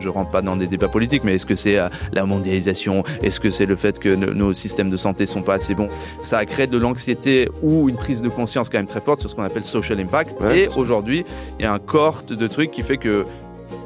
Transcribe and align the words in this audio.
je 0.00 0.08
rentre 0.08 0.30
pas 0.30 0.42
dans 0.42 0.56
des 0.56 0.66
débats 0.66 0.88
politiques, 0.88 1.22
mais 1.24 1.34
est-ce 1.34 1.46
que 1.46 1.54
c'est 1.54 1.78
euh, 1.78 1.88
la 2.12 2.24
mondialisation? 2.24 3.04
Est-ce 3.22 3.40
que 3.40 3.50
c'est 3.50 3.66
le 3.66 3.76
fait 3.76 3.98
que 3.98 4.14
nos 4.14 4.54
systèmes 4.54 4.90
de 4.90 4.96
santé 4.96 5.26
sont 5.26 5.42
pas 5.42 5.54
assez 5.54 5.74
bons? 5.74 5.88
Ça 6.20 6.38
a 6.38 6.46
créé 6.46 6.66
de 6.66 6.78
l'anxiété 6.78 7.48
ou 7.62 7.88
une 7.88 7.96
prise 7.96 8.22
de 8.22 8.28
conscience 8.28 8.68
quand 8.68 8.78
même 8.78 8.86
très 8.86 9.00
forte 9.00 9.20
sur 9.20 9.30
ce 9.30 9.34
qu'on 9.34 9.42
appelle 9.42 9.64
social 9.64 10.00
impact. 10.00 10.36
et 10.54 10.68
aujourd'hui, 10.76 11.24
il 11.58 11.62
y 11.62 11.66
a 11.66 11.72
un 11.72 11.78
cohorte 11.78 12.32
de 12.32 12.46
trucs 12.46 12.70
qui 12.70 12.82
fait 12.82 12.96
que 12.96 13.24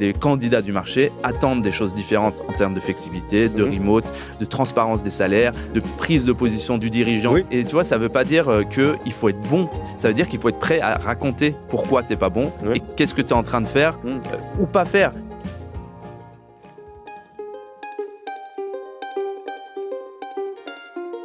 les 0.00 0.12
candidats 0.12 0.62
du 0.62 0.72
marché 0.72 1.12
attendent 1.22 1.62
des 1.62 1.72
choses 1.72 1.94
différentes 1.94 2.42
en 2.48 2.52
termes 2.52 2.74
de 2.74 2.80
flexibilité, 2.80 3.48
de 3.48 3.64
mhm. 3.64 3.74
remote, 3.74 4.12
de 4.40 4.44
transparence 4.44 5.02
des 5.02 5.10
salaires, 5.10 5.52
de 5.74 5.80
prise 5.98 6.24
de 6.24 6.32
position 6.32 6.78
du 6.78 6.90
dirigeant. 6.90 7.36
Et 7.50 7.64
tu 7.64 7.72
vois, 7.72 7.84
ça 7.84 7.96
ne 7.96 8.02
veut 8.02 8.08
pas 8.08 8.24
dire 8.24 8.48
euh, 8.48 8.62
qu'il 8.62 9.12
faut 9.12 9.28
être 9.28 9.40
bon, 9.48 9.68
ça 9.96 10.08
veut 10.08 10.14
dire 10.14 10.28
qu'il 10.28 10.38
faut 10.38 10.48
être 10.48 10.58
prêt 10.58 10.80
à 10.80 10.98
raconter 10.98 11.54
pourquoi 11.68 12.02
tu 12.02 12.10
n'es 12.10 12.16
pas 12.16 12.30
bon 12.30 12.52
et 12.74 12.80
qu'est-ce 12.96 13.14
que 13.14 13.22
tu 13.22 13.28
es 13.28 13.34
en 13.34 13.42
train 13.42 13.60
de 13.60 13.66
faire 13.66 13.98
mhm. 14.04 14.20
euh, 14.32 14.62
ou 14.62 14.66
pas 14.66 14.84
faire. 14.84 15.12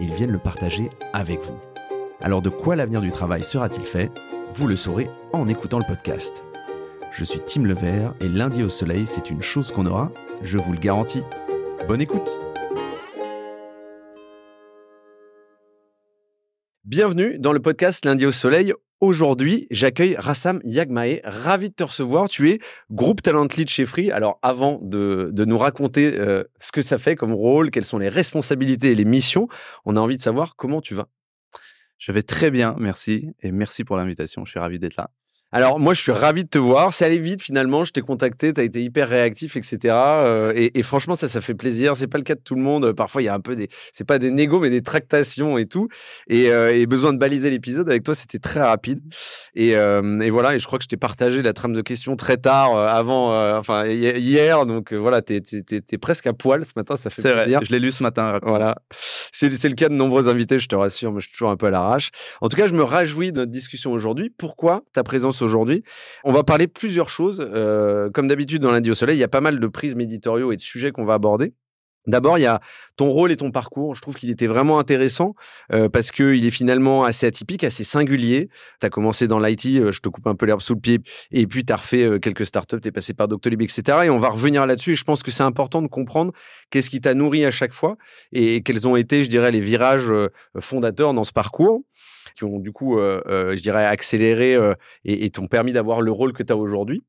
ils 0.00 0.12
viennent 0.12 0.32
le 0.32 0.38
partager 0.38 0.90
avec 1.12 1.40
vous. 1.40 1.58
Alors 2.20 2.42
de 2.42 2.50
quoi 2.50 2.76
l'avenir 2.76 3.00
du 3.00 3.10
travail 3.10 3.42
sera-t-il 3.42 3.86
fait? 3.86 4.10
Vous 4.54 4.66
le 4.66 4.76
saurez 4.76 5.10
en 5.32 5.48
écoutant 5.48 5.78
le 5.78 5.84
podcast. 5.84 6.42
Je 7.12 7.24
suis 7.24 7.40
Tim 7.46 7.62
Levert 7.62 8.14
et 8.20 8.28
lundi 8.28 8.62
au 8.62 8.68
soleil, 8.68 9.06
c'est 9.06 9.30
une 9.30 9.42
chose 9.42 9.72
qu'on 9.72 9.86
aura, 9.86 10.10
je 10.42 10.58
vous 10.58 10.72
le 10.72 10.78
garantis. 10.78 11.22
Bonne 11.88 12.00
écoute 12.00 12.38
Bienvenue 16.84 17.38
dans 17.38 17.52
le 17.52 17.60
podcast 17.60 18.04
Lundi 18.04 18.26
au 18.26 18.30
soleil. 18.30 18.72
Aujourd'hui, 19.00 19.66
j'accueille 19.70 20.16
Rassam 20.16 20.60
Yagmae. 20.64 21.20
Ravi 21.22 21.68
de 21.68 21.74
te 21.74 21.82
recevoir. 21.82 22.30
Tu 22.30 22.50
es 22.50 22.60
groupe 22.90 23.20
Talent 23.20 23.46
Lead 23.54 23.68
chez 23.68 23.84
Free. 23.84 24.10
Alors, 24.10 24.38
avant 24.40 24.78
de, 24.80 25.30
nous 25.36 25.58
raconter 25.58 26.18
euh, 26.18 26.44
ce 26.58 26.72
que 26.72 26.80
ça 26.80 26.96
fait 26.96 27.14
comme 27.14 27.34
rôle, 27.34 27.70
quelles 27.70 27.84
sont 27.84 27.98
les 27.98 28.08
responsabilités 28.08 28.92
et 28.92 28.94
les 28.94 29.04
missions, 29.04 29.48
on 29.84 29.96
a 29.96 30.00
envie 30.00 30.16
de 30.16 30.22
savoir 30.22 30.56
comment 30.56 30.80
tu 30.80 30.94
vas. 30.94 31.08
Je 31.98 32.10
vais 32.10 32.22
très 32.22 32.50
bien, 32.50 32.74
merci. 32.78 33.28
Et 33.42 33.52
merci 33.52 33.84
pour 33.84 33.98
l'invitation. 33.98 34.46
Je 34.46 34.52
suis 34.52 34.60
ravi 34.60 34.78
d'être 34.78 34.96
là. 34.96 35.10
Alors 35.52 35.78
moi, 35.78 35.94
je 35.94 36.00
suis 36.00 36.12
ravi 36.12 36.44
de 36.44 36.48
te 36.48 36.58
voir. 36.58 36.92
C'est 36.92 37.04
allé 37.04 37.18
vite 37.18 37.40
finalement. 37.40 37.84
Je 37.84 37.92
t'ai 37.92 38.00
contacté, 38.00 38.52
tu 38.52 38.60
as 38.60 38.64
été 38.64 38.82
hyper 38.82 39.08
réactif, 39.08 39.56
etc. 39.56 39.94
Euh, 39.94 40.52
et, 40.56 40.82
franchement, 40.82 41.14
ça, 41.14 41.28
ça 41.28 41.40
fait 41.40 41.54
plaisir. 41.54 41.96
C'est 41.96 42.08
pas 42.08 42.18
le 42.18 42.24
cas 42.24 42.34
de 42.34 42.40
tout 42.40 42.56
le 42.56 42.62
monde. 42.62 42.92
Parfois, 42.92 43.22
il 43.22 43.26
y 43.26 43.28
a 43.28 43.34
un 43.34 43.40
peu 43.40 43.54
des, 43.54 43.68
c'est 43.92 44.04
pas 44.04 44.18
des 44.18 44.32
négos, 44.32 44.58
mais 44.58 44.70
des 44.70 44.82
tractations 44.82 45.56
et 45.56 45.66
tout. 45.66 45.88
Et, 46.26 46.50
euh, 46.50 46.84
besoin 46.86 47.12
de 47.12 47.18
baliser 47.18 47.50
l'épisode 47.50 47.88
avec 47.88 48.02
toi, 48.02 48.14
c'était 48.14 48.38
très 48.38 48.60
rapide. 48.60 49.00
Euh, 49.56 50.20
et, 50.20 50.30
voilà. 50.30 50.56
Et 50.56 50.58
je 50.58 50.66
crois 50.66 50.78
que 50.78 50.84
je 50.84 50.88
t'ai 50.88 50.96
partagé 50.96 51.42
la 51.42 51.52
trame 51.52 51.72
de 51.72 51.82
questions 51.82 52.16
très 52.16 52.36
tard, 52.36 52.76
avant, 52.76 53.56
enfin 53.56 53.86
hier. 53.86 54.66
Donc 54.66 54.92
voilà, 54.92 55.22
t'es, 55.22 55.42
es, 55.70 55.98
presque 55.98 56.26
à 56.26 56.32
poil 56.32 56.64
ce 56.64 56.72
matin. 56.76 56.96
Ça 56.96 57.08
fait 57.08 57.22
c'est 57.22 57.32
Vrai. 57.32 57.46
Je 57.62 57.70
l'ai 57.70 57.80
lu 57.80 57.92
ce 57.92 58.02
matin. 58.02 58.40
Voilà. 58.42 58.76
C'est, 58.90 59.52
c'est 59.52 59.68
le 59.68 59.74
cas 59.74 59.88
de 59.88 59.94
nombreux 59.94 60.28
invités. 60.28 60.58
Je 60.58 60.68
te 60.68 60.74
rassure. 60.74 61.12
Moi, 61.12 61.20
je 61.20 61.26
suis 61.26 61.32
toujours 61.32 61.50
un 61.50 61.56
peu 61.56 61.66
à 61.66 61.70
l'arrache. 61.70 62.10
En 62.40 62.48
tout 62.48 62.56
cas, 62.56 62.66
je 62.66 62.74
me 62.74 62.82
réjouis 62.82 63.32
de 63.32 63.40
notre 63.40 63.52
discussion 63.52 63.92
aujourd'hui. 63.92 64.30
Pourquoi 64.36 64.82
ta 64.92 65.02
présence 65.02 65.35
aujourd'hui. 65.42 65.82
On 66.24 66.32
va 66.32 66.44
parler 66.44 66.66
plusieurs 66.66 67.10
choses. 67.10 67.40
Euh, 67.40 68.10
comme 68.10 68.28
d'habitude 68.28 68.62
dans 68.62 68.72
lundi 68.72 68.90
au 68.90 68.94
soleil, 68.94 69.16
il 69.16 69.20
y 69.20 69.24
a 69.24 69.28
pas 69.28 69.40
mal 69.40 69.60
de 69.60 69.66
prises 69.66 69.96
éditoriaux 69.98 70.52
et 70.52 70.56
de 70.56 70.60
sujets 70.60 70.92
qu'on 70.92 71.04
va 71.04 71.14
aborder. 71.14 71.54
D'abord, 72.06 72.38
il 72.38 72.42
y 72.42 72.46
a 72.46 72.60
ton 72.96 73.10
rôle 73.10 73.32
et 73.32 73.36
ton 73.36 73.50
parcours. 73.50 73.96
Je 73.96 74.00
trouve 74.00 74.14
qu'il 74.14 74.30
était 74.30 74.46
vraiment 74.46 74.78
intéressant 74.78 75.34
euh, 75.72 75.88
parce 75.88 76.12
qu'il 76.12 76.46
est 76.46 76.50
finalement 76.50 77.02
assez 77.02 77.26
atypique, 77.26 77.64
assez 77.64 77.82
singulier. 77.82 78.48
Tu 78.80 78.86
as 78.86 78.90
commencé 78.90 79.26
dans 79.26 79.40
l'IT, 79.40 79.66
euh, 79.66 79.90
je 79.90 80.00
te 80.00 80.08
coupe 80.08 80.28
un 80.28 80.36
peu 80.36 80.46
l'herbe 80.46 80.60
sous 80.60 80.74
le 80.74 80.80
pied, 80.80 81.00
et 81.32 81.48
puis 81.48 81.64
tu 81.64 81.72
as 81.72 81.76
refait 81.76 82.20
quelques 82.20 82.46
startups, 82.46 82.80
tu 82.80 82.88
es 82.88 82.92
passé 82.92 83.12
par 83.12 83.26
Doctolib, 83.26 83.60
etc. 83.60 83.82
Et 84.04 84.10
on 84.10 84.20
va 84.20 84.28
revenir 84.28 84.66
là-dessus. 84.66 84.92
Et 84.92 84.96
je 84.96 85.02
pense 85.02 85.24
que 85.24 85.32
c'est 85.32 85.42
important 85.42 85.82
de 85.82 85.88
comprendre 85.88 86.32
qu'est-ce 86.70 86.90
qui 86.90 87.00
t'a 87.00 87.14
nourri 87.14 87.44
à 87.44 87.50
chaque 87.50 87.72
fois 87.72 87.96
et 88.30 88.62
quels 88.62 88.86
ont 88.86 88.94
été, 88.94 89.24
je 89.24 89.28
dirais, 89.28 89.50
les 89.50 89.60
virages 89.60 90.12
fondateurs 90.60 91.12
dans 91.12 91.24
ce 91.24 91.32
parcours 91.32 91.82
qui 92.34 92.44
ont 92.44 92.58
du 92.58 92.72
coup, 92.72 92.98
euh, 92.98 93.20
euh, 93.26 93.56
je 93.56 93.62
dirais, 93.62 93.84
accéléré 93.84 94.54
euh, 94.54 94.74
et, 95.04 95.30
t'ont 95.30 95.46
permis 95.46 95.72
d'avoir 95.72 96.00
le 96.00 96.10
rôle 96.10 96.32
que 96.32 96.42
tu 96.42 96.52
as 96.52 96.56
aujourd'hui. 96.56 97.02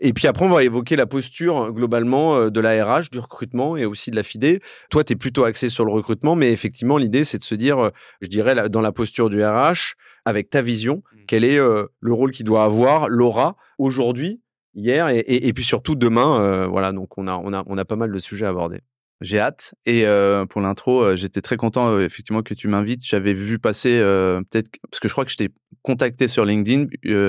Et 0.00 0.12
puis 0.12 0.26
après, 0.26 0.46
on 0.46 0.50
va 0.50 0.64
évoquer 0.64 0.96
la 0.96 1.06
posture 1.06 1.72
globalement 1.72 2.50
de 2.50 2.60
la 2.60 2.84
RH, 2.84 3.10
du 3.10 3.18
recrutement 3.18 3.76
et 3.76 3.84
aussi 3.84 4.10
de 4.10 4.16
la 4.16 4.22
FIDE. 4.22 4.60
Toi, 4.90 5.04
tu 5.04 5.12
es 5.12 5.16
plutôt 5.16 5.44
axé 5.44 5.68
sur 5.68 5.84
le 5.84 5.92
recrutement, 5.92 6.36
mais 6.36 6.52
effectivement, 6.52 6.96
l'idée, 6.96 7.24
c'est 7.24 7.38
de 7.38 7.44
se 7.44 7.54
dire, 7.54 7.90
je 8.20 8.28
dirais, 8.28 8.68
dans 8.68 8.80
la 8.80 8.92
posture 8.92 9.30
du 9.30 9.44
RH, 9.44 9.94
avec 10.24 10.50
ta 10.50 10.62
vision, 10.62 10.96
mmh. 10.96 11.16
quel 11.26 11.44
est 11.44 11.58
le 11.58 12.12
rôle 12.12 12.32
qu'il 12.32 12.46
doit 12.46 12.64
avoir, 12.64 13.08
l'aura, 13.08 13.56
aujourd'hui, 13.78 14.40
hier 14.74 15.08
et, 15.08 15.20
et, 15.20 15.52
puis 15.52 15.64
surtout 15.64 15.94
demain. 15.94 16.66
voilà, 16.66 16.92
donc 16.92 17.16
on 17.18 17.26
a, 17.28 17.36
on, 17.36 17.52
a, 17.52 17.62
on 17.66 17.78
a 17.78 17.84
pas 17.84 17.96
mal 17.96 18.12
de 18.12 18.18
sujets 18.18 18.46
à 18.46 18.50
aborder. 18.50 18.80
J'ai 19.20 19.40
hâte. 19.40 19.74
Et 19.84 20.06
euh, 20.06 20.46
pour 20.46 20.60
l'intro, 20.60 21.02
euh, 21.02 21.16
j'étais 21.16 21.40
très 21.40 21.56
content 21.56 21.88
euh, 21.88 22.04
effectivement 22.04 22.42
que 22.42 22.54
tu 22.54 22.68
m'invites. 22.68 23.04
J'avais 23.04 23.34
vu 23.34 23.58
passer 23.58 23.98
peut-être 23.98 24.70
parce 24.90 25.00
que 25.00 25.08
je 25.08 25.12
crois 25.12 25.24
que 25.24 25.30
je 25.30 25.36
t'ai 25.36 25.48
contacté 25.82 26.28
sur 26.28 26.44
LinkedIn 26.44 26.86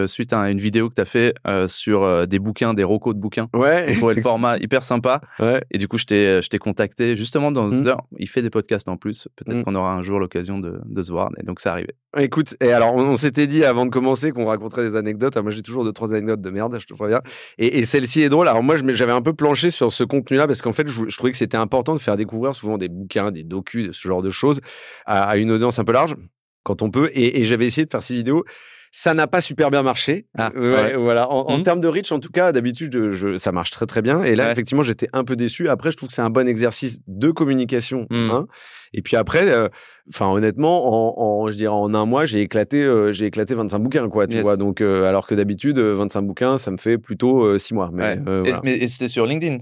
suite 0.08 0.34
à 0.34 0.50
une 0.50 0.60
vidéo 0.60 0.90
que 0.90 0.96
tu 0.96 1.02
as 1.02 1.06
fait 1.06 1.34
sur 1.68 2.28
des 2.28 2.40
bouquins, 2.40 2.74
des 2.74 2.84
rocos 2.84 3.14
de 3.14 3.20
bouquins. 3.20 3.48
Ouais. 3.54 3.96
Pour 4.00 4.12
le 4.12 4.22
format 4.22 4.58
hyper 4.58 4.84
sympa. 4.84 5.22
Ouais. 5.40 5.62
Et 5.72 5.78
du 5.78 5.88
coup, 5.88 5.98
je 5.98 6.06
t'ai 6.06 6.42
je 6.42 6.50
t'ai 6.50 6.60
contacté 6.60 7.16
justement 7.16 7.52
dans 7.52 7.68
mmh. 7.68 7.96
il 8.18 8.28
fait 8.28 8.42
des 8.42 8.50
podcasts 8.50 8.90
en 8.90 8.98
plus. 8.98 9.28
Peut-être 9.36 9.58
mmh. 9.58 9.64
qu'on 9.64 9.76
aura 9.76 9.94
un 9.94 10.04
jour 10.04 10.20
l'occasion 10.20 10.60
de, 10.60 10.80
de 10.86 11.02
se 11.02 11.12
voir. 11.12 11.30
Et 11.40 11.44
donc 11.44 11.60
ça 11.60 11.72
arrivait. 11.72 11.96
Écoute, 12.18 12.56
et 12.60 12.72
alors 12.72 12.96
on, 12.96 13.18
s'était 13.18 13.46
dit 13.46 13.64
avant 13.64 13.86
de 13.86 13.92
commencer 13.92 14.32
qu'on 14.32 14.48
raconterait 14.48 14.84
des 14.84 14.96
anecdotes. 14.96 15.38
moi, 15.38 15.52
j'ai 15.52 15.62
toujours 15.62 15.84
deux 15.84 15.94
trois 15.94 16.12
anecdotes 16.12 16.42
de 16.42 16.50
merde, 16.50 16.76
je 16.80 16.88
te 16.88 16.96
préviens. 16.96 17.22
Et, 17.60 17.78
et 17.78 17.86
celle-ci 17.86 18.22
est 18.22 18.30
drôle. 18.30 18.48
Alors 18.48 18.64
moi, 18.64 18.78
j'avais 18.78 19.12
un 19.12 19.22
peu 19.22 19.34
planché 19.34 19.70
sur 19.70 19.94
ce 19.94 20.04
contenu-là 20.04 20.48
parce 20.48 20.64
qu'en 20.64 20.74
fait, 20.74 20.88
je, 20.88 21.16
trouvais 21.16 21.32
que 21.32 21.38
c'était 21.38 21.58
important 21.58 21.94
de 21.94 22.00
faire 22.00 22.18
découvrir 22.18 22.56
souvent 22.56 22.80
des 22.80 22.90
bouquins, 22.90 23.30
des 23.30 23.44
docus, 23.44 23.92
ce 23.92 24.08
genre 24.08 24.24
de 24.24 24.32
choses 24.32 24.60
à, 25.06 25.38
une 25.38 25.52
audience 25.52 25.78
un 25.78 25.84
peu 25.84 25.92
large 25.92 26.16
quand 26.64 26.82
on 26.82 26.90
peut. 26.90 27.12
Et, 27.14 27.44
j'avais 27.44 27.68
essayé 27.68 27.86
de 27.86 27.92
faire 27.92 28.02
ces 28.02 28.16
vidéos. 28.16 28.44
Ça 28.92 29.14
n'a 29.14 29.28
pas 29.28 29.42
super 29.42 29.72
bien 29.72 29.84
marché. 29.84 30.28
Ah, 30.38 30.52
voilà. 30.56 31.30
En, 31.30 31.58
mmh. 31.58 31.64
termes 31.64 31.80
de 31.80 31.88
reach, 31.88 32.12
en 32.12 32.20
tout 32.20 32.32
cas, 32.32 32.52
d'habitude, 32.52 33.12
je, 33.12 33.38
ça 33.38 33.52
marche 33.52 33.72
très 33.72 33.86
très 33.86 34.02
bien. 34.02 34.24
Et 34.24 34.36
là, 34.36 34.52
effectivement, 34.52 34.84
j'étais 34.84 35.10
un 35.14 35.24
peu 35.24 35.36
déçu. 35.36 35.70
Après, 35.70 35.92
je 35.92 35.98
trouve 35.98 36.10
que 36.10 36.16
c'est 36.16 36.22
un 36.22 36.30
bon 36.30 36.48
exercice 36.48 37.00
de 37.08 37.32
communication. 37.32 38.08
Mmh. 38.10 38.32
Hein. 38.32 38.48
Et 38.94 39.02
puis 39.02 39.16
après, 39.16 39.50
euh, 39.50 39.70
enfin 40.10 40.28
honnêtement, 40.32 41.44
en, 41.44 41.52
je 41.52 41.56
dirais 41.56 41.74
en 41.74 41.94
un 41.94 42.06
mois, 42.06 42.26
j'ai 42.26 42.42
éclaté, 42.42 42.84
euh, 42.84 43.12
j'ai 43.12 43.26
éclaté 43.26 43.54
25 43.54 43.80
bouquins, 43.80 44.10
quoi. 44.10 44.28
Tu 44.28 44.42
vois. 44.42 44.58
Donc, 44.58 44.82
euh, 44.82 45.08
alors 45.08 45.28
que 45.28 45.36
d'habitude, 45.36 45.78
25 45.78 46.22
bouquins, 46.22 46.58
ça 46.58 46.72
me 46.72 46.78
fait 46.78 46.98
plutôt 46.98 47.58
6 47.58 47.74
mois. 47.74 47.92
Mais, 47.94 48.18
mais 48.64 48.88
c'était 48.88 49.08
sur 49.08 49.26
LinkedIn? 49.26 49.60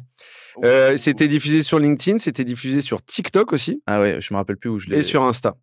Euh, 0.63 0.97
c'était 0.97 1.27
diffusé 1.27 1.63
sur 1.63 1.79
LinkedIn, 1.79 2.17
c'était 2.17 2.43
diffusé 2.43 2.81
sur 2.81 3.03
TikTok 3.03 3.53
aussi. 3.53 3.81
Ah 3.85 4.01
ouais, 4.01 4.17
je 4.19 4.33
me 4.33 4.37
rappelle 4.37 4.57
plus 4.57 4.69
où 4.69 4.79
je 4.79 4.89
l'ai. 4.89 4.99
Et 4.99 5.03
sur 5.03 5.23
Insta. 5.23 5.55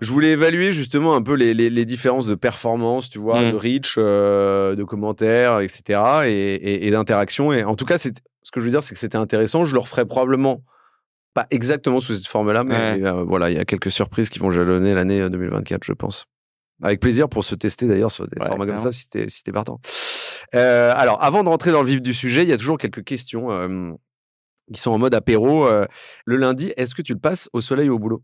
Je 0.00 0.10
voulais 0.10 0.32
évaluer 0.32 0.72
justement 0.72 1.14
un 1.14 1.22
peu 1.22 1.34
les, 1.34 1.54
les, 1.54 1.84
différences 1.84 2.26
de 2.26 2.34
performance, 2.34 3.08
tu 3.08 3.18
vois, 3.18 3.40
mm. 3.40 3.52
de 3.52 3.56
reach, 3.56 3.94
euh, 3.96 4.74
de 4.74 4.84
commentaires, 4.84 5.60
etc. 5.60 6.00
et, 6.26 6.86
et, 6.86 6.90
d'interaction. 6.90 7.52
Et 7.52 7.64
en 7.64 7.76
tout 7.76 7.84
cas, 7.84 7.96
ce 7.98 8.10
que 8.10 8.60
je 8.60 8.64
veux 8.64 8.70
dire, 8.70 8.82
c'est 8.82 8.94
que 8.94 9.00
c'était 9.00 9.16
intéressant. 9.16 9.64
Je 9.64 9.74
le 9.74 9.80
referai 9.80 10.04
probablement 10.04 10.62
pas 11.32 11.46
exactement 11.50 12.00
sous 12.00 12.14
cette 12.14 12.26
forme-là, 12.26 12.64
mais 12.64 13.02
euh, 13.04 13.24
voilà, 13.24 13.50
il 13.50 13.56
y 13.56 13.60
a 13.60 13.64
quelques 13.64 13.90
surprises 13.90 14.28
qui 14.28 14.38
vont 14.38 14.50
jalonner 14.50 14.94
l'année 14.94 15.28
2024, 15.28 15.84
je 15.84 15.92
pense. 15.92 16.26
Avec 16.82 17.00
plaisir 17.00 17.28
pour 17.28 17.44
se 17.44 17.54
tester 17.54 17.86
d'ailleurs 17.86 18.10
sur 18.10 18.26
des 18.26 18.36
formats 18.44 18.66
comme 18.66 18.76
ça, 18.76 18.92
si 18.92 19.08
t'es 19.08 19.28
si 19.28 19.42
partant. 19.44 19.80
Euh, 20.54 20.92
alors, 20.94 21.22
avant 21.22 21.42
de 21.44 21.48
rentrer 21.48 21.72
dans 21.72 21.82
le 21.82 21.88
vif 21.88 22.02
du 22.02 22.14
sujet, 22.14 22.42
il 22.42 22.48
y 22.48 22.52
a 22.52 22.58
toujours 22.58 22.78
quelques 22.78 23.04
questions 23.04 23.50
euh, 23.50 23.92
qui 24.72 24.80
sont 24.80 24.90
en 24.90 24.98
mode 24.98 25.14
apéro. 25.14 25.66
Euh, 25.66 25.86
le 26.24 26.36
lundi, 26.36 26.72
est-ce 26.76 26.94
que 26.94 27.02
tu 27.02 27.14
le 27.14 27.18
passes 27.18 27.48
au 27.52 27.60
soleil 27.60 27.88
ou 27.88 27.94
au 27.94 27.98
boulot? 27.98 28.22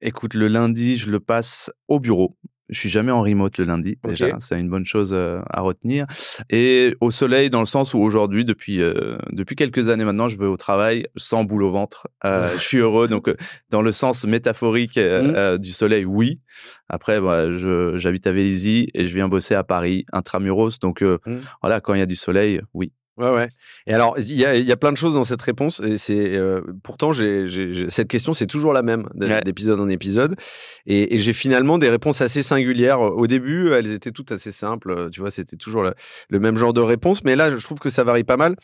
Écoute, 0.00 0.34
le 0.34 0.48
lundi, 0.48 0.96
je 0.96 1.10
le 1.10 1.20
passe 1.20 1.72
au 1.88 1.98
bureau. 1.98 2.36
Je 2.68 2.78
suis 2.78 2.90
jamais 2.90 3.10
en 3.10 3.22
remote 3.22 3.56
le 3.56 3.64
lundi 3.64 3.98
déjà, 4.04 4.36
c'est 4.40 4.60
une 4.60 4.68
bonne 4.68 4.84
chose 4.84 5.12
euh, 5.14 5.40
à 5.48 5.62
retenir. 5.62 6.04
Et 6.50 6.94
au 7.00 7.10
soleil 7.10 7.48
dans 7.48 7.60
le 7.60 7.66
sens 7.66 7.94
où 7.94 7.98
aujourd'hui, 7.98 8.44
depuis 8.44 8.82
euh, 8.82 9.16
depuis 9.30 9.56
quelques 9.56 9.88
années 9.88 10.04
maintenant, 10.04 10.28
je 10.28 10.36
vais 10.36 10.44
au 10.44 10.58
travail 10.58 11.06
sans 11.16 11.44
boule 11.44 11.62
au 11.62 11.70
ventre. 11.70 12.08
Euh, 12.26 12.50
je 12.56 12.62
suis 12.62 12.76
heureux, 12.76 13.08
donc 13.08 13.34
dans 13.70 13.80
le 13.80 13.90
sens 13.90 14.24
métaphorique 14.24 14.98
mmh. 14.98 15.56
du 15.56 15.70
soleil, 15.70 16.04
oui. 16.04 16.40
Après, 16.90 17.20
bah, 17.20 17.46
j'habite 17.96 18.26
à 18.26 18.32
Vélizy 18.32 18.88
et 18.92 19.06
je 19.06 19.14
viens 19.14 19.28
bosser 19.28 19.54
à 19.54 19.64
Paris, 19.64 20.04
intramuros. 20.12 20.78
Donc 20.78 21.00
mmh. 21.00 21.38
voilà, 21.62 21.80
quand 21.80 21.94
il 21.94 22.00
y 22.00 22.02
a 22.02 22.06
du 22.06 22.16
soleil, 22.16 22.60
oui. 22.74 22.92
Ouais, 23.18 23.30
ouais. 23.30 23.48
Et 23.88 23.94
alors, 23.94 24.16
il 24.18 24.32
y 24.32 24.44
a, 24.44 24.56
y 24.56 24.70
a, 24.70 24.76
plein 24.76 24.92
de 24.92 24.96
choses 24.96 25.14
dans 25.14 25.24
cette 25.24 25.42
réponse. 25.42 25.80
Et 25.80 25.98
c'est 25.98 26.36
euh, 26.36 26.60
pourtant, 26.84 27.12
j'ai, 27.12 27.48
j'ai, 27.48 27.88
cette 27.88 28.06
question, 28.06 28.32
c'est 28.32 28.46
toujours 28.46 28.72
la 28.72 28.82
même 28.82 29.08
d'épisode 29.44 29.80
en 29.80 29.88
épisode. 29.88 30.36
Et, 30.86 31.16
et 31.16 31.18
j'ai 31.18 31.32
finalement 31.32 31.78
des 31.78 31.90
réponses 31.90 32.20
assez 32.20 32.44
singulières. 32.44 33.00
Au 33.00 33.26
début, 33.26 33.70
elles 33.72 33.90
étaient 33.92 34.12
toutes 34.12 34.30
assez 34.30 34.52
simples. 34.52 35.10
Tu 35.10 35.20
vois, 35.20 35.32
c'était 35.32 35.56
toujours 35.56 35.82
le, 35.82 35.94
le 36.28 36.38
même 36.38 36.56
genre 36.56 36.72
de 36.72 36.80
réponse. 36.80 37.24
Mais 37.24 37.34
là, 37.34 37.50
je 37.50 37.64
trouve 37.64 37.80
que 37.80 37.90
ça 37.90 38.04
varie 38.04 38.24
pas 38.24 38.36
mal. 38.36 38.54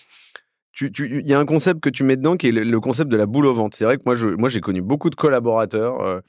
Il 0.80 1.26
y 1.26 1.34
a 1.34 1.38
un 1.38 1.46
concept 1.46 1.80
que 1.80 1.90
tu 1.90 2.04
mets 2.04 2.16
dedans 2.16 2.36
qui 2.36 2.48
est 2.48 2.52
le, 2.52 2.80
concept 2.80 3.10
de 3.10 3.16
la 3.16 3.26
boule 3.26 3.46
au 3.46 3.54
ventre. 3.54 3.76
C'est 3.76 3.84
vrai 3.84 3.96
que 3.96 4.02
moi, 4.06 4.14
je, 4.14 4.28
moi, 4.28 4.48
j'ai 4.48 4.60
connu 4.60 4.82
beaucoup 4.82 5.10
de 5.10 5.14
collaborateurs. 5.14 6.00
Euh, 6.00 6.20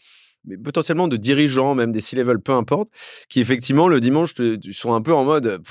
mais 0.47 0.57
potentiellement 0.57 1.07
de 1.07 1.17
dirigeants, 1.17 1.75
même 1.75 1.91
des 1.91 2.01
C-level, 2.01 2.39
peu 2.39 2.53
importe, 2.53 2.89
qui 3.29 3.39
effectivement 3.39 3.87
le 3.87 3.99
dimanche 3.99 4.33
sont 4.71 4.93
un 4.93 5.01
peu 5.01 5.13
en 5.13 5.23
mode 5.23 5.61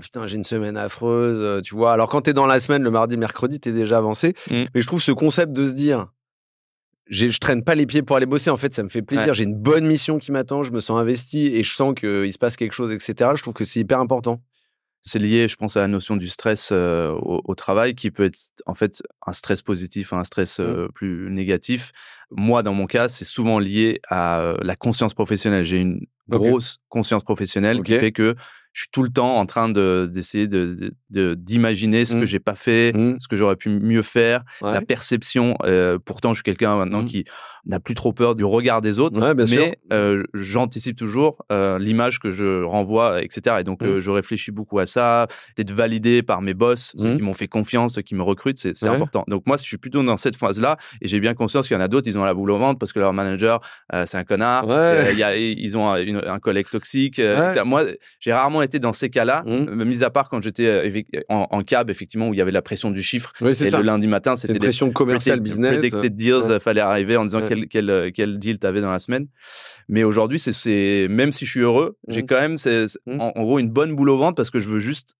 putain, 0.00 0.26
j'ai 0.26 0.36
une 0.36 0.44
semaine 0.44 0.76
affreuse, 0.76 1.38
euh, 1.40 1.60
tu 1.60 1.74
vois. 1.74 1.92
Alors 1.92 2.08
quand 2.08 2.22
tu 2.22 2.30
es 2.30 2.32
dans 2.32 2.46
la 2.46 2.60
semaine, 2.60 2.82
le 2.82 2.90
mardi, 2.90 3.16
mercredi, 3.16 3.60
tu 3.60 3.68
es 3.68 3.72
déjà 3.72 3.98
avancé. 3.98 4.34
Mm. 4.50 4.64
Mais 4.74 4.80
je 4.80 4.86
trouve 4.86 5.02
ce 5.02 5.12
concept 5.12 5.52
de 5.52 5.66
se 5.66 5.72
dire 5.72 6.08
je 7.10 7.38
traîne 7.38 7.64
pas 7.64 7.74
les 7.74 7.86
pieds 7.86 8.02
pour 8.02 8.16
aller 8.16 8.26
bosser, 8.26 8.50
en 8.50 8.58
fait, 8.58 8.74
ça 8.74 8.82
me 8.82 8.90
fait 8.90 9.00
plaisir. 9.02 9.32
J'ai 9.32 9.44
une 9.44 9.54
bonne 9.54 9.86
mission 9.86 10.18
qui 10.18 10.30
m'attend, 10.30 10.62
je 10.62 10.72
me 10.72 10.80
sens 10.80 11.00
investi 11.00 11.46
et 11.46 11.62
je 11.62 11.74
sens 11.74 11.94
qu'il 11.94 12.30
se 12.30 12.38
passe 12.38 12.56
quelque 12.56 12.74
chose, 12.74 12.92
etc. 12.92 13.30
Je 13.34 13.42
trouve 13.42 13.54
que 13.54 13.64
c'est 13.64 13.80
hyper 13.80 13.98
important 13.98 14.42
c'est 15.02 15.18
lié, 15.18 15.48
je 15.48 15.56
pense, 15.56 15.76
à 15.76 15.80
la 15.80 15.88
notion 15.88 16.16
du 16.16 16.28
stress 16.28 16.70
euh, 16.72 17.12
au, 17.12 17.54
travail, 17.54 17.94
qui 17.94 18.10
peut 18.10 18.24
être 18.24 18.38
en 18.66 18.74
fait 18.74 19.02
un 19.26 19.32
stress 19.32 19.62
positif, 19.62 20.12
un 20.12 20.24
stress 20.24 20.58
mmh. 20.58 20.62
euh, 20.62 20.88
plus 20.94 21.30
négatif. 21.30 21.92
Moi, 22.30 22.62
dans 22.62 22.74
mon 22.74 22.86
cas, 22.86 23.08
c'est 23.08 23.24
souvent 23.24 23.58
lié 23.58 24.00
à 24.08 24.54
la 24.60 24.76
conscience 24.76 25.14
professionnelle. 25.14 25.64
J'ai 25.64 25.78
une 25.78 26.06
grosse 26.28 26.78
conscience 26.88 27.24
professionnelle 27.24 27.82
qui 27.82 27.92
fait 27.92 28.12
que 28.12 28.34
je 28.72 28.82
suis 28.82 28.90
tout 28.90 29.02
le 29.02 29.10
temps 29.10 29.36
en 29.36 29.46
train 29.46 29.68
de 29.68 30.08
d'essayer 30.10 30.46
de 30.46 30.92
d'imaginer 31.10 32.04
ce 32.04 32.14
que 32.14 32.18
mmh. 32.18 32.26
j'ai 32.26 32.38
pas 32.38 32.54
fait, 32.54 32.92
mmh. 32.92 33.16
ce 33.18 33.28
que 33.28 33.36
j'aurais 33.36 33.56
pu 33.56 33.70
mieux 33.70 34.02
faire, 34.02 34.44
la 34.62 34.80
perception. 34.80 35.56
Euh, 35.64 35.98
pourtant, 35.98 36.30
je 36.30 36.38
suis 36.38 36.42
quelqu'un 36.44 36.76
maintenant 36.76 37.02
mmh. 37.02 37.06
qui 37.06 37.24
n'a 37.66 37.80
plus 37.80 37.94
trop 37.94 38.12
peur 38.12 38.34
du 38.34 38.44
regard 38.44 38.80
des 38.80 38.98
autres, 38.98 39.18
mais 39.34 39.78
euh, 39.92 40.22
j'anticipe 40.34 40.96
toujours 40.96 41.44
euh, 41.50 41.78
l'image 41.78 42.18
que 42.18 42.30
je 42.30 42.62
renvoie, 42.62 43.22
etc. 43.22 43.56
Et 43.60 43.64
donc, 43.64 43.80
je 43.84 44.10
réfléchis 44.10 44.50
beaucoup 44.50 44.78
à 44.78 44.86
ça, 44.86 45.26
d'être 45.56 45.72
validé 45.72 46.22
par 46.22 46.42
mes 46.42 46.54
boss, 46.54 46.92
ceux 46.98 47.16
qui 47.16 47.22
m'ont 47.22 47.34
fait 47.34 47.48
confiance, 47.48 47.94
ceux 47.94 48.02
qui 48.02 48.14
me 48.14 48.22
recrutent, 48.22 48.58
c'est 48.58 48.86
important. 48.86 49.24
Donc 49.28 49.46
moi, 49.46 49.56
je 49.56 49.64
suis 49.64 49.78
plutôt 49.78 50.02
dans 50.02 50.16
cette 50.16 50.36
phase-là, 50.36 50.76
et 51.00 51.08
j'ai 51.08 51.20
bien 51.20 51.34
conscience 51.34 51.68
qu'il 51.68 51.76
y 51.76 51.80
en 51.80 51.82
a 51.82 51.88
d'autres, 51.88 52.08
ils 52.08 52.18
ont 52.18 52.24
la 52.24 52.34
boule 52.34 52.50
au 52.50 52.58
ventre 52.58 52.78
parce 52.78 52.92
que 52.92 53.00
leur 53.00 53.12
manager, 53.12 53.60
c'est 54.06 54.16
un 54.16 54.24
connard. 54.24 54.64
Il 55.10 55.18
y 55.18 55.22
a, 55.22 55.36
ils 55.36 55.76
ont 55.76 55.90
un 55.90 56.38
collègue 56.38 56.68
toxique. 56.70 57.20
Moi, 57.64 57.82
j'ai 58.20 58.32
rarement 58.32 58.57
été 58.62 58.78
dans 58.78 58.92
ces 58.92 59.10
cas-là, 59.10 59.42
mmh. 59.46 59.84
mis 59.84 60.04
à 60.04 60.10
part 60.10 60.28
quand 60.28 60.42
j'étais 60.42 60.66
euh, 60.66 61.20
en, 61.28 61.62
cab, 61.62 61.90
effectivement, 61.90 62.28
où 62.28 62.34
il 62.34 62.38
y 62.38 62.40
avait 62.40 62.52
la 62.52 62.62
pression 62.62 62.90
du 62.90 63.02
chiffre. 63.02 63.32
et 63.40 63.44
le 63.44 63.82
lundi 63.82 64.06
matin, 64.06 64.36
c'était 64.36 64.54
une 64.54 64.58
pression 64.58 64.90
commerciale, 64.90 65.40
business. 65.40 65.78
Predicted 65.78 66.16
deals, 66.16 66.42
il 66.50 66.60
fallait 66.60 66.80
arriver 66.80 67.16
en 67.16 67.24
disant 67.24 67.42
quel, 67.46 67.68
quel, 67.68 67.90
euh, 67.90 68.10
quel 68.12 68.38
deal 68.38 68.58
t'avais 68.58 68.80
dans 68.80 68.90
la 68.90 68.98
semaine. 68.98 69.26
Mais 69.88 70.04
aujourd'hui, 70.04 70.38
c'est, 70.38 71.06
même 71.08 71.32
si 71.32 71.46
je 71.46 71.50
suis 71.50 71.60
heureux, 71.60 71.96
j'ai 72.08 72.22
mmh. 72.22 72.26
quand 72.26 72.40
même, 72.40 72.58
c'est, 72.58 72.86
mmh. 73.06 73.20
en, 73.20 73.42
gros, 73.42 73.58
une 73.58 73.70
bonne 73.70 73.94
boule 73.94 74.10
au 74.10 74.18
ventre 74.18 74.36
parce 74.36 74.50
que 74.50 74.60
je 74.60 74.68
veux 74.68 74.80
juste 74.80 75.14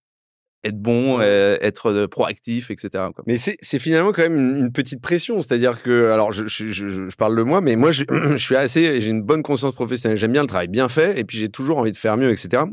être 0.64 0.80
bon, 0.80 1.18
euh, 1.20 1.56
être 1.60 2.06
proactif, 2.06 2.70
etc. 2.70 3.04
Mais 3.26 3.36
c'est 3.36 3.78
finalement 3.78 4.12
quand 4.12 4.22
même 4.22 4.58
une, 4.58 4.72
petite 4.72 5.00
pression, 5.00 5.40
c'est-à-dire 5.40 5.82
que, 5.82 6.10
alors 6.10 6.32
je, 6.32 6.46
je, 6.46 6.68
je, 6.68 6.88
je, 6.88 7.16
parle 7.16 7.36
de 7.36 7.42
moi, 7.42 7.60
mais 7.60 7.76
moi 7.76 7.90
je 7.90 8.36
suis 8.36 8.56
assez, 8.56 9.00
j'ai 9.00 9.10
une 9.10 9.22
bonne 9.22 9.42
conscience 9.42 9.74
professionnelle, 9.74 10.18
j'aime 10.18 10.32
bien 10.32 10.42
le 10.42 10.48
travail 10.48 10.68
bien 10.68 10.88
fait, 10.88 11.18
et 11.18 11.24
puis 11.24 11.38
j'ai 11.38 11.48
toujours 11.48 11.78
envie 11.78 11.92
de 11.92 11.96
faire 11.96 12.16
mieux, 12.16 12.30
etc. 12.30 12.64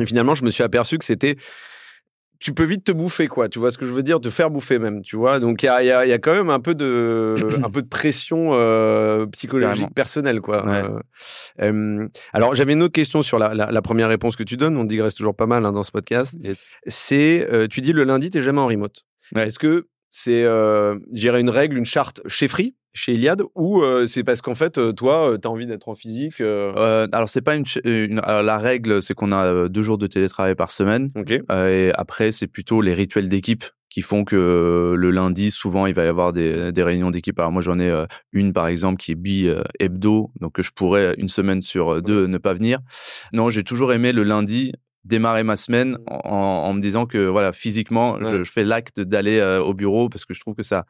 Et 0.00 0.06
finalement, 0.06 0.34
je 0.34 0.44
me 0.44 0.50
suis 0.50 0.62
aperçu 0.62 0.98
que 0.98 1.04
c'était 1.04 1.36
tu 2.42 2.52
peux 2.52 2.64
vite 2.64 2.82
te 2.82 2.92
bouffer, 2.92 3.28
quoi. 3.28 3.48
Tu 3.48 3.60
vois 3.60 3.70
ce 3.70 3.78
que 3.78 3.86
je 3.86 3.92
veux 3.92 4.02
dire? 4.02 4.20
Te 4.20 4.28
faire 4.28 4.50
bouffer 4.50 4.80
même, 4.80 5.02
tu 5.02 5.16
vois? 5.16 5.38
Donc 5.38 5.62
il 5.62 5.66
y 5.66 5.68
a, 5.68 5.82
y, 5.84 5.92
a, 5.92 6.04
y 6.04 6.12
a, 6.12 6.18
quand 6.18 6.32
même 6.32 6.50
un 6.50 6.58
peu 6.58 6.74
de, 6.74 7.36
un 7.64 7.70
peu 7.70 7.82
de 7.82 7.88
pression 7.88 8.50
euh, 8.54 9.26
psychologique 9.26 9.94
personnelle, 9.94 10.40
quoi. 10.40 10.64
Euh, 11.60 12.08
alors 12.32 12.56
j'avais 12.56 12.72
une 12.72 12.82
autre 12.82 12.92
question 12.92 13.22
sur 13.22 13.38
la, 13.38 13.54
la, 13.54 13.82
première 13.82 14.08
réponse 14.08 14.34
que 14.34 14.42
tu 14.42 14.56
donnes. 14.56 14.76
On 14.76 14.84
digresse 14.84 15.14
toujours 15.14 15.36
pas 15.36 15.46
mal 15.46 15.64
hein, 15.64 15.72
dans 15.72 15.84
ce 15.84 15.92
podcast. 15.92 16.34
C'est, 16.86 17.48
euh, 17.48 17.68
tu 17.68 17.80
dis 17.80 17.92
le 17.92 18.02
lundi, 18.02 18.30
t'es 18.30 18.42
jamais 18.42 18.60
en 18.60 18.66
remote. 18.66 19.06
Est-ce 19.36 19.60
que 19.60 19.86
c'est, 20.10 20.44
j'irais 21.12 21.40
une 21.40 21.50
règle, 21.50 21.76
une 21.78 21.86
charte 21.86 22.22
chez 22.26 22.48
Free 22.48 22.74
chez 22.94 23.14
Iliad 23.14 23.42
ou 23.54 23.82
euh, 23.82 24.06
c'est 24.06 24.24
parce 24.24 24.42
qu'en 24.42 24.54
fait 24.54 24.78
euh, 24.78 24.92
toi 24.92 25.30
euh, 25.30 25.38
tu 25.38 25.48
as 25.48 25.50
envie 25.50 25.66
d'être 25.66 25.88
en 25.88 25.94
physique 25.94 26.40
alors 26.40 27.28
c'est 27.28 27.40
pas 27.40 27.54
une, 27.54 28.20
la 28.20 28.58
règle 28.58 29.02
c'est 29.02 29.14
qu'on 29.14 29.32
a 29.32 29.68
deux 29.68 29.82
jours 29.82 29.98
de 29.98 30.06
télétravail 30.06 30.54
par 30.54 30.70
semaine. 30.70 31.10
Et 31.50 31.90
après 31.94 32.32
c'est 32.32 32.46
plutôt 32.46 32.80
les 32.80 32.94
rituels 32.94 33.28
d'équipe 33.28 33.64
qui 33.88 34.00
font 34.00 34.24
que 34.24 34.94
le 34.96 35.10
lundi 35.10 35.50
souvent 35.50 35.86
il 35.86 35.94
va 35.94 36.04
y 36.04 36.08
avoir 36.08 36.32
des, 36.32 36.72
des 36.72 36.82
réunions 36.82 37.10
d'équipe. 37.10 37.38
Alors 37.38 37.52
moi 37.52 37.62
j'en 37.62 37.78
ai 37.78 38.04
une 38.32 38.52
par 38.52 38.66
exemple 38.66 38.98
qui 38.98 39.12
est 39.12 39.16
bi 39.16 39.48
hebdo 39.80 40.30
donc 40.40 40.60
je 40.60 40.70
pourrais 40.70 41.14
une 41.18 41.28
semaine 41.28 41.62
sur 41.62 42.02
deux 42.02 42.26
ne 42.26 42.38
pas 42.38 42.54
venir. 42.54 42.78
Non 43.32 43.50
j'ai 43.50 43.64
toujours 43.64 43.92
aimé 43.92 44.12
le 44.12 44.24
lundi 44.24 44.72
démarrer 45.04 45.42
ma 45.42 45.56
semaine 45.56 45.98
en, 46.06 46.30
en 46.30 46.72
me 46.74 46.80
disant 46.80 47.06
que 47.06 47.26
voilà 47.26 47.52
physiquement 47.52 48.18
je, 48.22 48.44
je, 48.44 48.50
fais 48.50 48.62
l'acte 48.62 49.00
d'aller 49.00 49.42
au 49.64 49.74
bureau 49.74 50.08
parce 50.08 50.24
que 50.24 50.32
je 50.34 50.40
trouve 50.40 50.54
que 50.54 50.62
ça 50.62 50.84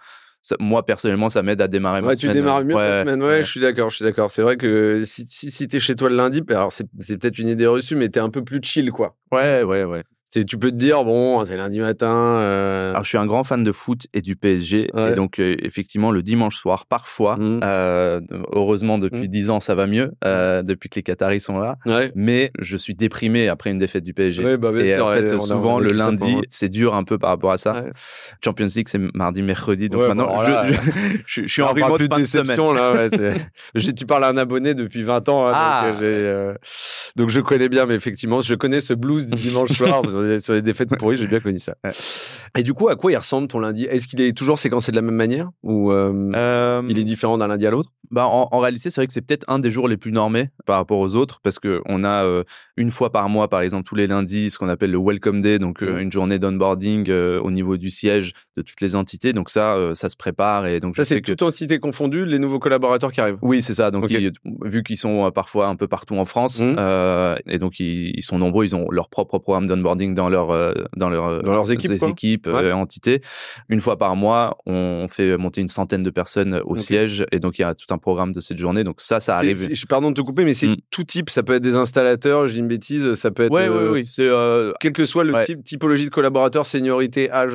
moi 0.60 0.84
personnellement, 0.84 1.28
ça 1.28 1.42
m'aide 1.42 1.60
à 1.60 1.68
démarrer 1.68 2.00
ouais, 2.00 2.08
ma 2.08 2.16
semaine. 2.16 2.32
Tu 2.32 2.38
démarres 2.38 2.64
mieux 2.64 2.74
ouais, 2.74 3.00
semaine. 3.00 3.22
Ouais, 3.22 3.42
je 3.42 3.50
suis 3.50 3.60
d'accord, 3.60 3.90
je 3.90 3.96
suis 3.96 4.04
d'accord. 4.04 4.30
C'est 4.30 4.42
vrai 4.42 4.56
que 4.56 5.02
si, 5.04 5.24
si, 5.26 5.50
si 5.50 5.68
t'es 5.68 5.80
chez 5.80 5.94
toi 5.94 6.08
le 6.08 6.16
lundi, 6.16 6.42
alors 6.50 6.72
c'est 6.72 6.86
peut-être 7.18 7.38
une 7.38 7.48
idée 7.48 7.66
reçue, 7.66 7.96
mais 7.96 8.08
t'es 8.08 8.20
un 8.20 8.30
peu 8.30 8.42
plus 8.42 8.60
chill, 8.62 8.90
quoi. 8.90 9.16
Ouais, 9.30 9.62
ouais, 9.62 9.84
ouais 9.84 10.02
tu 10.32 10.58
peux 10.58 10.70
te 10.70 10.76
dire 10.76 11.04
bon 11.04 11.44
c'est 11.44 11.56
lundi 11.56 11.78
matin 11.78 12.38
euh... 12.40 12.90
alors 12.90 13.04
je 13.04 13.08
suis 13.08 13.18
un 13.18 13.26
grand 13.26 13.44
fan 13.44 13.62
de 13.62 13.72
foot 13.72 14.06
et 14.14 14.22
du 14.22 14.34
PSG 14.34 14.90
et 14.96 15.14
donc 15.14 15.38
euh, 15.38 15.56
effectivement 15.62 16.10
le 16.10 16.22
dimanche 16.22 16.56
soir 16.56 16.86
parfois 16.86 17.36
mmh. 17.36 17.60
euh, 17.62 18.20
heureusement 18.52 18.98
depuis 18.98 19.28
mmh. 19.28 19.30
dix 19.30 19.50
ans 19.50 19.60
ça 19.60 19.74
va 19.74 19.86
mieux 19.86 20.12
depuis 20.22 20.88
que 20.88 20.96
les 20.96 21.02
Qataris 21.02 21.40
sont 21.40 21.58
là. 21.58 21.76
Mais 22.14 22.50
je 22.58 22.76
suis 22.76 22.94
déprimé 22.94 23.48
après 23.48 23.70
une 23.70 23.78
défaite 23.78 24.04
du 24.04 24.14
PSG 24.14 24.56
bah, 24.56 24.70
et 24.80 24.98
en 25.00 25.12
fait 25.12 25.28
souvent 25.40 25.78
le 25.78 25.92
lundi 25.92 26.36
c'est 26.48 26.68
dur 26.68 26.94
un 26.94 27.04
peu 27.04 27.18
par 27.18 27.30
rapport 27.30 27.52
à 27.52 27.58
ça. 27.58 27.84
Champions 28.42 28.68
League 28.74 28.88
c'est 28.88 29.00
mardi 29.14 29.42
mercredi 29.42 29.88
donc 29.88 30.02
maintenant 30.02 30.36
je, 30.44 30.74
je, 31.26 31.42
je, 31.42 31.52
suis 31.52 31.62
en 31.62 31.72
remote 31.72 32.00
de 32.00 32.06
déception 32.06 32.72
là 32.72 33.08
tu 33.96 34.06
parles 34.06 34.24
à 34.24 34.28
un 34.28 34.36
abonné 34.36 34.74
depuis 34.74 35.02
20 35.02 35.28
ans 35.28 35.48
hein, 35.48 35.52
ah. 35.54 35.92
donc, 35.92 36.56
donc 37.16 37.30
je 37.30 37.40
connais 37.40 37.68
bien 37.68 37.86
mais 37.86 37.94
effectivement 37.94 38.40
je 38.40 38.54
connais 38.54 38.80
ce 38.80 38.94
blues 38.94 39.28
du 39.28 39.36
dimanche 39.36 39.72
soir 39.72 40.02
sur 40.40 40.54
des 40.54 40.62
défaites 40.62 40.88
pourries, 40.96 41.16
j'ai 41.16 41.26
bien 41.26 41.40
connu 41.40 41.58
ça. 41.58 41.74
Et 42.56 42.62
du 42.62 42.74
coup, 42.74 42.88
à 42.88 42.96
quoi 42.96 43.12
il 43.12 43.16
ressemble 43.16 43.48
ton 43.48 43.60
lundi? 43.60 43.84
Est-ce 43.84 44.06
qu'il 44.06 44.20
est 44.20 44.36
toujours 44.36 44.58
séquencé 44.58 44.92
de 44.92 44.96
la 44.96 45.02
même 45.02 45.14
manière? 45.14 45.50
Ou 45.62 45.90
euh, 45.90 46.30
euh, 46.34 46.82
il 46.88 46.98
est 46.98 47.04
différent 47.04 47.38
d'un 47.38 47.48
lundi 47.48 47.66
à 47.66 47.70
l'autre? 47.70 47.90
Bah, 48.10 48.26
en, 48.26 48.58
réalité, 48.58 48.90
c'est 48.90 49.00
vrai 49.00 49.06
que 49.06 49.14
c'est 49.14 49.22
peut-être 49.22 49.46
un 49.48 49.58
des 49.58 49.70
jours 49.70 49.88
les 49.88 49.96
plus 49.96 50.12
normés 50.12 50.50
par 50.66 50.76
rapport 50.76 50.98
aux 50.98 51.14
autres 51.14 51.40
parce 51.42 51.58
que 51.58 51.80
on 51.86 52.04
a 52.04 52.26
euh, 52.26 52.44
une 52.76 52.90
fois 52.90 53.10
par 53.10 53.30
mois, 53.30 53.48
par 53.48 53.62
exemple, 53.62 53.88
tous 53.88 53.94
les 53.94 54.06
lundis, 54.06 54.50
ce 54.50 54.58
qu'on 54.58 54.68
appelle 54.68 54.90
le 54.90 54.98
Welcome 54.98 55.40
Day, 55.40 55.58
donc 55.58 55.80
mmh. 55.80 55.98
une 55.98 56.12
journée 56.12 56.38
d'onboarding 56.38 57.10
au 57.10 57.50
niveau 57.50 57.78
du 57.78 57.88
siège 57.88 58.34
de 58.56 58.60
toutes 58.60 58.82
les 58.82 58.94
entités. 58.94 59.32
Donc 59.32 59.48
ça, 59.48 59.78
ça 59.94 60.10
se 60.10 60.16
prépare 60.16 60.66
et 60.66 60.78
donc 60.78 60.94
ça 60.94 61.06
c'est 61.06 61.22
que... 61.22 61.32
toute 61.32 61.40
entité 61.40 61.78
confondue, 61.78 62.26
les 62.26 62.38
nouveaux 62.38 62.58
collaborateurs 62.58 63.12
qui 63.12 63.22
arrivent. 63.22 63.38
Oui, 63.40 63.62
c'est 63.62 63.74
ça. 63.74 63.90
Donc 63.90 64.12
vu 64.62 64.82
qu'ils 64.82 64.98
sont 64.98 65.30
parfois 65.30 65.68
un 65.68 65.76
peu 65.76 65.88
partout 65.88 66.16
en 66.16 66.26
France 66.26 66.60
mmh. 66.60 66.76
et 67.48 67.58
donc 67.58 67.80
ils, 67.80 68.12
ils, 68.14 68.22
sont 68.22 68.38
nombreux, 68.38 68.66
ils 68.66 68.76
ont 68.76 68.90
leur 68.90 69.08
propre 69.08 69.38
programme 69.38 69.66
d'onboarding 69.66 70.11
dans 70.14 70.28
leur 70.28 70.50
euh, 70.50 70.72
dans 70.96 71.10
leur 71.10 71.42
dans 71.42 71.52
leurs 71.52 71.70
équipes, 71.70 72.02
équipes 72.02 72.46
euh, 72.46 72.72
entités. 72.72 73.22
Une 73.68 73.80
fois 73.80 73.98
par 73.98 74.16
mois, 74.16 74.58
on 74.66 75.06
fait 75.08 75.36
monter 75.36 75.60
une 75.60 75.68
centaine 75.68 76.02
de 76.02 76.10
personnes 76.10 76.60
au 76.64 76.76
siège 76.76 77.24
et 77.32 77.38
donc 77.38 77.58
il 77.58 77.62
y 77.62 77.64
a 77.64 77.74
tout 77.74 77.92
un 77.92 77.98
programme 77.98 78.32
de 78.32 78.40
cette 78.40 78.58
journée. 78.58 78.84
Donc 78.84 79.00
ça, 79.00 79.20
ça 79.20 79.36
arrive. 79.36 79.68
Je 79.72 79.86
pardon 79.86 80.10
de 80.10 80.14
te 80.14 80.20
couper, 80.20 80.44
mais 80.44 80.54
c'est 80.54 80.68
mm. 80.68 80.76
tout 80.90 81.04
type. 81.04 81.30
Ça 81.30 81.42
peut 81.42 81.54
être 81.54 81.62
des 81.62 81.74
installateurs, 81.74 82.46
j'ai 82.46 82.58
une 82.58 82.68
bêtise. 82.68 83.14
Ça 83.14 83.30
peut 83.30 83.44
être. 83.44 83.52
Ouais, 83.52 83.68
euh, 83.68 83.92
oui, 83.92 84.08
C'est 84.10 84.28
quel 84.80 84.92
que 84.92 85.04
soit 85.04 85.24
le 85.24 85.44
type 85.44 85.64
typologie 85.64 86.04
de 86.04 86.10
collaborateur, 86.10 86.66
seniorité, 86.66 87.30
âge, 87.30 87.54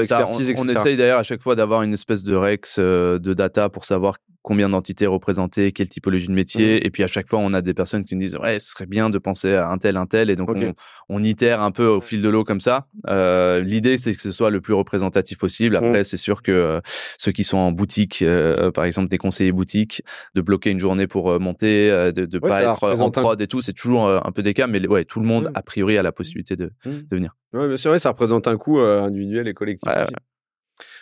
expertise, 0.00 0.48
on, 0.48 0.50
etc. 0.50 0.62
On 0.64 0.68
essaye 0.68 0.96
d'ailleurs 0.96 1.18
à 1.18 1.24
chaque 1.24 1.42
fois 1.42 1.54
d'avoir 1.54 1.82
une 1.82 1.94
espèce 1.94 2.24
de 2.24 2.34
rex 2.34 2.78
de 2.78 3.34
data 3.34 3.68
pour 3.68 3.84
savoir 3.84 4.16
combien 4.42 4.70
d'entités 4.70 5.06
représentées, 5.06 5.72
quelle 5.72 5.88
typologie 5.88 6.28
de 6.28 6.32
métier. 6.32 6.76
Mmh. 6.76 6.86
Et 6.86 6.90
puis 6.90 7.02
à 7.02 7.06
chaque 7.06 7.28
fois, 7.28 7.38
on 7.40 7.52
a 7.52 7.60
des 7.60 7.74
personnes 7.74 8.04
qui 8.04 8.14
nous 8.14 8.22
disent 8.22 8.36
ouais, 8.36 8.58
ce 8.58 8.70
serait 8.70 8.86
bien 8.86 9.10
de 9.10 9.18
penser 9.18 9.54
à 9.54 9.68
un 9.68 9.78
tel, 9.78 9.96
un 9.96 10.06
tel. 10.06 10.30
Et 10.30 10.36
donc 10.36 10.50
on, 10.54 10.74
on, 11.08 11.22
itère 11.22 11.60
un 11.60 11.70
peu 11.70 11.86
au 11.86 12.00
fil 12.00 12.22
de 12.22 12.28
l'eau 12.28 12.44
comme 12.44 12.60
ça. 12.60 12.86
Euh, 13.08 13.60
L'idée, 13.60 13.98
c'est 13.98 14.14
que 14.14 14.22
ce 14.22 14.32
soit 14.32 14.50
le 14.50 14.60
plus 14.60 14.74
représentatif 14.74 15.38
possible. 15.38 15.74
Mmh. 15.74 15.84
Après, 15.84 16.04
c'est 16.04 16.16
sûr 16.16 16.42
que 16.42 16.52
euh, 16.52 16.80
ceux 17.18 17.32
qui 17.32 17.44
sont 17.44 17.58
en 17.58 17.72
boutique, 17.72 18.22
euh, 18.22 18.70
par 18.70 18.84
exemple 18.84 19.08
des 19.08 19.18
conseillers 19.18 19.52
boutiques, 19.52 20.02
de 20.34 20.40
bloquer 20.40 20.70
une 20.70 20.80
journée 20.80 21.06
pour 21.06 21.30
euh, 21.30 21.38
monter, 21.38 21.90
de 22.12 22.26
ne 22.32 22.38
pas 22.38 22.62
être 22.62 23.00
en 23.00 23.10
prod 23.10 23.40
et 23.40 23.46
tout, 23.46 23.60
c'est 23.60 23.74
toujours 23.74 24.08
un 24.08 24.32
peu 24.32 24.42
des 24.42 24.54
cas. 24.54 24.66
Mais 24.66 24.86
ouais, 24.86 25.04
tout 25.04 25.20
le 25.20 25.26
monde 25.26 25.44
mmh. 25.44 25.52
a 25.54 25.62
priori 25.62 25.98
a 25.98 26.02
la 26.02 26.12
possibilité 26.12 26.56
de, 26.56 26.72
de 26.84 27.06
venir. 27.10 27.36
Ouais, 27.52 27.68
mais 27.68 27.76
c'est 27.76 27.88
vrai, 27.88 27.98
ça 27.98 28.10
représente 28.10 28.46
un 28.48 28.56
coût 28.56 28.78
individuel 28.78 29.48
et 29.48 29.54
collectif. 29.54 29.90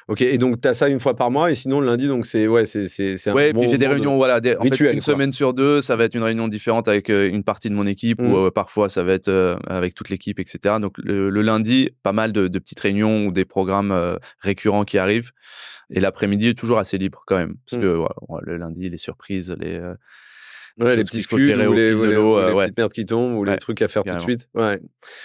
Ok, 0.08 0.22
et 0.22 0.38
donc 0.38 0.62
tu 0.62 0.66
as 0.66 0.72
ça 0.72 0.88
une 0.88 1.00
fois 1.00 1.14
par 1.14 1.30
mois, 1.30 1.50
et 1.50 1.54
sinon 1.54 1.80
le 1.80 1.86
lundi, 1.86 2.08
donc 2.08 2.24
c'est 2.24 2.46
ouais, 2.48 2.64
c'est 2.64 2.88
c'est 2.88 3.28
un 3.28 3.34
Ouais, 3.34 3.52
puis 3.52 3.68
j'ai 3.68 3.76
des 3.76 3.86
réunions, 3.86 4.16
voilà, 4.16 4.40
des, 4.40 4.56
en 4.56 4.62
fait, 4.62 4.92
une 4.92 5.00
semaine 5.02 5.32
sur 5.32 5.52
deux, 5.52 5.82
ça 5.82 5.96
va 5.96 6.04
être 6.04 6.14
une 6.14 6.22
réunion 6.22 6.48
différente 6.48 6.88
avec 6.88 7.10
euh, 7.10 7.28
une 7.28 7.44
partie 7.44 7.68
de 7.68 7.74
mon 7.74 7.86
équipe, 7.86 8.22
ou 8.22 8.24
mmh. 8.24 8.46
euh, 8.46 8.50
parfois 8.50 8.88
ça 8.88 9.04
va 9.04 9.12
être 9.12 9.28
euh, 9.28 9.56
avec 9.66 9.94
toute 9.94 10.08
l'équipe, 10.08 10.40
etc. 10.40 10.76
Donc 10.80 10.96
le, 10.96 11.28
lundi, 11.42 11.90
pas 12.02 12.14
mal 12.14 12.32
de, 12.32 12.48
de, 12.48 12.58
petites 12.58 12.80
réunions 12.80 13.26
ou 13.26 13.32
des 13.32 13.44
programmes 13.44 14.18
récurrents 14.40 14.86
qui 14.86 14.96
arrivent, 14.96 15.32
et 15.90 16.00
l'après-midi 16.00 16.48
est 16.48 16.58
toujours 16.58 16.78
assez 16.78 16.96
libre 16.96 17.22
quand 17.26 17.36
même, 17.36 17.56
parce 17.66 17.78
mmh. 17.78 17.84
que 17.84 17.92
voilà, 18.28 18.42
le 18.44 18.56
lundi, 18.56 18.88
les 18.88 18.98
surprises, 18.98 19.54
les 19.60 19.78
Ouais, 20.78 20.94
les 20.94 21.04
petits 21.04 21.22
scuds 21.22 21.34
ou 21.34 21.38
les, 21.38 21.92
ou 21.92 22.04
les, 22.04 22.16
euh, 22.16 22.54
petites 22.54 22.76
merdes 22.76 22.92
qui 22.92 23.04
tombent 23.04 23.34
ou 23.36 23.44
les 23.44 23.56
trucs 23.56 23.82
à 23.82 23.88
faire 23.88 24.04
tout 24.04 24.14
de 24.14 24.20
suite. 24.20 24.48
Ouais. 24.54 24.80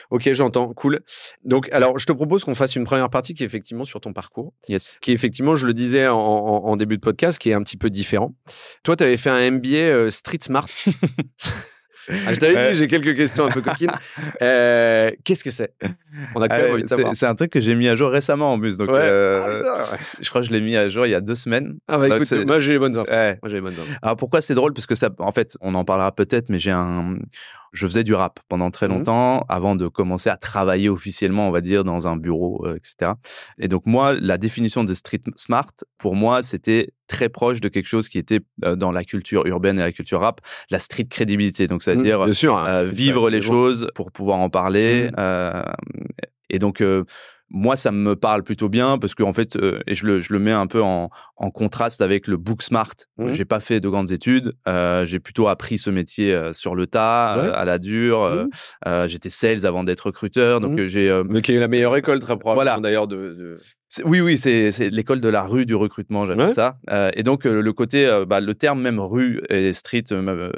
Ok, 0.10 0.32
j'entends. 0.34 0.74
Cool. 0.74 1.02
Donc, 1.44 1.70
alors, 1.72 2.00
je 2.00 2.06
te 2.06 2.12
propose 2.12 2.44
qu'on 2.44 2.56
fasse 2.56 2.76
une 2.76 2.86
première 2.86 3.10
partie 3.10 3.34
qui 3.34 3.44
est 3.44 3.46
effectivement 3.46 3.84
sur 3.84 4.02
ton 4.02 4.14
parcours. 4.14 4.54
Yes. 4.68 4.96
Qui 5.02 5.12
est 5.12 5.14
effectivement, 5.14 5.56
je 5.56 5.68
le 5.68 5.74
disais 5.74 6.08
en, 6.08 6.18
en, 6.18 6.76
début 6.76 6.98
de 6.98 7.02
podcast, 7.02 7.38
qui 7.38 7.52
est 7.52 7.54
un 7.54 7.62
petit 7.62 7.78
peu 7.78 7.90
différent. 7.90 8.34
Toi, 8.84 8.96
tu 8.96 9.04
avais 9.04 9.18
fait 9.18 9.30
un 9.30 9.52
MBA 9.52 9.76
euh, 9.76 10.10
Street 10.10 10.40
Smart. 10.42 10.68
Ah, 12.10 12.34
je 12.34 12.40
t'avais 12.40 12.72
dit, 12.72 12.78
j'ai 12.78 12.88
quelques 12.88 13.16
questions 13.16 13.46
un 13.46 13.50
peu 13.50 13.62
coquines. 13.62 13.92
Euh, 14.42 15.12
Qu'est-ce 15.24 15.44
que 15.44 15.52
c'est? 15.52 15.74
On 16.36 16.42
a 16.42 16.48
quand 16.48 16.58
même 16.58 16.74
envie 16.74 16.84
de 16.84 16.88
savoir. 16.88 17.16
C'est 17.16 17.26
un 17.26 17.36
truc 17.36 17.52
que 17.52 17.62
j'ai 17.62 17.76
mis 17.76 17.88
à 17.88 17.96
jour 17.96 18.10
récemment 18.10 18.54
en 18.54 18.60
plus. 18.60 18.78
Donc, 18.78 18.90
euh, 18.90 19.62
ah, 19.66 19.96
je 20.20 20.30
crois 20.30 20.42
que 20.42 20.48
je 20.48 20.52
l'ai 20.52 20.62
mis 20.62 20.76
à 20.76 20.90
jour 20.90 21.06
il 21.06 21.12
y 21.12 21.16
a 21.16 21.22
deux 21.22 21.36
semaines. 21.36 21.78
Ah 21.88 21.98
bah 21.98 22.08
écoute, 22.08 22.32
moi 22.46 22.60
j'ai 22.60 22.74
les 22.74 22.80
bonnes 22.80 22.98
infos. 22.98 23.12
Moi 23.12 23.38
j'ai 23.46 23.56
les 23.56 23.62
bonnes 23.62 23.74
infos. 23.74 23.94
Alors 24.02 24.16
pourquoi 24.18 24.42
c'est 24.42 24.56
drôle? 24.56 24.74
Parce 24.74 24.86
que 24.86 24.96
ça, 24.96 25.10
en 25.20 25.32
fait, 25.32 25.58
on 25.62 25.76
en 25.76 25.86
parlera 25.86 26.12
peut-être, 26.14 26.50
mais 26.50 26.60
j'ai 26.60 26.72
un 26.72 27.18
je 27.74 27.88
faisais 27.88 28.04
du 28.04 28.14
rap 28.14 28.40
pendant 28.48 28.72
très 28.72 28.88
mmh 28.88 28.92
longtemps 28.92 29.46
avant 29.50 29.76
de 29.76 29.88
commencer 29.88 30.30
à 30.30 30.38
travailler 30.38 30.90
officiellement, 30.90 31.48
on 31.48 31.52
va 31.52 31.62
dire, 31.62 31.84
dans 31.84 32.08
un 32.08 32.16
bureau, 32.16 32.66
euh, 32.66 32.76
etc. 32.76 33.14
Et 33.58 33.68
donc 33.68 33.86
moi, 33.86 34.14
la 34.14 34.38
définition 34.38 34.84
de 34.84 34.94
street 34.94 35.22
smart, 35.36 35.74
pour 35.98 36.16
moi, 36.16 36.44
c'était 36.44 36.92
très 37.14 37.30
proche 37.30 37.62
de 37.62 37.70
quelque 37.70 37.88
chose 37.88 38.10
qui 38.10 38.18
était 38.18 38.42
euh, 38.66 38.76
dans 38.76 38.92
la 38.92 39.04
culture 39.04 39.46
urbaine 39.46 39.78
et 39.80 39.84
la 39.84 39.92
culture 39.92 40.22
rap, 40.22 40.42
la 40.72 40.80
street 40.80 41.06
crédibilité. 41.06 41.68
Donc, 41.68 41.84
c'est-à-dire 41.84 42.20
mmh, 42.22 42.34
hein, 42.50 42.66
euh, 42.68 42.86
vivre 42.86 43.30
les 43.30 43.42
choses 43.42 43.88
pour 43.94 44.12
pouvoir 44.12 44.40
en 44.40 44.50
parler. 44.50 45.12
Mmh. 45.16 45.64
et 46.50 46.60
donc, 46.60 46.82
moi, 47.54 47.78
ça 47.78 47.92
me 47.92 48.16
parle 48.16 48.44
plutôt 48.44 48.68
bien 48.68 48.98
parce 48.98 49.14
que 49.14 49.22
en 49.22 49.32
fait, 49.32 49.56
euh, 49.56 49.80
et 49.86 49.94
je 49.94 50.08
le, 50.08 50.20
je 50.20 50.34
le 50.34 50.40
mets 50.40 50.52
un 50.52 50.66
peu 50.66 50.82
en, 50.82 51.10
en 51.38 51.52
contraste 51.52 52.02
avec 52.02 52.28
le 52.28 52.38
book 52.38 52.64
smart. 52.64 52.96
Mmh. 53.18 53.34
J'ai 53.34 53.46
pas 53.46 53.60
fait 53.60 53.80
de 53.80 53.88
grandes 53.88 54.12
études. 54.12 54.54
Euh, 54.68 55.06
j'ai 55.06 55.20
plutôt 55.20 55.48
appris 55.48 55.78
ce 55.78 55.92
métier 55.92 56.34
euh, 56.34 56.52
sur 56.52 56.74
le 56.74 56.88
tas, 56.88 57.38
euh, 57.38 57.54
à 57.54 57.64
la 57.64 57.78
dure. 57.78 58.50
Mmh. 58.86 59.08
J'étais 59.08 59.30
sales 59.30 59.68
avant 59.68 59.84
d'être 59.84 60.08
recruteur, 60.08 60.60
donc 60.60 60.80
mmh. 60.80 60.86
j'ai. 60.88 61.22
Mais 61.30 61.42
qui 61.42 61.54
est 61.54 61.60
la 61.60 61.68
meilleure 61.68 61.96
école 61.96 62.20
très 62.20 62.38
probablement 62.38 62.64
voilà. 62.64 62.80
d'ailleurs 62.80 63.08
de, 63.08 63.16
de, 63.16 63.58
oui, 64.06 64.22
oui, 64.22 64.38
c'est 64.38 64.90
l'école 64.90 65.22
de 65.22 65.30
la 65.30 65.44
rue 65.44 65.66
du 65.66 65.76
recrutement, 65.76 66.26
j'aime 66.26 66.54
ça. 66.54 66.78
Euh, 66.90 67.12
et 67.16 67.24
donc 67.24 67.46
euh, 67.46 67.62
le 67.62 67.74
côté, 67.74 68.08
euh, 68.08 68.26
bah, 68.26 68.40
le 68.40 68.56
terme 68.56 68.82
même 68.82 69.00
rue 69.00 69.42
et 69.50 69.74
street. 69.74 70.06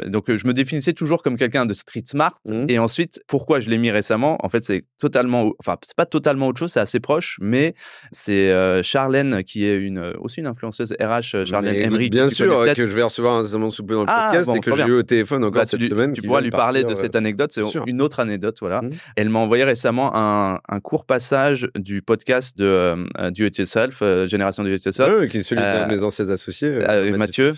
donc 0.05 0.33
je 0.33 0.47
me 0.47 0.53
définissais 0.53 0.93
toujours 0.93 1.21
comme 1.21 1.37
quelqu'un 1.37 1.65
de 1.65 1.73
street 1.73 2.03
smart. 2.05 2.33
Mmh. 2.45 2.65
Et 2.69 2.79
ensuite, 2.79 3.19
pourquoi 3.27 3.59
je 3.59 3.69
l'ai 3.69 3.77
mis 3.77 3.91
récemment? 3.91 4.37
En 4.41 4.49
fait, 4.49 4.63
c'est 4.63 4.85
totalement, 4.99 5.51
enfin 5.59 5.77
c'est 5.81 5.95
pas 5.95 6.05
totalement 6.05 6.47
autre 6.47 6.59
chose, 6.59 6.71
c'est 6.71 6.79
assez 6.79 6.99
proche, 6.99 7.37
mais 7.41 7.75
c'est 8.11 8.53
Charlène 8.83 9.43
qui 9.43 9.65
est 9.65 9.77
une 9.77 10.13
aussi 10.19 10.39
une 10.39 10.47
influenceuse 10.47 10.95
RH, 11.01 11.45
Charlène 11.45 11.75
Emery. 11.75 12.09
Bien 12.09 12.29
sûr, 12.29 12.65
que 12.75 12.87
je 12.87 12.95
vais 12.95 13.03
recevoir 13.03 13.37
un 13.37 13.69
souper 13.69 13.95
dans 13.95 14.01
le 14.01 14.09
ah, 14.09 14.29
podcast 14.31 14.49
et 14.55 14.59
que 14.59 14.75
j'ai 14.75 14.83
eu 14.83 14.93
au 14.93 15.03
téléphone 15.03 15.43
encore 15.43 15.61
bah, 15.61 15.65
cette 15.65 15.81
semaine. 15.81 16.13
Tu 16.13 16.21
pourras 16.21 16.41
lui 16.41 16.51
parler 16.51 16.83
de 16.83 16.95
cette 16.95 17.15
anecdote. 17.15 17.51
C'est 17.51 17.63
une 17.87 18.01
autre 18.01 18.19
anecdote, 18.19 18.57
voilà. 18.61 18.81
Mmh. 18.81 18.89
Elle 19.15 19.29
m'a 19.29 19.39
envoyé 19.39 19.63
récemment 19.63 20.11
un, 20.13 20.59
un 20.67 20.79
court 20.79 21.05
passage 21.05 21.67
du 21.75 22.01
podcast 22.01 22.57
de 22.57 23.05
Do 23.31 23.45
It 23.45 23.57
Yourself, 23.57 23.99
euh, 24.01 24.25
Génération 24.25 24.63
Do 24.63 24.69
It 24.69 24.83
Yourself. 24.83 25.13
Oui, 25.19 25.29
qui 25.29 25.37
est 25.37 25.43
celui 25.43 25.61
de 25.61 25.67
euh, 25.67 25.87
mes 25.87 26.03
anciens 26.03 26.29
associés. 26.29 26.69
Euh, 26.69 27.15
Mathieu. 27.17 27.53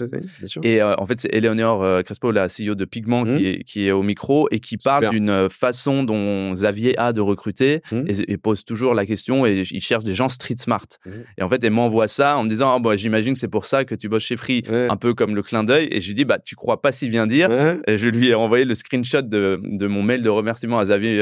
Et 0.64 0.82
en 0.82 1.06
fait, 1.06 1.22
c'est 1.22 1.34
Eleonore 1.34 2.04
Crespo, 2.04 2.32
la 2.32 2.48
CEO 2.48 2.76
de 2.76 2.86
Pigment, 2.86 3.24
qui, 3.24 3.32
mmh. 3.32 3.46
est, 3.46 3.64
qui, 3.64 3.88
est, 3.88 3.92
au 3.92 4.04
micro 4.04 4.48
et 4.52 4.60
qui 4.60 4.78
parle 4.78 5.10
d'une 5.10 5.50
façon 5.50 6.04
dont 6.04 6.54
Xavier 6.54 6.98
a 6.98 7.14
de 7.14 7.22
recruter 7.22 7.82
mmh. 7.92 8.02
et, 8.28 8.38
pose 8.38 8.64
toujours 8.64 8.94
la 8.94 9.06
question 9.06 9.46
et 9.46 9.64
il 9.70 9.82
cherche 9.82 10.04
des 10.04 10.16
gens 10.16 10.30
street 10.30 10.56
smart. 10.58 10.86
Mmh. 11.06 11.12
Et 11.38 11.44
en 11.44 11.50
fait, 11.50 11.64
elle 11.64 11.72
m'envoie 11.72 12.08
ça 12.08 12.38
en 12.38 12.44
me 12.44 12.50
disant, 12.50 12.76
oh, 12.76 12.80
bah, 12.80 12.96
j'imagine 12.96 13.34
que 13.34 13.40
c'est 13.40 13.48
pour 13.48 13.66
ça 13.66 13.86
que 13.86 13.96
tu 13.96 14.10
bosses 14.10 14.24
chez 14.24 14.38
Free, 14.38 14.64
un 14.70 14.98
peu 14.98 15.14
comme 15.14 15.36
le 15.36 15.42
clin 15.42 15.64
d'œil. 15.64 15.88
Et 15.92 16.02
je 16.02 16.08
lui 16.08 16.14
dis, 16.14 16.26
bah, 16.26 16.40
tu 16.40 16.56
crois 16.56 16.82
pas 16.82 16.92
si 16.92 17.10
bien 17.10 17.28
dire. 17.28 17.50
Et 17.88 17.98
je 17.98 18.10
lui 18.10 18.30
ai 18.30 18.36
envoyé 18.36 18.66
le 18.66 18.76
screenshot 18.76 19.22
de, 19.22 19.60
de 19.64 19.88
mon 19.88 20.04
mail 20.04 20.22
de 20.22 20.30
remerciement 20.30 20.80
à 20.80 20.86
Xavier 20.86 21.22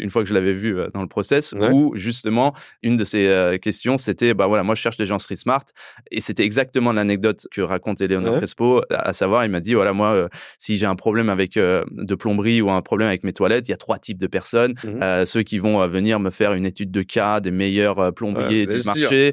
une 0.00 0.10
fois 0.10 0.22
que 0.22 0.28
je 0.28 0.34
l'avais 0.34 0.54
vu 0.54 0.76
dans 0.94 1.02
le 1.02 1.08
process, 1.08 1.54
où 1.72 1.92
justement, 1.96 2.54
une 2.82 2.96
de 2.96 3.04
ses 3.04 3.58
questions, 3.62 3.77
c'était 3.98 4.34
bah 4.34 4.46
voilà, 4.46 4.62
moi 4.62 4.74
je 4.74 4.80
cherche 4.80 4.96
des 4.96 5.06
gens 5.06 5.18
street 5.18 5.36
smart. 5.36 5.64
Et 6.10 6.20
c'était 6.20 6.44
exactement 6.44 6.92
l'anecdote 6.92 7.46
que 7.52 7.60
raconte 7.60 8.00
Eleonore 8.00 8.34
ouais. 8.34 8.38
Crespo, 8.38 8.82
à 8.90 9.12
savoir, 9.12 9.44
il 9.44 9.50
m'a 9.50 9.60
dit, 9.60 9.74
voilà, 9.74 9.92
moi, 9.92 10.14
euh, 10.14 10.28
si 10.58 10.78
j'ai 10.78 10.86
un 10.86 10.96
problème 10.96 11.28
avec 11.28 11.56
euh, 11.56 11.84
de 11.90 12.14
plomberie 12.14 12.60
ou 12.60 12.70
un 12.70 12.82
problème 12.82 13.08
avec 13.08 13.24
mes 13.24 13.32
toilettes, 13.32 13.68
il 13.68 13.70
y 13.70 13.74
a 13.74 13.78
trois 13.78 13.98
types 13.98 14.18
de 14.18 14.26
personnes. 14.26 14.72
Mmh 14.84 14.98
euh, 15.02 15.26
ceux 15.26 15.42
qui 15.42 15.58
vont 15.58 15.86
venir 15.86 16.18
me 16.18 16.30
faire 16.30 16.54
une 16.54 16.66
étude 16.66 16.90
de 16.90 17.02
cas 17.02 17.40
des 17.40 17.50
meilleurs 17.50 18.12
plombiers 18.14 18.66
du 18.66 18.82
marché. 18.84 19.32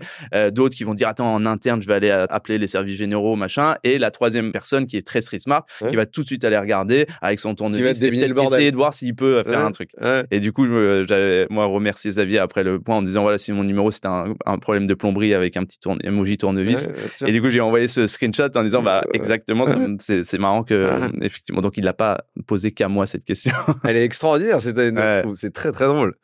D'autres 0.52 0.75
qui 0.75 0.84
vont 0.84 0.94
dire, 0.94 1.08
attends, 1.08 1.34
en 1.34 1.46
interne, 1.46 1.82
je 1.82 1.88
vais 1.88 1.94
aller 1.94 2.12
appeler 2.12 2.58
les 2.58 2.68
services 2.68 2.98
généraux, 2.98 3.36
machin. 3.36 3.75
Et 3.84 3.98
la 3.98 4.12
troisième 4.12 4.52
personne 4.52 4.86
qui 4.86 4.98
est 4.98 5.06
très 5.06 5.22
street 5.22 5.40
smart, 5.40 5.66
qui 5.90 5.96
va 5.96 6.06
tout 6.06 6.22
de 6.22 6.28
suite 6.28 6.44
aller 6.44 6.58
regarder 6.58 7.06
avec 7.22 7.40
son 7.40 7.56
tournevis 7.56 8.02
essayer 8.02 8.72
de 8.72 8.75
voir 8.75 8.94
s'il 8.94 9.16
peut 9.16 9.44
faire 9.44 9.66
un 9.66 9.72
truc. 9.72 9.92
Et 10.32 10.40
du 10.40 10.52
coup, 10.52 10.66
j'avais, 11.08 11.48
moi, 11.50 11.66
remercié 11.66 12.12
Xavier 12.12 12.40
après 12.40 12.64
le 12.64 12.80
point 12.80 12.98
en 12.98 13.02
disant, 13.02 13.24
voilà, 13.24 13.38
si 13.38 13.52
mon 13.52 13.64
numéro 13.64 13.92
c'était 13.92 14.08
un, 14.08 14.35
un 14.46 14.58
problème 14.58 14.88
de 14.88 14.94
plomberie 14.94 15.34
avec 15.34 15.58
un 15.58 15.63
petit 15.63 15.80
tourne, 15.80 16.00
emoji 16.04 16.38
tournevis. 16.38 16.88
et 17.25 17.32
du 17.32 17.42
coup, 17.42 17.50
j'ai 17.50 17.62
envoyé 17.62 17.88
ce 17.88 18.08
screenshot 18.08 18.50
en 18.56 18.63
disant, 18.63 18.82
bah, 18.82 19.04
exactement, 19.13 19.65
c'est 20.00 20.38
marrant 20.38 20.63
que, 20.63 20.89
effectivement, 21.22 21.62
donc 21.62 21.77
il 21.77 21.84
n'a 21.84 21.94
pas 21.94 22.25
posé 22.48 22.72
qu'à 22.72 22.88
moi 22.88 23.06
cette 23.06 23.25
question. 23.25 23.54
Elle 23.84 23.98
est 23.98 24.06
extraordinaire, 24.06 24.60
c'est 24.62 25.54
très, 25.54 25.72
très 25.72 25.86
drôle. 25.86 26.15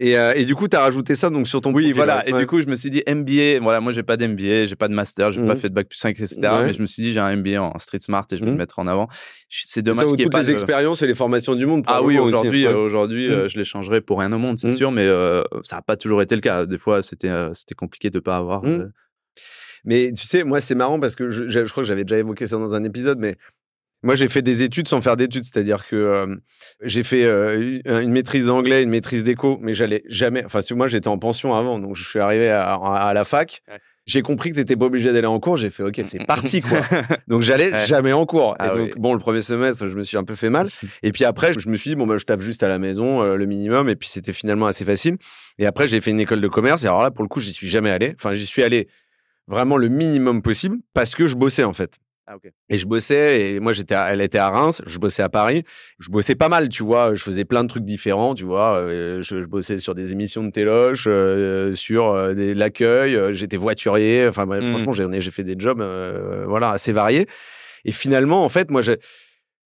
Et, 0.00 0.16
euh, 0.16 0.32
et, 0.36 0.44
du 0.44 0.54
coup, 0.54 0.68
tu 0.68 0.76
as 0.76 0.80
rajouté 0.80 1.16
ça 1.16 1.28
donc 1.28 1.48
sur 1.48 1.60
ton 1.60 1.72
Oui, 1.72 1.92
voilà. 1.92 2.26
Et 2.28 2.32
du 2.32 2.46
coup, 2.46 2.60
je 2.60 2.66
me 2.66 2.76
suis 2.76 2.90
dit 2.90 3.02
MBA. 3.08 3.60
Voilà, 3.60 3.80
moi, 3.80 3.90
j'ai 3.92 4.04
pas 4.04 4.16
d'MBA, 4.16 4.66
j'ai 4.66 4.76
pas 4.76 4.88
de 4.88 4.94
master, 4.94 5.32
j'ai 5.32 5.40
pas 5.40 5.54
mmh. 5.54 5.58
fait 5.58 5.68
de 5.68 5.74
bac 5.74 5.88
plus 5.88 5.98
5, 5.98 6.10
etc. 6.10 6.40
Mais 6.64 6.72
je 6.72 6.80
me 6.80 6.86
suis 6.86 7.02
dit, 7.02 7.12
j'ai 7.12 7.20
un 7.20 7.34
MBA 7.34 7.60
en 7.60 7.76
street 7.78 7.98
smart 8.00 8.24
et 8.30 8.36
je 8.36 8.40
vais 8.40 8.46
le 8.46 8.54
mmh. 8.54 8.58
mettre 8.58 8.78
en 8.78 8.86
avant. 8.86 9.08
C'est 9.48 9.82
dommage 9.82 10.06
qu'il 10.06 10.20
y 10.20 10.22
ait 10.22 10.28
pas 10.28 10.42
les 10.42 10.50
expériences 10.50 11.02
et 11.02 11.06
les 11.06 11.14
formations 11.14 11.54
du 11.54 11.66
monde. 11.66 11.84
Ah 11.86 12.02
oui, 12.02 12.18
aujourd'hui, 12.18 12.66
aujourd'hui, 12.66 13.28
mmh. 13.28 13.32
euh, 13.32 13.48
je 13.48 13.58
les 13.58 13.64
changerais 13.64 14.00
pour 14.00 14.20
rien 14.20 14.32
au 14.32 14.38
monde, 14.38 14.58
c'est 14.58 14.76
sûr, 14.76 14.92
mais 14.92 15.06
euh, 15.06 15.42
ça 15.64 15.76
n'a 15.76 15.82
pas 15.82 15.96
toujours 15.96 16.22
été 16.22 16.34
le 16.34 16.40
cas. 16.40 16.66
Des 16.66 16.78
fois, 16.78 17.02
c'était 17.02 17.32
c'était 17.54 17.74
compliqué 17.74 18.10
de 18.10 18.20
pas 18.20 18.36
avoir. 18.36 18.62
Mais 19.84 20.12
tu 20.12 20.26
sais, 20.26 20.44
moi, 20.44 20.60
c'est 20.60 20.74
marrant 20.74 20.98
parce 20.98 21.14
que 21.14 21.30
je, 21.30 21.48
je 21.48 21.70
crois 21.70 21.82
que 21.82 21.88
j'avais 21.88 22.04
déjà 22.04 22.18
évoqué 22.18 22.46
ça 22.46 22.56
dans 22.56 22.74
un 22.74 22.82
épisode, 22.82 23.18
mais 23.18 23.36
moi, 24.08 24.14
j'ai 24.14 24.28
fait 24.28 24.40
des 24.40 24.62
études 24.62 24.88
sans 24.88 25.02
faire 25.02 25.18
d'études, 25.18 25.44
c'est-à-dire 25.44 25.86
que 25.86 25.94
euh, 25.94 26.34
j'ai 26.82 27.02
fait 27.02 27.24
euh, 27.24 27.78
une 27.84 28.10
maîtrise 28.10 28.46
d'anglais, 28.46 28.82
une 28.82 28.88
maîtrise 28.88 29.22
d'éco, 29.22 29.58
mais 29.60 29.74
j'allais 29.74 30.02
jamais. 30.08 30.42
Enfin, 30.46 30.60
moi, 30.70 30.88
j'étais 30.88 31.08
en 31.08 31.18
pension 31.18 31.54
avant, 31.54 31.78
donc 31.78 31.94
je 31.94 32.08
suis 32.08 32.18
arrivé 32.18 32.48
à, 32.48 33.12
la 33.12 33.24
fac. 33.26 33.60
J'ai 34.06 34.22
compris 34.22 34.52
que 34.52 34.54
t'étais 34.54 34.76
pas 34.76 34.86
obligé 34.86 35.12
d'aller 35.12 35.26
en 35.26 35.38
cours. 35.38 35.58
J'ai 35.58 35.68
fait 35.68 35.82
OK, 35.82 36.00
c'est 36.04 36.24
parti 36.24 36.62
quoi. 36.62 36.80
donc 37.28 37.42
j'allais 37.42 37.84
jamais 37.84 38.14
en 38.14 38.24
cours. 38.24 38.52
et 38.52 38.62
ah 38.62 38.70
donc 38.70 38.96
bon, 38.96 39.12
le 39.12 39.18
premier 39.18 39.42
semestre, 39.42 39.86
je 39.88 39.98
me 39.98 40.04
suis 40.04 40.16
un 40.16 40.24
peu 40.24 40.34
fait 40.34 40.48
mal. 40.48 40.70
Et 41.02 41.12
puis 41.12 41.26
après, 41.26 41.52
je 41.52 41.68
me 41.68 41.76
suis 41.76 41.90
dit 41.90 41.96
bon, 41.96 42.06
bah, 42.06 42.16
je 42.16 42.24
tape 42.24 42.40
juste 42.40 42.62
à 42.62 42.68
la 42.68 42.78
maison 42.78 43.22
euh, 43.22 43.36
le 43.36 43.44
minimum. 43.44 43.90
Et 43.90 43.96
puis 43.96 44.08
c'était 44.08 44.32
finalement 44.32 44.68
assez 44.68 44.86
facile. 44.86 45.18
Et 45.58 45.66
après, 45.66 45.86
j'ai 45.86 46.00
fait 46.00 46.12
une 46.12 46.20
école 46.20 46.40
de 46.40 46.48
commerce. 46.48 46.82
Et 46.82 46.86
alors 46.86 47.02
là, 47.02 47.10
pour 47.10 47.24
le 47.24 47.28
coup, 47.28 47.40
j'y 47.40 47.52
suis 47.52 47.68
jamais 47.68 47.90
allé. 47.90 48.14
Enfin, 48.14 48.32
j'y 48.32 48.46
suis 48.46 48.62
allé 48.62 48.88
vraiment 49.48 49.76
le 49.76 49.88
minimum 49.88 50.40
possible 50.40 50.78
parce 50.94 51.14
que 51.14 51.26
je 51.26 51.36
bossais 51.36 51.64
en 51.64 51.74
fait. 51.74 51.98
Ah, 52.30 52.36
et 52.68 52.76
je 52.76 52.86
bossais, 52.86 53.40
et 53.40 53.60
moi, 53.60 53.72
j'étais, 53.72 53.94
elle 53.94 54.20
était 54.20 54.36
à 54.36 54.50
Reims, 54.50 54.82
je 54.84 54.98
bossais 54.98 55.22
à 55.22 55.30
Paris. 55.30 55.64
Je 55.98 56.10
bossais 56.10 56.34
pas 56.34 56.50
mal, 56.50 56.68
tu 56.68 56.82
vois. 56.82 57.14
Je 57.14 57.22
faisais 57.22 57.46
plein 57.46 57.64
de 57.64 57.68
trucs 57.70 57.86
différents, 57.86 58.34
tu 58.34 58.44
vois. 58.44 58.76
Euh, 58.76 59.22
je, 59.22 59.46
bossais 59.46 59.78
sur 59.78 59.94
des 59.94 60.12
émissions 60.12 60.44
de 60.44 60.50
téloche, 60.50 61.06
euh, 61.06 61.74
sur 61.74 62.10
euh, 62.10 62.34
l'accueil. 62.54 63.18
J'étais 63.32 63.56
voiturier. 63.56 64.26
Enfin, 64.28 64.44
mmh. 64.44 64.68
franchement, 64.68 64.92
j'ai, 64.92 65.20
j'ai 65.22 65.30
fait 65.30 65.42
des 65.42 65.54
jobs, 65.58 65.82
voilà, 66.46 66.72
assez 66.72 66.92
variés. 66.92 67.26
Et 67.86 67.92
finalement, 67.92 68.44
en 68.44 68.50
fait, 68.50 68.70
moi, 68.70 68.82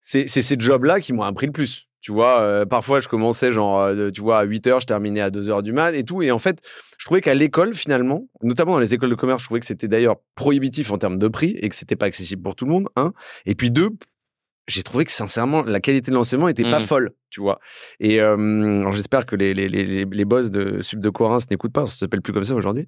c'est, 0.00 0.28
c'est 0.28 0.42
ces 0.42 0.54
jobs-là 0.57 1.00
qui 1.00 1.12
m'ont 1.12 1.25
appris 1.25 1.47
le 1.47 1.52
plus. 1.52 1.88
Tu 2.02 2.11
vois, 2.11 2.40
euh, 2.40 2.66
parfois, 2.66 3.00
je 3.00 3.06
commençais 3.06 3.52
genre, 3.52 3.80
euh, 3.80 4.11
tu 4.11 4.21
vois, 4.21 4.40
à 4.40 4.42
8 4.42 4.66
heures, 4.66 4.80
je 4.80 4.87
terminais 4.87 5.21
à 5.21 5.30
2 5.30 5.49
heures 5.49 5.62
du 5.62 5.73
mat 5.73 5.94
et 5.94 6.02
tout. 6.02 6.21
Et 6.21 6.32
en 6.32 6.40
fait, 6.40 6.59
je 6.99 7.04
trouvais 7.04 7.21
qu'à 7.21 7.32
l'école, 7.32 7.75
finalement, 7.75 8.26
notamment 8.42 8.73
dans 8.73 8.80
les 8.80 8.92
écoles 8.92 9.11
de 9.11 9.14
commerce, 9.14 9.42
je 9.42 9.47
trouvais 9.47 9.61
que 9.61 9.66
c'était 9.66 9.87
d'ailleurs 9.87 10.16
prohibitif 10.35 10.90
en 10.90 10.99
termes 10.99 11.18
de 11.18 11.28
prix 11.28 11.56
et 11.61 11.68
que 11.68 11.76
c'était 11.76 11.94
pas 11.94 12.06
accessible 12.06 12.42
pour 12.42 12.56
tout 12.56 12.64
le 12.64 12.73
monde. 12.73 12.88
Un. 12.97 13.12
Et 13.47 13.54
puis 13.54 13.71
deux, 13.71 13.90
j'ai 14.66 14.82
trouvé 14.82 15.04
que 15.04 15.12
sincèrement, 15.12 15.62
la 15.62 15.78
qualité 15.78 16.11
de 16.11 16.16
l'enseignement 16.16 16.49
était 16.49 16.64
pas 16.64 16.80
mmh. 16.80 16.87
folle, 16.87 17.11
tu 17.30 17.40
vois. 17.40 17.61
Et 18.00 18.21
euh, 18.21 18.90
j'espère 18.90 19.25
que 19.25 19.37
les, 19.37 19.54
les, 19.54 19.68
les, 19.68 20.04
les, 20.04 20.25
boss 20.25 20.50
de 20.50 20.82
Sub 20.82 20.99
de 20.99 21.09
Corin 21.09 21.38
n'écoutent 21.50 21.73
pas, 21.73 21.87
ça 21.87 21.94
s'appelle 21.94 22.23
plus 22.23 22.32
comme 22.32 22.44
ça 22.44 22.56
aujourd'hui. 22.56 22.87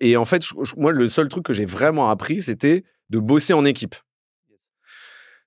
Et 0.00 0.16
en 0.16 0.24
fait, 0.24 0.42
moi, 0.78 0.92
le 0.92 1.08
seul 1.10 1.28
truc 1.28 1.44
que 1.44 1.52
j'ai 1.52 1.66
vraiment 1.66 2.08
appris, 2.08 2.40
c'était 2.40 2.84
de 3.10 3.18
bosser 3.18 3.52
en 3.52 3.66
équipe 3.66 3.96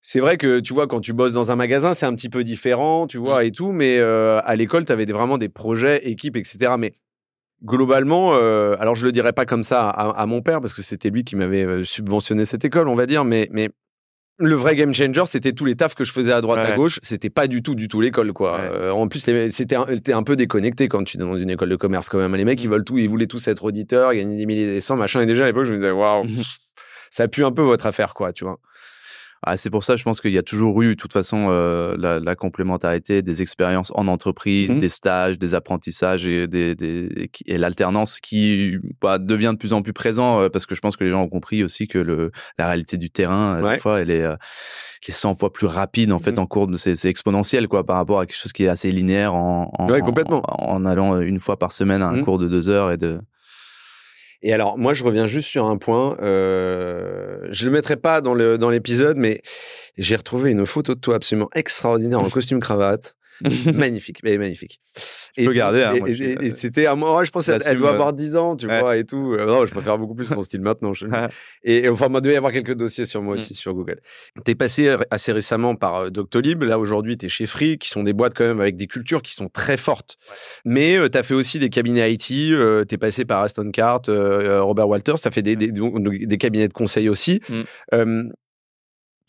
c'est 0.02 0.20
vrai 0.20 0.38
que 0.38 0.60
tu 0.60 0.74
vois, 0.74 0.88
quand 0.88 1.02
tu 1.02 1.14
bosses 1.14 1.34
dans 1.34 1.52
un 1.52 1.56
magasin, 1.56 1.94
c'est 1.94 2.06
un 2.06 2.16
petit 2.16 2.30
peu 2.30 2.44
différent, 2.44 3.08
tu 3.08 3.18
vois, 3.18 3.42
mmh. 3.42 3.46
et 3.46 3.52
tout. 3.52 3.72
Mais 3.72 3.98
euh, 3.98 4.42
à 4.44 4.56
l'école, 4.56 4.86
tu 4.86 4.92
avais 4.92 5.06
vraiment 5.06 5.38
des 5.38 5.50
projets, 5.50 6.08
équipes, 6.10 6.38
etc. 6.38 6.74
Mais 6.78 6.94
globalement, 7.66 8.32
euh, 8.34 8.76
alors 8.80 8.96
je 8.96 9.06
le 9.06 9.12
dirais 9.12 9.34
pas 9.34 9.46
comme 9.46 9.64
ça 9.64 9.90
à, 9.90 10.26
mon 10.26 10.42
père 10.42 10.62
parce 10.62 10.74
que 10.74 10.82
c'était 10.82 11.10
lui 11.10 11.24
qui 11.24 11.36
m'avait 11.36 11.84
subventionné 11.84 12.46
cette 12.46 12.64
école, 12.64 12.88
on 12.88 12.96
va 12.96 13.06
dire, 13.06 13.26
mais 13.26 13.50
mais 13.52 13.70
le 14.40 14.56
vrai 14.56 14.76
game 14.76 14.94
changer, 14.94 15.24
c'était 15.26 15.52
tous 15.52 15.66
les 15.66 15.76
tafs 15.76 15.96
que 15.96 16.06
je 16.06 16.14
faisais 16.14 16.32
à 16.32 16.40
droite 16.40 16.60
à 16.60 16.76
gauche. 16.76 17.00
C'était 17.04 17.30
pas 17.30 17.48
du 17.48 17.62
tout, 17.62 17.76
du 17.76 17.90
tout 17.90 18.00
l'école, 18.00 18.32
quoi. 18.32 18.58
Euh, 18.58 18.92
en 18.92 19.08
plus, 19.10 19.20
c'était 19.20 19.76
un, 19.76 19.86
un, 19.86 20.24
peu 20.24 20.36
déconnecté 20.38 20.88
quand 20.88 21.04
tu 21.04 21.18
es 21.18 21.20
dans 21.20 21.38
une 21.38 21.50
école 21.50 21.68
de 21.70 21.76
commerce, 21.76 22.08
quand 22.08 22.18
même. 22.18 22.34
Les 22.36 22.46
mecs, 22.46 22.62
ils 22.64 22.68
mm. 22.68 22.72
veulent 22.72 22.86
tout, 22.86 22.98
ils 22.98 23.10
voulaient 23.10 23.28
tous 23.28 23.50
être 23.50 23.66
auditeurs, 23.66 24.14
gagner 24.14 24.38
des 24.38 24.46
milliers, 24.46 24.66
des 24.66 24.82
cents, 24.82 24.96
machin. 24.96 25.20
Et 25.20 25.26
déjà 25.26 25.44
à 25.44 25.48
l'époque, 25.48 25.66
je 25.66 25.74
me 25.74 25.78
disais, 25.78 25.92
waouh, 25.92 26.26
ça 27.10 27.28
pue 27.28 27.44
un 27.44 27.52
peu 27.52 27.64
votre 27.64 27.86
affaire, 27.86 28.14
quoi, 28.14 28.32
tu 28.32 28.46
vois? 28.46 28.60
Ah, 29.42 29.56
c'est 29.56 29.70
pour 29.70 29.84
ça, 29.84 29.96
je 29.96 30.04
pense 30.04 30.20
qu'il 30.20 30.34
y 30.34 30.38
a 30.38 30.44
toujours 30.44 30.82
eu, 30.82 30.96
de 30.96 31.00
toute 31.00 31.14
façon, 31.14 31.48
euh, 31.50 31.96
la, 31.98 32.20
la, 32.20 32.36
complémentarité 32.36 33.22
des 33.22 33.42
expériences 33.42 33.92
en 33.96 34.08
entreprise, 34.08 34.72
mmh. 34.72 34.80
des 34.80 34.90
stages, 34.90 35.40
des 35.40 35.56
apprentissages 35.56 36.26
et, 36.26 36.48
des, 36.48 36.76
des 36.76 37.30
et 37.46 37.58
l'alternance 37.58 38.20
qui 38.20 38.78
bah, 39.02 39.18
devient 39.18 39.52
de 39.54 39.58
plus 39.58 39.74
en 39.74 39.82
plus 39.82 39.94
présent 39.94 40.42
euh, 40.42 40.50
parce 40.50 40.66
que 40.66 40.76
je 40.76 40.82
pense 40.82 40.98
que 40.98 41.04
les 41.04 41.10
gens 41.10 41.22
ont 41.22 41.30
compris 41.30 41.64
aussi 41.64 41.88
que 41.88 41.98
le, 41.98 42.32
la 42.58 42.68
réalité 42.68 42.98
du 42.98 43.10
terrain, 43.10 43.62
euh, 43.64 43.74
des 43.74 43.80
fois, 43.80 44.02
elle 44.02 44.12
est, 44.12 44.24
euh, 44.24 44.36
elle 45.04 45.10
est 45.10 45.12
100 45.12 45.36
fois 45.36 45.54
plus 45.54 45.68
rapide 45.68 46.12
en 46.12 46.20
fait 46.20 46.38
mmh. 46.38 46.42
en 46.42 46.46
cours 46.46 46.70
c'est 46.76 47.06
exponentiel 47.06 47.68
quoi 47.68 47.86
par 47.86 47.96
rapport 47.96 48.20
à 48.20 48.26
quelque 48.26 48.38
chose 48.38 48.54
qui 48.54 48.66
est 48.66 48.70
assez 48.70 48.92
linéaire 48.92 49.34
en, 49.34 49.72
en, 49.78 50.00
complètement. 50.02 50.42
en, 50.46 50.86
allant 50.86 51.20
une 51.22 51.40
fois 51.40 51.58
par 51.58 51.72
semaine 51.72 52.02
à 52.02 52.08
un 52.08 52.18
mmh. 52.18 52.24
cours 52.24 52.38
de 52.38 52.48
deux 52.48 52.68
heures 52.68 52.92
et 52.92 52.98
de 52.98 53.20
et 54.42 54.54
alors, 54.54 54.78
moi, 54.78 54.94
je 54.94 55.04
reviens 55.04 55.28
juste 55.28 55.50
sur 55.50 55.66
un 55.66 55.78
point. 55.78 56.16
Euh, 56.22 57.40
je 57.52 57.66
le 57.66 57.72
mettrai 57.72 57.98
pas 57.98 58.22
dans 58.22 58.34
le 58.34 58.58
dans 58.58 58.70
l'épisode, 58.70 59.18
mais 59.18 59.42
j'ai 59.98 60.16
retrouvé 60.16 60.52
une 60.52 60.66
photo 60.66 60.96
de 60.96 61.00
toi 61.00 61.16
absolument 61.16 61.50
extraordinaire 61.56 62.22
en 62.22 62.30
costume 62.30 62.60
cravate. 62.60 63.16
magnifique, 63.74 64.20
mais 64.24 64.38
magnifique. 64.38 64.82
Je 65.38 65.44
et, 65.44 65.46
peux 65.46 65.54
garder. 65.54 65.84
Hein, 65.84 65.94
et, 66.06 66.52
c'était 66.52 66.86
à 66.86 66.96
moi, 66.96 67.24
je 67.24 67.32
pense 67.32 67.46
qu'elle 67.46 67.78
doit 67.78 67.92
avoir 67.92 68.14
10 68.14 68.36
ans, 68.36 68.56
tu 68.56 68.68
vois, 68.68 68.98
et 68.98 69.06
tout. 69.06 69.34
Euh, 69.34 69.46
non, 69.46 69.66
je 69.66 69.72
préfère 69.72 69.98
beaucoup 69.98 70.16
plus 70.16 70.28
ton 70.28 70.42
style 70.42 70.62
maintenant. 70.62 70.94
et, 71.64 71.88
enfin, 71.90 72.10
moi, 72.10 72.22
devait 72.22 72.34
y 72.34 72.38
avoir 72.38 72.52
quelques 72.52 72.76
dossiers 72.76 73.06
sur 73.06 73.22
moi 73.22 73.36
mm. 73.36 73.38
aussi 73.38 73.56
sur 73.56 73.74
Google. 73.74 74.00
Tu 74.44 74.52
es 74.52 74.56
passé 74.56 74.96
assez 75.12 75.32
récemment 75.32 75.76
par 75.76 75.96
euh, 75.96 76.10
Doctolib. 76.10 76.64
Là, 76.64 76.80
aujourd'hui, 76.80 77.18
tu 77.18 77.28
es 77.28 77.30
chez 77.30 77.46
Free, 77.46 77.78
qui 77.78 77.90
sont 77.90 78.04
des 78.04 78.14
boîtes 78.14 78.34
quand 78.36 78.46
même 78.46 78.62
avec 78.62 78.76
des 78.76 78.88
cultures 78.88 79.22
qui 79.22 79.34
sont 79.34 79.48
très 79.48 79.78
fortes. 79.78 80.18
Mais 80.66 80.98
euh, 80.98 81.10
tu 81.10 81.18
as 81.18 81.24
fait 81.24 81.34
aussi 81.34 81.60
des 81.60 81.70
cabinets 81.70 82.12
IT. 82.14 82.22
tu 82.28 82.56
es 82.56 82.98
passé 82.98 83.26
par 83.26 83.42
Aston 83.42 83.72
Cart, 83.72 84.02
Robert 84.08 84.88
Walters. 84.90 85.22
Tu 85.22 85.28
as 85.28 85.32
fait 85.32 85.42
des, 85.42 85.56
des, 85.56 86.38
cabinets 86.38 86.68
de 86.68 86.74
conseil 86.74 87.10
aussi. 87.10 87.42
Mm. 87.50 88.32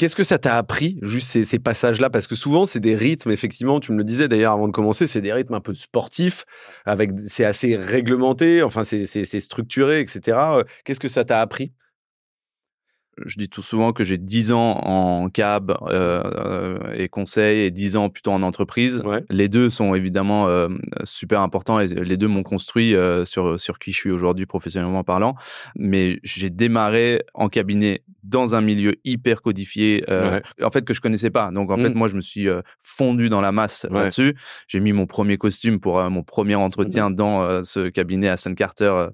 Qu'est-ce 0.00 0.16
que 0.16 0.24
ça 0.24 0.38
t'a 0.38 0.56
appris, 0.56 0.98
juste 1.02 1.44
ces, 1.44 1.58
passages-là? 1.58 2.08
Parce 2.08 2.26
que 2.26 2.34
souvent, 2.34 2.64
c'est 2.64 2.80
des 2.80 2.96
rythmes, 2.96 3.32
effectivement, 3.32 3.80
tu 3.80 3.92
me 3.92 3.98
le 3.98 4.04
disais 4.04 4.28
d'ailleurs 4.28 4.54
avant 4.54 4.66
de 4.66 4.72
commencer, 4.72 5.06
c'est 5.06 5.20
des 5.20 5.30
rythmes 5.30 5.52
un 5.52 5.60
peu 5.60 5.74
sportifs, 5.74 6.46
avec 6.86 7.10
c'est 7.26 7.44
assez 7.44 7.76
réglementé, 7.76 8.62
enfin, 8.62 8.82
c'est 8.82 9.40
structuré, 9.40 10.00
etc. 10.00 10.38
Qu'est-ce 10.86 11.00
que 11.00 11.08
ça 11.08 11.26
t'a 11.26 11.42
appris? 11.42 11.74
Je 13.26 13.36
dis 13.36 13.50
tout 13.50 13.60
souvent 13.60 13.92
que 13.92 14.02
j'ai 14.02 14.16
10 14.16 14.52
ans 14.52 14.78
en 14.78 15.28
cab 15.28 15.76
euh, 15.88 16.78
et 16.94 17.10
conseil 17.10 17.66
et 17.66 17.70
10 17.70 17.96
ans 17.96 18.08
plutôt 18.08 18.32
en 18.32 18.42
entreprise. 18.42 19.02
Les 19.28 19.50
deux 19.50 19.68
sont 19.68 19.94
évidemment 19.94 20.48
euh, 20.48 20.68
super 21.04 21.42
importants 21.42 21.78
et 21.78 21.88
les 21.88 22.16
deux 22.16 22.28
m'ont 22.28 22.42
construit 22.42 22.94
euh, 22.94 23.26
sur 23.26 23.60
sur 23.60 23.78
qui 23.78 23.92
je 23.92 23.96
suis 23.96 24.10
aujourd'hui 24.10 24.46
professionnellement 24.46 25.04
parlant. 25.04 25.34
Mais 25.76 26.20
j'ai 26.22 26.48
démarré 26.48 27.22
en 27.34 27.50
cabinet 27.50 28.02
dans 28.22 28.54
un 28.54 28.60
milieu 28.60 28.94
hyper 29.04 29.42
codifié, 29.42 30.04
euh, 30.08 30.40
en 30.62 30.70
fait 30.70 30.84
que 30.84 30.94
je 30.94 31.00
connaissais 31.00 31.30
pas. 31.30 31.50
Donc 31.50 31.70
en 31.70 31.76
fait 31.76 31.90
mmh. 31.90 31.98
moi 31.98 32.08
je 32.08 32.16
me 32.16 32.20
suis 32.20 32.48
euh, 32.48 32.62
fondu 32.78 33.28
dans 33.28 33.40
la 33.40 33.52
masse 33.52 33.86
là-dessus. 33.90 34.36
J'ai 34.68 34.80
mis 34.80 34.92
mon 34.92 35.06
premier 35.06 35.36
costume 35.36 35.80
pour 35.80 36.02
mon 36.10 36.22
premier 36.22 36.54
entretien 36.54 37.10
mmh. 37.10 37.14
dans 37.14 37.64
ce 37.64 37.88
cabinet 37.88 38.28
à 38.28 38.36
Saint 38.36 38.54
Carter 38.54 39.08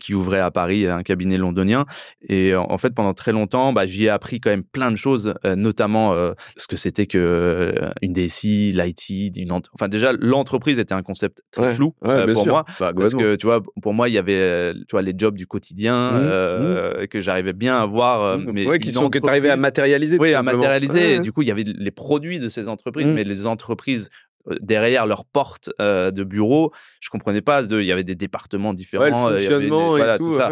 qui 0.00 0.14
ouvrait 0.14 0.40
à 0.40 0.50
Paris, 0.50 0.86
un 0.86 1.02
cabinet 1.02 1.38
londonien. 1.38 1.84
Et 2.28 2.54
en 2.54 2.78
fait 2.78 2.94
pendant 2.94 3.14
très 3.14 3.32
longtemps 3.32 3.72
bah, 3.72 3.86
j'y 3.86 4.04
ai 4.04 4.08
appris 4.08 4.40
quand 4.40 4.50
même 4.50 4.64
plein 4.64 4.90
de 4.90 4.96
choses, 4.96 5.34
euh, 5.44 5.56
notamment 5.56 6.12
euh, 6.12 6.32
ce 6.56 6.66
que 6.66 6.76
c'était 6.76 7.06
que 7.06 7.18
euh, 7.18 7.90
une 8.02 8.12
DSI, 8.12 8.72
l'IT, 8.72 9.36
une 9.36 9.52
enfin 9.52 9.88
déjà 9.88 10.12
l'entreprise 10.18 10.78
était 10.78 10.94
un 10.94 11.02
concept 11.02 11.42
très 11.50 11.74
flou 11.74 11.94
pour 12.00 12.46
moi 12.46 12.64
bah, 12.80 12.92
parce 12.94 13.14
que 13.14 13.36
tu 13.36 13.46
vois 13.46 13.62
pour 13.82 13.94
moi 13.94 14.08
il 14.08 14.14
y 14.14 14.18
avait 14.18 14.74
tu 14.74 14.92
vois 14.92 15.02
les 15.02 15.14
jobs 15.16 15.34
du 15.34 15.46
quotidien 15.46 16.12
mmh, 16.12 17.02
mmh. 17.02 17.06
que 17.08 17.20
j'arrivais 17.20 17.52
bien 17.52 17.80
à 17.80 17.86
voir 17.86 18.38
mmh, 18.52 18.68
mais 18.68 18.78
qui 18.78 18.92
sont 18.92 19.10
arrivais 19.26 19.50
à 19.50 19.56
matérialiser 19.56 20.18
oui 20.18 20.34
à 20.34 20.42
matérialiser 20.42 21.20
du 21.20 21.32
coup 21.32 21.42
il 21.42 21.48
y 21.48 21.50
avait 21.50 21.64
les 21.64 21.90
produits 21.90 22.38
de 22.38 22.48
ces 22.48 22.68
entreprises 22.68 23.06
mais 23.06 23.24
les 23.24 23.46
entreprises 23.46 24.10
euh, 24.50 24.56
derrière 24.60 25.06
leur 25.06 25.24
porte 25.24 25.70
euh, 25.80 26.10
de 26.10 26.24
bureau, 26.24 26.72
je 27.00 27.10
comprenais 27.10 27.40
pas. 27.40 27.62
il 27.62 27.82
y 27.82 27.92
avait 27.92 28.04
des 28.04 28.14
départements 28.14 28.74
différents, 28.74 29.28
le 29.28 29.38
fonctionnement 29.38 29.96
et 29.96 30.18
tout, 30.18 30.34
ça. 30.34 30.50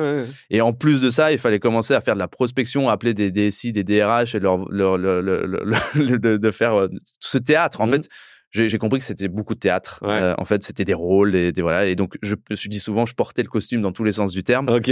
Et 0.50 0.61
en 0.61 0.72
plus 0.72 1.00
de 1.00 1.11
ça, 1.11 1.32
il 1.32 1.38
fallait 1.38 1.59
commencer 1.59 1.94
à 1.94 2.00
faire 2.00 2.14
de 2.14 2.18
la 2.18 2.28
prospection, 2.28 2.88
appeler 2.88 3.14
des 3.14 3.30
DSI, 3.30 3.72
des 3.72 3.85
DRH 3.85 4.35
et 4.35 4.40
leur, 4.40 4.70
leur, 4.70 4.98
de, 5.94 6.50
faire 6.50 6.74
euh, 6.74 6.88
ce 7.20 7.38
théâtre. 7.38 7.80
En 7.80 7.87
mmh. 7.87 7.92
fait, 7.92 8.09
j'ai 8.50 8.78
compris 8.78 9.00
que 9.00 9.04
c'était 9.04 9.28
beaucoup 9.28 9.54
de 9.54 9.61
théâtre. 9.61 10.02
en 10.02 10.44
fait, 10.44 10.62
c'était 10.62 10.85
des 10.85 10.94
rôles 10.94 11.35
et 11.35 11.52
des, 11.52 11.62
voilà. 11.62 11.87
Et 11.87 11.94
donc, 11.94 12.16
je 12.22 12.35
me 12.50 12.56
suis 12.56 12.68
dit 12.68 12.78
souvent, 12.78 13.06
je 13.06 13.14
portais 13.14 13.42
le 13.42 13.48
costume 13.48 13.82
dans 13.82 13.92
tous 13.92 14.04
les 14.04 14.12
sens 14.12 14.32
du 14.32 14.44
terme. 14.44 14.68
Ok. 14.68 14.90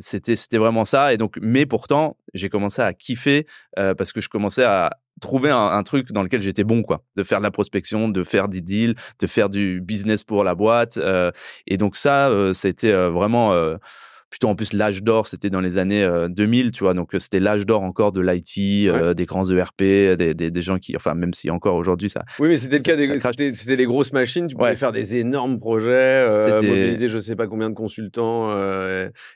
c'était 0.00 0.36
c'était 0.36 0.58
vraiment 0.58 0.84
ça. 0.84 1.12
Et 1.12 1.16
donc, 1.16 1.38
mais 1.40 1.66
pourtant, 1.66 2.16
j'ai 2.34 2.48
commencé 2.48 2.82
à 2.82 2.92
kiffer 2.92 3.46
parce 3.74 4.12
que 4.12 4.20
je 4.20 4.28
commençais 4.28 4.64
à 4.64 4.90
trouver 5.20 5.50
un, 5.50 5.82
truc 5.82 6.12
dans 6.12 6.22
lequel 6.22 6.40
j'étais 6.42 6.64
bon, 6.64 6.82
quoi. 6.82 7.04
De 7.16 7.22
faire 7.22 7.38
de 7.38 7.44
la 7.44 7.50
prospection, 7.50 8.08
de 8.08 8.24
faire 8.24 8.48
des 8.48 8.60
deals, 8.60 8.94
de 9.20 9.26
faire 9.26 9.48
du 9.48 9.80
business 9.80 10.24
pour 10.24 10.42
la 10.42 10.54
boîte. 10.54 10.96
Euh, 10.96 11.30
et 11.66 11.76
donc 11.76 11.96
ça, 11.96 12.28
euh, 12.28 12.52
c'était 12.52 12.92
euh, 12.92 13.10
vraiment 13.10 13.54
plutôt 14.30 14.48
en 14.48 14.54
plus 14.54 14.72
l'âge 14.72 15.02
d'or, 15.02 15.26
c'était 15.26 15.50
dans 15.50 15.60
les 15.60 15.76
années 15.76 16.08
2000, 16.28 16.70
tu 16.70 16.84
vois. 16.84 16.94
Donc 16.94 17.10
c'était 17.18 17.40
l'âge 17.40 17.66
d'or 17.66 17.82
encore 17.82 18.12
de 18.12 18.20
l'IT, 18.20 19.16
des 19.16 19.26
grands 19.26 19.50
ERP, 19.50 19.82
des, 19.82 20.34
des, 20.34 20.50
des, 20.50 20.62
gens 20.62 20.78
qui, 20.78 20.94
enfin 20.96 21.14
même 21.14 21.34
si 21.34 21.50
encore 21.50 21.74
aujourd'hui 21.74 22.08
ça. 22.08 22.24
Oui, 22.38 22.48
mais 22.48 22.56
c'était 22.56 22.78
le 22.78 22.82
cas 22.82 22.96
des, 22.96 23.18
c'était 23.54 23.76
les 23.76 23.86
grosses 23.86 24.12
machines. 24.12 24.46
Tu 24.46 24.56
pouvais 24.56 24.76
faire 24.76 24.92
des 24.92 25.16
énormes 25.16 25.58
projets, 25.58 26.28
mobiliser 26.54 27.08
je 27.08 27.18
sais 27.18 27.36
pas 27.36 27.46
combien 27.46 27.70
de 27.70 27.74
consultants 27.74 28.52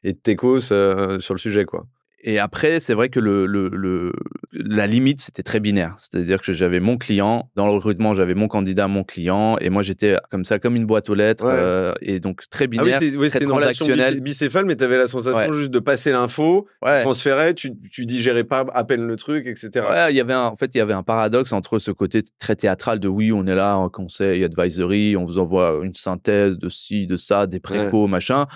et 0.05 0.13
de 0.13 0.19
techos 0.19 0.61
sur 0.61 1.35
le 1.35 1.39
sujet, 1.39 1.65
quoi. 1.65 1.87
Et 2.27 2.39
après, 2.39 2.81
c'est 2.81 2.95
vrai 2.95 3.11
que 3.11 3.21
le, 3.21 3.45
le, 3.45 3.69
le 3.69 4.13
la 4.53 4.87
limite, 4.87 5.21
c'était 5.21 5.43
très 5.43 5.61
binaire. 5.61 5.95
C'est-à-dire 5.99 6.41
que 6.41 6.55
j'avais 6.55 6.81
mon 6.81 6.97
client, 6.97 7.51
dans 7.55 7.67
le 7.67 7.73
recrutement, 7.73 8.15
j'avais 8.15 8.35
mon 8.35 8.49
candidat, 8.49 8.89
mon 8.89 9.05
client, 9.05 9.59
et 9.61 9.69
moi, 9.69 9.83
j'étais 9.83 10.17
comme 10.31 10.47
ça, 10.47 10.59
comme 10.59 10.75
une 10.75 10.87
boîte 10.87 11.11
aux 11.11 11.15
lettres, 11.15 11.45
euh, 11.47 11.93
et 12.01 12.21
donc 12.21 12.49
très 12.49 12.65
ah 12.65 12.69
binaire, 12.69 12.99
oui, 13.03 13.15
oui, 13.19 13.29
très 13.29 13.41
transactionnel. 13.41 14.23
bicéphale, 14.23 14.65
mais 14.65 14.75
tu 14.75 14.85
avais 14.85 14.97
la 14.97 15.07
sensation 15.07 15.53
juste 15.53 15.71
de 15.71 15.79
passer 15.81 16.13
l'info, 16.13 16.67
transférer, 16.81 17.55
tu, 17.55 17.73
tu 17.93 18.07
digérais 18.07 18.45
pas 18.45 18.65
à 18.73 18.85
peine 18.85 19.07
le 19.07 19.17
truc, 19.17 19.47
etc. 19.47 19.85
Ouais, 19.91 20.11
il 20.11 20.17
y 20.17 20.21
avait 20.21 20.33
un, 20.33 20.47
en 20.47 20.57
fait, 20.57 20.71
il 20.75 20.79
y 20.79 20.81
avait 20.81 20.95
un 20.95 21.03
paradoxe 21.03 21.53
entre 21.53 21.79
ce 21.79 21.91
côté 21.91 22.23
très 22.39 22.57
théâtral 22.57 23.01
de 23.01 23.09
oui, 23.09 23.33
on 23.33 23.47
est 23.47 23.55
là 23.55 23.77
en 23.77 23.91
conseil, 23.91 24.45
advisory, 24.45 25.15
on 25.15 25.27
vous 25.27 25.37
envoie 25.37 25.81
une 25.83 25.95
synthèse 25.95 26.57
de 26.57 26.71
ci, 26.71 27.07
de 27.07 27.19
ça, 27.19 27.47
des 27.47 27.61
précaux, 27.61 28.07
machin 28.07 28.47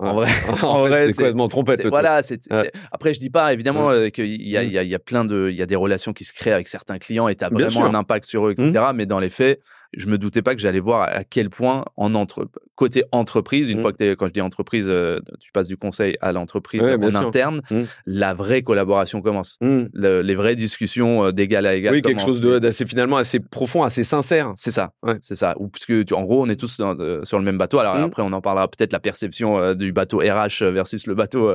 en 0.00 0.14
vrai, 0.14 0.28
en 0.62 0.80
vrai, 0.80 1.06
c'est 1.08 1.14
complètement 1.14 1.48
trompette. 1.48 1.86
Voilà. 1.86 2.22
c'est 2.22 2.48
Après, 2.90 3.14
je 3.14 3.20
dis 3.20 3.30
pas 3.30 3.52
évidemment 3.52 3.90
euh, 3.90 4.08
qu'il 4.08 4.42
y 4.42 4.56
a, 4.56 4.62
il 4.62 4.72
y, 4.72 4.78
a, 4.78 4.82
il 4.82 4.88
y 4.88 4.94
a 4.94 4.98
plein 4.98 5.24
de, 5.24 5.48
il 5.50 5.56
y 5.56 5.62
a 5.62 5.66
des 5.66 5.76
relations 5.76 6.12
qui 6.12 6.24
se 6.24 6.32
créent 6.32 6.52
avec 6.52 6.68
certains 6.68 6.98
clients 6.98 7.28
et 7.28 7.34
t'as 7.34 7.48
vraiment 7.48 7.84
un 7.84 7.94
impact 7.94 8.26
sur 8.26 8.48
eux, 8.48 8.52
etc. 8.52 8.70
Mmh. 8.70 8.96
Mais 8.96 9.06
dans 9.06 9.20
les 9.20 9.30
faits, 9.30 9.60
je 9.96 10.06
me 10.06 10.18
doutais 10.18 10.42
pas 10.42 10.54
que 10.54 10.60
j'allais 10.60 10.80
voir 10.80 11.02
à 11.02 11.24
quel 11.24 11.50
point 11.50 11.84
en 11.96 12.14
entre 12.14 12.48
côté 12.80 13.04
entreprise, 13.12 13.68
une 13.68 13.78
mmh. 13.78 13.82
fois 13.82 13.92
que 13.92 14.04
es, 14.04 14.16
quand 14.16 14.26
je 14.28 14.32
dis 14.32 14.40
entreprise, 14.40 14.86
euh, 14.88 15.20
tu 15.38 15.52
passes 15.52 15.68
du 15.68 15.76
conseil 15.76 16.16
à 16.22 16.32
l'entreprise 16.32 16.80
en 16.80 17.14
interne, 17.14 17.60
mmh. 17.70 17.82
la 18.06 18.32
vraie 18.32 18.62
collaboration 18.62 19.20
commence, 19.20 19.58
mmh. 19.60 19.82
les 19.94 20.34
vraies 20.34 20.56
discussions 20.56 21.26
euh, 21.26 21.32
d'égal 21.32 21.66
à 21.66 21.74
égal. 21.74 21.92
Oui, 21.92 22.00
quelque 22.00 22.22
chose 22.22 22.40
d'assez 22.40 22.86
finalement 22.86 23.18
assez 23.18 23.38
profond, 23.38 23.82
assez 23.82 24.02
sincère. 24.02 24.52
C'est 24.56 24.70
ça, 24.70 24.92
c'est 25.20 25.36
ça. 25.36 25.54
Ou 25.58 25.68
puisque 25.68 26.06
tu, 26.06 26.14
en 26.14 26.22
gros, 26.22 26.42
on 26.42 26.48
est 26.48 26.56
tous 26.56 26.78
euh, 26.80 27.20
sur 27.24 27.38
le 27.38 27.44
même 27.44 27.58
bateau. 27.58 27.80
Alors 27.80 27.96
après, 27.96 28.22
on 28.22 28.32
en 28.32 28.40
parlera 28.40 28.66
peut-être 28.68 28.92
la 28.94 29.00
perception 29.00 29.74
du 29.74 29.92
bateau 29.92 30.18
RH 30.18 30.64
versus 30.70 31.06
le 31.06 31.14
bateau 31.14 31.52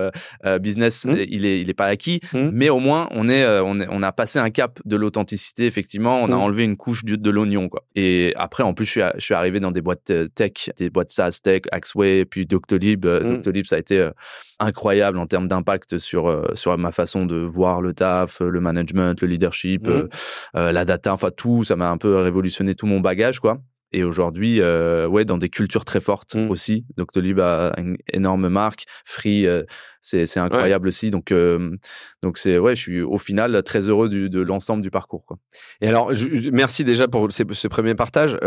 business. 0.62 1.08
Il 1.10 1.46
est, 1.46 1.60
il 1.60 1.70
est 1.70 1.74
pas 1.74 1.88
acquis, 1.88 2.20
mais 2.34 2.70
au 2.70 2.80
moins 2.80 3.08
on 3.12 3.30
est, 3.30 3.46
on 3.62 3.80
est, 3.80 3.88
on 3.90 4.04
a 4.04 4.12
passé 4.12 4.38
un 4.40 4.52
cap 4.52 4.80
de 4.86 4.96
l'authenticité. 4.96 5.66
Effectivement, 5.66 6.22
on 6.22 6.32
a 6.32 6.36
enlevé 6.36 6.64
une 6.64 6.78
couche 6.78 7.04
de, 7.04 7.16
de 7.16 7.30
l'oignon, 7.30 7.70
quoi. 7.70 7.84
Et 7.96 8.25
et 8.26 8.36
après, 8.36 8.64
en 8.64 8.74
plus, 8.74 8.86
je 8.86 8.92
suis, 8.92 9.02
je 9.16 9.24
suis 9.24 9.34
arrivé 9.34 9.60
dans 9.60 9.72
des 9.72 9.82
boîtes 9.82 10.10
euh, 10.10 10.28
tech, 10.28 10.70
des 10.78 10.90
boîtes 10.90 11.12
SaaS 11.12 11.40
tech, 11.44 11.62
Axway, 11.72 12.26
puis 12.26 12.46
Doctolib. 12.46 13.06
Euh, 13.06 13.20
mmh. 13.20 13.34
Doctolib, 13.36 13.66
ça 13.66 13.76
a 13.76 13.80
été 13.80 14.00
euh, 14.00 14.12
incroyable 14.60 15.20
en 15.20 15.28
termes 15.28 15.48
d'impact 15.48 16.00
sur 16.00 16.44
sur 16.56 16.78
ma 16.78 16.92
façon 16.92 17.26
de 17.26 17.36
voir 17.36 17.82
le 17.82 17.94
taf, 17.94 18.40
le 18.40 18.60
management, 18.60 19.22
le 19.22 19.28
leadership, 19.28 19.88
mmh. 19.88 20.08
la 20.54 20.86
data, 20.86 21.14
enfin 21.14 21.30
tout. 21.36 21.64
Ça 21.64 21.76
m'a 21.76 21.90
un 21.90 21.98
peu 21.98 22.16
révolutionné 22.18 22.74
tout 22.74 22.86
mon 22.86 23.00
bagage, 23.00 23.40
quoi. 23.40 23.60
Et 23.92 24.04
aujourd'hui, 24.04 24.60
euh, 24.62 25.08
ouais, 25.08 25.26
dans 25.26 25.38
des 25.38 25.50
cultures 25.50 25.86
très 25.86 26.02
fortes 26.02 26.36
mmh. 26.36 26.50
aussi. 26.50 26.86
Doctolib 26.98 27.40
a 27.40 27.74
une 27.78 27.98
énorme 28.12 28.50
marque. 28.50 28.86
Free, 29.06 29.48
euh, 29.48 29.64
c'est 30.02 30.38
incroyable 30.38 30.88
aussi. 30.88 31.12
Donc, 31.12 31.32
euh, 31.32 31.76
donc 32.22 32.38
c'est 32.38 32.58
ouais, 32.58 32.76
je 32.76 32.82
suis 32.82 33.02
au 33.02 33.18
final 33.18 33.64
très 33.64 33.88
heureux 33.88 34.10
du, 34.10 34.30
de 34.30 34.42
l'ensemble 34.42 34.82
du 34.82 34.92
parcours. 34.92 35.26
Quoi. 35.26 35.38
Et 35.82 35.88
alors, 35.88 36.14
je, 36.14 36.50
merci 36.50 36.84
déjà 36.84 37.08
pour 37.08 37.32
ce, 37.32 37.44
ce 37.52 37.68
premier 37.68 37.96
partage 37.96 38.38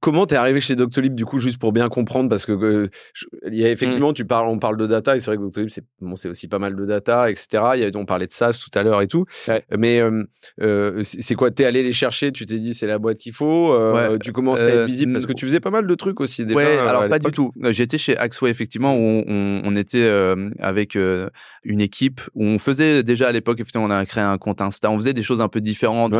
Comment 0.00 0.26
t'es 0.26 0.36
arrivé 0.36 0.60
chez 0.60 0.76
Doctolib 0.76 1.14
du 1.14 1.24
coup 1.24 1.38
juste 1.38 1.58
pour 1.58 1.72
bien 1.72 1.88
comprendre 1.88 2.28
parce 2.28 2.46
que 2.46 2.88
il 3.46 3.54
y 3.54 3.64
a 3.64 3.70
effectivement 3.70 4.12
tu 4.12 4.24
parles 4.24 4.48
on 4.48 4.58
parle 4.58 4.76
de 4.76 4.86
data 4.86 5.16
et 5.16 5.20
c'est 5.20 5.26
vrai 5.26 5.36
que 5.36 5.42
Doctolib 5.42 5.70
c'est 5.70 5.84
bon 6.00 6.16
c'est 6.16 6.28
aussi 6.28 6.48
pas 6.48 6.58
mal 6.58 6.76
de 6.76 6.84
data 6.84 7.30
etc 7.30 7.64
il 7.74 7.80
y 7.80 7.84
a, 7.84 7.90
on 7.94 8.04
parlait 8.04 8.26
de 8.26 8.32
SaaS 8.32 8.60
tout 8.62 8.76
à 8.78 8.82
l'heure 8.82 9.00
et 9.02 9.06
tout. 9.06 9.24
Mais 9.76 10.00
euh, 10.60 11.02
c'est 11.02 11.34
quoi 11.34 11.50
t'es 11.50 11.64
allé 11.64 11.82
les 11.82 11.92
chercher 11.92 12.32
tu 12.32 12.46
t'es 12.46 12.58
dit 12.58 12.74
c'est 12.74 12.86
la 12.86 12.98
boîte 12.98 13.18
qu'il 13.18 13.32
faut 13.32 13.76
tu 14.22 14.32
commences 14.32 14.60
à 14.60 14.70
être 14.70 14.86
visible 14.86 15.12
parce 15.12 15.26
que 15.26 15.32
tu 15.32 15.46
faisais 15.46 15.60
pas 15.60 15.70
mal 15.70 15.86
de 15.86 15.94
trucs 15.94 16.20
aussi 16.20 16.44
déjà, 16.44 16.58
ouais 16.58 16.78
alors 16.78 17.08
pas 17.08 17.18
du 17.18 17.30
tout. 17.30 17.52
J'étais 17.70 17.98
chez 17.98 18.16
Axway 18.16 18.50
effectivement 18.50 18.94
où 18.94 19.24
on, 19.26 19.62
on 19.64 19.76
était 19.76 20.08
avec 20.58 20.96
une 20.96 21.80
équipe 21.80 22.20
où 22.34 22.44
on 22.44 22.58
faisait 22.58 23.02
déjà 23.02 23.28
à 23.28 23.32
l'époque 23.32 23.60
effectivement 23.60 23.86
on 23.86 23.90
a 23.90 24.04
créé 24.06 24.24
un 24.24 24.38
compte 24.38 24.60
Insta. 24.60 24.90
On 24.90 24.96
faisait 24.96 25.14
des 25.14 25.22
choses 25.22 25.40
un 25.40 25.48
peu 25.48 25.60
différentes 25.60 26.14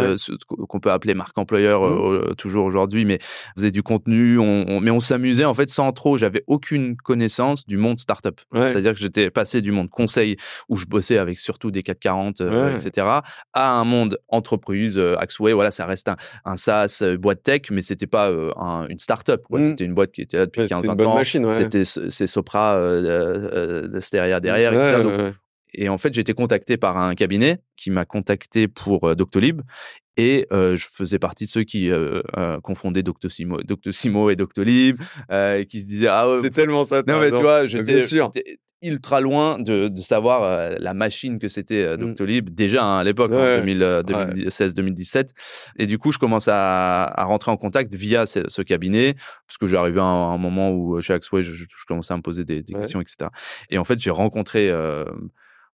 qu'on 0.46 0.80
peut 0.80 0.90
appeler 0.90 1.14
marque 1.14 1.36
employeur 1.38 1.82
mmh. 1.82 2.34
toujours 2.36 2.64
aujourd'hui 2.64 3.04
mais 3.04 3.18
faisait 3.66 3.70
du 3.70 3.82
contenu, 3.82 4.38
on, 4.38 4.80
mais 4.80 4.90
on 4.90 5.00
s'amusait 5.00 5.44
en 5.44 5.54
fait 5.54 5.70
sans 5.70 5.92
trop. 5.92 6.18
J'avais 6.18 6.42
aucune 6.46 6.96
connaissance 6.96 7.66
du 7.66 7.76
monde 7.76 7.98
startup. 7.98 8.40
C'est-à-dire 8.54 8.94
que 8.94 9.00
j'étais 9.00 9.30
passé 9.30 9.60
du 9.60 9.72
monde 9.72 9.90
conseil 9.90 10.36
où 10.68 10.76
je 10.76 10.86
bossais 10.86 11.18
avec 11.18 11.38
surtout 11.38 11.70
des 11.70 11.82
440, 11.82 12.40
euh, 12.40 12.74
etc., 12.74 13.06
à 13.52 13.72
un 13.72 13.84
monde 13.84 14.18
entreprise, 14.28 14.98
euh, 14.98 15.16
Axway. 15.18 15.52
Voilà, 15.52 15.70
ça 15.70 15.86
reste 15.86 16.08
un, 16.08 16.16
un 16.44 16.56
SaaS, 16.56 17.00
euh, 17.02 17.16
boîte 17.16 17.42
tech, 17.42 17.62
mais 17.70 17.82
c'était 17.82 18.06
pas 18.06 18.30
une 18.88 18.98
startup. 18.98 19.42
Mmh. 19.50 19.62
C'était 19.62 19.84
une 19.84 19.94
boîte 19.94 20.12
qui 20.12 20.22
était 20.22 20.38
là 20.38 20.46
depuis 20.46 20.66
15 20.66 20.88
ans. 20.88 21.24
C'était 21.52 21.84
c'est 21.84 22.26
Sopra, 22.26 22.80
Steria 24.00 24.40
derrière, 24.40 24.72
etc. 24.72 25.32
Et 25.74 25.88
en 25.88 25.98
fait, 25.98 26.14
j'ai 26.14 26.22
été 26.22 26.32
contacté 26.32 26.76
par 26.76 26.96
un 26.96 27.14
cabinet 27.14 27.58
qui 27.76 27.90
m'a 27.90 28.04
contacté 28.04 28.66
pour 28.68 29.14
Doctolib 29.14 29.60
et 30.16 30.46
euh, 30.52 30.76
je 30.76 30.86
faisais 30.92 31.18
partie 31.18 31.44
de 31.44 31.50
ceux 31.50 31.64
qui 31.64 31.90
euh, 31.90 32.22
euh, 32.36 32.60
confondaient 32.60 33.02
Doctissimo, 33.02 33.62
Doctissimo 33.62 34.30
et 34.30 34.36
Doctolib, 34.36 35.00
euh, 35.30 35.58
et 35.58 35.66
qui 35.66 35.80
se 35.80 35.86
disaient 35.86 36.08
ah 36.08 36.30
ouais, 36.30 36.38
c'est 36.40 36.50
tellement 36.50 36.84
ça. 36.84 37.02
Non 37.06 37.20
mais 37.20 37.30
tu 37.30 37.40
vois, 37.40 37.66
j'étais 37.66 38.00
ultra 38.82 39.20
loin 39.22 39.58
de, 39.58 39.88
de 39.88 40.00
savoir 40.02 40.42
euh, 40.42 40.76
la 40.78 40.92
machine 40.92 41.38
que 41.38 41.48
c'était 41.48 41.96
mmh. 41.96 41.96
Doctolib 41.96 42.50
déjà 42.50 42.84
hein, 42.84 42.98
à 42.98 43.04
l'époque, 43.04 43.32
en 43.32 43.36
2016-2017. 43.36 45.30
Et 45.78 45.86
du 45.86 45.98
coup, 45.98 46.12
je 46.12 46.18
commence 46.18 46.46
à, 46.46 47.04
à, 47.04 47.24
rentrer 47.24 47.50
en 47.50 47.56
contact 47.56 47.94
via 47.94 48.26
ce, 48.26 48.40
ce 48.48 48.62
cabinet 48.62 49.14
parce 49.46 49.56
que 49.58 49.66
j'arrivais 49.66 50.00
à, 50.00 50.04
à 50.04 50.06
un, 50.06 50.38
moment 50.38 50.72
où 50.72 51.00
chez 51.00 51.14
Axway, 51.14 51.42
je, 51.42 51.52
je, 51.54 51.64
commençais 51.88 52.12
à 52.12 52.16
me 52.16 52.22
poser 52.22 52.44
des, 52.44 52.62
des 52.62 52.74
questions, 52.74 53.00
etc. 53.00 53.30
Et 53.70 53.78
en 53.78 53.84
fait, 53.84 53.98
j'ai 53.98 54.10
rencontré 54.10 54.70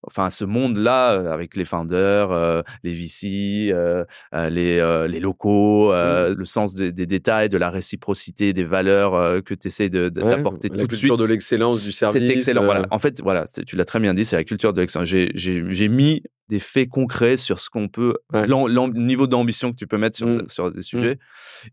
enfin 0.04 0.30
ce 0.30 0.44
monde-là 0.44 1.12
euh, 1.12 1.32
avec 1.32 1.56
les 1.56 1.64
founders, 1.64 2.32
euh, 2.32 2.62
les 2.82 2.94
VC, 2.94 3.70
euh, 3.72 4.04
les, 4.50 5.08
les 5.08 5.20
locaux, 5.20 5.92
mmh. 5.92 6.34
le 6.36 6.44
sens 6.44 6.74
des 6.74 6.92
détails, 6.92 7.48
de 7.48 7.58
la 7.58 7.70
réciprocité, 7.70 8.52
des 8.52 8.64
valeurs 8.64 9.42
que 9.42 9.54
tu 9.54 9.68
essaies 9.68 9.88
d'apporter 9.88 10.68
tout 10.68 10.86
de 10.86 10.94
suite. 10.94 11.16
de 11.16 11.24
l'excellence 11.24 11.82
du 11.82 11.92
service. 11.92 12.20
C'est 12.20 12.28
excellent. 12.28 12.64
Voilà. 12.64 12.86
En 12.90 12.98
fait, 12.98 13.20
voilà, 13.20 13.44
tu 13.66 13.76
l'as 13.76 13.84
très 13.84 14.00
bien 14.00 14.14
dit, 14.14 14.24
c'est 14.24 14.36
la 14.36 14.44
culture 14.44 14.72
de 14.72 14.80
l'excellence. 14.80 15.08
J'ai 15.08 15.88
mis 15.88 16.22
des 16.48 16.60
faits 16.60 16.88
concrets 16.88 17.36
sur 17.36 17.58
ce 17.58 17.70
qu'on 17.70 17.88
peut, 17.88 18.14
le 18.32 18.98
niveau 18.98 19.26
d'ambition 19.26 19.72
que 19.72 19.76
tu 19.76 19.86
peux 19.86 19.98
mettre 19.98 20.16
sur, 20.16 20.26
mmh. 20.26 20.48
sur 20.48 20.70
des 20.70 20.80
mmh. 20.80 20.82
sujets. 20.82 21.18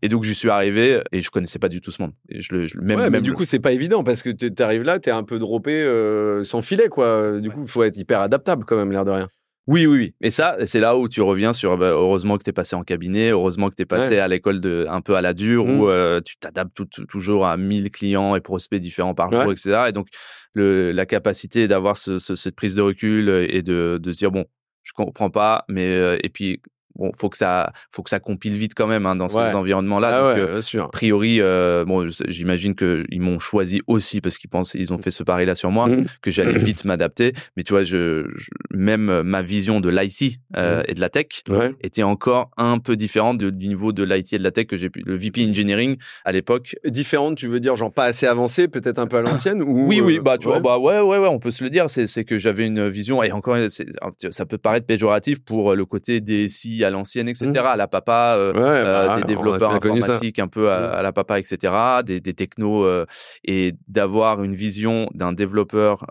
Et 0.02 0.08
donc, 0.08 0.24
je 0.24 0.32
suis 0.32 0.48
arrivé 0.48 1.00
et 1.12 1.22
je 1.22 1.30
connaissais 1.30 1.58
pas 1.58 1.68
du 1.68 1.80
tout 1.80 1.90
ce 1.90 2.00
monde. 2.00 2.12
Et 2.28 2.40
je 2.40 2.54
le, 2.54 2.66
même, 2.80 2.98
ouais, 2.98 3.10
mais 3.10 3.20
du 3.20 3.32
coup, 3.32 3.44
c'est 3.44 3.58
pas 3.58 3.72
évident 3.72 4.04
parce 4.04 4.22
que 4.22 4.30
tu 4.30 4.50
arrives 4.62 4.82
là, 4.82 4.98
tu 4.98 5.08
es 5.08 5.12
un 5.12 5.24
peu 5.24 5.38
droppé 5.38 5.72
euh, 5.72 6.44
sans 6.44 6.62
filet, 6.62 6.88
quoi. 6.88 7.40
Du 7.40 7.50
coup, 7.50 7.62
il 7.62 7.68
faut 7.68 7.82
être 7.82 7.96
hyper 7.96 8.20
adaptable 8.20 8.64
quand 8.64 8.76
même, 8.76 8.92
l'air 8.92 9.04
de 9.04 9.10
rien. 9.10 9.28
Oui, 9.66 9.86
oui, 9.86 9.98
oui. 9.98 10.14
Et 10.20 10.30
ça, 10.30 10.56
c'est 10.66 10.80
là 10.80 10.96
où 10.96 11.08
tu 11.08 11.20
reviens 11.20 11.52
sur 11.52 11.76
bah, 11.76 11.90
heureusement 11.90 12.38
que 12.38 12.42
tu 12.42 12.50
es 12.50 12.52
passé 12.52 12.74
en 12.74 12.82
cabinet, 12.82 13.30
heureusement 13.30 13.68
que 13.68 13.74
tu 13.76 13.82
es 13.82 13.86
passé 13.86 14.18
à 14.18 14.26
l'école 14.26 14.60
de 14.60 14.86
un 14.88 15.00
peu 15.00 15.14
à 15.14 15.20
la 15.20 15.32
dure 15.32 15.66
où 15.66 15.84
mmh. 15.84 15.90
euh, 15.90 16.20
tu 16.20 16.36
t'adaptes 16.38 16.82
toujours 17.06 17.46
à 17.46 17.56
1000 17.56 17.90
clients 17.90 18.34
et 18.34 18.40
prospects 18.40 18.80
différents 18.80 19.14
par 19.14 19.30
jour, 19.30 19.52
etc. 19.52 19.84
Et 19.88 19.92
donc, 19.92 20.08
le, 20.54 20.90
la 20.92 21.06
capacité 21.06 21.68
d'avoir 21.68 21.96
ce, 21.98 22.18
cette 22.18 22.56
prise 22.56 22.74
de 22.74 22.82
recul 22.82 23.28
et 23.28 23.62
de, 23.62 24.00
de 24.02 24.12
se 24.12 24.18
dire, 24.18 24.32
bon, 24.32 24.44
je 24.90 24.94
comprends 24.94 25.30
pas, 25.30 25.64
mais 25.68 26.18
et 26.22 26.28
puis 26.28 26.60
bon, 26.96 27.12
faut 27.16 27.28
que 27.28 27.36
ça, 27.36 27.72
faut 27.92 28.02
que 28.02 28.10
ça 28.10 28.20
compile 28.20 28.54
vite 28.54 28.72
quand 28.74 28.86
même 28.86 29.06
hein, 29.06 29.16
dans 29.16 29.28
ces 29.28 29.38
environnements-là. 29.38 30.10
Ah 30.12 30.34
ouais, 30.34 30.40
euh. 30.40 30.82
A 30.82 30.88
priori, 30.88 31.40
euh, 31.40 31.84
bon, 31.84 32.08
j'imagine 32.28 32.74
que 32.74 33.04
ils 33.10 33.20
m'ont 33.20 33.38
choisi 33.38 33.80
aussi 33.86 34.20
parce 34.20 34.38
qu'ils 34.38 34.50
pensent, 34.50 34.74
ils 34.74 34.92
ont 34.92 34.98
fait 34.98 35.10
ce 35.10 35.22
pari-là 35.22 35.54
sur 35.54 35.70
moi, 35.70 35.88
mmh. 35.88 36.06
que 36.22 36.30
j'allais 36.30 36.58
vite 36.58 36.84
m'adapter. 36.84 37.32
Mais 37.56 37.62
tu 37.62 37.72
vois, 37.72 37.84
je, 37.84 38.26
même 38.70 39.22
ma 39.22 39.42
vision 39.42 39.80
de 39.80 39.88
l'IT 39.88 40.40
euh, 40.56 40.80
mmh. 40.80 40.84
et 40.88 40.94
de 40.94 41.00
la 41.00 41.08
tech 41.08 41.26
était 41.82 42.02
encore 42.02 42.50
un 42.56 42.78
peu 42.78 42.96
différente 42.96 43.38
du 43.38 43.68
niveau 43.68 43.92
de 43.92 44.02
l'IT 44.02 44.32
et 44.34 44.38
de 44.38 44.44
la 44.44 44.50
tech 44.50 44.66
que 44.66 44.76
j'ai 44.76 44.90
pu. 44.90 45.02
Le 45.04 45.16
VP 45.16 45.46
engineering 45.48 45.96
à 46.24 46.32
l'époque. 46.32 46.76
Différente, 46.84 47.36
tu 47.36 47.46
veux 47.46 47.60
dire, 47.60 47.76
genre 47.76 47.92
pas 47.92 48.04
assez 48.04 48.26
avancé, 48.26 48.68
peut-être 48.68 48.98
un 48.98 49.06
peu 49.06 49.18
à 49.18 49.22
l'ancienne 49.22 49.62
ou 49.62 49.86
Oui, 49.86 50.00
oui, 50.00 50.20
bah 50.22 50.38
tu 50.38 50.46
vois, 50.46 50.60
bah 50.60 50.78
ouais, 50.78 51.00
ouais, 51.00 51.18
ouais, 51.18 51.28
on 51.28 51.38
peut 51.38 51.50
se 51.50 51.64
le 51.64 51.70
dire. 51.70 51.86
C'est 51.88 52.24
que 52.24 52.38
j'avais 52.38 52.66
une 52.66 52.88
vision 52.88 53.22
et 53.22 53.32
encore, 53.32 53.56
ça 54.30 54.46
peut 54.46 54.58
paraître 54.58 54.86
péjoratif 54.86 55.42
pour 55.44 55.74
le 55.74 55.84
côté 55.84 56.20
des 56.20 56.48
si 56.48 56.79
à 56.84 56.90
l'ancienne, 56.90 57.28
etc. 57.28 57.50
Mmh. 57.50 57.58
À 57.58 57.76
la 57.76 57.88
papa, 57.88 58.34
euh, 58.36 58.52
euh, 58.54 59.06
bah, 59.08 59.16
des 59.16 59.24
développeurs 59.24 59.74
informatiques 59.74 60.38
un 60.38 60.48
peu 60.48 60.70
à, 60.70 61.00
mmh. 61.00 61.02
la 61.02 61.12
papa, 61.12 61.38
etc. 61.38 61.72
Des, 62.04 62.20
des 62.20 62.34
technos 62.34 62.84
euh, 62.84 63.06
et 63.44 63.74
d'avoir 63.88 64.42
une 64.42 64.54
vision 64.54 65.08
d'un 65.14 65.32
développeur 65.32 66.06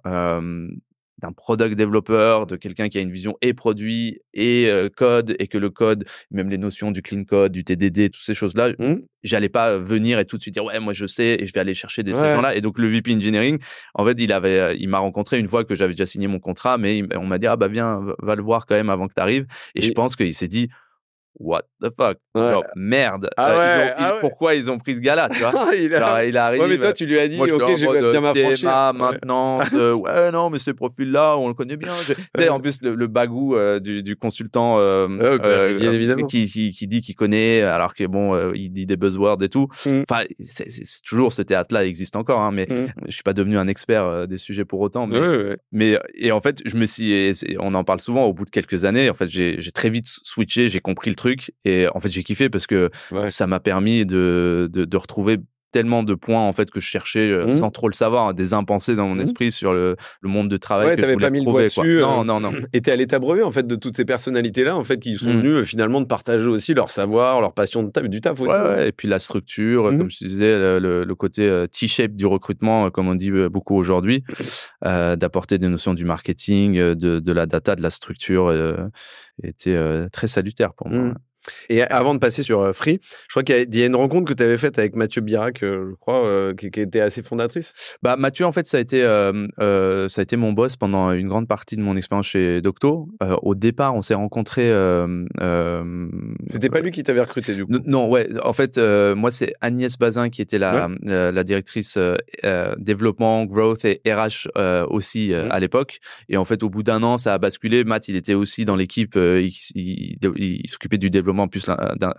d'un 1.22 1.32
product 1.32 1.76
développeur, 1.76 2.46
de 2.46 2.56
quelqu'un 2.56 2.90
qui 2.90 2.98
a 2.98 3.02
une 3.02 3.12
vision 3.12 3.38
et 3.42 3.54
produit 3.54 4.20
et 4.34 4.70
code, 4.96 5.36
et 5.40 5.48
que 5.48 5.58
le 5.58 5.70
code, 5.70 6.06
même 6.32 6.50
les 6.50 6.58
notions 6.58 6.92
du 6.92 7.02
clean 7.02 7.24
code, 7.24 7.52
du 7.52 7.64
TDD, 7.64 8.10
toutes 8.12 8.24
ces 8.24 8.34
choses-là, 8.34 8.70
mmh. 8.78 8.96
j'allais 9.24 9.50
pas 9.50 9.78
venir 9.78 10.20
et 10.20 10.26
tout 10.26 10.38
de 10.38 10.42
suite 10.42 10.54
dire 10.54 10.66
ouais 10.66 10.80
moi 10.80 10.94
je 10.94 11.06
sais 11.06 11.38
et 11.40 11.46
je 11.46 11.54
vais 11.54 11.60
aller 11.60 11.74
chercher 11.74 12.04
des 12.04 12.14
trucs 12.14 12.26
là. 12.26 12.56
Et 12.56 12.62
donc 12.62 12.80
le 12.80 12.88
VP 12.88 13.16
engineering, 13.16 13.60
en 13.94 14.06
fait 14.06 14.20
il 14.20 14.32
avait, 14.32 14.78
il 14.78 14.90
m'a 14.90 15.00
rencontré 15.00 15.40
une 15.40 15.48
fois 15.48 15.64
que 15.64 15.76
j'avais 15.76 15.94
déjà 15.94 16.06
signé 16.06 16.28
mon 16.28 16.40
contrat, 16.40 16.78
mais 16.78 17.04
on 17.16 17.26
m'a 17.26 17.38
dit 17.38 17.48
ah 17.48 17.56
bah 17.56 17.68
viens 17.68 18.02
va 18.20 18.36
le 18.36 18.44
voir 18.44 18.66
quand 18.66 18.76
même 18.76 18.90
avant 18.90 19.08
que 19.08 19.14
tu 19.14 19.22
arrives. 19.22 19.46
Et, 19.76 19.80
et 19.80 19.82
je 19.84 19.92
pense 19.92 20.16
qu'il 20.16 20.34
s'est 20.34 20.48
dit 20.48 20.70
what 21.40 21.64
the 21.82 21.90
fuck? 21.96 22.18
Genre, 22.36 22.64
merde. 22.76 23.30
Ah 23.38 23.58
ouais, 23.58 23.94
ah 23.98 24.18
pourquoi 24.22 24.56
ils 24.56 24.70
ont 24.70 24.78
pris 24.78 24.96
ce 24.96 25.00
gars-là 25.00 25.30
tu 25.30 25.40
vois? 25.40 25.52
Il, 25.76 25.96
a... 25.96 26.26
il 26.26 26.38
arrive 26.38 26.62
ouais, 26.62 26.68
mais 26.68 26.78
toi 26.78 26.94
tu 26.94 27.06
lui 27.06 27.20
as 27.20 27.28
dit 27.28 27.40
ok 27.40 27.78
je 27.78 27.86
vais 27.88 28.12
bien 28.12 28.22
m'affranchir. 28.22 28.94
maintenant 28.94 29.60
euh, 29.74 29.94
ouais 29.94 30.32
non 30.32 30.50
mais 30.50 30.60
ce 30.60 30.72
profil 30.72 31.12
là 31.12 31.38
on 31.38 31.48
le 31.48 31.54
connaît 31.54 31.78
bien. 31.78 31.94
Tu 32.06 32.14
sais 32.38 32.50
en 32.50 32.60
plus 32.60 32.82
le, 32.82 33.08
bagou 33.08 33.56
euh, 33.56 33.80
du, 33.80 34.04
du, 34.04 34.16
consultant 34.16 34.78
euh, 34.80 35.08
euh 35.22 35.78
bien 35.78 35.92
évidemment. 35.92 36.28
Qui, 36.28 36.50
qui, 36.50 36.72
qui, 36.72 36.88
dit 36.88 37.02
qu'il 37.02 37.16
connaît 37.16 37.62
alors 37.62 37.94
que 37.94 38.06
bon 38.06 38.52
il 38.54 38.72
dit 38.72 38.86
des 38.86 38.98
buzzwords 38.98 39.42
et 39.44 39.50
tout. 39.50 39.68
Mm. 39.86 40.02
enfin 40.10 40.24
c'est 40.40 41.02
toujours 41.04 41.34
ce 41.34 41.42
théâtre 41.42 41.74
là 41.74 41.86
existe 41.86 42.16
encore 42.16 42.42
hein, 42.42 42.52
mais 42.52 42.68
mm. 42.70 42.88
je 43.08 43.12
suis 43.12 43.24
pas 43.24 43.34
devenu 43.34 43.58
un 43.58 43.68
expert 43.68 44.28
des 44.28 44.38
sujets 44.38 44.66
pour 44.66 44.80
autant 44.82 45.08
mais, 45.08 45.58
mais 45.72 46.00
et 46.16 46.32
en 46.32 46.42
fait 46.42 46.62
je 46.66 46.76
me 46.76 46.86
suis 46.86 47.34
on 47.60 47.74
en 47.74 47.84
parle 47.84 48.02
souvent 48.02 48.26
au 48.26 48.34
bout 48.34 48.46
de 48.46 48.50
quelques 48.50 48.86
années 48.86 49.10
en 49.10 49.14
fait 49.14 49.28
j'ai 49.28 49.72
très 49.72 49.90
vite 49.90 50.08
switché 50.08 50.70
j'ai 50.70 50.82
compris 50.82 51.10
le 51.10 51.16
truc 51.16 51.29
et 51.66 51.88
en 51.94 52.00
fait, 52.00 52.10
j'ai 52.10 52.24
kiffé 52.24 52.50
parce 52.50 52.68
que 52.68 52.90
ça 53.28 53.48
m'a 53.48 53.60
permis 53.60 54.06
de, 54.06 54.70
de, 54.72 54.86
de, 54.86 54.98
retrouver 54.98 55.38
tellement 55.72 56.04
de 56.04 56.14
points 56.14 56.42
en 56.42 56.54
fait 56.54 56.72
que 56.72 56.80
je 56.80 56.88
cherchais 56.88 57.30
euh, 57.30 57.48
mmh. 57.48 57.52
sans 57.54 57.70
trop 57.70 57.88
le 57.88 57.94
savoir, 57.94 58.30
hein, 58.30 58.34
des 58.34 58.54
impensés 58.54 58.96
dans 58.96 59.08
mon 59.08 59.16
mmh. 59.16 59.22
esprit 59.22 59.52
sur 59.52 59.74
le, 59.74 59.96
le, 60.22 60.30
monde 60.30 60.50
de 60.50 60.58
travail 60.58 60.88
ouais, 60.88 60.96
que 60.96 61.02
je 61.02 61.14
voulais 61.14 61.28
pas 61.28 61.30
mis 61.30 61.42
trouver. 61.42 61.64
Le 61.64 61.68
dessus, 61.70 62.00
non, 62.02 62.24
non, 62.24 62.40
non. 62.40 62.52
Et 62.74 62.82
t'es 62.82 62.92
à 62.92 62.96
l'état 62.96 63.20
brevet 63.20 63.44
en 63.44 63.52
fait 63.52 63.68
de 63.68 63.76
toutes 63.76 63.96
ces 63.96 64.06
personnalités 64.06 64.64
là 64.64 64.76
en 64.76 64.84
fait 64.84 65.00
qui 65.00 65.18
sont 65.18 65.28
mmh. 65.28 65.40
venues 65.40 65.56
euh, 65.56 65.64
finalement 65.64 66.02
de 66.02 66.06
partager 66.06 66.48
aussi 66.48 66.74
leur 66.74 66.90
savoir, 66.90 67.42
leur 67.42 67.54
passion 67.54 67.84
de 67.84 67.92
taf, 67.92 68.08
du 68.08 68.22
taf 68.22 68.40
aussi. 68.42 68.52
Ouais, 68.52 68.90
et 68.90 68.92
puis 68.92 69.08
la 69.08 69.20
structure, 69.20 69.84
comme 69.84 70.10
je 70.10 70.26
disais, 70.26 70.80
le, 70.80 71.04
le 71.04 71.16
côté 71.16 71.48
euh, 71.48 71.68
T-shape 71.68 72.14
du 72.14 72.26
recrutement, 72.26 72.90
comme 72.90 73.08
on 73.08 73.16
dit 73.16 73.32
beaucoup 73.52 73.76
aujourd'hui, 73.76 74.24
euh, 74.86 75.16
d'apporter 75.16 75.58
des 75.58 75.68
notions 75.68 75.94
du 75.94 76.06
marketing, 76.06 76.78
de, 76.78 77.20
de, 77.20 77.32
la 77.32 77.46
data, 77.46 77.76
de 77.76 77.82
la 77.82 77.90
structure, 77.90 78.54
était 79.44 79.78
très 80.12 80.28
salutaire 80.28 80.74
pour 80.74 80.90
moi. 80.90 81.14
Et 81.70 81.84
avant 81.84 82.14
de 82.14 82.20
passer 82.20 82.44
sur 82.44 82.62
euh, 82.62 82.74
Free, 82.74 83.00
je 83.04 83.28
crois 83.30 83.44
qu'il 83.44 83.76
y, 83.76 83.84
a 83.84 83.86
une 83.86 83.96
rencontre 83.96 84.26
que 84.26 84.34
tu 84.34 84.44
avais 84.44 84.58
faite 84.58 84.80
avec 84.80 84.96
Mathieu 84.96 85.22
Birac, 85.22 85.64
euh, 85.64 85.90
je 85.92 85.96
crois, 85.96 86.26
euh, 86.26 86.54
qui, 86.54 86.68
était 86.68 87.00
assez 87.00 87.24
fondatrice. 87.24 87.74
Bah 88.02 88.16
Mathieu, 88.18 88.46
en 88.46 88.52
fait, 88.52 88.68
ça 88.68 88.78
a 88.78 88.80
été 88.80 89.02
ça 89.02 90.22
a 90.22 90.22
été 90.22 90.38
mon 90.38 90.54
boss 90.54 90.76
pendant 90.76 91.12
une 91.12 91.28
grande 91.28 91.48
partie 91.48 91.76
de 91.76 91.82
mon 91.82 91.96
expérience 91.96 92.28
chez 92.28 92.62
Docto. 92.62 93.10
au 93.42 93.56
départ, 93.56 93.96
on 93.96 94.02
s'est 94.02 94.14
rencontrés. 94.14 94.70
C'était 96.48 96.70
pas 96.70 96.80
lui 96.82 96.92
qui 96.92 97.04
t'avait 97.04 97.22
recruté 97.22 97.54
du 97.54 97.66
coup? 97.66 97.74
Non, 97.86 98.10
ouais. 98.10 98.28
En 98.44 98.54
fait, 98.54 98.78
moi, 98.78 99.32
c'est 99.32 99.54
Agnès 99.62 99.98
Bazin 99.98 100.30
qui 100.30 100.42
était 100.42 100.58
la, 100.58 100.90
la 101.04 101.44
directrice 101.44 101.98
développement, 102.78 103.46
growth 103.46 103.86
et 103.86 104.02
RH 104.06 104.50
aussi 104.90 105.30
mmh. 105.30 105.52
à 105.52 105.60
l'époque. 105.60 106.00
Et 106.30 106.38
en 106.38 106.46
fait, 106.46 106.64
au 106.64 106.70
bout 106.70 106.84
d'un 106.84 107.04
an, 107.04 107.18
ça 107.18 107.34
a 107.34 107.38
basculé. 107.38 107.84
Matt, 107.84 108.08
il 108.08 108.16
était 108.16 108.34
aussi 108.34 108.66
dans 108.66 108.76
l'équipe. 108.76 109.16
il, 109.16 109.52
il, 109.76 110.18
il 110.36 110.70
s'occupait 110.70 110.98
du 110.98 111.10
développement 111.10 111.29
développement 111.30 111.48
plus 111.48 111.66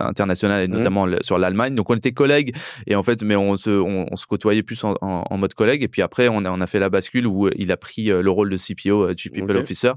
international 0.00 0.62
et 0.62 0.68
mmh. 0.68 0.72
notamment 0.72 1.06
sur 1.22 1.38
l'Allemagne. 1.38 1.74
Donc 1.74 1.90
on 1.90 1.94
était 1.94 2.12
collègues 2.12 2.54
et 2.86 2.94
en 2.94 3.02
fait, 3.02 3.22
mais 3.22 3.36
on 3.36 3.56
se, 3.56 3.70
on, 3.70 4.16
se 4.16 4.26
côtoyait 4.26 4.62
plus 4.62 4.82
en, 4.84 4.94
en, 5.00 5.36
mode 5.38 5.54
collègue. 5.54 5.82
Et 5.82 5.88
puis 5.88 6.02
après, 6.02 6.28
on 6.28 6.44
a, 6.44 6.50
on 6.50 6.60
a 6.60 6.66
fait 6.66 6.78
la 6.78 6.90
bascule 6.90 7.26
où 7.26 7.48
il 7.56 7.72
a 7.72 7.76
pris 7.76 8.06
le 8.06 8.30
rôle 8.30 8.50
de 8.50 8.56
CPO, 8.56 9.16
Chief 9.16 9.32
People 9.32 9.56
Officer. 9.56 9.92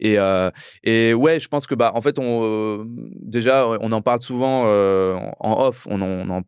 Et, 0.00 0.16
et 0.84 1.14
ouais, 1.14 1.40
je 1.40 1.48
pense 1.48 1.66
que 1.66 1.74
bah 1.74 1.92
en 1.94 2.00
fait, 2.00 2.18
on 2.18 2.86
déjà 3.20 3.66
on 3.80 3.92
en 3.92 4.02
parle 4.02 4.22
souvent 4.22 4.64
en 4.64 5.66
off. 5.66 5.86
On 5.90 6.00
en, 6.02 6.28
on 6.28 6.42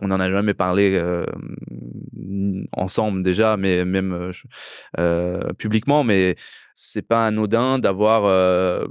on 0.00 0.10
en 0.10 0.20
a 0.20 0.30
jamais 0.30 0.54
parlé 0.54 1.00
ensemble 2.72 3.22
déjà, 3.22 3.56
mais 3.56 3.84
même 3.84 4.32
euh, 4.98 5.52
publiquement. 5.54 6.04
Mais 6.04 6.36
c'est 6.74 7.06
pas 7.06 7.26
anodin 7.26 7.78
d'avoir 7.78 8.24
euh, 8.24 8.86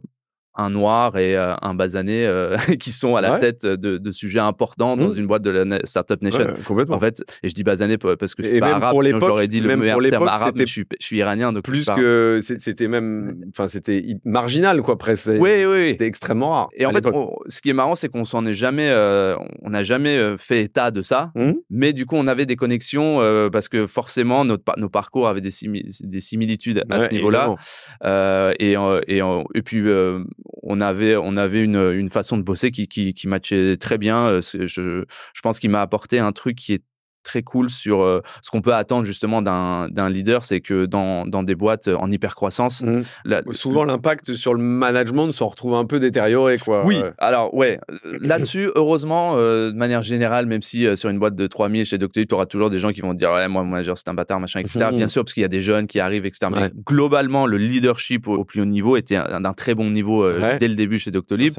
un 0.58 0.72
noir 0.72 1.18
et 1.18 1.38
euh, 1.38 1.54
un 1.62 1.76
basané 1.76 2.26
euh, 2.26 2.58
qui 2.80 2.92
sont 2.92 3.16
à 3.16 3.22
la 3.22 3.38
tête 3.40 3.66
de, 3.66 3.98
de, 3.98 4.12
sujets 4.12 4.40
importants 4.40 4.98
dans 4.98 5.10
mmh. 5.10 5.20
une 5.20 5.28
boîte 5.28 5.44
de 5.44 5.52
la 5.52 5.80
Startup 5.86 6.22
Nation. 6.22 6.48
complètement. 6.66 6.96
En 6.96 7.00
fait, 7.00 7.24
et 7.44 7.50
je 7.50 7.54
dis 7.54 7.64
basané 7.64 7.98
parce 7.98 8.34
que 8.34 8.44
je 8.44 8.50
suis 8.50 8.60
pas 8.60 8.76
arabe, 8.76 8.96
sinon 9.04 9.20
j'aurais 9.20 9.48
dit 9.48 9.62
le 9.62 9.76
meilleur 9.76 10.00
terme 10.10 10.28
arabe, 10.28 10.56
mais 10.58 10.66
je 10.66 10.72
suis, 10.72 10.86
je 11.00 11.06
suis 11.06 11.18
iranien. 11.18 11.54
Donc 11.54 11.64
plus 11.64 11.86
que 11.86 12.40
c'était 12.42 12.88
même, 12.88 13.46
enfin 13.50 13.68
c'était 13.68 14.04
marginal 14.26 14.82
quoi 14.82 14.98
presque. 14.98 15.30
Oui, 15.40 15.66
oui, 15.66 15.90
C'était 15.90 16.06
extrêmement 16.06 16.50
rare. 16.50 16.70
Et 16.76 16.86
en 16.86 16.92
fait, 16.92 17.06
ce 17.48 17.62
qui 17.62 17.70
est 17.70 17.74
marrant, 17.74 17.96
c'est 17.96 18.10
qu'on 18.10 18.26
s'en 18.26 18.46
est 18.46 18.54
jamais, 18.54 18.90
euh, 18.90 19.36
on 19.62 19.70
n'a 19.70 19.84
jamais 19.84 20.36
fait 20.38 20.64
état 20.64 20.92
de 20.92 21.02
ça, 21.02 21.32
mmh. 21.36 21.52
mais 21.70 21.94
du 21.94 22.06
coup, 22.06 22.16
on 22.16 22.28
avait 22.28 22.46
des 22.46 22.56
connexions 22.56 23.20
parce 23.52 23.68
que 23.68 23.86
forcément, 23.86 24.46
notre, 24.46 24.64
nos 24.78 24.90
parcours 24.90 25.28
avaient 25.28 25.42
des, 25.42 25.52
des 26.02 26.22
similitudes 26.22 26.84
à 26.90 27.06
ce 27.06 27.12
niveau-là. 27.12 27.56
et, 28.60 28.74
et, 29.08 29.22
et, 29.54 29.62
puis, 29.62 29.84
on 30.64 30.82
avait 30.82 31.16
on 31.16 31.38
avait 31.38 31.64
une, 31.64 31.78
une 31.94 32.10
façon 32.10 32.38
de 32.38 32.44
bosser 32.44 32.72
qui, 32.72 32.88
qui, 32.88 33.14
qui 33.14 33.28
matchait 33.28 33.78
très 33.78 33.98
bien. 33.98 34.28
Euh, 34.28 34.42
je, 34.42 34.68
je 34.68 35.42
pense 35.42 35.60
qu'il 35.60 35.70
m'a 35.70 35.82
apporté 35.82 36.20
un 36.20 36.32
truc 36.32 36.58
qui 36.58 36.74
est 36.74 36.84
très 37.28 37.44
cool 37.44 37.70
sur 37.70 38.02
euh, 38.02 38.22
ce 38.42 38.50
qu'on 38.50 38.62
peut 38.62 38.74
attendre 38.74 39.06
justement 39.06 39.42
d'un 39.42 40.10
leader, 40.10 40.46
c'est 40.46 40.62
que 40.62 40.86
dans, 40.86 41.28
dans, 41.28 41.44
des 41.44 41.56
boîtes 41.56 41.90
en 41.90 42.10
hyper 42.10 42.36
croissance, 42.36 42.82
mmh. 42.82 43.04
souvent 43.52 43.84
l'impact 43.84 44.34
sur 44.34 44.54
le 44.54 44.64
management 44.64 45.30
se 45.32 45.44
retrouve 45.44 45.76
un 45.76 45.86
peu 45.86 46.00
détérioré, 46.00 46.58
quoi. 46.58 46.84
Oui, 46.86 47.02
alors 47.18 47.54
ouais, 47.54 47.80
euh, 48.06 48.18
là-dessus, 48.22 48.72
heureusement, 48.76 49.34
euh, 49.36 49.72
de 49.72 49.76
manière 49.78 50.04
générale, 50.04 50.46
même 50.46 50.62
si 50.62 50.88
sur 50.98 51.10
une 51.10 51.20
boîte 51.20 51.36
de 51.36 51.48
3000 51.48 51.86
chez 51.86 51.98
Doctolib, 51.98 52.30
tu 52.30 52.36
auras 52.36 52.46
toujours 52.46 52.70
des 52.70 52.80
gens 52.80 52.92
qui 52.94 53.02
vont 53.02 53.14
dire 53.14 53.32
ouais, 53.32 53.48
moi 53.50 53.64
mon 53.64 53.72
manager 53.72 53.98
c'est 53.98 54.08
un 54.08 54.14
bâtard, 54.14 54.40
machin, 54.40 54.62
etc. 54.62 54.88
Bien 54.94 55.10
sûr, 55.10 55.24
parce 55.24 55.34
qu'il 55.34 55.42
y 55.42 55.46
a 55.46 55.50
des 55.50 55.62
jeunes 55.62 55.88
qui 55.88 56.00
arrivent, 56.00 56.26
etc. 56.26 56.48
Mais 56.52 56.72
globalement, 56.86 57.46
le 57.46 57.58
leadership 57.58 58.28
au, 58.28 58.46
plus 58.46 58.62
haut 58.62 58.66
niveau 58.66 58.96
était 58.96 59.18
d'un 59.18 59.54
très 59.54 59.76
bon 59.76 59.92
niveau 59.92 60.32
dès 60.60 60.68
le 60.68 60.76
début 60.76 60.98
chez 60.98 61.12
Doctolib. 61.12 61.52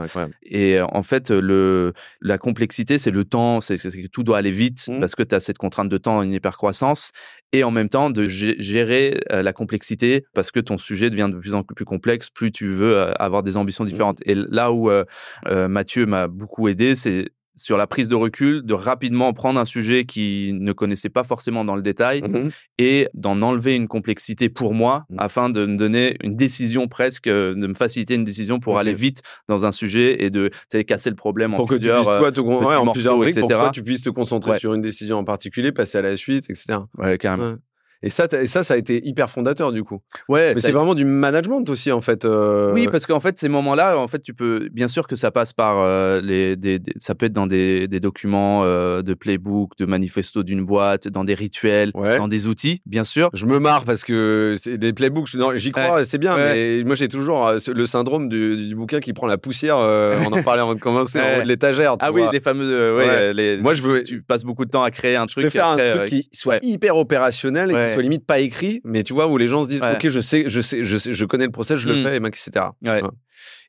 Et 0.44 0.80
en 0.80 1.02
fait, 1.02 1.30
le 1.30 1.92
la 2.22 2.38
complexité, 2.38 2.98
c'est 2.98 3.10
le 3.10 3.24
temps, 3.24 3.60
c'est 3.60 3.76
que 3.76 4.06
tout 4.06 4.22
doit 4.22 4.38
aller 4.38 4.50
vite 4.50 4.88
mmh. 4.88 5.00
parce 5.00 5.14
que 5.14 5.22
tu 5.22 5.34
as 5.34 5.40
cette 5.40 5.57
contrainte 5.58 5.88
de 5.88 5.98
temps, 5.98 6.22
une 6.22 6.32
hypercroissance, 6.32 7.12
et 7.52 7.64
en 7.64 7.70
même 7.70 7.88
temps 7.88 8.10
de 8.10 8.26
gérer 8.26 9.20
euh, 9.32 9.42
la 9.42 9.52
complexité 9.52 10.24
parce 10.34 10.50
que 10.50 10.60
ton 10.60 10.78
sujet 10.78 11.10
devient 11.10 11.30
de 11.32 11.38
plus 11.38 11.54
en 11.54 11.62
plus 11.62 11.84
complexe, 11.84 12.30
plus 12.30 12.52
tu 12.52 12.72
veux 12.72 12.96
euh, 12.96 13.12
avoir 13.18 13.42
des 13.42 13.56
ambitions 13.56 13.84
mmh. 13.84 13.88
différentes. 13.88 14.18
Et 14.26 14.34
là 14.34 14.72
où 14.72 14.90
euh, 14.90 15.04
Mathieu 15.46 16.06
m'a 16.06 16.28
beaucoup 16.28 16.68
aidé, 16.68 16.94
c'est 16.94 17.30
sur 17.58 17.76
la 17.76 17.86
prise 17.86 18.08
de 18.08 18.14
recul, 18.14 18.62
de 18.64 18.74
rapidement 18.74 19.32
prendre 19.32 19.60
un 19.60 19.64
sujet 19.64 20.04
qui 20.04 20.52
ne 20.54 20.72
connaissait 20.72 21.08
pas 21.08 21.24
forcément 21.24 21.64
dans 21.64 21.76
le 21.76 21.82
détail 21.82 22.22
mmh 22.22 22.48
et 22.80 23.08
d'en 23.14 23.42
enlever 23.42 23.74
une 23.74 23.88
complexité 23.88 24.48
pour 24.48 24.72
moi 24.72 25.04
mmh. 25.10 25.16
afin 25.18 25.50
de 25.50 25.66
me 25.66 25.76
donner 25.76 26.16
une 26.22 26.36
décision 26.36 26.86
presque, 26.86 27.26
euh, 27.26 27.54
de 27.54 27.66
me 27.66 27.74
faciliter 27.74 28.14
une 28.14 28.24
décision 28.24 28.60
pour 28.60 28.78
aller 28.78 28.94
vite 28.94 29.22
dans 29.48 29.66
un 29.66 29.72
sujet 29.72 30.22
et 30.22 30.30
de 30.30 30.50
casser 30.86 31.10
le 31.10 31.16
problème 31.16 31.54
en 31.54 31.64
plusieurs, 31.64 32.04
tu 32.04 32.10
puisses, 32.10 32.32
toi, 32.34 32.80
en 32.80 32.92
plusieurs 32.92 33.16
briques, 33.16 33.36
etc. 33.36 33.46
Pour 33.48 33.68
que 33.70 33.74
tu 33.74 33.82
puisses 33.82 34.02
te 34.02 34.10
concentrer 34.10 34.58
sur 34.58 34.74
une 34.74 34.82
décision 34.82 35.18
en 35.18 35.24
particulier, 35.24 35.72
passer 35.72 35.98
à 35.98 36.02
la 36.02 36.16
suite, 36.16 36.48
etc. 36.50 36.78
Ouais, 36.96 37.18
carrément. 37.18 37.56
Et 38.02 38.10
ça, 38.10 38.26
et 38.30 38.46
ça, 38.46 38.62
ça 38.62 38.74
a 38.74 38.76
été 38.76 39.06
hyper 39.06 39.28
fondateur 39.28 39.72
du 39.72 39.82
coup. 39.82 39.98
Ouais. 40.28 40.54
Mais 40.54 40.60
c'est 40.60 40.70
vraiment 40.70 40.94
du 40.94 41.04
management 41.04 41.68
aussi 41.68 41.90
en 41.90 42.00
fait. 42.00 42.24
Euh... 42.24 42.72
Oui, 42.72 42.86
parce 42.90 43.06
qu'en 43.06 43.18
fait, 43.18 43.38
ces 43.38 43.48
moments-là, 43.48 43.98
en 43.98 44.06
fait, 44.06 44.22
tu 44.22 44.34
peux, 44.34 44.68
bien 44.72 44.86
sûr 44.86 45.08
que 45.08 45.16
ça 45.16 45.30
passe 45.30 45.52
par 45.52 45.78
euh, 45.78 46.20
les, 46.20 46.56
des, 46.56 46.80
ça 46.98 47.14
peut 47.14 47.26
être 47.26 47.32
dans 47.32 47.48
des, 47.48 47.88
des 47.88 47.98
documents 47.98 48.62
euh, 48.64 49.02
de 49.02 49.14
playbook, 49.14 49.76
de 49.78 49.84
manifesto 49.84 50.44
d'une 50.44 50.64
boîte, 50.64 51.08
dans 51.08 51.24
des 51.24 51.34
rituels, 51.34 51.90
dans 51.92 52.28
des 52.28 52.46
outils, 52.46 52.82
bien 52.86 53.04
sûr. 53.04 53.30
Je 53.34 53.46
me 53.46 53.58
marre 53.58 53.84
parce 53.84 54.04
que 54.04 54.54
c'est 54.56 54.78
des 54.78 54.92
playbooks. 54.92 55.36
J'y 55.56 55.72
crois, 55.72 56.04
c'est 56.04 56.18
bien, 56.18 56.36
mais 56.36 56.84
moi 56.84 56.94
j'ai 56.94 57.08
toujours 57.08 57.48
euh, 57.48 57.58
le 57.66 57.86
syndrome 57.86 58.28
du, 58.28 58.68
du, 58.68 58.74
bouquin 58.74 59.00
qui 59.00 59.12
prend 59.12 59.26
la 59.26 59.38
poussière. 59.38 59.78
On 59.78 60.32
en 60.32 60.42
parlait 60.42 60.62
avant 60.62 60.74
de 60.74 60.80
commencer, 60.80 61.20
en 61.20 61.38
haut 61.38 61.42
de 61.42 61.48
l'étagère. 61.48 61.96
Ah 62.00 62.12
oui, 62.12 62.22
des 62.30 62.40
fameux. 62.40 62.96
ouais. 62.96 63.34
Les, 63.34 63.58
moi, 63.58 63.74
je 63.74 63.82
veux. 63.82 64.02
Tu 64.02 64.22
passes 64.22 64.44
beaucoup 64.44 64.64
de 64.64 64.70
temps 64.70 64.82
à 64.82 64.90
créer 64.90 65.16
un 65.16 65.26
truc. 65.26 65.44
Je 65.44 65.48
faire 65.48 65.68
un 65.68 65.76
truc 65.76 66.08
qui 66.08 66.28
soit 66.32 66.58
hyper 66.62 66.96
opérationnel 66.96 67.70
et 67.70 67.87
soit 67.88 68.02
limite 68.02 68.26
pas 68.26 68.38
écrit, 68.40 68.80
mais 68.84 69.02
tu 69.02 69.12
vois, 69.12 69.26
où 69.26 69.36
les 69.36 69.48
gens 69.48 69.64
se 69.64 69.68
disent, 69.68 69.82
OK, 69.82 70.08
je 70.08 70.20
sais, 70.20 70.48
je 70.48 70.60
sais, 70.60 70.84
je 70.84 70.96
sais, 70.96 71.12
je 71.12 71.24
connais 71.24 71.46
le 71.46 71.52
process, 71.52 71.78
je 71.78 71.88
le 71.88 71.96
mmh. 71.96 72.02
fais, 72.02 72.16
etc. 72.16 72.66
Ouais. 72.82 73.02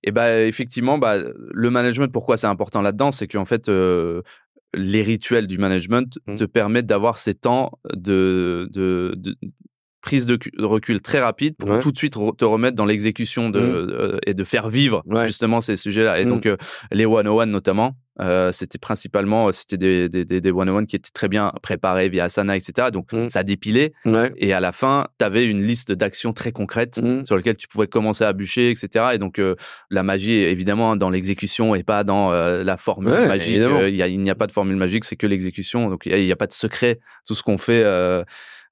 Et 0.03 0.11
bah, 0.11 0.41
effectivement, 0.41 0.97
bah, 0.97 1.17
le 1.35 1.69
management, 1.69 2.11
pourquoi 2.11 2.37
c'est 2.37 2.47
important 2.47 2.81
là-dedans, 2.81 3.11
c'est 3.11 3.27
qu'en 3.27 3.45
fait, 3.45 3.69
euh, 3.69 4.21
les 4.73 5.01
rituels 5.01 5.47
du 5.47 5.57
management 5.57 6.19
mmh. 6.27 6.35
te 6.35 6.43
permettent 6.45 6.85
d'avoir 6.85 7.17
ces 7.17 7.33
temps 7.33 7.71
de, 7.93 8.69
de, 8.71 9.13
de 9.17 9.35
prise 10.01 10.25
de, 10.25 10.39
recul 10.59 11.01
très 11.01 11.19
rapide 11.19 11.55
pour 11.57 11.79
tout 11.79 11.91
de 11.91 11.97
suite 11.97 12.13
te 12.37 12.45
remettre 12.45 12.75
dans 12.75 12.85
l'exécution 12.85 13.49
de, 13.49 13.59
mmh. 13.59 13.63
euh, 13.63 14.17
et 14.25 14.33
de 14.33 14.43
faire 14.43 14.69
vivre 14.69 15.03
justement 15.25 15.61
ces 15.61 15.77
sujets-là. 15.77 16.19
Et 16.19 16.25
donc 16.25 16.45
euh, 16.45 16.57
les 16.91 17.05
101 17.05 17.45
notamment, 17.47 17.95
euh, 18.21 18.51
c'était 18.51 18.77
principalement 18.77 19.47
euh, 19.47 19.51
c'était 19.53 19.77
des, 19.77 20.09
des, 20.09 20.25
des, 20.25 20.51
one-on-one 20.51 20.87
qui 20.87 20.97
étaient 20.97 21.11
très 21.13 21.29
bien 21.29 21.53
préparés 21.61 22.09
via 22.09 22.25
Asana, 22.25 22.57
etc. 22.57 22.89
Donc 22.91 23.13
mmh. 23.13 23.29
ça 23.29 23.43
dépilait. 23.43 23.93
Et 24.37 24.51
à 24.51 24.59
la 24.59 24.71
fin, 24.71 25.07
tu 25.19 25.25
avais 25.25 25.45
une 25.45 25.63
liste 25.63 25.91
d'actions 25.91 26.33
très 26.33 26.51
concrètes 26.51 27.01
mmh. 27.01 27.25
sur 27.25 27.37
lesquelles 27.37 27.57
tu 27.57 27.67
pouvais 27.67 27.87
commencer 27.87 28.25
à 28.25 28.33
bûcher, 28.33 28.71
etc. 28.71 29.11
Et 29.13 29.17
donc 29.19 29.39
euh, 29.39 29.55
la 29.89 30.03
magie, 30.03 30.33
évidemment, 30.33 30.95
dans 30.95 31.09
l'exécution 31.09 31.75
et 31.75 31.83
pas 31.83 32.03
dans 32.03 32.31
la 32.31 32.77
formule 32.77 33.13
magique. 33.27 33.57
il 33.57 34.21
n'y 34.21 34.29
a, 34.29 34.35
pas 34.35 34.47
de 34.47 34.51
formule 34.51 34.75
magique, 34.75 35.05
c'est 35.05 35.15
que 35.15 35.27
l'exécution. 35.27 35.89
Donc 35.89 36.05
il 36.05 36.25
n'y 36.25 36.31
a, 36.31 36.33
a, 36.33 36.35
pas 36.35 36.47
de 36.47 36.53
secret. 36.53 36.99
Tout 37.25 37.35
ce 37.35 37.43
qu'on 37.43 37.57
fait 37.57 37.83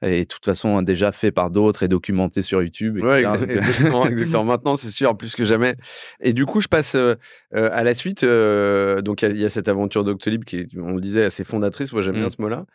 et 0.03 0.21
de 0.21 0.27
toute 0.27 0.45
façon 0.45 0.81
déjà 0.81 1.11
fait 1.11 1.31
par 1.31 1.49
d'autres 1.49 1.83
et 1.83 1.87
documenté 1.87 2.41
sur 2.41 2.61
YouTube. 2.61 2.97
Etc. 2.97 3.11
Ouais, 3.11 3.43
exactement, 3.43 4.05
exactement. 4.07 4.43
Maintenant, 4.43 4.75
c'est 4.75 4.91
sûr, 4.91 5.17
plus 5.17 5.35
que 5.35 5.43
jamais. 5.43 5.75
Et 6.21 6.33
du 6.33 6.45
coup, 6.45 6.61
je 6.61 6.67
passe 6.67 6.95
euh, 6.95 7.15
euh, 7.55 7.69
à 7.73 7.83
la 7.83 7.95
suite. 7.95 8.23
Euh, 8.23 9.01
donc, 9.01 9.23
il 9.23 9.37
y, 9.37 9.45
a 9.45 9.49
cette 9.49 9.67
aventure 9.67 10.03
Doctolib 10.03 10.43
qui 10.43 10.57
est, 10.57 10.67
on 10.77 10.93
le 10.93 11.01
disait, 11.01 11.23
assez 11.23 11.43
fondatrice. 11.43 11.93
Moi, 11.93 12.01
j'aime 12.03 12.15
bien 12.15 12.27
mmh. 12.27 12.31
ce 12.31 12.41
mot-là. 12.41 12.65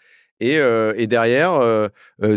Et, 0.40 0.56
et 0.56 1.06
derrière, 1.06 1.60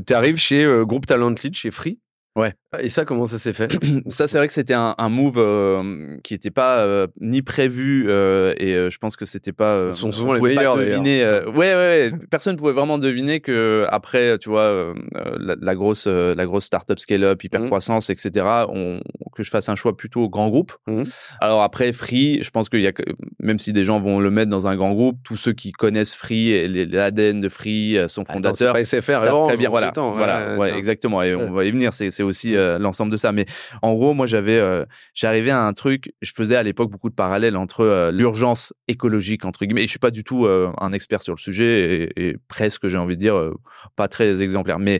tu 0.05 0.13
arrives 0.13 0.37
chez 0.37 0.63
Groupe 0.81 1.07
Talent 1.07 1.33
Lead, 1.43 1.55
chez 1.55 1.71
Free. 1.71 1.99
Ouais. 2.35 2.53
Et 2.81 2.89
ça, 2.89 3.05
comment 3.05 3.25
ça 3.25 3.37
s'est 3.37 3.53
fait? 3.53 3.71
Ça, 4.09 4.27
c'est 4.27 4.37
vrai 4.37 4.47
que 4.47 4.53
c'était 4.53 4.73
un, 4.73 4.93
un, 4.97 5.09
move 5.09 5.37
euh, 5.37 6.17
qui 6.23 6.33
n'était 6.33 6.51
pas 6.51 6.79
euh, 6.79 7.07
ni 7.21 7.41
prévu 7.41 8.05
euh, 8.07 8.53
et 8.57 8.73
je 8.73 8.97
pense 8.97 9.15
que 9.15 9.25
c'était 9.25 9.53
pas. 9.53 9.85
Ils 9.85 9.93
sont 9.93 10.11
souvent 10.11 10.33
les 10.33 10.41
meilleurs. 10.41 10.75
Deviner, 10.75 11.23
ouais, 11.47 11.53
ouais, 11.55 11.75
ouais. 11.75 12.11
Personne 12.29 12.57
pouvait 12.57 12.73
vraiment 12.73 12.97
deviner 12.97 13.39
que 13.39 13.85
après, 13.89 14.37
tu 14.37 14.49
vois, 14.49 14.93
la, 15.39 15.55
la, 15.59 15.75
grosse, 15.75 16.07
la 16.07 16.45
grosse 16.45 16.65
startup 16.65 16.99
scale-up, 16.99 17.41
hyper 17.41 17.61
mmh. 17.61 17.67
croissance, 17.67 18.09
etc. 18.09 18.45
On, 18.67 18.99
que 19.33 19.43
je 19.43 19.49
fasse 19.49 19.69
un 19.69 19.75
choix 19.75 19.95
plutôt 19.95 20.29
grand 20.29 20.49
groupe. 20.49 20.73
Mmh. 20.87 21.03
Alors 21.39 21.61
après, 21.61 21.93
Free, 21.93 22.41
je 22.41 22.49
pense 22.51 22.69
qu'il 22.69 22.81
y 22.81 22.87
a, 22.87 22.93
même 23.41 23.59
si 23.59 23.73
des 23.73 23.85
gens 23.85 23.99
vont 23.99 24.19
le 24.19 24.31
mettre 24.31 24.49
dans 24.49 24.67
un 24.67 24.75
grand 24.75 24.93
groupe, 24.93 25.17
tous 25.23 25.37
ceux 25.37 25.53
qui 25.53 25.71
connaissent 25.71 26.13
Free 26.13 26.51
et 26.51 26.67
l'ADN 26.67 27.39
de 27.39 27.49
Free, 27.49 27.97
son 28.07 28.25
fondateur, 28.25 28.75
Attends, 28.75 28.79
pas 28.79 28.83
SFR, 28.83 29.45
très 29.45 29.57
bien. 29.57 29.69
Voilà, 29.69 29.93
voilà, 29.95 30.57
ouais, 30.57 30.77
exactement. 30.77 31.23
Et 31.23 31.33
on 31.35 31.53
va 31.53 31.63
y 31.63 31.71
venir. 31.71 31.93
C'est 31.93 32.24
aussi 32.25 32.55
euh, 32.55 32.77
l'ensemble 32.79 33.11
de 33.11 33.17
ça. 33.17 33.31
Mais 33.31 33.45
en 33.81 33.93
gros, 33.93 34.13
moi, 34.13 34.27
j'avais, 34.27 34.57
euh, 34.57 34.85
j'arrivais 35.13 35.51
à 35.51 35.65
un 35.65 35.73
truc. 35.73 36.13
Je 36.21 36.31
faisais 36.33 36.55
à 36.55 36.63
l'époque 36.63 36.91
beaucoup 36.91 37.09
de 37.09 37.15
parallèles 37.15 37.57
entre 37.57 37.81
euh, 37.81 38.11
l'urgence 38.11 38.73
écologique 38.87 39.45
entre 39.45 39.65
guillemets. 39.65 39.81
Et 39.81 39.85
je 39.85 39.91
suis 39.91 39.99
pas 39.99 40.11
du 40.11 40.23
tout 40.23 40.47
un 40.47 40.93
expert 40.93 41.21
sur 41.21 41.33
le 41.33 41.39
sujet 41.39 42.09
et, 42.15 42.27
et 42.29 42.37
presque, 42.47 42.87
j'ai 42.87 42.97
envie 42.97 43.15
de 43.15 43.21
dire, 43.21 43.51
pas 43.95 44.07
très 44.07 44.41
exemplaire. 44.41 44.79
Mais 44.79 44.99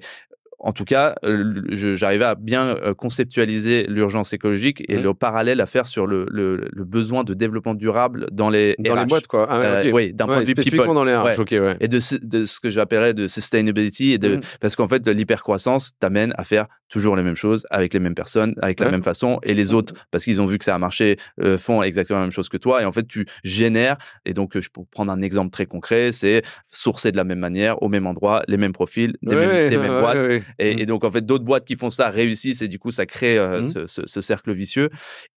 en 0.66 0.72
tout 0.72 0.84
cas, 0.84 1.14
euh, 1.24 1.62
j'arrivais 1.70 2.26
à 2.26 2.34
bien 2.34 2.70
euh, 2.70 2.96
conceptualiser 2.96 3.86
l'urgence 3.88 4.34
écologique 4.34 4.84
et 4.90 4.98
mmh. 4.98 5.04
le 5.04 5.14
parallèle 5.14 5.62
à 5.62 5.68
faire 5.68 5.86
sur 5.86 6.08
le, 6.08 6.26
le, 6.32 6.68
le, 6.72 6.84
besoin 6.84 7.24
de 7.24 7.36
développement 7.36 7.76
durable 7.76 8.26
dans 8.32 8.50
les 8.50 8.76
dans 8.80 8.96
les 8.96 9.06
boîtes 9.06 9.28
quoi. 9.28 9.46
Ah, 9.48 9.58
euh, 9.58 9.92
oui, 9.92 10.12
d'un 10.12 10.26
point 10.26 10.42
de 10.42 10.46
vue 10.46 10.56
people. 10.56 10.88
dans 10.88 11.04
les 11.04 11.16
RH. 11.16 11.40
Ouais. 11.52 11.78
Et 11.82 11.88
de, 11.88 12.00
de, 12.26 12.46
ce 12.48 12.60
que 12.60 12.72
j'appellerais 12.72 13.14
de 13.14 13.28
sustainability 13.28 14.14
et 14.14 14.18
de 14.18 14.38
mmh. 14.38 14.42
parce 14.60 14.76
qu'en 14.76 14.88
fait 14.88 15.08
l'hypercroissance 15.08 15.92
t'amène 16.00 16.34
à 16.36 16.44
faire 16.44 16.66
toujours 16.90 17.16
les 17.16 17.24
mêmes 17.24 17.36
choses 17.36 17.68
avec 17.70 17.94
les 17.94 18.00
mêmes 18.00 18.16
personnes, 18.16 18.56
avec 18.60 18.80
la 18.80 18.90
même 18.90 19.04
façon 19.04 19.40
et 19.44 19.54
les 19.54 19.72
autres 19.72 19.94
parce 20.10 20.24
qu'ils 20.24 20.42
ont 20.42 20.48
vu 20.48 20.58
que 20.58 20.66
ça 20.66 20.74
a 20.74 20.80
marché 20.80 21.18
font 21.60 21.84
exactement 21.84 22.20
la 22.20 22.26
même 22.26 22.32
chose 22.32 22.50
que 22.50 22.58
toi 22.58 22.82
et 22.82 22.86
en 22.86 22.92
fait 22.92 23.08
tu 23.08 23.28
génères 23.44 23.98
et 24.26 24.34
donc 24.34 24.60
je 24.60 24.70
peux 24.70 24.82
prendre 24.90 25.12
un 25.12 25.22
exemple 25.22 25.52
très 25.52 25.68
concret, 25.68 26.12
c'est 26.12 26.42
sourcer 26.72 27.12
de 27.12 27.18
la 27.18 27.24
même 27.24 27.40
manière 27.40 27.84
au 27.84 27.88
même 27.88 28.08
endroit, 28.08 28.44
les 28.48 28.58
mêmes 28.58 28.74
profils, 28.74 29.16
des 29.22 29.36
mêmes, 29.36 29.70
des 29.70 29.78
mêmes 29.78 30.00
boîtes 30.00 30.18
Et, 30.60 30.82
et, 30.82 30.86
donc 30.86 31.04
en 31.04 31.12
fait, 31.12 31.26
d'autres 31.26 31.44
boîtes 31.44 31.66
qui 31.66 31.76
font 31.76 31.90
ça 31.90 32.10
réussissent 32.10 32.62
et 32.62 32.68
du 32.68 32.80
coup, 32.80 32.92
ça 32.92 33.06
crée 33.06 33.38
euh, 33.38 33.66
ce, 33.68 33.88
ce, 33.88 34.02
ce, 34.06 34.22
cercle 34.22 34.54
vicieux. 34.54 34.90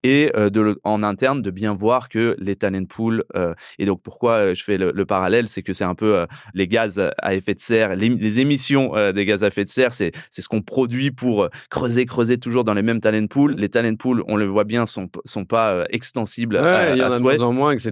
Et 0.03 0.31
euh, 0.35 0.49
de 0.49 0.61
le, 0.61 0.79
en 0.83 1.03
interne, 1.03 1.41
de 1.41 1.51
bien 1.51 1.73
voir 1.73 2.09
que 2.09 2.35
les 2.39 2.55
talent 2.55 2.85
pools 2.85 3.23
euh, 3.35 3.53
et 3.77 3.85
donc 3.85 4.01
pourquoi 4.01 4.53
je 4.53 4.63
fais 4.63 4.77
le, 4.77 4.91
le 4.93 5.05
parallèle, 5.05 5.47
c'est 5.47 5.61
que 5.61 5.73
c'est 5.73 5.83
un 5.83 5.95
peu 5.95 6.25
les 6.53 6.67
gaz 6.67 7.01
à 7.21 7.35
effet 7.35 7.53
de 7.53 7.59
serre, 7.59 7.95
les, 7.95 8.09
les 8.09 8.39
émissions 8.39 8.93
des 9.13 9.25
gaz 9.25 9.43
à 9.43 9.47
effet 9.47 9.63
de 9.63 9.69
serre, 9.69 9.93
c'est 9.93 10.11
ce 10.31 10.47
qu'on 10.47 10.61
produit 10.61 11.11
pour 11.11 11.49
creuser, 11.69 12.05
creuser 12.05 12.37
toujours 12.37 12.63
dans 12.63 12.73
les 12.73 12.81
mêmes 12.81 13.01
talent 13.01 13.27
pools. 13.27 13.55
Les 13.55 13.69
talent 13.69 13.95
pools, 13.95 14.23
on 14.27 14.35
le 14.35 14.45
voit 14.45 14.63
bien, 14.63 14.85
sont 14.85 15.09
sont 15.25 15.45
pas 15.45 15.85
extensibles. 15.89 16.55
Ouais, 16.55 16.61
à, 16.61 16.95
il 16.95 16.99
y 16.99 17.03
en 17.03 17.11
a 17.11 17.19
moins 17.19 17.41
en 17.41 17.53
moins, 17.53 17.71
etc. 17.71 17.89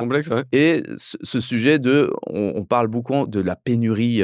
complexe. 0.00 0.28
Ouais. 0.28 0.44
Et 0.52 0.82
ce, 0.96 1.16
ce 1.22 1.40
sujet 1.40 1.78
de, 1.78 2.10
on, 2.26 2.52
on, 2.56 2.64
parle 2.64 2.88
beaucoup 2.88 3.26
de 3.26 3.40
la 3.40 3.56
pénurie. 3.56 4.22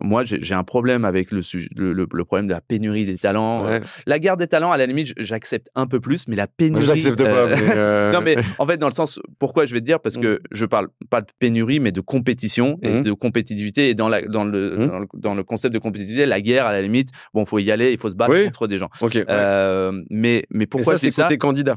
Moi, 0.00 0.24
j'ai 0.24 0.54
un 0.54 0.64
problème 0.64 1.04
avec 1.04 1.30
le, 1.30 1.42
sujet, 1.50 1.68
le, 1.76 1.92
le, 1.92 2.06
le, 2.10 2.24
problème 2.24 2.46
de 2.46 2.52
la 2.52 2.60
pénurie 2.60 3.04
des 3.04 3.16
talents. 3.18 3.64
Ouais. 3.66 3.80
La 4.06 4.18
guerre 4.18 4.36
des 4.36 4.46
talents, 4.46 4.72
à 4.72 4.76
la 4.76 4.86
limite, 4.86 5.12
j'accepte 5.18 5.68
un 5.74 5.86
peu 5.86 6.00
plus, 6.00 6.26
mais 6.28 6.36
la 6.36 6.46
pénurie. 6.46 6.84
J'accepte 6.86 7.22
pas. 7.22 7.46
Mais 7.46 7.56
euh... 7.76 8.10
non, 8.12 8.20
mais 8.22 8.36
en 8.58 8.66
fait, 8.66 8.76
dans 8.78 8.88
le 8.88 8.94
sens, 8.94 9.20
pourquoi 9.38 9.66
je 9.66 9.74
vais 9.74 9.80
te 9.80 9.84
dire 9.84 10.00
Parce 10.00 10.16
que 10.16 10.40
je 10.50 10.64
parle 10.66 10.88
pas 11.10 11.20
de 11.20 11.26
pénurie, 11.38 11.80
mais 11.80 11.92
de 11.92 12.00
compétition 12.00 12.78
et 12.82 12.90
Mhm. 12.90 13.02
de 13.02 13.12
compétitivité. 13.12 13.90
Et 13.90 13.94
dans, 13.94 14.08
la, 14.08 14.22
dans, 14.22 14.44
le, 14.44 14.76
Mhm. 14.76 14.86
dans, 14.88 14.98
le, 15.00 15.06
dans 15.14 15.34
le 15.34 15.42
concept 15.44 15.74
de 15.74 15.78
compétitivité, 15.78 16.26
la 16.26 16.40
guerre, 16.40 16.66
à 16.66 16.72
la 16.72 16.82
limite, 16.82 17.10
bon, 17.34 17.44
faut 17.44 17.58
y 17.58 17.70
aller, 17.70 17.92
il 17.92 17.98
faut 17.98 18.10
se 18.10 18.14
battre 18.14 18.32
Oui. 18.32 18.44
contre 18.44 18.66
des 18.66 18.78
gens. 18.78 18.88
Ok. 19.00 19.14
ouais. 19.14 19.24
Euh, 19.28 19.92
mais, 20.10 20.44
mais 20.50 20.66
pourquoi 20.66 20.94
Et 20.94 20.96
ça, 20.96 21.00
c'est 21.00 21.10
ça 21.10 21.22
côté 21.24 21.38
candidat. 21.38 21.76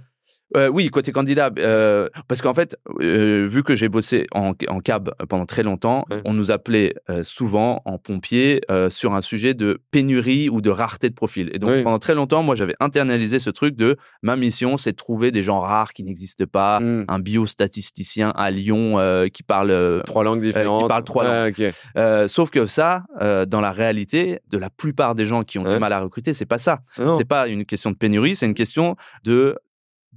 Euh, 0.55 0.67
oui, 0.67 0.87
côté 0.89 1.11
candidat, 1.11 1.49
euh, 1.59 2.09
parce 2.27 2.41
qu'en 2.41 2.53
fait, 2.53 2.77
euh, 3.01 3.45
vu 3.49 3.63
que 3.63 3.75
j'ai 3.75 3.89
bossé 3.89 4.27
en, 4.33 4.53
en 4.67 4.79
cab 4.79 5.11
pendant 5.27 5.45
très 5.45 5.63
longtemps, 5.63 6.05
Ouais. 6.11 6.21
on 6.25 6.33
nous 6.33 6.51
appelait 6.51 6.93
euh, 7.09 7.23
souvent 7.23 7.81
en 7.85 7.97
pompier 7.97 8.61
euh, 8.69 8.89
sur 8.89 9.13
un 9.15 9.21
sujet 9.21 9.53
de 9.55 9.79
pénurie 9.91 10.49
ou 10.49 10.61
de 10.61 10.69
rareté 10.69 11.09
de 11.09 11.15
profil. 11.15 11.49
Et 11.53 11.59
donc 11.59 11.83
pendant 11.83 11.97
très 11.99 12.13
longtemps, 12.13 12.43
moi 12.43 12.55
j'avais 12.55 12.75
internalisé 12.79 13.39
ce 13.39 13.49
truc 13.49 13.75
de 13.75 13.97
ma 14.21 14.35
mission, 14.35 14.77
c'est 14.77 14.91
de 14.91 14.95
trouver 14.95 15.31
des 15.31 15.41
gens 15.43 15.59
rares 15.59 15.93
qui 15.93 16.03
n'existent 16.03 16.45
pas, 16.45 16.79
Mm. 16.79 17.05
un 17.07 17.19
biostatisticien 17.19 18.31
à 18.35 18.51
Lyon 18.51 18.99
euh, 18.99 19.27
qui 19.27 19.43
parle 19.43 20.01
Trois 20.05 20.23
langues 20.23 20.41
différentes. 20.41 20.87
parle 20.87 21.03
trois 21.03 21.23
langues. 21.23 21.71
euh, 21.97 22.27
sauf 22.27 22.49
que 22.49 22.65
ça, 22.67 23.03
euh, 23.21 23.45
dans 23.45 23.61
la 23.61 23.71
réalité, 23.71 24.39
de 24.49 24.57
la 24.57 24.69
plupart 24.69 25.15
des 25.15 25.25
gens 25.25 25.43
qui 25.43 25.57
ont 25.59 25.63
Ouais. 25.63 25.73
du 25.75 25.79
mal 25.79 25.93
à 25.93 25.99
recruter, 26.01 26.33
c'est 26.33 26.45
pas 26.45 26.57
ça. 26.57 26.79
Non. 26.99 27.13
C'est 27.13 27.25
pas 27.25 27.47
une 27.47 27.65
question 27.65 27.91
de 27.91 27.95
pénurie, 27.95 28.35
c'est 28.35 28.45
une 28.45 28.53
question 28.53 28.95
de 29.23 29.55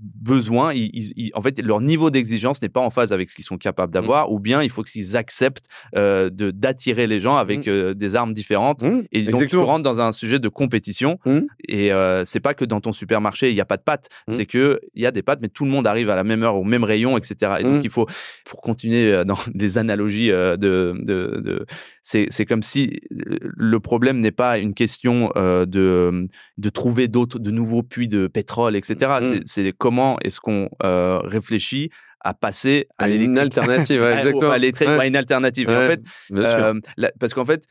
besoin. 0.00 0.72
Ils, 0.74 1.30
en 1.34 1.42
fait, 1.42 1.60
leur 1.62 1.80
niveau 1.80 2.10
d'exigence 2.10 2.60
n'est 2.62 2.68
pas 2.68 2.80
en 2.80 2.90
phase 2.90 3.12
avec 3.12 3.30
ce 3.30 3.34
qu'ils 3.34 3.44
sont 3.44 3.58
capables 3.58 3.92
d'avoir, 3.92 4.30
ou 4.30 4.38
bien 4.38 4.62
il 4.62 4.70
faut 4.70 4.82
qu'ils 4.82 5.16
acceptent 5.16 5.66
euh, 5.96 6.30
de 6.30 6.50
d'attirer 6.50 7.06
les 7.06 7.20
gens 7.20 7.36
avec 7.36 7.66
Mm. 7.66 7.70
euh, 7.70 7.94
des 7.94 8.14
armes 8.14 8.34
différentes. 8.34 8.82
Mmh, 8.82 9.02
Et 9.12 9.22
donc, 9.22 9.30
tu 9.40 9.44
exactement. 9.44 9.66
rentres 9.66 9.82
dans 9.84 10.00
un 10.00 10.12
sujet 10.12 10.38
de 10.38 10.48
compétition. 10.48 11.18
Mm. 11.24 11.38
Et 11.68 11.92
euh, 11.92 12.24
c'est 12.24 12.40
pas 12.40 12.54
que 12.54 12.64
dans 12.64 12.80
ton 12.80 12.92
supermarché, 12.92 13.50
il 13.50 13.54
n'y 13.54 13.60
a 13.60 13.64
pas 13.64 13.76
de 13.78 13.82
pâtes. 13.82 14.08
Mm. 14.28 14.32
C'est 14.32 14.46
que 14.46 14.80
il 14.94 15.02
y 15.02 15.06
a 15.06 15.10
des 15.10 15.22
pâtes, 15.22 15.38
mais 15.40 15.48
tout 15.48 15.64
le 15.64 15.70
monde 15.70 15.86
arrive 15.86 16.10
à 16.10 16.14
la 16.16 16.24
même 16.24 16.42
heure, 16.42 16.56
au 16.56 16.64
même 16.64 16.84
rayon, 16.84 17.16
etc. 17.16 17.56
Et 17.60 17.62
donc, 17.62 17.80
Mm. 17.80 17.84
il 17.84 17.90
faut, 17.90 18.06
pour 18.44 18.60
continuer 18.60 19.12
euh, 19.12 19.24
dans 19.24 19.38
des 19.54 19.78
analogies 19.78 20.28
de, 20.28 20.56
de, 20.56 21.40
de 21.40 21.66
c'est, 22.02 22.44
comme 22.46 22.62
si 22.62 23.00
le 23.10 23.80
problème 23.80 24.20
n'est 24.20 24.30
pas 24.30 24.58
une 24.58 24.74
question 24.74 25.30
de, 25.36 26.28
de 26.58 26.68
trouver 26.70 27.08
d'autres, 27.08 27.38
de 27.38 27.50
nouveaux 27.50 27.82
puits 27.82 28.08
de 28.08 28.26
pétrole, 28.26 28.76
etc. 28.76 28.94
Mm. 29.22 29.40
C'est 29.46 29.72
comment 29.86 30.16
est-ce 30.24 30.40
qu'on 30.40 30.68
euh, 30.82 31.18
réfléchit 31.18 31.90
à 32.20 32.34
passer 32.34 32.88
à, 32.98 33.04
À 33.04 33.08
une 33.08 33.38
alternative, 33.38 34.00
ouais, 34.02 34.18
exactement. 34.18 34.50
à 34.50 34.58
Ouais. 34.88 34.98
à 35.00 35.06
une 35.06 35.14
alternative. 35.16 35.68
En 35.70 35.86
fait, 35.88 36.00
euh, 36.32 36.74
la- 36.96 37.12
parce 37.20 37.34
qu'en 37.34 37.46
fait, 37.46 37.62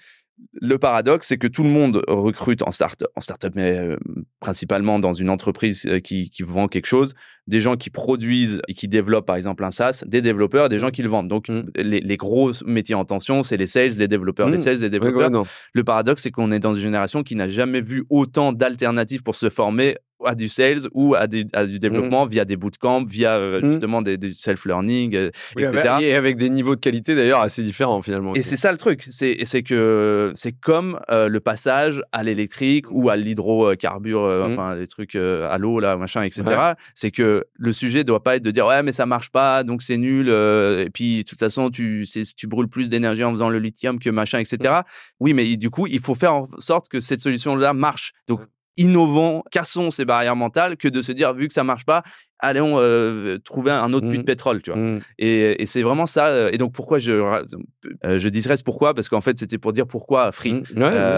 le 0.53 0.77
paradoxe, 0.77 1.27
c'est 1.27 1.37
que 1.37 1.47
tout 1.47 1.63
le 1.63 1.69
monde 1.69 2.01
recrute 2.07 2.61
en 2.61 2.71
start 2.71 3.03
en 3.15 3.21
start-up, 3.21 3.51
mais 3.55 3.77
euh, 3.77 3.97
principalement 4.39 4.99
dans 4.99 5.13
une 5.13 5.29
entreprise 5.29 5.89
qui, 6.03 6.29
qui 6.29 6.43
vend 6.43 6.67
quelque 6.69 6.87
chose, 6.87 7.13
des 7.47 7.61
gens 7.61 7.75
qui 7.75 7.89
produisent 7.89 8.61
et 8.67 8.73
qui 8.73 8.87
développent, 8.87 9.25
par 9.27 9.35
exemple, 9.35 9.63
un 9.63 9.71
SaaS, 9.71 10.03
des 10.07 10.21
développeurs, 10.21 10.67
des 10.69 10.79
gens 10.79 10.89
qui 10.89 11.03
le 11.03 11.09
vendent. 11.09 11.27
Donc, 11.27 11.49
Mm. 11.49 11.63
les, 11.77 11.99
les 11.99 12.17
gros 12.17 12.51
métiers 12.65 12.95
en 12.95 13.05
tension, 13.05 13.43
c'est 13.43 13.57
les 13.57 13.67
sales, 13.67 13.91
les 13.99 14.07
développeurs, 14.07 14.49
les 14.49 14.57
Mm. 14.57 14.61
sales, 14.61 14.77
les 14.77 14.89
développeurs. 14.89 15.29
Le 15.73 15.83
paradoxe, 15.83 16.23
c'est 16.23 16.31
qu'on 16.31 16.51
est 16.51 16.59
dans 16.59 16.73
une 16.73 16.81
génération 16.81 17.21
qui 17.23 17.35
n'a 17.35 17.47
jamais 17.47 17.81
vu 17.81 18.05
autant 18.09 18.51
d'alternatives 18.51 19.21
pour 19.23 19.35
se 19.35 19.49
former 19.49 19.95
à 20.25 20.33
du 20.33 20.47
sales 20.47 20.79
ou 20.93 21.13
à, 21.13 21.27
des- 21.27 21.45
à 21.53 21.65
du 21.65 21.77
développement 21.77 22.25
via 22.25 22.45
des 22.45 22.55
bootcamps, 22.55 23.03
via 23.03 23.33
euh, 23.35 23.61
Mm. 23.61 23.71
justement 23.71 24.01
des, 24.01 24.17
des 24.17 24.31
self-learning, 24.31 25.13
euh, 25.13 25.29
Oui, 25.57 25.63
etc. 25.63 25.95
et 26.01 26.15
avec 26.15 26.37
des 26.37 26.49
niveaux 26.49 26.73
de 26.75 26.79
qualité 26.79 27.15
d'ailleurs 27.15 27.41
assez 27.41 27.61
différents 27.63 28.01
finalement. 28.01 28.33
Et 28.33 28.41
c'est 28.41 28.55
ça 28.57 28.71
le 28.71 28.77
truc, 28.77 29.05
c'est 29.11 29.35
que 29.61 30.31
c'est 30.33 30.53
comme 30.53 30.99
euh, 31.11 31.27
le 31.27 31.39
passage 31.41 32.01
à 32.13 32.23
l'électrique 32.23 32.85
ou 32.91 33.09
à 33.09 33.17
l'hydrocarbure, 33.17 34.21
Mm. 34.21 34.51
enfin 34.53 34.75
les 34.75 34.87
trucs 34.87 35.15
à 35.15 35.57
l'eau 35.57 35.79
là, 35.81 35.97
machin, 35.97 36.21
etc. 36.23 36.43
Ouais. 36.47 36.73
C'est 36.95 37.11
que 37.11 37.34
le 37.53 37.73
sujet 37.73 38.03
doit 38.03 38.23
pas 38.23 38.35
être 38.35 38.43
de 38.43 38.51
dire 38.51 38.65
ouais 38.67 38.83
mais 38.83 38.93
ça 38.93 39.05
marche 39.05 39.29
pas 39.31 39.63
donc 39.63 39.81
c'est 39.81 39.97
nul 39.97 40.29
euh, 40.29 40.85
et 40.85 40.89
puis 40.89 41.19
de 41.19 41.23
toute 41.23 41.39
façon 41.39 41.69
tu 41.69 42.07
tu 42.37 42.47
brûles 42.47 42.67
plus 42.67 42.89
d'énergie 42.89 43.23
en 43.23 43.31
faisant 43.31 43.49
le 43.49 43.59
lithium 43.59 43.99
que 43.99 44.09
machin, 44.09 44.39
etc. 44.39 44.81
Oui 45.19 45.33
mais 45.33 45.57
du 45.57 45.69
coup 45.69 45.87
il 45.87 45.99
faut 45.99 46.15
faire 46.15 46.33
en 46.33 46.47
sorte 46.59 46.89
que 46.89 46.99
cette 46.99 47.19
solution 47.19 47.55
là 47.55 47.73
marche. 47.73 48.13
Donc 48.27 48.41
innovons, 48.77 49.43
cassons 49.51 49.91
ces 49.91 50.05
barrières 50.05 50.35
mentales 50.35 50.77
que 50.77 50.87
de 50.87 51.01
se 51.01 51.11
dire 51.11 51.33
vu 51.33 51.47
que 51.47 51.53
ça 51.53 51.63
marche 51.63 51.85
pas 51.85 52.03
allons 52.39 52.75
euh, 52.79 53.37
trouver 53.39 53.71
un 53.71 53.91
autre 53.93 54.07
puits 54.09 54.17
de 54.19 54.23
pétrole, 54.23 54.61
tu 54.61 54.71
vois. 54.71 54.79
Mm. 54.79 54.99
Et, 55.19 55.61
et 55.61 55.65
c'est 55.65 55.81
vraiment 55.83 56.05
ça. 56.07 56.27
euh, 56.27 56.49
Et 56.51 56.57
donc 56.57 56.73
pourquoi 56.73 56.99
je 56.99 57.11
euh, 57.11 58.19
je 58.19 58.29
digresse 58.29 58.61
pourquoi 58.63 58.93
parce 58.93 59.09
qu'en 59.09 59.21
fait 59.21 59.37
c'était 59.39 59.57
pour 59.57 59.73
dire 59.73 59.87
pourquoi 59.87 60.31
Free. 60.31 60.53
Mm. 60.53 60.57
Ouais, 60.57 60.63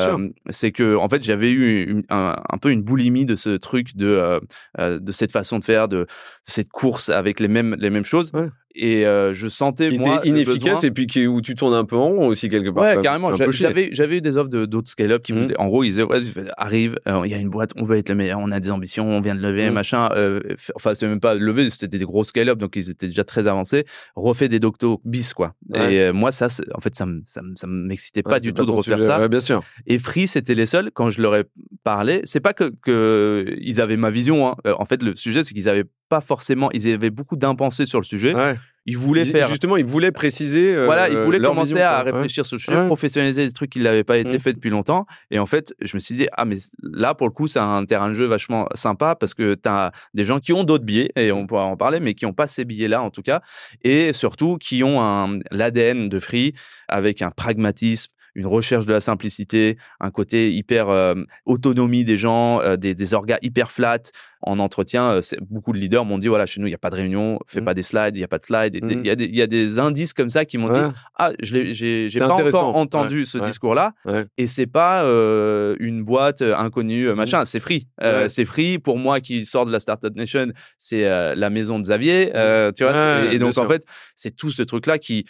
sûr. 0.02 0.18
Euh, 0.20 0.30
c'est 0.50 0.72
que 0.72 0.96
en 0.96 1.10
fait 1.10 1.24
j'avais 1.24 1.52
eu 1.52 1.84
une- 1.90 2.04
un, 2.10 2.36
un 2.52 2.58
peu 2.58 2.72
une 2.72 2.82
boulimie 2.84 3.26
de 3.26 3.36
ce 3.36 3.58
truc 3.58 3.96
de 3.96 4.40
de 4.80 5.12
cette 5.12 5.32
façon 5.32 5.60
de 5.60 5.64
faire 5.64 5.88
de, 5.88 5.98
de 5.98 6.08
cette 6.44 6.70
course 6.70 7.10
avec 7.10 7.40
les 7.40 7.48
mêmes 7.48 7.76
les 7.80 7.90
mêmes 7.90 8.06
choses 8.06 8.32
Ouais. 8.34 8.48
Et 8.78 9.06
euh, 9.06 9.34
je 9.34 9.48
sentais 9.48 9.90
Qui 9.90 10.00
moi 10.00 10.18
était 10.20 10.30
inefficace 10.30 10.84
et 10.84 10.92
puis 10.92 11.08
qui, 11.08 11.28
où 11.28 11.42
tu 11.42 11.56
tournes 11.56 11.74
un 11.74 11.86
peu 11.86 11.96
en 11.96 12.10
rond 12.10 12.28
aussi 12.28 12.48
quelque 12.50 12.70
part. 12.70 12.84
Ouais, 12.84 13.02
carrément. 13.02 13.34
J'avais, 13.36 13.90
j'avais 13.92 14.18
eu 14.18 14.22
des 14.22 14.38
offres 14.38 14.50
de, 14.50 14.66
d'autres 14.66 14.90
scale-up 14.90 15.24
qui, 15.24 15.32
voulaient- 15.34 15.58
en 15.60 15.66
gros, 15.68 15.84
ils 15.84 15.90
disaient, 15.90 16.04
ouais, 16.04 16.22
arrive, 16.58 16.96
euh, 17.08 17.22
il 17.26 17.32
y 17.32 17.34
a 17.34 17.38
une 17.38 17.50
boîte, 17.50 17.72
on 17.76 17.84
veut 17.84 17.98
être 17.98 18.10
le 18.10 18.16
meilleur, 18.16 18.40
on 18.40 18.52
a 18.52 18.60
des 18.60 18.72
ambitions, 18.72 19.08
on 19.10 19.22
vient 19.22 19.36
de 19.36 19.42
lever, 19.42 19.68
Mhm. 19.68 19.74
machin. 19.74 20.10
euh, 20.16 20.40
enfin, 20.76 20.94
c'est 20.94 21.08
même 21.08 21.20
pas 21.20 21.36
lever, 21.36 21.70
c'était 21.70 21.88
des 21.98 22.06
gros 22.06 22.24
scale-up, 22.24 22.58
donc 22.58 22.74
ils 22.76 22.90
étaient 22.90 23.08
déjà 23.08 23.24
très 23.24 23.48
avancés. 23.48 23.86
Refait 24.16 24.50
des 24.50 24.60
doctos 24.60 25.02
bis, 25.06 25.34
quoi. 25.34 25.54
Ouais. 25.74 25.94
Et 25.96 26.00
euh, 26.02 26.14
moi, 26.14 26.32
ça, 26.32 26.48
en 26.76 26.80
fait, 26.80 26.96
ça 26.96 27.06
me, 27.06 27.22
ça 27.26 27.42
ça 27.56 27.68
m'excitait 27.68 28.22
Ouais, 28.26 28.32
pas 28.34 28.40
du 28.40 28.54
tout 28.54 28.66
de 28.66 28.72
refaire 28.72 28.98
sujet. 28.98 29.10
ça. 29.10 29.28
Bien 29.28 29.40
sûr. 29.40 29.64
Et 29.88 30.00
Free, 30.00 30.28
c'était 30.28 30.56
les 30.56 30.66
seuls, 30.66 30.92
quand 30.94 31.10
je 31.10 31.22
leur 31.22 31.36
ai 31.36 31.44
parlé, 31.84 32.22
c'est 32.24 32.40
pas 32.40 32.54
que, 32.54 32.72
que 32.84 33.56
ils 33.60 33.82
avaient 33.82 33.98
ma 33.98 34.10
vision, 34.12 34.48
hein. 34.48 34.56
Euh, 34.66 34.74
En 34.80 34.86
fait, 34.86 35.02
le 35.04 35.16
sujet, 35.16 35.44
c'est 35.44 35.54
qu'ils 35.54 35.70
avaient 35.70 35.86
pas 36.10 36.22
forcément, 36.22 36.72
ils 36.72 36.92
avaient 36.94 37.10
beaucoup 37.10 37.36
d'impensés 37.36 37.86
sur 37.86 38.00
le 38.00 38.06
sujet. 38.06 38.34
Ouais. 38.36 38.56
Ils 38.90 38.98
voulaient 38.98 39.24
Ils- 39.24 39.32
faire 39.34 39.50
Justement, 39.50 39.76
ils 39.76 39.84
voulaient 39.84 40.14
préciser. 40.14 40.74
euh, 40.74 40.86
voilà, 40.86 41.10
il 41.10 41.18
voulait 41.18 41.40
leur 41.40 41.52
commencer 41.52 41.74
vision, 41.74 41.86
à. 41.86 42.06
Ouais. 42.06 42.12
réfléchir 42.12 42.46
sur 42.46 42.56
le 42.56 42.62
sujet, 42.62 42.78
Ouais. 42.78 42.86
professionnaliser 42.86 43.46
des 43.46 43.52
trucs 43.52 43.70
qui 43.70 43.80
n'avaient 43.82 44.06
pas 44.06 44.18
été 44.18 44.38
Mm. 44.38 44.40
faits 44.40 44.56
depuis 44.56 44.70
longtemps. 44.70 45.06
Et 45.30 45.40
en 45.40 45.46
fait, 45.46 45.76
je 45.82 45.98
me 45.98 46.00
suis 46.00 46.16
dit, 46.16 46.28
ah, 46.32 46.46
mais 46.46 46.56
là, 46.82 47.14
pour 47.14 47.28
le 47.28 47.34
coup, 47.34 47.50
c'est 47.50 47.60
un 47.60 47.84
terrain 47.84 48.08
de 48.08 48.14
jeu 48.14 48.24
vachement 48.24 48.66
sympa 48.76 49.16
parce 49.16 49.34
que 49.34 49.56
tu 49.56 49.68
as 49.68 49.92
des 50.14 50.24
gens 50.24 50.40
qui 50.40 50.54
ont 50.54 50.64
d'autres 50.64 50.86
billets, 50.86 51.12
et 51.18 51.34
on 51.34 51.46
pourra 51.48 51.66
en 51.66 51.76
parler, 51.76 52.00
mais 52.00 52.14
qui 52.14 52.24
n'ont 52.24 52.32
pas 52.32 52.48
ces 52.48 52.64
billets-là, 52.64 53.02
en 53.02 53.10
tout 53.10 53.24
cas. 53.24 53.42
Et 53.84 54.14
surtout, 54.14 54.58
qui 54.58 54.84
ont 54.86 55.02
un, 55.02 55.40
l'ADN 55.52 56.08
de 56.08 56.20
Free 56.22 56.54
avec 56.88 57.22
un 57.22 57.32
pragmatisme 57.32 58.14
une 58.38 58.46
recherche 58.48 58.86
de 58.86 58.94
la 58.94 59.02
simplicité, 59.02 59.78
un 60.00 60.12
côté 60.12 60.54
hyper 60.54 60.90
euh, 60.90 61.16
autonomie 61.46 62.06
des 62.06 62.18
gens, 62.18 62.62
euh, 62.62 62.78
des, 62.78 62.94
des 62.94 63.14
orgas 63.16 63.40
hyper 63.42 63.72
flat. 63.72 64.00
En 64.44 64.60
entretien, 64.60 65.14
euh, 65.14 65.22
beaucoup 65.50 65.74
de 65.74 65.80
leaders 65.80 66.06
m'ont 66.06 66.20
dit 66.20 66.28
voilà, 66.28 66.46
chez 66.46 66.62
nous, 66.62 66.68
il 66.68 66.70
n'y 66.70 66.76
a 66.76 66.78
pas 66.78 66.92
de 66.92 66.96
réunion, 66.96 67.40
fais 67.48 67.60
Mm. 67.62 67.66
pas 67.66 67.74
des 67.74 67.82
slides, 67.82 68.16
il 68.16 68.20
n'y 68.20 68.24
a 68.24 68.28
pas 68.28 68.38
de 68.38 68.44
slides. 68.46 68.76
Et 68.76 68.82
des- 68.82 68.96
Mm. 68.96 69.00
Il 69.04 69.08
y, 69.08 69.10
a 69.10 69.16
des- 69.16 69.26
il 69.26 69.36
y 69.36 69.42
a 69.42 69.48
des 69.48 69.80
indices 69.80 70.14
comme 70.14 70.30
ça 70.30 70.46
qui 70.46 70.60
m'ont 70.60 70.70
Ouais. 70.72 70.84
dit 70.90 70.96
ah, 71.16 71.32
je 71.42 71.74
j'ai 71.74 72.08
C'est 72.12 72.20
pas 72.20 72.28
encore 72.36 72.76
entendu 72.78 73.20
Ouais, 73.22 73.26
ce 73.26 73.40
ouais. 73.40 73.48
discours-là. 73.48 73.94
Et 74.38 74.46
c'est 74.46 74.68
pas 74.68 75.04
euh, 75.04 75.76
une 75.80 76.04
boîte 76.04 76.44
inconnue, 76.44 77.12
machin. 77.16 77.44
C'est 77.46 77.60
free. 77.60 77.88
C'est 78.30 78.46
free. 78.46 78.78
Pour 78.78 79.00
moi, 79.00 79.20
qui 79.20 79.44
sort 79.46 79.66
de 79.66 79.72
la 79.72 79.80
Startup 79.80 80.16
Nation, 80.16 80.52
c'est 80.78 81.04
la 81.36 81.50
maison 81.50 81.80
de 81.80 81.84
Xavier. 81.84 82.28
tu 82.76 82.84
vois. 82.84 82.94
Ouais, 82.94 83.34
et, 83.36 83.40
donc, 83.40 83.58
en 83.58 83.68
fait, 83.68 83.84
c'est 84.16 84.36
tout 84.36 84.52
ce 84.52 84.62
truc-là 84.62 85.00
qui, 85.00 85.26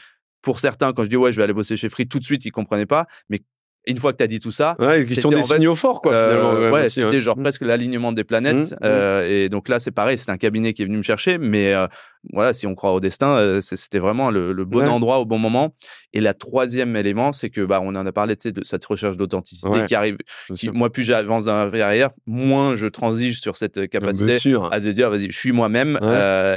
pour 0.47 0.61
certains, 0.61 0.93
quand 0.93 1.03
je 1.03 1.09
dis 1.09 1.17
ouais, 1.17 1.33
je 1.33 1.37
vais 1.37 1.43
aller 1.43 1.51
bosser 1.51 1.75
chez 1.75 1.89
Free, 1.89 2.07
tout 2.07 2.19
de 2.19 2.23
suite, 2.23 2.45
ils 2.45 2.51
comprenaient 2.51 2.85
pas. 2.85 3.05
Mais 3.29 3.41
une 3.85 3.97
fois 3.97 4.13
que 4.13 4.17
tu 4.17 4.23
as 4.23 4.27
dit 4.27 4.39
tout 4.39 4.51
ça, 4.53 4.77
Ouais, 4.79 5.03
qui 5.05 5.15
sont 5.15 5.29
des 5.29 5.43
signaux 5.43 5.75
forts, 5.75 6.01
quoi, 6.01 6.13
euh, 6.13 6.29
finalement. 6.55 6.71
ouais, 6.73 6.87
c'était 6.87 7.19
genre 7.19 7.37
Mm. 7.37 7.41
presque 7.43 7.61
l'alignement 7.63 8.13
des 8.13 8.23
planètes. 8.23 8.71
Mm, 8.71 8.75
mm. 8.75 8.77
euh, 8.85 9.27
et 9.45 9.49
donc 9.49 9.67
là, 9.67 9.79
c'est 9.81 9.91
pareil, 9.91 10.17
c'est 10.17 10.31
un 10.31 10.37
cabinet 10.37 10.73
qui 10.73 10.83
est 10.83 10.85
venu 10.85 10.95
me 10.97 11.03
chercher, 11.03 11.37
mais 11.37 11.73
euh, 11.73 11.87
voilà, 12.33 12.53
si 12.53 12.67
on 12.67 12.75
croit 12.75 12.93
au 12.93 12.99
destin, 12.99 13.59
c'était 13.61 13.99
vraiment 13.99 14.31
le, 14.31 14.53
bon 14.65 14.87
endroit 14.87 15.19
au 15.19 15.25
bon 15.25 15.37
moment. 15.37 15.73
Et 16.13 16.21
la 16.21 16.33
troisième 16.33 16.95
élément, 16.95 17.31
c'est 17.31 17.49
que 17.49 17.61
bah 17.61 17.79
on 17.83 17.89
en 17.89 18.05
a 18.05 18.11
parlé 18.11 18.35
de 18.35 18.63
cette 18.63 18.85
recherche 18.85 19.17
d'authenticité 19.17 19.85
qui 19.87 19.95
arrive. 19.95 20.17
Qui, 20.55 20.69
moi, 20.69 20.91
plus 20.91 21.03
j'avance 21.03 21.45
dans 21.45 21.65
la 21.65 21.71
carrière, 21.71 22.09
moins 22.25 22.75
je 22.75 22.87
transige 22.87 23.39
sur 23.39 23.55
cette 23.55 23.87
capacité 23.89 24.33
à 24.71 24.81
se 24.81 24.89
dire 24.89 25.09
vas-y, 25.09 25.31
je 25.31 25.37
suis 25.37 25.51
moi-même. 25.51 25.99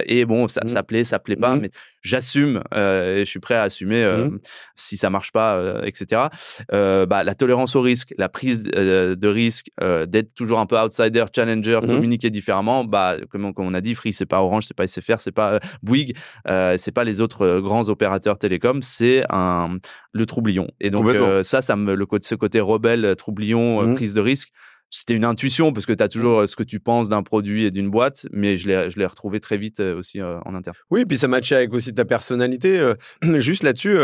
et 0.06 0.24
bon, 0.24 0.48
ça, 0.48 0.62
mmh. 0.64 0.68
ça 0.68 0.83
plaît, 0.83 1.04
ça 1.04 1.18
plaît 1.18 1.37
pas, 1.37 1.56
mmh. 1.56 1.60
mais 1.60 1.71
j'assume 2.02 2.62
et 2.75 3.21
je 3.21 3.25
suis 3.25 3.40
prêt 3.40 3.54
à 3.54 3.62
assumer 3.62 4.04
mmh. 4.04 4.38
si 4.75 4.96
ça 4.96 5.10
marche 5.10 5.33
pas, 5.33 5.83
etc. 5.85 6.23
bah 6.71 7.25
la 7.25 7.35
tolérance 7.35 7.77
au 7.77 7.83
risque, 7.83 8.14
la 8.18 8.29
prise 8.29 8.64
de 8.64 9.29
risque, 9.29 9.71
d'être 9.81 10.35
toujours 10.35 10.58
un 10.58 10.66
peu 10.66 10.79
outsider, 10.79 11.25
challenger, 11.35 11.81
communiquer 11.83 12.31
différemment. 12.31 12.85
Bah 12.85 13.16
comme, 13.29 13.52
comme 13.54 13.66
on 13.66 13.75
a 13.75 13.81
dit, 13.81 13.94
Free 13.94 14.12
c'est 14.12 14.27
pas 14.27 14.42
Orange, 14.42 14.64
c'est 14.66 14.77
pas 14.77 14.87
SFR, 14.87 15.21
c'est 15.21 15.33
pas 15.33 15.60
Bouygues, 15.83 16.17
c'est 16.46 16.92
pas 16.92 17.04
les 17.04 17.21
autres 17.21 17.61
grands 17.61 17.88
opérateurs 17.88 18.38
télécoms, 18.38 18.83
c'est 18.83 19.25
un 19.31 19.79
le 20.13 20.27
troublion. 20.27 20.69
Et 20.81 20.90
donc 20.90 21.11
ça, 21.42 21.63
ça 21.63 21.77
me 21.77 21.94
le 21.94 22.06
côté 22.06 22.27
ce 22.27 22.35
côté 22.35 22.61
rebelle, 22.61 23.15
troublion, 23.17 23.83
mmh. 23.83 23.94
prise 23.94 24.15
de 24.15 24.21
risque 24.21 24.50
c'était 24.90 25.14
une 25.14 25.24
intuition 25.24 25.72
parce 25.72 25.86
que 25.86 25.92
tu 25.92 26.02
as 26.02 26.08
toujours 26.08 26.42
mmh. 26.42 26.46
ce 26.48 26.56
que 26.56 26.62
tu 26.62 26.80
penses 26.80 27.08
d'un 27.08 27.22
produit 27.22 27.64
et 27.64 27.70
d'une 27.70 27.90
boîte, 27.90 28.26
mais 28.32 28.56
je 28.56 28.68
l'ai, 28.68 28.90
je 28.90 28.98
l'ai 28.98 29.06
retrouvé 29.06 29.40
très 29.40 29.56
vite 29.56 29.80
aussi 29.80 30.20
en 30.22 30.54
interne. 30.54 30.76
Oui, 30.90 31.04
puis 31.04 31.16
ça 31.16 31.28
matchait 31.28 31.56
avec 31.56 31.72
aussi 31.72 31.94
ta 31.94 32.04
personnalité. 32.04 32.92
juste 33.38 33.62
là-dessus, 33.62 33.96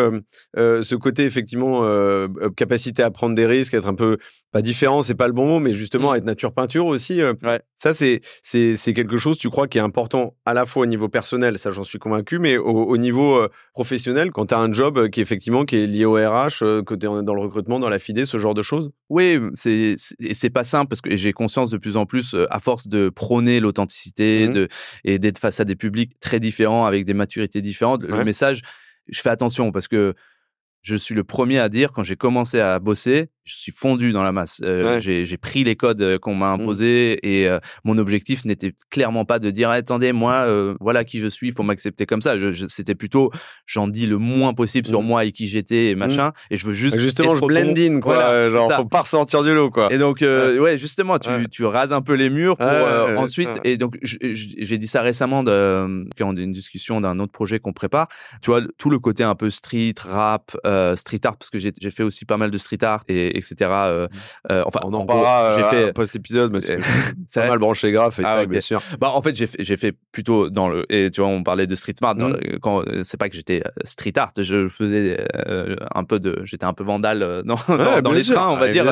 ce 0.56 0.94
côté 0.94 1.24
effectivement 1.24 1.82
capacité 2.56 3.02
à 3.02 3.10
prendre 3.10 3.34
des 3.34 3.46
risques, 3.46 3.74
être 3.74 3.88
un 3.88 3.94
peu 3.94 4.18
pas 4.52 4.62
différent, 4.62 5.02
c'est 5.02 5.14
pas 5.14 5.26
le 5.26 5.32
bon 5.34 5.46
mot, 5.46 5.58
mais 5.58 5.72
justement 5.72 6.12
mmh. 6.12 6.16
être 6.16 6.24
nature 6.24 6.52
peinture 6.52 6.86
aussi. 6.86 7.20
ouais. 7.22 7.60
Ça, 7.74 7.92
c'est, 7.92 8.20
c'est, 8.42 8.76
c'est 8.76 8.94
quelque 8.94 9.16
chose, 9.16 9.36
tu 9.36 9.50
crois, 9.50 9.68
qui 9.68 9.78
est 9.78 9.82
important 9.82 10.36
à 10.46 10.54
la 10.54 10.66
fois 10.66 10.84
au 10.84 10.86
niveau 10.86 11.08
personnel, 11.08 11.58
ça 11.58 11.70
j'en 11.70 11.84
suis 11.84 11.98
convaincu, 11.98 12.38
mais 12.38 12.56
au, 12.56 12.96
niveau 12.96 13.46
professionnel, 13.74 14.30
quand 14.30 14.46
tu 14.46 14.54
as 14.54 14.58
un 14.58 14.72
job 14.72 15.08
qui 15.10 15.20
effectivement 15.20 15.64
qui 15.64 15.76
est 15.76 15.86
lié 15.86 16.04
au 16.04 16.14
RH, 16.14 16.62
es 16.62 16.96
dans 16.96 17.34
le 17.34 17.40
recrutement, 17.40 17.78
dans 17.78 17.88
la 17.88 17.98
FIDE, 17.98 18.24
ce 18.24 18.38
genre 18.38 18.54
de 18.54 18.62
choses? 18.62 18.90
Oui, 19.08 19.38
c'est, 19.54 19.96
c'est, 19.98 20.34
c'est 20.34 20.50
pas 20.50 20.64
simple 20.76 20.88
parce 20.88 21.00
que 21.00 21.16
j'ai 21.16 21.32
conscience 21.32 21.70
de 21.70 21.78
plus 21.78 21.96
en 21.96 22.06
plus, 22.06 22.34
euh, 22.34 22.46
à 22.50 22.60
force 22.60 22.88
de 22.88 23.08
prôner 23.08 23.60
l'authenticité 23.60 24.48
mmh 24.48 24.52
de, 24.52 24.68
et 25.04 25.18
d'être 25.18 25.38
face 25.38 25.60
à 25.60 25.64
des 25.64 25.76
publics 25.76 26.18
très 26.20 26.40
différents 26.40 26.86
avec 26.86 27.04
des 27.04 27.14
maturités 27.14 27.62
différentes, 27.62 28.02
le 28.02 28.24
message, 28.24 28.62
je 29.08 29.20
fais 29.20 29.30
attention 29.30 29.72
parce 29.72 29.88
que 29.88 30.14
je 30.82 30.96
suis 30.96 31.14
le 31.14 31.24
premier 31.24 31.58
à 31.58 31.68
dire 31.68 31.92
quand 31.92 32.02
j'ai 32.02 32.16
commencé 32.16 32.60
à 32.60 32.78
bosser, 32.78 33.28
je 33.46 33.54
suis 33.54 33.72
fondu 33.72 34.12
dans 34.12 34.24
la 34.24 34.32
masse. 34.32 34.60
Euh, 34.64 34.98
j'ai 35.00 35.36
pris 35.36 35.62
les 35.62 35.76
codes 35.76 36.02
euh, 36.02 36.18
qu'on 36.18 36.34
m'a 36.34 36.56
mmh. 36.56 36.60
imposés 36.60 37.18
et 37.22 37.48
euh, 37.48 37.60
mon 37.84 37.96
objectif 37.96 38.44
n'était 38.44 38.74
clairement 38.90 39.24
pas 39.24 39.38
de 39.38 39.50
dire 39.50 39.70
attendez 39.70 40.12
moi 40.12 40.46
voilà 40.80 41.04
qui 41.04 41.20
je 41.20 41.28
suis, 41.28 41.48
il 41.48 41.54
faut 41.54 41.62
m'accepter 41.62 42.06
comme 42.06 42.20
ça. 42.20 42.34
C'était 42.68 42.96
plutôt 42.96 43.30
j'en 43.64 43.86
dis 43.86 44.06
le 44.06 44.18
moins 44.18 44.52
possible 44.52 44.86
sur 44.86 45.02
mmh. 45.02 45.06
moi 45.06 45.24
et 45.24 45.32
qui 45.32 45.46
j'étais 45.46 45.86
et 45.86 45.94
mmh. 45.94 45.98
machin 45.98 46.32
et 46.50 46.56
je 46.56 46.66
veux 46.66 46.72
juste 46.72 46.98
justement 46.98 47.36
je 47.36 47.44
blend 47.46 47.74
in 47.78 48.00
quoi, 48.00 48.50
genre 48.50 48.72
faut 48.72 48.84
pas 48.84 49.02
ressortir 49.02 49.44
du 49.44 49.54
lot 49.54 49.70
quoi. 49.70 49.92
Et 49.92 49.98
donc 49.98 50.22
ouais, 50.22 50.76
justement 50.76 51.18
tu, 51.18 51.30
tu 51.48 51.64
rases 51.64 51.92
un 51.92 52.02
peu 52.02 52.14
les 52.14 52.30
murs 52.30 52.56
pour 52.56 52.68
ensuite 53.18 53.60
et 53.62 53.76
donc 53.76 53.96
j'ai 54.02 54.78
dit 54.78 54.88
ça 54.88 55.02
récemment 55.02 55.44
de, 55.44 56.04
quand 56.18 56.36
une 56.36 56.52
discussion 56.52 57.00
d'un 57.00 57.20
autre 57.20 57.32
projet 57.32 57.60
qu'on 57.60 57.72
prépare. 57.72 58.08
Tu 58.42 58.50
vois 58.50 58.62
tout 58.76 58.90
le 58.90 58.98
côté 58.98 59.22
un 59.22 59.36
peu 59.36 59.50
street 59.50 59.94
rap, 60.00 60.56
street 60.96 61.20
art 61.22 61.36
parce 61.36 61.50
que 61.50 61.60
j'ai 61.60 61.72
fait 61.92 62.02
aussi 62.02 62.24
pas 62.24 62.36
mal 62.36 62.50
de 62.50 62.58
street 62.58 62.82
art 62.82 63.04
et 63.06 63.35
etc. 63.36 63.54
Euh, 63.60 64.06
mmh. 64.06 64.52
euh, 64.52 64.62
enfin, 64.66 64.80
on 64.84 64.92
en, 64.92 65.06
parlera 65.06 65.56
j'ai 65.56 65.76
fait 65.76 65.92
post-épisode, 65.92 66.52
mais 66.52 66.60
c'est 66.60 66.78
pas 67.34 67.46
mal 67.46 67.58
branché 67.58 67.92
graphe, 67.92 68.20
ah, 68.24 68.46
bien 68.46 68.60
sûr. 68.60 68.80
Bah, 69.00 69.10
en 69.14 69.22
fait, 69.22 69.34
j'ai 69.34 69.46
fait, 69.46 69.62
j'ai 69.62 69.76
fait 69.76 69.94
plutôt 70.12 70.50
dans 70.50 70.68
le, 70.68 70.84
et 70.92 71.10
tu 71.10 71.20
vois, 71.20 71.30
on 71.30 71.42
parlait 71.42 71.66
de 71.66 71.74
street 71.74 71.94
smart. 71.98 72.14
Mmh. 72.14 72.58
Quand, 72.60 72.82
c'est 73.04 73.16
pas 73.16 73.28
que 73.28 73.36
j'étais 73.36 73.62
euh, 73.66 73.70
street 73.84 74.12
art, 74.16 74.32
je 74.38 74.68
faisais 74.68 75.24
un 75.94 76.04
peu 76.04 76.18
de, 76.18 76.40
j'étais 76.44 76.64
un 76.64 76.72
peu 76.72 76.84
vandale 76.84 77.42
dans, 77.44 77.56
dans, 78.02 78.12
les 78.12 78.24
trains, 78.24 78.48
on 78.48 78.58
va 78.58 78.68
dire, 78.68 78.84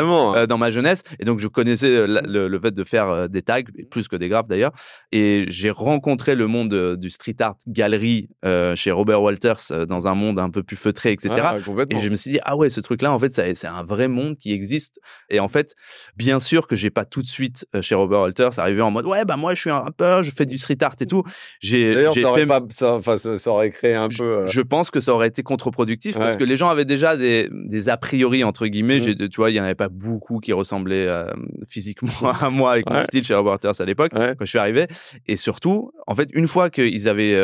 dans 0.46 0.58
ma 0.58 0.70
jeunesse. 0.70 1.02
Et 1.18 1.24
donc, 1.24 1.40
je 1.40 1.48
connaissais 1.48 2.06
le, 2.06 2.58
fait 2.58 2.72
de 2.72 2.84
faire 2.84 3.28
des 3.28 3.42
tags, 3.42 3.62
plus 3.90 4.08
que 4.08 4.16
des 4.16 4.28
graphes 4.28 4.48
d'ailleurs. 4.48 4.72
Et 5.12 5.44
j'ai 5.48 5.70
rencontré 5.70 6.34
le 6.34 6.46
monde 6.46 6.96
du 6.96 7.10
street 7.10 7.36
art 7.40 7.56
galerie 7.66 8.28
chez 8.74 8.90
Robert 8.90 9.22
Walters 9.22 9.86
dans 9.88 10.06
un 10.06 10.14
monde 10.14 10.38
un 10.38 10.50
peu 10.50 10.62
plus 10.62 10.76
feutré, 10.76 11.12
etc. 11.12 11.34
Ah, 11.42 11.56
et 11.90 11.98
je 11.98 12.08
me 12.08 12.16
suis 12.16 12.32
dit, 12.32 12.38
ah 12.42 12.56
ouais, 12.56 12.70
ce 12.70 12.80
truc-là, 12.80 13.12
en 13.12 13.18
fait, 13.18 13.32
c'est 13.32 13.66
un 13.66 13.82
vrai 13.82 14.08
monde 14.08 14.33
qui 14.36 14.52
existe. 14.52 15.00
Et 15.30 15.40
en 15.40 15.48
fait, 15.48 15.74
bien 16.16 16.40
sûr 16.40 16.66
que 16.66 16.76
j'ai 16.76 16.90
pas 16.90 17.04
tout 17.04 17.22
de 17.22 17.26
suite 17.26 17.66
euh, 17.74 17.82
chez 17.82 17.94
Robert 17.94 18.20
Walters 18.20 18.58
arrivé 18.58 18.80
en 18.80 18.90
mode 18.90 19.06
ouais 19.06 19.24
bah 19.24 19.36
moi 19.36 19.54
je 19.54 19.60
suis 19.60 19.70
un 19.70 19.80
rappeur, 19.80 20.22
je 20.22 20.30
fais 20.30 20.46
du 20.46 20.58
street 20.58 20.78
art 20.82 20.96
et 21.00 21.06
tout. 21.06 21.22
J'ai 21.60 21.94
d'ailleurs 21.94 22.14
ça 22.14 22.28
aurait 22.28 22.46
pas 22.46 22.60
ça, 22.70 22.94
enfin, 22.94 23.18
ça, 23.18 23.50
aurait 23.50 23.70
créé 23.70 23.94
un 23.94 24.08
peu. 24.08 24.24
Euh, 24.24 24.46
je 24.46 24.60
pense 24.60 24.90
que 24.90 25.00
ça 25.00 25.14
aurait 25.14 25.28
été 25.28 25.42
contre-productif 25.42 26.16
parce 26.16 26.36
que 26.36 26.44
les 26.44 26.56
gens 26.56 26.68
avaient 26.68 26.84
déjà 26.84 27.16
des, 27.16 27.48
des 27.52 27.88
a 27.88 27.96
priori 27.96 28.44
entre 28.44 28.66
guillemets. 28.66 29.00
Mmh. 29.00 29.28
Tu 29.28 29.36
vois, 29.36 29.50
il 29.50 29.54
y 29.54 29.60
en 29.60 29.64
avait 29.64 29.74
pas 29.74 29.88
beaucoup 29.88 30.40
qui 30.40 30.52
ressemblaient 30.52 31.06
euh, 31.08 31.26
physiquement 31.68 32.10
à 32.40 32.50
moi 32.50 32.72
avec 32.72 32.88
mon 32.88 33.02
style 33.04 33.24
chez 33.24 33.34
Robert 33.34 33.52
Walters 33.52 33.80
à 33.80 33.84
l'époque 33.84 34.12
quand 34.14 34.34
je 34.40 34.46
suis 34.46 34.58
arrivé. 34.58 34.86
Et 35.26 35.36
surtout, 35.36 35.92
en 36.06 36.14
fait, 36.14 36.28
une 36.32 36.48
fois 36.48 36.70
qu'ils 36.70 37.08
avaient 37.08 37.34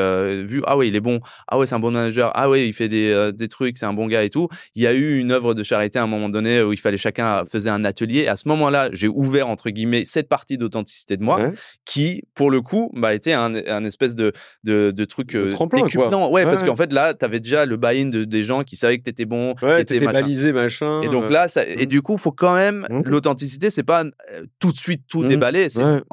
vu 0.42 0.62
ah 0.66 0.76
ouais 0.76 0.88
il 0.88 0.96
est 0.96 1.00
bon, 1.00 1.20
ah 1.48 1.58
ouais 1.58 1.66
c'est 1.66 1.74
un 1.74 1.80
bon 1.80 1.90
manager, 1.90 2.30
ah 2.34 2.48
ouais 2.48 2.66
il 2.66 2.72
fait 2.72 2.88
des, 2.88 3.30
des 3.34 3.48
trucs, 3.48 3.78
c'est 3.78 3.86
un 3.86 3.92
bon 3.92 4.06
gars 4.06 4.22
et 4.22 4.30
tout, 4.30 4.48
il 4.74 4.82
y 4.82 4.86
a 4.86 4.94
eu 4.94 5.18
une 5.18 5.32
œuvre 5.32 5.54
de 5.54 5.62
charité 5.62 5.98
à 5.98 6.02
un 6.02 6.06
moment 6.06 6.28
donné 6.28 6.62
où 6.62 6.72
il 6.72 6.79
fallait 6.80 6.96
chacun 6.96 7.44
faisait 7.44 7.70
un 7.70 7.84
atelier. 7.84 8.26
À 8.26 8.36
ce 8.36 8.48
moment-là, 8.48 8.88
j'ai 8.92 9.08
ouvert 9.08 9.48
entre 9.48 9.70
guillemets 9.70 10.04
cette 10.04 10.28
partie 10.28 10.58
d'authenticité 10.58 11.16
de 11.16 11.22
moi, 11.22 11.50
qui 11.84 12.22
pour 12.34 12.50
le 12.50 12.60
coup, 12.60 12.90
bah 12.94 13.14
était 13.14 13.32
un, 13.32 13.54
un 13.54 13.84
espèce 13.84 14.14
de 14.14 14.32
de, 14.64 14.90
de 14.90 15.04
truc 15.04 15.34
euh, 15.34 15.50
tremplin, 15.50 15.86
quoi. 15.88 16.30
Ouais, 16.30 16.44
parce 16.44 16.62
qu'en 16.62 16.76
fait 16.76 16.92
là, 16.92 17.14
tu 17.14 17.24
avais 17.24 17.40
déjà 17.40 17.66
le 17.66 17.76
buy-in 17.76 18.06
de, 18.06 18.24
des 18.24 18.44
gens 18.44 18.62
qui 18.62 18.76
savaient 18.76 18.98
que 18.98 19.04
t'étais 19.04 19.24
bon, 19.24 19.54
ouais, 19.62 19.84
t'étais 19.84 20.06
balisé, 20.06 20.52
machin. 20.52 21.02
Et 21.02 21.08
donc 21.08 21.30
là, 21.30 21.48
ça, 21.48 21.66
et 21.66 21.86
du 21.86 22.02
coup, 22.02 22.16
faut 22.18 22.32
quand 22.32 22.54
même 22.54 22.86
mmh. 22.88 23.02
l'authenticité, 23.04 23.70
c'est 23.70 23.82
pas 23.82 24.04
euh, 24.04 24.44
tout 24.58 24.72
de 24.72 24.76
suite 24.76 25.02
tout 25.08 25.22
mmh. 25.22 25.28
déballer. 25.28 25.68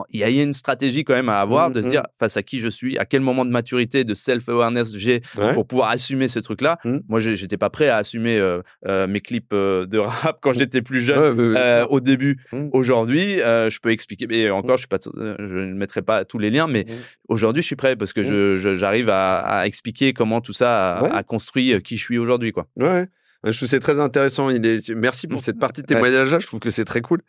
Il 0.09 0.19
y 0.19 0.23
a 0.23 0.29
une 0.29 0.53
stratégie 0.53 1.03
quand 1.03 1.13
même 1.13 1.29
à 1.29 1.39
avoir 1.39 1.69
mmh, 1.69 1.73
de 1.73 1.81
se 1.81 1.87
dire 1.89 2.03
face 2.19 2.37
à 2.37 2.43
qui 2.43 2.59
je 2.59 2.69
suis, 2.69 2.97
à 2.97 3.05
quel 3.05 3.21
moment 3.21 3.45
de 3.45 3.51
maturité, 3.51 4.03
de 4.03 4.13
self-awareness 4.13 4.95
j'ai 4.97 5.21
pour 5.53 5.67
pouvoir 5.67 5.89
assumer 5.89 6.27
ce 6.27 6.39
truc-là. 6.39 6.77
Moi, 7.07 7.19
j'étais 7.19 7.57
pas 7.57 7.69
prêt 7.69 7.89
à 7.89 7.97
assumer 7.97 8.37
euh, 8.37 9.07
mes 9.07 9.21
clips 9.21 9.53
de 9.53 9.97
rap 9.97 10.39
quand 10.41 10.53
j'étais 10.57 10.81
plus 10.81 11.01
jeune 11.01 11.39
euh, 11.39 11.85
au 11.87 11.99
début. 11.99 12.39
Mmh. 12.51 12.69
Aujourd'hui, 12.71 13.41
euh, 13.41 13.69
je 13.69 13.79
peux 13.79 13.91
expliquer. 13.91 14.27
Et 14.31 14.49
encore, 14.49 14.73
mmh. 14.73 14.77
je 14.77 14.81
suis 14.81 14.87
pas, 14.87 14.97
je 15.39 15.59
ne 15.59 15.73
mettrai 15.73 16.01
pas 16.01 16.25
tous 16.25 16.39
les 16.39 16.49
liens, 16.49 16.67
mais 16.67 16.85
mmh. 16.87 16.93
aujourd'hui, 17.29 17.61
je 17.61 17.67
suis 17.67 17.75
prêt 17.75 17.95
parce 17.95 18.13
que 18.13 18.23
je, 18.23 18.75
j'arrive 18.75 19.09
à, 19.09 19.39
à, 19.39 19.67
expliquer 19.67 20.13
comment 20.13 20.41
tout 20.41 20.53
ça 20.53 20.97
a, 20.97 21.17
a 21.17 21.23
construit 21.23 21.73
euh, 21.73 21.79
qui 21.79 21.97
je 21.97 22.03
suis 22.03 22.17
aujourd'hui, 22.17 22.51
quoi. 22.51 22.67
Ouais. 22.75 23.07
Je 23.43 23.55
trouve 23.55 23.69
c'est 23.69 23.79
très 23.79 23.99
intéressant. 23.99 24.49
Il 24.49 24.65
est... 24.65 24.89
Merci 24.89 25.27
pour 25.27 25.41
cette 25.41 25.59
partie 25.59 25.81
de 25.81 25.87
témoignage. 25.87 26.37
Je 26.39 26.47
trouve 26.47 26.59
que 26.59 26.69
c'est 26.69 26.85
très 26.85 27.01
cool. 27.01 27.21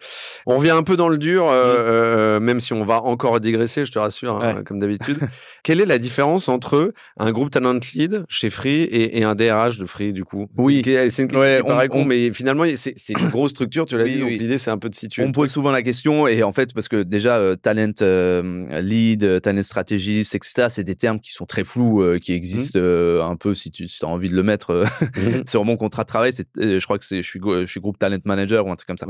On 0.46 0.56
revient 0.56 0.70
un 0.70 0.82
peu 0.82 0.96
dans 0.96 1.08
le 1.08 1.18
dur, 1.18 1.48
euh, 1.48 1.52
mm. 1.52 1.76
euh, 1.78 2.40
même 2.40 2.60
si 2.60 2.72
on 2.72 2.84
va 2.84 3.02
encore 3.02 3.40
digresser, 3.40 3.84
je 3.84 3.92
te 3.92 3.98
rassure, 3.98 4.42
hein, 4.42 4.62
comme 4.64 4.80
d'habitude. 4.80 5.18
Quelle 5.62 5.80
est 5.80 5.86
la 5.86 5.98
différence 5.98 6.48
entre 6.48 6.92
un 7.18 7.32
groupe 7.32 7.50
talent 7.50 7.78
lead 7.94 8.24
chez 8.28 8.50
Free 8.50 8.82
et, 8.82 9.18
et 9.18 9.24
un 9.24 9.34
DRH 9.34 9.78
de 9.78 9.86
Free, 9.86 10.12
du 10.12 10.24
coup? 10.24 10.46
Oui, 10.56 10.82
c'est 10.84 11.22
une 11.22 11.28
question 11.28 11.56
qui 11.58 11.62
paraît 11.64 11.88
con, 11.88 12.04
mais 12.04 12.30
finalement, 12.32 12.64
c'est 12.76 12.94
une 13.08 13.28
grosse 13.28 13.50
structure, 13.50 13.86
tu 13.86 13.98
l'as 13.98 14.04
dit. 14.04 14.18
Donc 14.18 14.30
l'idée, 14.30 14.58
c'est 14.58 14.70
un 14.70 14.78
peu 14.78 14.88
de 14.88 14.94
situer. 14.94 15.24
On 15.24 15.32
pose 15.32 15.50
souvent 15.50 15.70
la 15.70 15.82
question, 15.82 16.26
et 16.26 16.42
en 16.42 16.52
fait, 16.52 16.72
parce 16.72 16.88
que 16.88 17.02
déjà, 17.02 17.36
euh, 17.36 17.56
talent 17.56 17.92
lead, 18.80 19.40
talent 19.42 19.62
strategist, 19.62 20.34
etc., 20.34 20.68
c'est 20.70 20.84
des 20.84 20.96
termes 20.96 21.20
qui 21.20 21.32
sont 21.32 21.46
très 21.46 21.64
flous, 21.64 22.04
qui 22.20 22.32
existent 22.32 22.80
mm. 22.80 23.20
un 23.20 23.36
peu 23.36 23.54
si 23.54 23.70
tu 23.70 23.86
si 23.86 24.04
as 24.04 24.08
envie 24.08 24.28
de 24.28 24.34
le 24.34 24.42
mettre 24.42 24.84
mm. 25.16 25.46
sur 25.48 25.64
mon 25.64 25.76
contrat 25.76 25.97
travail, 26.04 26.32
c'est, 26.32 26.46
euh, 26.58 26.80
je 26.80 26.84
crois 26.84 26.98
que 26.98 27.04
c'est, 27.04 27.22
je 27.22 27.28
suis, 27.28 27.40
je 27.42 27.66
suis 27.66 27.80
groupe 27.80 27.98
talent 27.98 28.18
manager 28.24 28.66
ou 28.66 28.70
un 28.70 28.76
truc 28.76 28.86
comme 28.86 28.98
ça. 28.98 29.06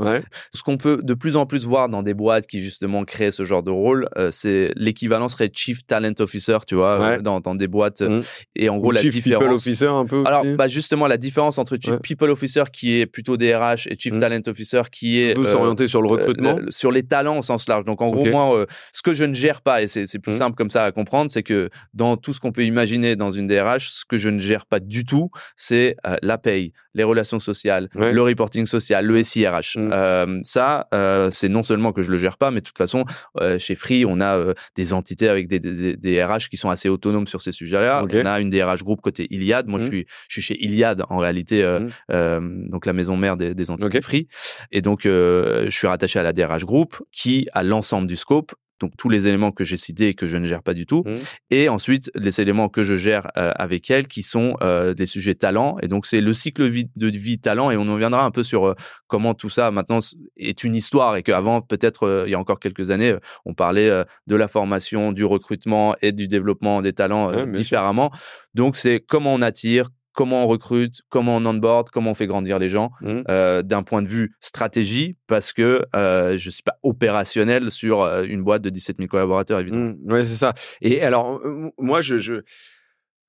Ce 0.53 0.63
qu'on 0.63 0.77
peut 0.77 1.01
de 1.03 1.13
plus 1.13 1.35
en 1.35 1.45
plus 1.45 1.65
voir 1.65 1.89
dans 1.89 2.03
des 2.03 2.13
boîtes 2.13 2.47
qui 2.47 2.61
justement 2.61 3.03
créent 3.05 3.31
ce 3.31 3.45
genre 3.45 3.63
de 3.63 3.71
rôle, 3.71 4.09
euh, 4.17 4.29
c'est 4.31 4.71
l'équivalent 4.75 5.29
serait 5.29 5.49
chief 5.53 5.85
talent 5.85 6.13
officer, 6.19 6.57
tu 6.67 6.75
vois, 6.75 7.17
dans, 7.19 7.39
dans 7.39 7.55
des 7.55 7.67
boîtes. 7.67 8.01
Mmh. 8.01 8.21
Et 8.55 8.69
en 8.69 8.77
gros, 8.77 8.91
la 8.91 9.01
chief 9.01 9.13
différence. 9.13 9.43
people 9.43 9.53
officer 9.53 9.87
un 9.87 10.05
peu. 10.05 10.23
Alors, 10.25 10.43
bah 10.57 10.67
justement, 10.67 11.07
la 11.07 11.17
différence 11.17 11.57
entre 11.57 11.77
chief 11.77 11.97
people 12.01 12.29
officer 12.29 12.63
qui 12.71 12.99
est 12.99 13.05
plutôt 13.05 13.37
DRH 13.37 13.87
et 13.87 13.97
chief 13.97 14.13
mmh. 14.13 14.19
talent 14.19 14.41
officer 14.47 14.81
qui 14.91 15.19
est 15.19 15.37
euh, 15.37 15.51
s'orienter 15.51 15.87
sur 15.87 16.01
le 16.01 16.09
recrutement, 16.09 16.57
sur 16.69 16.91
les 16.91 17.03
talents 17.03 17.39
au 17.39 17.43
sens 17.43 17.67
large. 17.67 17.85
Donc 17.85 18.01
en 18.01 18.09
gros, 18.09 18.25
moi, 18.25 18.65
ce 18.93 19.01
que 19.01 19.13
je 19.13 19.23
ne 19.23 19.33
gère 19.33 19.61
pas 19.61 19.81
et 19.81 19.87
c'est, 19.87 20.07
c'est 20.07 20.19
plus 20.19 20.33
mmh. 20.33 20.37
simple 20.37 20.55
comme 20.55 20.69
ça 20.69 20.83
à 20.83 20.91
comprendre, 20.91 21.29
c'est 21.31 21.43
que 21.43 21.69
dans 21.93 22.17
tout 22.17 22.33
ce 22.33 22.39
qu'on 22.39 22.51
peut 22.51 22.65
imaginer 22.65 23.15
dans 23.15 23.31
une 23.31 23.47
DRH, 23.47 23.89
ce 23.89 24.05
que 24.05 24.17
je 24.17 24.29
ne 24.29 24.39
gère 24.39 24.65
pas 24.65 24.79
du 24.79 25.05
tout, 25.05 25.29
c'est 25.55 25.95
la 26.21 26.37
paye, 26.37 26.73
les 26.95 27.03
relations 27.03 27.39
sociales, 27.39 27.89
le 27.93 28.21
reporting 28.21 28.65
social, 28.65 29.05
le 29.05 29.23
SIRH. 29.23 29.77
Mm. 29.77 29.89
Euh, 29.93 30.39
ça, 30.43 30.87
euh, 30.93 31.29
c'est 31.31 31.49
non 31.49 31.63
seulement 31.63 31.91
que 31.91 32.01
je 32.01 32.11
le 32.11 32.17
gère 32.17 32.37
pas, 32.37 32.51
mais 32.51 32.61
de 32.61 32.65
toute 32.65 32.77
façon, 32.77 33.05
euh, 33.39 33.59
chez 33.59 33.75
Free, 33.75 34.05
on 34.05 34.19
a 34.19 34.37
euh, 34.37 34.53
des 34.75 34.93
entités 34.93 35.29
avec 35.29 35.47
des, 35.47 35.59
des, 35.59 35.95
des, 35.95 36.23
RH 36.23 36.49
qui 36.49 36.57
sont 36.57 36.69
assez 36.69 36.89
autonomes 36.89 37.27
sur 37.27 37.41
ces 37.41 37.51
sujets-là. 37.51 38.05
On 38.11 38.25
a 38.25 38.39
une 38.39 38.49
DRH 38.49 38.83
groupe 38.83 39.01
côté 39.01 39.27
Iliad. 39.29 39.67
Moi, 39.67 39.79
je 39.79 39.85
mm. 39.85 39.89
suis 39.89 40.05
je 40.27 40.33
suis 40.33 40.41
chez 40.41 40.63
Iliad 40.63 41.03
en 41.09 41.17
réalité, 41.17 41.63
mm. 42.09 42.69
donc 42.69 42.85
la 42.85 42.93
maison 42.93 43.15
mère 43.15 43.37
des, 43.37 43.53
des 43.53 43.71
entités 43.71 44.01
Free. 44.01 44.27
Et 44.71 44.81
donc, 44.81 45.01
je 45.03 45.69
suis 45.69 45.87
rattaché 45.87 46.19
à 46.19 46.23
la 46.23 46.33
DRH 46.33 46.65
groupe 46.65 47.01
qui 47.11 47.47
a 47.53 47.63
l'ensemble 47.63 48.07
du 48.07 48.15
scope 48.15 48.53
donc 48.79 48.91
tous 48.97 49.09
les 49.09 49.27
éléments 49.27 49.51
que 49.51 49.63
j'ai 49.63 49.77
cités 49.77 50.07
et 50.09 50.13
que 50.13 50.27
je 50.27 50.37
ne 50.37 50.45
gère 50.45 50.63
pas 50.63 50.73
du 50.73 50.85
tout, 50.85 51.03
Mmh. 51.05 51.13
et 51.51 51.69
ensuite 51.69 52.11
les 52.15 52.39
éléments 52.41 52.69
que 52.69 52.83
je 52.83 52.95
gère 52.95 53.27
euh, 53.37 53.51
avec 53.55 53.89
elle 53.91 54.07
qui 54.07 54.21
sont 54.23 54.55
euh, 54.61 54.93
des 54.93 55.05
sujets 55.05 55.35
talent. 55.35 55.77
Et 55.81 55.87
donc 55.87 56.05
c'est 56.05 56.21
le 56.21 56.33
cycle 56.33 56.63
vie- 56.67 56.89
de 56.95 57.07
vie 57.07 57.39
talent 57.39 57.71
et 57.71 57.77
on 57.77 57.87
en 57.89 57.95
viendra 57.95 58.25
un 58.25 58.31
peu 58.31 58.43
sur 58.43 58.67
euh, 58.67 58.75
comment 59.07 59.33
tout 59.33 59.49
ça 59.49 59.71
maintenant 59.71 59.99
est 60.37 60.63
une 60.63 60.75
histoire 60.75 61.15
et 61.15 61.23
qu'avant 61.23 61.61
peut-être 61.61 62.23
il 62.27 62.31
y 62.31 62.35
a 62.35 62.39
encore 62.39 62.59
quelques 62.59 62.89
années 62.91 63.15
on 63.45 63.53
parlait 63.53 63.89
de 64.27 64.35
la 64.35 64.47
formation, 64.47 65.11
du 65.11 65.25
recrutement 65.25 65.95
et 66.01 66.11
du 66.11 66.27
développement 66.27 66.81
des 66.81 66.93
talents 66.93 67.27
Ouais, 67.29 67.35
bien 67.45 67.45
sûr. 67.45 67.53
différemment. 67.53 68.11
Donc 68.53 68.77
c'est 68.77 68.99
comment 68.99 69.33
on 69.33 69.41
attire, 69.41 69.89
comment 70.13 70.43
on 70.43 70.47
recrute, 70.47 71.01
comment 71.09 71.37
on 71.37 71.45
onboard, 71.45 71.89
comment 71.91 72.11
on 72.11 72.15
fait 72.15 72.27
grandir 72.27 72.59
les 72.59 72.69
gens 72.69 72.91
Mmh. 73.01 73.21
euh, 73.29 73.61
d'un 73.61 73.83
point 73.83 74.01
de 74.01 74.07
vue 74.07 74.33
stratégie 74.39 75.15
parce 75.27 75.53
que 75.53 75.83
euh, 75.95 76.37
je 76.37 76.49
suis 76.49 76.63
pas 76.63 76.77
opérationnel 76.83 77.71
sur 77.71 78.01
euh, 78.01 78.23
une 78.23 78.43
boîte 78.43 78.61
de 78.61 78.69
17 78.69 78.97
000 78.97 79.07
collaborateurs 79.07 79.59
évidemment. 79.59 79.93
Mmh, 80.03 80.11
ouais, 80.11 80.23
c'est 80.25 80.35
ça. 80.35 80.53
Et 80.81 81.01
alors, 81.01 81.39
moi, 81.77 82.01
je, 82.01 82.17
je, 82.17 82.41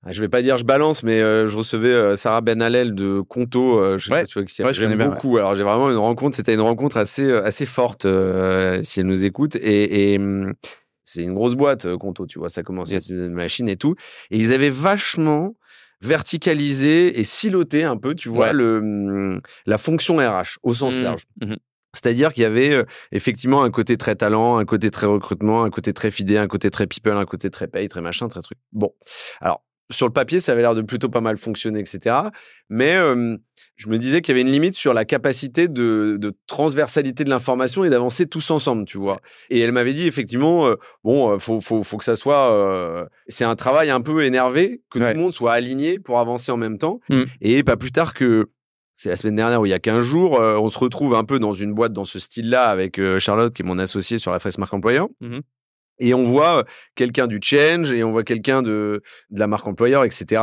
ah, 0.04 0.12
je 0.12 0.20
vais 0.22 0.28
pas 0.30 0.40
dire 0.42 0.56
je 0.56 0.64
balance, 0.64 1.02
mais 1.02 1.20
euh, 1.20 1.46
je 1.46 1.56
recevais 1.56 1.88
euh, 1.92 2.16
Sarah 2.16 2.40
Ben 2.40 2.62
Hallel 2.62 2.94
de 2.94 3.20
Conto. 3.20 3.78
euh, 3.78 3.98
je 3.98 4.06
sais 4.06 4.12
Ouais. 4.12 4.20
pas 4.20 4.24
si 4.24 4.32
tu 4.32 4.38
vois 4.38 4.46
qui 4.46 4.54
c'est. 4.54 4.64
Ouais, 4.64 4.72
je 4.74 4.80
J'aime 4.80 4.96
beaucoup. 4.96 5.36
Alors, 5.36 5.54
j'ai 5.54 5.62
vraiment 5.62 5.90
une 5.90 5.96
rencontre. 5.98 6.34
C'était 6.36 6.54
une 6.54 6.60
rencontre 6.62 6.96
assez, 6.96 7.30
assez 7.30 7.66
forte 7.66 8.02
si 8.82 9.00
elle 9.00 9.06
nous 9.06 9.24
écoute. 9.26 9.56
Et, 9.56 10.12
et 10.14 10.18
hum, 10.18 10.54
c'est 11.04 11.22
une 11.22 11.34
grosse 11.34 11.54
boîte, 11.54 11.94
Conto. 11.96 12.26
Tu 12.26 12.38
vois, 12.38 12.48
ça 12.48 12.62
commence 12.62 12.90
à 12.92 12.96
être 12.96 13.10
une 13.10 13.28
machine 13.34 13.68
et 13.68 13.76
tout. 13.76 13.94
Et 14.30 14.38
ils 14.38 14.52
avaient 14.52 14.70
vachement 14.70 15.54
verticalisé 16.02 17.18
et 17.18 17.24
siloté 17.24 17.84
un 17.84 17.96
peu, 17.96 18.14
tu 18.14 18.28
vois, 18.28 18.48
Ouais. 18.48 18.52
le, 18.52 18.78
hum, 18.78 19.40
la 19.66 19.78
fonction 19.78 20.16
RH 20.16 20.58
au 20.62 20.72
sens 20.74 20.96
Mmh. 20.96 21.02
large. 21.02 21.24
Mhm. 21.40 21.56
C'est-à-dire 21.92 22.32
qu'il 22.32 22.44
y 22.44 22.46
avait 22.46 22.72
euh, 22.72 22.84
effectivement 23.10 23.64
un 23.64 23.70
côté 23.70 23.96
très 23.96 24.14
talent, 24.14 24.58
un 24.58 24.64
côté 24.64 24.90
très 24.92 25.06
recrutement, 25.08 25.64
un 25.64 25.70
côté 25.70 25.92
très 25.92 26.10
fidé, 26.12 26.36
un 26.38 26.46
côté 26.46 26.70
très 26.70 26.86
people, 26.86 27.16
un 27.16 27.24
côté 27.24 27.50
très 27.50 27.66
paye, 27.66 27.88
très 27.88 28.00
machin, 28.00 28.28
très 28.28 28.42
truc. 28.42 28.58
Bon, 28.72 28.94
alors 29.40 29.62
sur 29.90 30.06
le 30.06 30.12
papier, 30.12 30.40
ça 30.40 30.52
avait 30.52 30.62
l'air 30.62 30.74
de 30.74 30.82
plutôt 30.82 31.08
pas 31.08 31.20
mal 31.20 31.36
fonctionner, 31.36 31.80
etc. 31.80 32.16
Mais 32.68 32.94
euh, 32.96 33.36
je 33.76 33.88
me 33.88 33.98
disais 33.98 34.20
qu'il 34.22 34.32
y 34.32 34.34
avait 34.38 34.46
une 34.48 34.52
limite 34.52 34.74
sur 34.74 34.94
la 34.94 35.04
capacité 35.04 35.68
de, 35.68 36.16
de 36.18 36.32
transversalité 36.46 37.24
de 37.24 37.30
l'information 37.30 37.84
et 37.84 37.90
d'avancer 37.90 38.26
tous 38.26 38.50
ensemble, 38.50 38.84
tu 38.84 38.98
vois. 38.98 39.20
Et 39.50 39.60
elle 39.60 39.72
m'avait 39.72 39.92
dit 39.92 40.06
effectivement, 40.06 40.66
euh, 40.66 40.76
bon, 41.04 41.38
faut, 41.38 41.60
faut, 41.60 41.82
faut 41.82 41.96
que 41.96 42.04
ça 42.04 42.16
soit, 42.16 42.52
euh, 42.52 43.04
c'est 43.28 43.44
un 43.44 43.56
travail 43.56 43.90
un 43.90 44.00
peu 44.00 44.22
énervé, 44.24 44.82
que 44.90 44.98
Ouais. 44.98 45.12
tout 45.12 45.18
le 45.18 45.22
monde 45.24 45.32
soit 45.32 45.52
aligné 45.52 45.98
pour 45.98 46.18
avancer 46.18 46.52
en 46.52 46.56
même 46.56 46.78
temps. 46.78 47.00
Mm. 47.08 47.22
Et 47.40 47.62
pas 47.64 47.76
plus 47.76 47.92
tard 47.92 48.14
que 48.14 48.50
c'est 48.94 49.08
la 49.08 49.16
semaine 49.16 49.36
dernière 49.36 49.60
où 49.60 49.66
il 49.66 49.70
y 49.70 49.74
a 49.74 49.78
15 49.78 50.04
jours, 50.04 50.32
on 50.32 50.68
se 50.68 50.78
retrouve 50.78 51.14
un 51.14 51.24
peu 51.24 51.38
dans 51.38 51.54
une 51.54 51.72
boîte 51.72 51.92
dans 51.94 52.04
ce 52.04 52.18
style-là 52.18 52.66
avec 52.66 53.00
Charlotte, 53.18 53.52
qui 53.54 53.62
est 53.62 53.64
mon 53.64 53.78
associé 53.78 54.18
sur 54.18 54.30
la 54.30 54.38
Face 54.40 54.58
Marque 54.58 54.74
Employeur. 54.74 55.08
Mhm. 55.22 55.40
Et 56.00 56.12
on 56.14 56.24
voit 56.24 56.58
euh, 56.58 56.62
quelqu'un 56.96 57.26
du 57.26 57.38
change 57.42 57.92
et 57.92 58.02
on 58.02 58.10
voit 58.10 58.24
quelqu'un 58.24 58.62
de, 58.62 59.02
de 59.30 59.38
la 59.38 59.46
marque 59.46 59.66
employeur, 59.66 60.04
etc. 60.04 60.42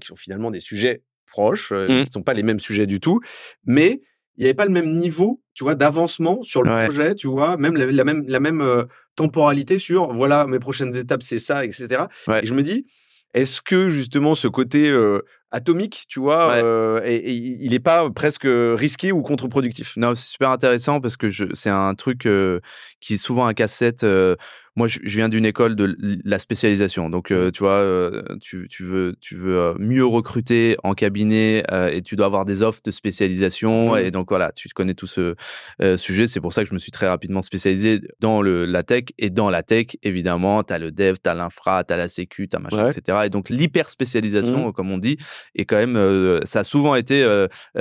Qui 0.00 0.06
sont 0.06 0.16
finalement 0.16 0.50
des 0.50 0.60
sujets 0.60 1.02
proches, 1.26 1.72
euh, 1.72 1.88
Mhm. 1.88 2.02
qui 2.04 2.08
ne 2.08 2.12
sont 2.12 2.22
pas 2.22 2.34
les 2.34 2.42
mêmes 2.42 2.60
sujets 2.60 2.86
du 2.86 3.00
tout. 3.00 3.20
Mais 3.66 4.00
il 4.36 4.40
n'y 4.40 4.44
avait 4.44 4.54
pas 4.54 4.64
le 4.64 4.70
même 4.70 4.96
niveau, 4.96 5.42
tu 5.54 5.64
vois, 5.64 5.74
d'avancement 5.74 6.42
sur 6.42 6.62
le 6.62 6.70
Ouais. 6.70 6.84
projet, 6.84 7.14
tu 7.14 7.26
vois, 7.26 7.56
même 7.58 7.74
la, 7.76 7.86
la 7.86 8.04
même, 8.04 8.24
la 8.26 8.40
même 8.40 8.60
euh, 8.62 8.84
temporalité 9.16 9.78
sur, 9.78 10.12
voilà, 10.14 10.46
mes 10.46 10.58
prochaines 10.58 10.96
étapes, 10.96 11.22
c'est 11.22 11.38
ça, 11.38 11.64
etc. 11.66 12.04
Ouais. 12.26 12.42
Et 12.42 12.46
je 12.46 12.54
me 12.54 12.62
dis, 12.62 12.86
est-ce 13.34 13.60
que 13.60 13.90
justement 13.90 14.34
ce 14.34 14.48
côté 14.48 14.88
euh, 14.90 15.20
atomique, 15.50 16.04
tu 16.08 16.18
vois, 16.20 16.48
Ouais. 16.48 16.62
euh, 16.64 17.00
et- 17.04 17.16
et 17.16 17.32
il 17.34 17.70
n'est 17.70 17.78
pas 17.78 18.08
presque 18.10 18.46
risqué 18.46 19.12
ou 19.12 19.20
contre-productif? 19.22 19.94
Non, 19.98 20.14
c'est 20.14 20.30
super 20.30 20.48
intéressant 20.50 21.00
parce 21.02 21.18
que 21.18 21.30
c'est 21.54 21.68
un 21.70 21.94
truc 21.94 22.24
euh, 22.24 22.60
qui 23.00 23.14
est 23.14 23.18
souvent 23.18 23.44
un 23.46 23.52
casse-tête. 23.54 24.02
Moi, 24.74 24.88
je, 24.88 24.98
viens 25.04 25.28
d'une 25.28 25.44
école 25.44 25.76
de 25.76 25.96
la 26.24 26.38
spécialisation, 26.38 27.10
donc 27.10 27.30
euh, 27.30 27.50
tu 27.50 27.60
vois, 27.62 27.72
euh, 27.76 28.22
tu, 28.40 28.68
tu 28.70 28.84
veux, 28.84 29.14
tu 29.20 29.34
veux 29.36 29.56
euh, 29.58 29.74
mieux 29.78 30.04
recruter 30.04 30.76
en 30.82 30.94
cabinet 30.94 31.62
euh, 31.70 31.90
et 31.90 32.00
tu 32.02 32.16
dois 32.16 32.26
avoir 32.26 32.44
des 32.46 32.62
offres 32.62 32.80
de 32.84 32.90
spécialisation 32.90 33.92
Mhm. 33.94 33.98
et 34.06 34.10
donc 34.10 34.28
voilà, 34.30 34.50
tu 34.52 34.68
connais 34.70 34.94
tout 34.94 35.06
ce 35.06 35.34
euh, 35.82 35.96
sujet. 35.98 36.26
C'est 36.26 36.40
pour 36.40 36.52
ça 36.52 36.62
que 36.62 36.68
je 36.68 36.74
me 36.74 36.78
suis 36.78 36.90
très 36.92 37.08
rapidement 37.08 37.42
spécialisé 37.42 38.00
dans 38.20 38.40
le 38.42 38.64
la 38.64 38.82
tech 38.82 39.04
et 39.18 39.30
dans 39.30 39.50
la 39.50 39.62
tech, 39.62 39.88
évidemment, 40.02 40.62
t'as 40.62 40.78
le 40.78 40.90
dev, 40.90 41.16
t'as 41.22 41.34
l'infra, 41.34 41.84
t'as 41.84 41.96
la 41.96 42.08
sécu, 42.08 42.48
t'as 42.48 42.58
machin, 42.58 42.84
Ouais. 42.86 42.90
etc. 42.96 43.18
Et 43.26 43.30
donc 43.30 43.50
l'hyper 43.50 43.90
spécialisation, 43.90 44.66
Mhm. 44.68 44.72
comme 44.72 44.90
on 44.90 44.98
dit, 44.98 45.18
est 45.54 45.64
quand 45.66 45.76
même, 45.76 45.96
euh, 45.96 46.40
ça 46.44 46.60
a 46.60 46.64
souvent 46.64 46.94
été 46.94 47.22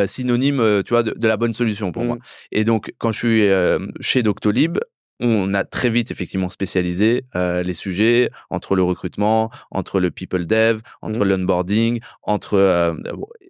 synonyme, 0.07 0.81
tu 0.85 0.89
vois, 0.93 1.03
de, 1.03 1.11
de 1.17 1.27
la 1.27 1.37
bonne 1.37 1.53
solution 1.53 1.91
pour 1.91 2.03
moi. 2.03 2.17
Et 2.51 2.63
donc, 2.63 2.93
quand 2.97 3.11
je 3.11 3.17
suis 3.19 3.47
euh, 3.47 3.79
chez 3.99 4.23
Doctolib, 4.23 4.77
on 5.21 5.53
a 5.53 5.63
très 5.63 5.89
vite 5.89 6.11
effectivement 6.11 6.49
spécialisé 6.49 7.23
euh, 7.35 7.63
les 7.63 7.73
sujets 7.73 8.29
entre 8.49 8.75
le 8.75 8.83
recrutement, 8.83 9.49
entre 9.71 9.99
le 9.99 10.11
people 10.11 10.45
dev, 10.45 10.79
entre 11.01 11.19
Mhm. 11.19 11.29
l'onboarding, 11.29 11.99
entre 12.23 12.55
euh, 12.57 12.93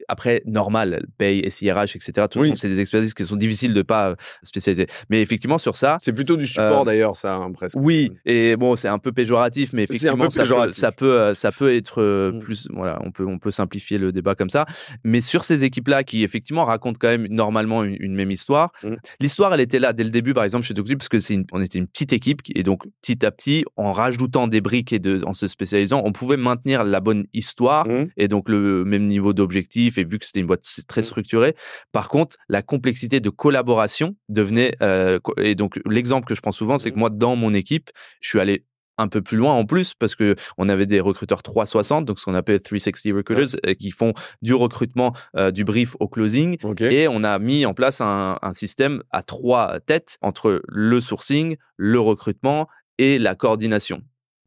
après 0.08 0.42
normal, 0.46 1.06
paye, 1.18 1.50
SIRH, 1.50 1.96
etc. 1.96 2.12
De 2.18 2.28
toute 2.28 2.42
Oui. 2.42 2.52
c'est 2.56 2.68
des 2.68 2.80
expertises 2.80 3.14
qui 3.14 3.24
sont 3.26 3.36
difficiles 3.36 3.74
de 3.74 3.82
pas 3.82 4.10
euh, 4.12 4.16
spécialiser. 4.44 4.88
Mais 5.10 5.22
effectivement 5.22 5.58
sur 5.58 5.76
ça, 5.76 5.98
C'est 6.02 6.14
plutôt 6.14 6.38
du 6.38 6.46
support 6.48 6.82
Euh, 6.82 6.86
d'ailleurs, 6.86 7.16
ça, 7.16 7.36
hein, 7.36 7.52
presque. 7.52 7.78
oui, 7.80 8.12
et 8.26 8.56
bon, 8.58 8.76
c'est 8.76 8.88
un 8.88 9.00
peu 9.00 9.12
péjoratif, 9.12 9.72
mais 9.74 9.84
effectivement, 9.84 10.30
ça, 10.30 10.42
péjoratif. 10.42 10.76
Peut, 10.76 10.80
ça 10.82 10.92
peut, 10.92 11.34
ça 11.36 11.52
peut 11.52 11.74
être 11.74 12.02
euh, 12.02 12.32
Mm. 12.34 12.40
plus, 12.40 12.68
voilà, 12.74 13.00
on 13.06 13.12
peut, 13.12 13.26
on 13.26 13.40
peut 13.40 13.52
simplifier 13.52 13.98
le 13.98 14.12
débat 14.12 14.36
comme 14.36 14.50
ça. 14.50 14.66
Mais 15.04 15.22
sur 15.22 15.44
ces 15.46 15.64
équipes-là, 15.64 16.04
qui 16.04 16.24
effectivement 16.24 16.66
racontent 16.66 16.98
quand 17.00 17.08
même 17.10 17.28
normalement 17.30 17.84
une, 17.84 17.96
une 18.00 18.16
même 18.16 18.32
histoire, 18.32 18.72
Mm. 18.84 18.96
l'histoire, 19.20 19.54
elle 19.54 19.62
était 19.62 19.80
là 19.80 19.94
dès 19.94 20.04
le 20.04 20.10
début, 20.10 20.34
par 20.34 20.44
exemple 20.44 20.66
chez 20.66 20.74
Doctolib, 20.74 21.00
parce 21.00 21.10
que 21.10 21.20
c'est, 21.20 21.36
une- 21.36 21.46
on 21.62 21.66
était 21.66 21.80
une 21.80 21.88
petite 21.88 22.12
équipe, 22.14 22.42
et 22.56 22.64
donc 22.64 22.84
petit 23.02 23.26
à 23.26 23.32
petit, 23.32 23.64
en 23.78 23.94
rajoutant 23.94 24.48
des 24.48 24.62
briques 24.62 24.92
et 24.94 25.00
de, 25.00 25.22
en 25.26 25.34
se 25.34 25.48
spécialisant, 25.48 26.02
on 26.04 26.12
pouvait 26.12 26.38
maintenir 26.38 26.84
la 26.84 27.00
bonne 27.00 27.26
histoire 27.34 27.88
Mhm. 27.88 28.10
et 28.18 28.28
donc 28.28 28.50
le 28.50 28.84
même 28.86 29.08
niveau 29.08 29.34
d'objectif 29.34 29.98
et 29.98 30.04
vu 30.04 30.18
que 30.20 30.26
c'était 30.26 30.40
une 30.40 30.48
boîte 30.48 30.66
très 30.88 31.02
Mm. 31.02 31.06
structurée 31.06 31.56
par 31.92 32.10
contre 32.10 32.38
la 32.50 32.62
complexité 32.62 33.20
de 33.20 33.30
collaboration 33.30 34.16
devenait 34.30 34.74
euh, 34.82 35.20
et 35.38 35.56
donc 35.56 35.80
l'exemple 35.86 36.26
que 36.28 36.36
je 36.36 36.42
prends 36.42 36.52
souvent 36.52 36.80
c'est 36.80 36.90
que 36.92 36.96
Mm. 36.96 37.00
moi 37.00 37.10
dans 37.10 37.36
mon 37.36 37.54
équipe 37.54 37.90
je 38.22 38.30
suis 38.30 38.40
allé 38.40 38.66
un 39.02 39.08
peu 39.08 39.22
plus 39.22 39.38
loin 39.38 39.54
en 39.54 39.66
plus 39.66 39.94
parce 39.94 40.16
que 40.16 40.36
on 40.58 40.70
avait 40.70 40.86
des 40.86 41.00
recruteurs 41.00 41.44
360 41.44 42.06
donc 42.06 42.20
ce 42.20 42.26
qu'on 42.26 42.36
appelle 42.36 42.60
360 42.62 43.14
recruiters 43.14 43.60
euh, 43.66 43.74
qui 43.74 43.92
font 43.92 44.14
du 44.42 44.54
recrutement 44.54 45.14
euh, 45.38 45.52
du 45.52 45.64
brief 45.64 45.96
au 46.00 46.08
closing 46.08 46.58
et 46.80 47.08
on 47.08 47.24
a 47.24 47.40
mis 47.40 47.66
en 47.66 47.74
place 47.74 48.02
un, 48.02 48.38
un 48.42 48.54
système 48.54 49.04
à 49.12 49.24
trois 49.24 49.80
têtes 49.80 50.18
entre 50.22 50.62
le 50.68 51.02
sourcing, 51.02 51.58
le 51.78 52.00
recrutement 52.00 52.68
et 52.98 53.18
la 53.18 53.36
coordination. 53.36 54.02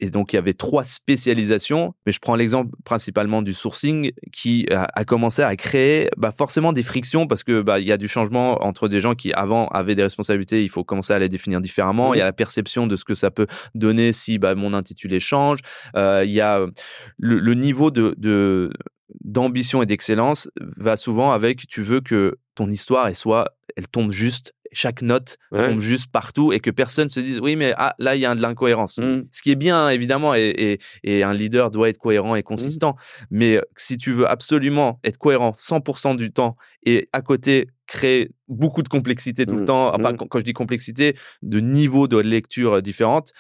Et 0.05 0.11
donc, 0.11 0.35
il 0.35 0.37
y 0.37 0.39
avait 0.39 0.53
trois 0.53 0.85
spécialisations, 0.85 1.95
mais 2.05 2.13
je 2.13 2.19
prends 2.21 2.35
l'exemple 2.35 2.77
principalement 2.85 3.41
du 3.41 3.55
sourcing 3.55 4.13
qui 4.35 4.67
a, 4.71 4.87
a 4.95 5.05
commencé 5.07 5.41
à 5.41 5.57
créer 5.57 6.11
bah, 6.19 6.31
forcément 6.31 6.75
des 6.75 6.83
frictions 6.83 7.27
parce 7.27 7.43
que 7.43 7.63
bah, 7.63 7.81
il 7.81 7.87
y 7.87 7.93
a 7.93 7.97
du 7.97 8.07
changement 8.07 8.63
entre 8.63 8.89
des 8.89 9.01
gens 9.01 9.15
qui 9.15 9.33
avant 9.33 9.67
avaient 9.69 9.95
des 9.95 10.03
responsabilités, 10.03 10.63
il 10.63 10.69
faut 10.69 10.85
commencer 10.85 11.15
à 11.15 11.19
les 11.19 11.31
définir 11.31 11.63
différemment. 11.63 12.13
Il 12.13 12.19
y 12.19 12.21
a 12.21 12.27
la 12.27 12.35
perception 12.35 12.87
de 12.87 12.97
ce 12.97 13.05
que 13.07 13.15
ça 13.15 13.31
peut 13.31 13.47
donner 13.75 14.13
si 14.13 14.39
bah, 14.39 14.55
mon 14.55 14.75
intitulé 14.75 15.21
change. 15.21 15.61
Euh, 15.97 16.23
il 16.27 16.33
y 16.33 16.43
a 16.43 16.67
le, 17.17 17.39
le 17.39 17.55
niveau 17.55 17.91
de, 17.91 18.15
de 18.19 18.71
d'ambition 19.23 19.81
et 19.83 19.87
d'excellence 19.87 20.51
va 20.77 20.99
souvent 20.99 21.33
avec 21.33 21.67
tu 21.67 21.83
veux 21.83 22.01
que 22.01 22.37
ton 22.55 22.71
histoire 22.71 23.09
elle 23.09 23.15
soit 23.17 23.51
elle 23.77 23.89
tombe 23.89 24.11
juste 24.13 24.53
chaque 24.73 25.03
note 25.03 25.37
Ouais. 25.53 25.69
tombe 25.69 25.79
juste 25.81 26.11
partout 26.11 26.53
et 26.53 26.59
que 26.59 26.71
personne 26.71 27.09
se 27.09 27.21
dise 27.21 27.39
oui 27.41 27.55
mais 27.55 27.75
ah, 27.77 27.95
là 28.01 28.17
il 28.17 28.21
y 28.21 28.27
a 28.27 28.35
de 28.35 28.41
l'incohérence 28.43 28.99
Mhm. 28.99 29.27
ce 29.31 29.41
qui 29.43 29.53
est 29.53 29.57
bien 29.57 29.89
évidemment 29.91 30.35
et, 30.35 30.53
et, 30.59 30.79
et 31.05 31.23
un 31.23 31.33
leader 31.33 31.71
doit 31.71 31.89
être 31.89 31.99
cohérent 31.99 32.35
et 32.35 32.43
consistant 32.43 32.97
mais 33.31 33.61
si 33.77 33.97
tu 33.99 34.11
veux 34.13 34.29
absolument 34.29 34.99
être 35.05 35.17
cohérent 35.19 35.55
100% 35.57 36.17
du 36.17 36.33
temps 36.33 36.57
et 36.85 37.09
à 37.13 37.21
côté 37.23 37.69
créer 37.87 38.31
beaucoup 38.49 38.83
de 38.83 38.89
complexité 38.89 39.47
tout 39.47 39.55
le 39.55 39.61
Mhm. 39.61 39.67
temps 39.67 39.95
enfin 39.95 40.15
quand, 40.17 40.39
je 40.39 40.45
dis 40.45 40.53
complexité 40.55 41.17
de 41.43 41.61
niveau 41.61 42.09
de 42.09 42.17
lecture 42.19 42.83
différentes 42.83 43.33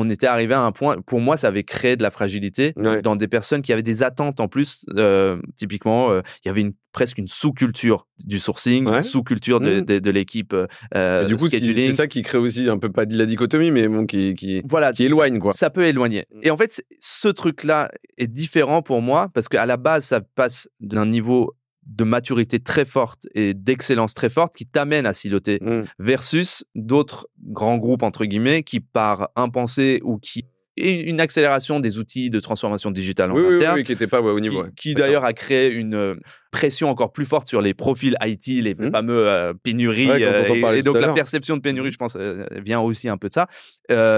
on 0.00 0.08
était 0.10 0.26
arrivé 0.28 0.54
à 0.54 0.60
un 0.62 0.70
point, 0.70 0.96
pour 1.04 1.20
moi, 1.20 1.36
ça 1.36 1.48
avait 1.48 1.64
créé 1.64 1.96
de 1.96 2.02
la 2.04 2.10
fragilité 2.12 2.72
Ouais. 2.76 3.02
dans 3.02 3.16
des 3.16 3.26
personnes 3.26 3.62
qui 3.62 3.72
avaient 3.72 3.82
des 3.82 4.02
attentes 4.04 4.38
en 4.38 4.46
plus. 4.46 4.84
Euh, 4.96 5.38
typiquement, 5.56 6.10
euh, 6.10 6.20
il 6.44 6.48
y 6.48 6.50
avait 6.50 6.60
une, 6.60 6.72
presque 6.92 7.18
une 7.18 7.26
sous-culture 7.26 8.06
du 8.24 8.38
sourcing, 8.38 8.86
Ouais. 8.86 8.98
une 8.98 9.02
sous-culture 9.02 9.58
de, 9.60 9.80
de, 9.80 9.98
de 9.98 10.10
l'équipe 10.10 10.54
euh, 10.94 11.24
du 11.24 11.36
coup, 11.36 11.48
c'est 11.48 11.92
ça 11.92 12.06
qui 12.06 12.22
crée 12.22 12.38
aussi 12.38 12.68
un 12.68 12.78
peu 12.78 12.90
pas 12.92 13.06
de 13.06 13.18
la 13.18 13.26
dichotomie, 13.26 13.70
mais 13.72 13.88
bon, 13.88 14.06
qui, 14.06 14.34
qui, 14.34 14.62
Voilà, 14.66 14.92
qui 14.92 15.04
éloigne, 15.04 15.38
quoi. 15.40 15.50
ça 15.52 15.68
peut 15.70 15.84
éloigner. 15.86 16.26
Mm. 16.32 16.40
Et 16.44 16.50
en 16.50 16.56
fait, 16.56 16.82
ce 17.00 17.28
truc-là 17.28 17.90
est 18.18 18.28
différent 18.28 18.82
pour 18.82 19.02
moi 19.02 19.28
parce 19.34 19.48
qu'à 19.48 19.66
la 19.66 19.76
base, 19.76 20.04
ça 20.04 20.20
passe 20.20 20.68
d'un 20.80 21.06
niveau 21.06 21.54
de 21.88 22.04
maturité 22.04 22.60
très 22.60 22.84
forte 22.84 23.26
et 23.34 23.54
d'excellence 23.54 24.14
très 24.14 24.28
forte 24.28 24.54
qui 24.54 24.66
t'amène 24.66 25.06
à 25.06 25.14
siloter 25.14 25.58
Mhm. 25.62 25.84
versus 25.98 26.64
d'autres 26.74 27.28
grands 27.42 27.78
groupes 27.78 28.02
entre 28.02 28.24
guillemets 28.26 28.62
qui 28.62 28.80
par 28.80 29.30
impensé 29.36 30.00
ou 30.04 30.18
qui 30.18 30.44
une 30.80 31.20
accélération 31.20 31.80
des 31.80 31.98
outils 31.98 32.30
de 32.30 32.38
transformation 32.38 32.92
digitale 32.92 33.32
en 33.32 33.34
Oui, 33.34 33.42
oui, 33.48 33.56
interne 33.56 33.74
oui, 33.78 33.84
qui 33.84 33.90
n'était 33.92 34.06
pas 34.06 34.20
ouais, 34.20 34.30
au 34.30 34.36
qui, 34.36 34.42
niveau. 34.42 34.62
ouais. 34.62 34.68
qui 34.76 34.94
d'ailleurs 34.94 35.24
a 35.24 35.32
créé 35.32 35.72
une, 35.72 35.94
euh, 35.94 36.14
pression 36.50 36.88
encore 36.88 37.12
plus 37.12 37.24
forte 37.26 37.46
sur 37.48 37.60
les 37.60 37.74
profils 37.74 38.16
IT, 38.22 38.62
les 38.62 38.74
Mmh. 38.74 38.90
fameux 38.90 39.26
euh, 39.28 39.52
pénuries. 39.62 40.08
Ouais, 40.10 40.22
euh, 40.22 40.72
et- 40.74 40.82
donc 40.82 40.98
la 41.00 41.12
perception 41.12 41.56
de 41.56 41.60
pénurie, 41.62 41.92
je 41.92 41.98
pense, 41.98 42.16
euh, 42.18 42.44
vient 42.64 42.80
aussi 42.80 43.08
un 43.08 43.16
peu 43.16 43.28
de 43.28 43.34
ça. 43.34 43.46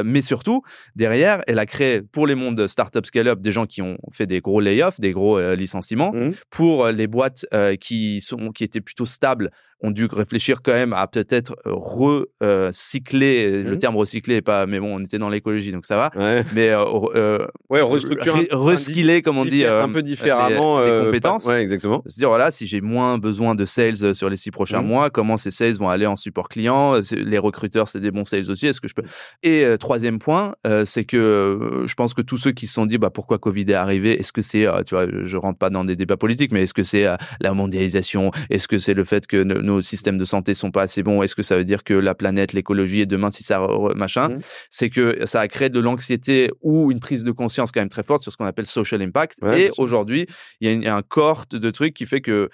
Mais 0.04 0.22
surtout, 0.22 0.62
derrière, 0.96 1.42
elle 1.46 1.58
a 1.58 1.66
créé 1.66 2.02
pour 2.02 2.26
les 2.26 2.34
mondes 2.34 2.66
startup 2.66 3.06
scale-up 3.06 3.40
des 3.40 3.52
gens 3.52 3.66
qui 3.66 3.82
ont 3.82 3.98
fait 4.12 4.26
des 4.26 4.40
gros 4.40 4.60
layoffs, 4.60 5.00
des 5.00 5.12
gros 5.12 5.40
licenciements. 5.54 6.12
Mmh. 6.12 6.30
Pour 6.50 6.88
les 6.88 7.06
boîtes 7.06 7.46
qui 7.80 8.20
sont 8.20 8.50
qui 8.50 8.64
étaient 8.64 8.80
plutôt 8.80 9.06
stables, 9.06 9.50
ont 9.82 9.90
dû 9.90 10.04
réfléchir 10.04 10.60
quand 10.62 10.72
même 10.72 10.92
à 10.92 11.06
peut-être 11.06 11.56
recycler. 11.64 13.62
Le 13.62 13.70
Mhm. 13.72 13.78
terme 13.78 13.96
recycler 13.96 14.36
est 14.36 14.42
pas, 14.42 14.66
mais 14.66 14.78
bon, 14.80 14.96
on 14.96 15.00
était 15.00 15.18
dans 15.18 15.28
l'écologie, 15.30 15.72
donc 15.72 15.86
ça 15.86 15.96
va. 15.96 16.10
Ouais, 16.16 16.42
Mais 16.54 16.74
ouais 16.74 17.80
restructurer. 17.80 18.44
re- 18.44 18.54
reskiller, 18.56 19.22
comme 19.22 19.38
on 19.38 19.44
dit, 19.44 19.64
un 19.64 19.88
peu 19.88 20.02
différemment 20.02 20.80
les- 20.80 20.90
les 20.98 21.04
compétences. 21.06 21.44
pas- 21.44 21.50
Ouais, 21.52 21.62
exactement. 21.62 22.02
Dire 22.20 22.28
voilà 22.28 22.50
si 22.52 22.66
j'ai 22.66 22.80
moins 22.80 23.18
besoin 23.18 23.54
de 23.54 23.64
sales 23.64 24.02
euh, 24.02 24.14
sur 24.14 24.30
les 24.30 24.36
six 24.36 24.50
prochains 24.52 24.82
Mhm. 24.82 24.88
mois 24.88 25.10
comment 25.10 25.36
ces 25.36 25.50
sales 25.50 25.74
vont 25.74 25.88
aller 25.88 26.06
en 26.06 26.16
support 26.16 26.48
client 26.48 26.94
Euh, 26.94 27.00
les 27.12 27.38
recruteurs 27.38 27.88
c'est 27.88 28.00
des 28.00 28.10
bons 28.12 28.24
sales 28.24 28.50
aussi 28.50 28.66
est-ce 28.68 28.80
que 28.80 28.88
je 28.88 28.94
peux 28.94 29.02
et 29.42 29.64
euh, 29.64 29.76
troisième 29.76 30.18
point 30.20 30.54
euh, 30.66 30.84
c'est 30.84 31.04
que 31.04 31.16
euh, 31.16 31.86
je 31.86 31.94
pense 31.94 32.14
que 32.14 32.22
tous 32.22 32.36
ceux 32.38 32.52
qui 32.52 32.66
se 32.68 32.74
sont 32.74 32.86
dit 32.86 32.98
bah 32.98 33.10
pourquoi 33.10 33.38
Covid 33.38 33.64
est 33.68 33.74
arrivé 33.74 34.18
est-ce 34.20 34.32
que 34.32 34.42
c'est 34.42 34.66
tu 34.86 34.94
vois 34.94 35.06
je 35.24 35.36
rentre 35.36 35.58
pas 35.58 35.70
dans 35.70 35.84
des 35.84 35.96
débats 35.96 36.16
politiques 36.16 36.52
mais 36.52 36.62
est-ce 36.62 36.74
que 36.74 36.84
c'est 36.84 37.06
la 37.40 37.52
mondialisation 37.54 38.30
est-ce 38.50 38.68
que 38.68 38.78
c'est 38.78 38.94
le 38.94 39.04
fait 39.04 39.26
que 39.26 39.42
no- 39.42 39.62
nos 39.62 39.82
systèmes 39.82 40.18
de 40.18 40.24
santé 40.24 40.54
sont 40.54 40.70
pas 40.70 40.82
assez 40.82 41.02
bons 41.02 41.22
est-ce 41.22 41.34
que 41.34 41.42
ça 41.42 41.56
veut 41.56 41.64
dire 41.64 41.82
que 41.84 41.94
la 41.94 42.14
planète 42.14 42.52
l'écologie 42.52 43.00
et 43.00 43.06
demain 43.06 43.30
si 43.30 43.42
ça 43.42 43.66
machin 43.96 44.28
Mhm. 44.30 44.38
c'est 44.70 44.90
que 44.90 45.26
ça 45.26 45.40
a 45.40 45.48
créé 45.48 45.68
de 45.70 45.80
l'anxiété 45.80 46.50
ou 46.62 46.90
une 46.92 47.00
prise 47.00 47.24
de 47.24 47.32
conscience 47.32 47.72
quand 47.72 47.80
même 47.80 47.88
très 47.88 48.02
forte 48.02 48.22
sur 48.22 48.32
ce 48.32 48.36
qu'on 48.36 48.44
appelle 48.44 48.66
social 48.66 49.00
impact 49.02 49.38
Ouais, 49.42 49.62
et 49.62 49.70
aujourd'hui 49.78 50.26
il 50.60 50.68
y 50.68 50.70
a 50.70 50.74
une- 50.74 50.86
un 50.86 51.02
cohorte 51.02 51.54
de 51.56 51.70
trucs 51.70 51.94
qui 51.94 52.06
fait 52.10 52.20
que 52.20 52.50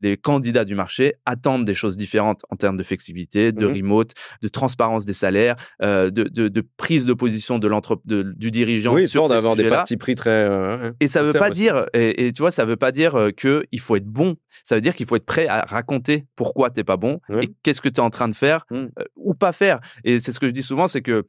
les 0.00 0.16
candidats 0.18 0.66
du 0.66 0.74
marché 0.74 1.14
attendent 1.24 1.64
des 1.64 1.72
choses 1.74 1.96
différentes 1.96 2.42
en 2.50 2.56
termes 2.56 2.76
de 2.76 2.82
flexibilité, 2.82 3.52
de 3.52 3.66
Mhm. 3.66 3.74
remote, 3.76 4.12
de 4.42 4.48
transparence 4.48 5.06
des 5.06 5.14
salaires, 5.14 5.56
euh, 5.82 6.10
de, 6.10 6.24
de, 6.24 6.48
de 6.48 6.62
prise 6.76 7.06
de 7.06 7.14
position 7.14 7.58
de 7.58 7.68
de- 8.04 8.22
du 8.36 8.50
dirigeant 8.50 8.92
Oui, 8.94 9.08
sur 9.08 9.26
d'avoir 9.28 9.56
des 9.56 9.70
partis 9.70 9.96
pris 9.96 10.14
très. 10.14 10.30
euh. 10.46 10.92
Et 11.00 11.08
ça 11.08 11.22
veut 11.22 11.32
pas 11.32 11.48
dire, 11.48 11.86
et, 11.94 12.26
et 12.26 12.32
tu 12.34 12.42
vois, 12.42 12.50
ça 12.50 12.66
veut 12.66 12.76
pas 12.76 12.92
dire 12.92 13.14
euh, 13.14 13.30
que 13.30 13.64
il 13.72 13.80
faut 13.80 13.96
être 13.96 14.04
bon. 14.04 14.36
Ça 14.62 14.74
veut 14.74 14.82
dire 14.82 14.94
qu'il 14.94 15.06
faut 15.06 15.16
être 15.16 15.24
prêt 15.24 15.46
à 15.46 15.62
raconter 15.62 16.26
pourquoi 16.36 16.68
t'es 16.70 16.84
pas 16.84 16.98
bon 16.98 17.20
et 17.40 17.48
qu'est-ce 17.62 17.80
que 17.80 17.88
tu 17.88 17.96
es 17.96 18.00
en 18.00 18.10
train 18.10 18.28
de 18.28 18.34
faire 18.34 18.66
Mm. 18.70 18.76
euh, 18.76 19.04
ou 19.16 19.34
pas 19.34 19.52
faire. 19.52 19.80
Et 20.02 20.20
c'est 20.20 20.32
ce 20.32 20.40
que 20.40 20.46
je 20.46 20.52
dis 20.52 20.62
souvent, 20.62 20.88
c'est 20.88 21.02
que 21.02 21.24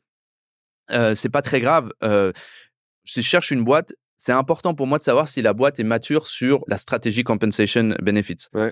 c'est 1.15 1.29
pas 1.29 1.41
très 1.43 1.61
grave. 1.61 1.91
Si 3.05 3.21
je 3.21 3.27
cherche 3.27 3.51
une 3.51 3.63
boîte, 3.63 3.93
c'est 4.17 4.31
important 4.31 4.73
pour 4.73 4.87
moi 4.87 4.97
de 4.97 5.03
savoir 5.03 5.27
si 5.27 5.41
la 5.41 5.53
boîte 5.53 5.79
est 5.79 5.83
mature 5.83 6.27
sur 6.27 6.63
la 6.67 6.77
stratégie 6.77 7.23
compensation 7.23 7.95
benefits. 8.01 8.47
Ouais. 8.53 8.71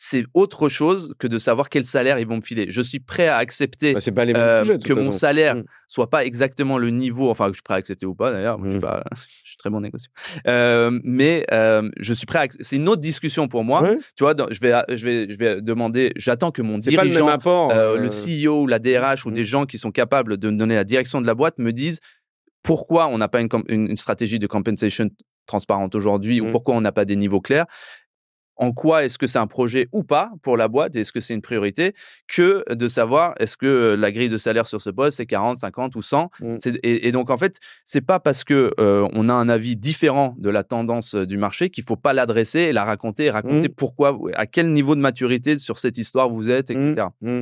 C'est 0.00 0.26
autre 0.32 0.68
chose 0.68 1.14
que 1.18 1.26
de 1.26 1.38
savoir 1.38 1.68
quel 1.68 1.84
salaire 1.84 2.20
ils 2.20 2.26
vont 2.26 2.36
me 2.36 2.40
filer. 2.40 2.66
Je 2.68 2.80
suis 2.82 3.00
prêt 3.00 3.26
à 3.26 3.36
accepter 3.38 3.94
Bah, 3.94 4.00
pas 4.14 4.24
les 4.24 4.32
euh, 4.36 4.78
que 4.78 4.92
mon 4.92 5.10
salaire 5.10 5.56
Mm. 5.56 5.64
soit 5.88 6.08
pas 6.08 6.24
exactement 6.24 6.78
le 6.78 6.90
niveau, 6.90 7.30
enfin 7.30 7.46
que 7.46 7.52
je 7.52 7.56
suis 7.56 7.62
prêt 7.62 7.74
à 7.74 7.78
accepter 7.78 8.06
ou 8.06 8.14
pas 8.14 8.30
d'ailleurs, 8.30 8.60
je, 8.62 8.68
suis 8.68 8.78
Mm. 8.78 8.80
pas- 8.80 9.02
je 9.16 9.48
suis 9.48 9.56
très 9.56 9.70
bon 9.70 9.80
négociant. 9.80 10.12
Euh, 10.46 11.00
mais 11.02 11.44
euh, 11.50 11.90
je 11.98 12.14
suis 12.14 12.26
prêt 12.26 12.48
c'est 12.60 12.76
une 12.76 12.88
autre 12.88 13.00
discussion 13.00 13.48
pour 13.48 13.64
moi. 13.64 13.82
Ouais. 13.82 13.98
Tu 14.16 14.22
vois, 14.22 14.34
dans- 14.34 14.46
je 14.52 14.60
vais, 14.60 14.72
je 14.88 15.04
vais, 15.04 15.26
je 15.30 15.36
vais 15.36 15.60
demander, 15.62 16.12
j'attends 16.14 16.52
que 16.52 16.62
mon 16.62 16.78
pas 16.78 16.84
le 16.90 16.96
même 16.96 17.04
dirigeant, 17.08 17.28
apport. 17.28 17.72
le 17.74 18.08
CEO 18.08 18.62
ou 18.62 18.66
la 18.68 18.78
DRH 18.78 19.26
ou 19.26 19.30
Mm. 19.30 19.34
des 19.34 19.44
gens 19.44 19.66
qui 19.66 19.78
sont 19.78 19.90
capables 19.90 20.36
de 20.36 20.48
me 20.50 20.56
donner 20.56 20.76
la 20.76 20.84
direction 20.84 21.20
de 21.20 21.26
la 21.26 21.34
boîte 21.34 21.58
me 21.58 21.72
disent 21.72 21.98
pourquoi 22.62 23.08
on 23.08 23.18
n'a 23.18 23.28
pas 23.28 23.40
une, 23.40 23.96
stratégie 23.96 24.38
de 24.38 24.46
compensation 24.46 25.08
transparente 25.46 25.94
aujourd'hui 25.94 26.40
ou 26.40 26.50
pourquoi 26.50 26.74
on 26.74 26.80
n'a 26.80 26.92
pas 26.92 27.04
des 27.04 27.16
niveaux 27.16 27.40
clairs? 27.40 27.66
En 28.58 28.72
quoi 28.72 29.04
est-ce 29.04 29.18
que 29.18 29.26
c'est 29.26 29.38
un 29.38 29.46
projet 29.46 29.88
ou 29.92 30.02
pas 30.04 30.30
pour 30.42 30.56
la 30.56 30.68
boîte 30.68 30.96
et 30.96 31.00
est-ce 31.00 31.12
que 31.12 31.20
c'est 31.20 31.32
une 31.34 31.40
priorité 31.42 31.94
que 32.26 32.64
de 32.74 32.88
savoir 32.88 33.34
est-ce 33.40 33.56
que 33.56 33.66
euh, 33.66 33.96
la 33.96 34.10
grille 34.12 34.28
de 34.28 34.36
salaire 34.38 34.66
sur 34.66 34.80
ce 34.80 34.90
poste 34.90 35.16
c'est 35.18 35.26
40, 35.26 35.58
50 35.58 35.94
ou 35.96 36.02
100 36.02 36.30
Mm. 36.40 36.56
C'est- 36.60 36.76
et, 36.82 37.08
et 37.08 37.12
donc 37.12 37.30
en 37.30 37.38
fait 37.38 37.58
c'est 37.84 38.00
pas 38.04 38.20
parce 38.20 38.44
que 38.44 38.72
euh, 38.80 39.08
on 39.14 39.28
a 39.28 39.32
un 39.34 39.48
avis 39.48 39.76
différent 39.76 40.34
de 40.38 40.50
la 40.50 40.62
tendance 40.64 41.14
euh, 41.14 41.24
du 41.26 41.38
marché 41.38 41.70
qu'il 41.70 41.84
faut 41.84 41.96
pas 41.96 42.12
l'adresser 42.12 42.60
et 42.60 42.72
la 42.72 42.84
raconter 42.84 43.24
et 43.26 43.30
raconter 43.30 43.68
Mm. 43.68 43.74
pourquoi 43.76 44.18
à 44.34 44.46
quel 44.46 44.72
niveau 44.72 44.94
de 44.94 45.00
maturité 45.00 45.56
sur 45.58 45.78
cette 45.78 45.96
histoire 45.98 46.28
vous 46.28 46.50
êtes 46.50 46.70
etc 46.70 47.06
Mm. 47.22 47.40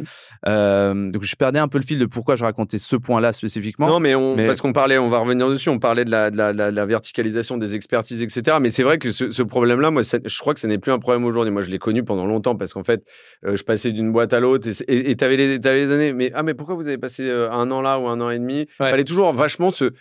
euh, 0.49 1.11
donc 1.11 1.23
je 1.23 1.35
perdais 1.37 1.59
un 1.59 1.69
peu 1.69 1.79
le 1.79 1.85
fil 1.85 1.99
de 1.99 2.07
pourquoi 2.07 2.37
je 2.37 2.45
racontais 2.45 2.79
ce 2.79 2.97
point-là 2.97 3.33
spécifiquement 3.33 3.89
Non, 3.89 4.01
mais, 4.01 4.15
on, 4.15 4.37
Mais- 4.37 4.47
parce 4.47 4.61
qu'on 4.61 4.73
parlait, 4.73 4.99
on 4.99 5.09
va 5.09 5.19
revenir 5.19 5.49
dessus, 5.49 5.69
on 5.69 5.79
parlait 5.79 6.05
de 6.05 6.11
la, 6.11 6.31
de 6.31 6.37
la, 6.37 6.53
de 6.53 6.59
la- 6.59 6.71
de 6.71 6.77
la 6.77 6.87
verticalisation 6.87 7.57
des 7.59 7.75
expertises, 7.75 8.23
etc. 8.23 8.59
Mais 8.61 8.71
c'est 8.71 8.83
vrai 8.83 8.99
que 8.99 9.13
ce, 9.13 9.31
ce 9.31 9.43
problème-là, 9.43 9.91
moi, 9.91 10.05
ça- 10.05 10.19
je 10.25 10.39
crois 10.39 10.55
que 10.55 10.61
ce 10.61 10.67
n'est 10.67 10.79
plus 10.79 10.93
un 10.93 10.99
problème 10.99 11.06
aujourd'hui. 11.15 11.53
Moi, 11.53 11.63
je 11.63 11.71
l'ai 11.71 11.79
connu 11.79 12.03
pendant 12.05 12.27
longtemps 12.27 12.57
parce 12.57 12.73
qu'en 12.73 12.85
fait, 12.85 13.05
euh, 13.45 13.57
je 13.57 13.63
passais 13.65 13.93
d'une 13.93 14.13
boîte 14.13 14.33
à 14.33 14.41
l'autre 14.41 14.69
et 14.89 15.17
tu 15.17 15.25
avais, 15.25 15.37
les 15.37 15.61
t'avais 15.61 15.85
les 15.87 15.91
années. 15.93 16.13
Mais, 16.13 16.31
ah, 16.35 16.43
mais 16.43 16.55
pourquoi 16.55 16.75
vous 16.75 16.89
avez 16.89 16.99
passé 16.99 17.23
euh, 17.29 17.51
un 17.51 17.71
an 17.71 17.81
là 17.81 17.99
ou 18.01 18.07
un 18.09 18.21
an 18.21 18.31
et 18.31 18.39
demi? 18.39 18.67
Ouais. 18.81 18.91
Fallait 18.91 19.05
toujours 19.05 19.33
vachement 19.33 19.71
se. 19.71 19.93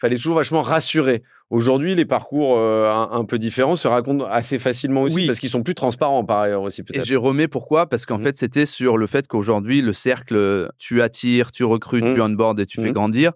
Fallait 0.00 0.16
toujours 0.16 0.34
vachement 0.34 0.62
rassurer. 0.62 1.22
Aujourd'hui, 1.50 1.94
les 1.94 2.04
parcours 2.04 2.56
euh, 2.58 2.90
un, 2.90 3.10
un 3.12 3.24
peu 3.24 3.38
différents 3.38 3.76
se 3.76 3.86
racontent 3.86 4.24
assez 4.24 4.58
facilement 4.58 5.02
aussi 5.02 5.14
Oui. 5.16 5.26
parce 5.26 5.38
qu'ils 5.38 5.50
sont 5.50 5.62
plus 5.62 5.76
transparents 5.76 6.24
par 6.24 6.40
ailleurs 6.40 6.62
aussi 6.62 6.82
Et 6.92 7.04
je 7.04 7.14
remets 7.14 7.46
pourquoi? 7.46 7.86
Parce 7.88 8.04
qu'en 8.04 8.18
Mhm. 8.18 8.24
fait, 8.24 8.36
c'était 8.36 8.66
sur 8.66 8.96
le 8.98 9.06
fait 9.06 9.28
qu'aujourd'hui, 9.28 9.82
le 9.82 9.92
cercle, 9.92 10.68
tu 10.78 11.00
attires, 11.00 11.52
tu 11.52 11.62
recrutes, 11.62 12.04
Mhm. 12.04 12.14
tu 12.14 12.20
onboard 12.20 12.58
et 12.58 12.66
tu 12.66 12.80
fais 12.80 12.88
Mhm. 12.88 12.92
grandir, 12.92 13.32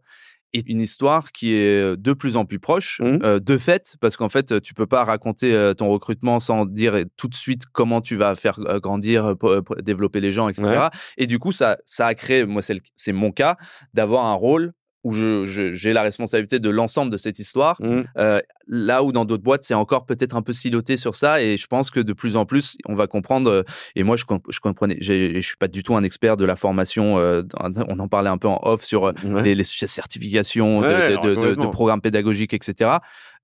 est 0.53 0.67
une 0.69 0.81
histoire 0.81 1.33
qui 1.33 1.53
est 1.55 1.97
de 1.97 2.13
plus 2.13 2.37
en 2.37 2.45
plus 2.45 2.59
proche, 2.59 3.01
Mhm. 3.03 3.19
euh, 3.23 3.39
de 3.41 3.59
fait, 3.59 3.97
parce 4.01 4.17
qu'en 4.17 4.29
fait, 4.29 4.61
tu 4.63 4.75
peux 4.75 4.87
pas 4.87 5.05
raconter 5.05 5.55
euh, 5.55 5.75
ton 5.75 5.89
recrutement 5.89 6.41
sans 6.41 6.65
dire 6.67 6.95
tout 7.17 7.29
de 7.29 7.35
suite 7.35 7.63
comment 7.73 8.01
tu 8.01 8.17
vas 8.17 8.35
faire 8.35 8.59
euh, 8.67 8.81
grandir, 8.81 9.35
euh, 9.45 9.61
développer 9.83 10.21
les 10.21 10.33
gens, 10.33 10.49
etc. 10.49 10.65
Ouais. 10.67 10.89
Et 11.19 11.27
du 11.27 11.39
coup, 11.39 11.53
ça, 11.53 11.77
ça 11.87 12.07
a 12.07 12.15
créé, 12.15 12.47
moi, 12.47 12.63
c'est 12.63 13.13
mon 13.13 13.31
cas, 13.33 13.57
d'avoir 13.95 14.25
un 14.27 14.35
rôle 14.35 14.73
où 15.05 15.15
je- 15.15 15.45
je- 15.45 15.73
j'ai 15.75 15.93
la 15.93 16.03
responsabilité 16.03 16.59
de 16.59 16.71
l'ensemble 16.71 17.11
de 17.13 17.17
cette 17.17 17.39
histoire 17.39 17.77
Mm. 17.81 18.03
euh, 18.19 18.41
là 18.67 19.03
où 19.05 19.13
dans 19.13 19.25
d'autres 19.25 19.43
boîtes, 19.45 19.63
c'est 19.65 19.75
encore 19.75 20.05
peut-être 20.07 20.35
un 20.37 20.43
peu 20.43 20.53
siloté 20.53 20.97
sur 20.97 21.15
ça. 21.15 21.41
Et 21.41 21.57
je 21.57 21.67
pense 21.69 21.91
que 21.91 22.01
de 22.01 22.13
plus 22.13 22.37
en 22.37 22.45
plus, 22.45 22.77
on 22.87 22.95
va 22.95 23.07
comprendre. 23.07 23.51
euh, 23.51 23.63
Et 23.97 24.03
moi, 24.03 24.17
je, 24.17 24.25
comp- 24.25 24.45
je 24.51 24.59
comprenais. 24.61 24.97
j'ai- 25.01 25.35
Je 25.41 25.47
suis 25.47 25.57
pas 25.57 25.69
du 25.69 25.83
tout 25.83 25.95
un 25.97 26.03
expert 26.03 26.37
de 26.37 26.45
la 26.45 26.57
formation. 26.57 27.19
euh, 27.19 27.43
on 27.89 27.99
en 28.01 28.09
parlait 28.09 28.29
un 28.29 28.39
peu 28.39 28.49
en 28.49 28.59
off 28.65 28.83
sur 28.85 29.07
euh, 29.07 29.13
Ouais. 29.25 29.43
les, 29.45 29.55
les 29.55 29.65
sujets 29.65 29.87
de 29.87 29.91
certification, 29.91 30.81
de- 30.81 30.87
Ouais, 30.87 31.17
de, 31.17 31.35
de- 31.35 31.47
de- 31.51 31.55
de 31.55 31.67
programmes 31.69 32.01
pédagogiques, 32.01 32.53
etc. 32.53 32.91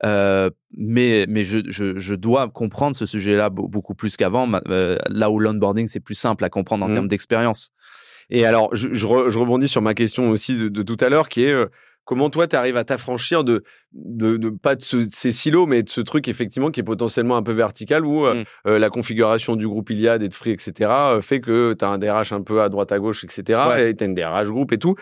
Euh, 0.05 0.50
mais 0.76 1.24
mais 1.28 1.44
je, 1.44 1.59
je, 1.68 1.98
je 1.98 2.14
dois 2.14 2.48
comprendre 2.48 2.96
ce 2.96 3.07
sujet-là 3.07 3.48
be- 3.48 3.70
beaucoup 3.70 3.94
plus 3.94 4.16
qu'avant. 4.16 4.50
euh, 4.68 4.98
là 5.09 5.30
où 5.30 5.38
l'onboarding, 5.38 5.86
c'est 5.88 6.00
plus 6.00 6.16
simple 6.16 6.44
à 6.44 6.50
comprendre 6.50 6.84
en 6.84 6.88
Mhm. 6.88 6.94
termes 6.94 7.09
d'expérience. 7.09 7.70
Et 8.30 8.44
alors, 8.46 8.74
je, 8.74 8.88
je, 8.92 9.06
re- 9.06 9.28
je 9.30 9.38
rebondis 9.38 9.68
sur 9.68 9.82
ma 9.82 9.94
question 9.94 10.30
aussi 10.30 10.56
de, 10.56 10.68
de 10.68 10.82
tout 10.82 10.96
à 11.00 11.08
l'heure, 11.08 11.28
qui 11.28 11.44
est 11.44 11.52
euh, 11.52 11.66
comment 12.04 12.28
toi, 12.30 12.46
tu 12.46 12.54
arrives 12.56 12.76
à 12.76 12.84
t'affranchir 12.84 13.44
de, 13.44 13.62
de, 13.92 14.36
de 14.36 14.50
pas 14.50 14.74
de 14.76 14.82
ce- 14.82 15.08
ces 15.10 15.32
silos, 15.32 15.66
mais 15.66 15.82
de 15.82 15.88
ce 15.88 16.00
truc 16.02 16.28
effectivement 16.28 16.70
qui 16.70 16.80
est 16.80 16.84
potentiellement 16.84 17.36
un 17.36 17.42
peu 17.42 17.52
vertical 17.52 18.04
où 18.04 18.26
euh, 18.26 18.34
Mm. 18.34 18.44
euh, 18.68 18.78
la 18.78 18.90
configuration 18.90 19.56
du 19.56 19.66
groupe 19.68 19.88
Iliad 19.90 20.22
et 20.22 20.28
de 20.28 20.34
Free, 20.34 20.50
etc., 20.50 20.90
fait 21.22 21.40
que 21.40 21.74
tu 21.78 21.84
as 21.84 21.88
un 21.88 21.98
DRH 21.98 22.32
un 22.32 22.42
peu 22.42 22.60
à 22.62 22.68
droite 22.68 22.92
à 22.92 22.98
gauche, 22.98 23.24
etc., 23.24 23.58
Ouais. 23.68 23.90
et 23.90 23.96
tu 23.96 24.04
as 24.04 24.06
une 24.06 24.14
DRH 24.14 24.48
groupe 24.50 24.72
et 24.72 24.78
tout. 24.78 24.94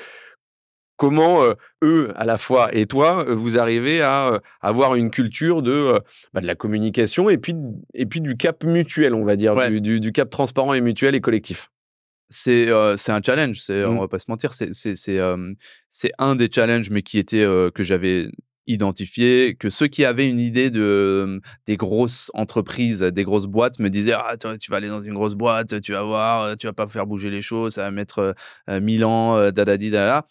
Comment 0.97 1.43
euh, 1.43 1.55
eux, 1.83 2.13
à 2.15 2.25
la 2.25 2.37
fois, 2.37 2.73
et 2.73 2.87
toi, 2.87 3.25
euh, 3.27 3.35
vous 3.35 3.59
arrivez 3.59 4.03
à 4.03 4.35
euh, 4.35 4.39
avoir 4.61 4.95
une 4.95 5.11
culture 5.11 5.61
de, 5.61 5.99
bah, 6.33 6.41
de 6.41 6.47
la 6.47 6.55
communication 6.55 7.29
et 7.29 7.39
puis, 7.39 7.57
et 7.95 8.07
puis 8.07 8.21
du 8.21 8.37
cap 8.37 8.63
mutuel, 8.63 9.15
on 9.15 9.25
va 9.25 9.35
dire, 9.35 9.55
Ouais. 9.57 9.69
du, 9.71 9.81
du, 9.81 9.99
du 9.99 10.13
cap 10.13 10.31
transparent 10.31 10.75
et 10.75 10.81
mutuel 10.81 11.17
et 11.17 11.21
collectif? 11.21 11.71
C'est 12.33 12.69
euh, 12.69 12.97
un 13.09 13.23
challenge 13.23 13.61
c'est 13.61 13.85
Mm. 13.87 13.97
on 13.97 14.01
va 14.01 14.09
pas 14.09 14.19
se 14.19 14.27
mentir 14.29 14.53
c'est 14.53 15.19
euh, 15.19 15.55
un 16.19 16.35
des 16.35 16.49
challenges 16.53 16.91
mais 16.91 17.03
qui 17.03 17.19
était 17.19 17.43
euh, 17.43 17.71
que 17.71 17.85
j'avais 17.85 18.29
identifié 18.67 19.57
que 19.59 19.71
ceux 19.71 19.89
qui 19.89 20.05
avaient 20.05 20.29
une 20.29 20.41
idée 20.41 20.71
de 20.71 20.81
euh, 20.83 21.41
des 21.67 21.77
grosses 21.77 22.31
entreprises 22.35 23.01
des 23.01 23.25
grosses 23.25 23.47
boîtes 23.47 23.79
me 23.81 23.91
disaient 23.91 24.15
ah 24.15 24.37
toi, 24.37 24.57
tu 24.57 24.71
vas 24.71 24.79
aller 24.79 24.89
dans 24.89 25.03
une 25.03 25.15
grosse 25.15 25.35
boîte 25.35 25.81
tu 25.81 25.93
vas 25.93 26.03
voir 26.03 26.57
tu 26.57 26.67
vas 26.67 26.73
pas 26.73 26.87
faire 26.87 27.07
bouger 27.07 27.31
les 27.31 27.43
choses 27.43 27.75
ça 27.75 27.83
va 27.83 27.91
mettre 27.91 28.35
mille 28.69 29.05
ans 29.05 29.51
dadadi 29.51 29.91
dadala 29.91 30.27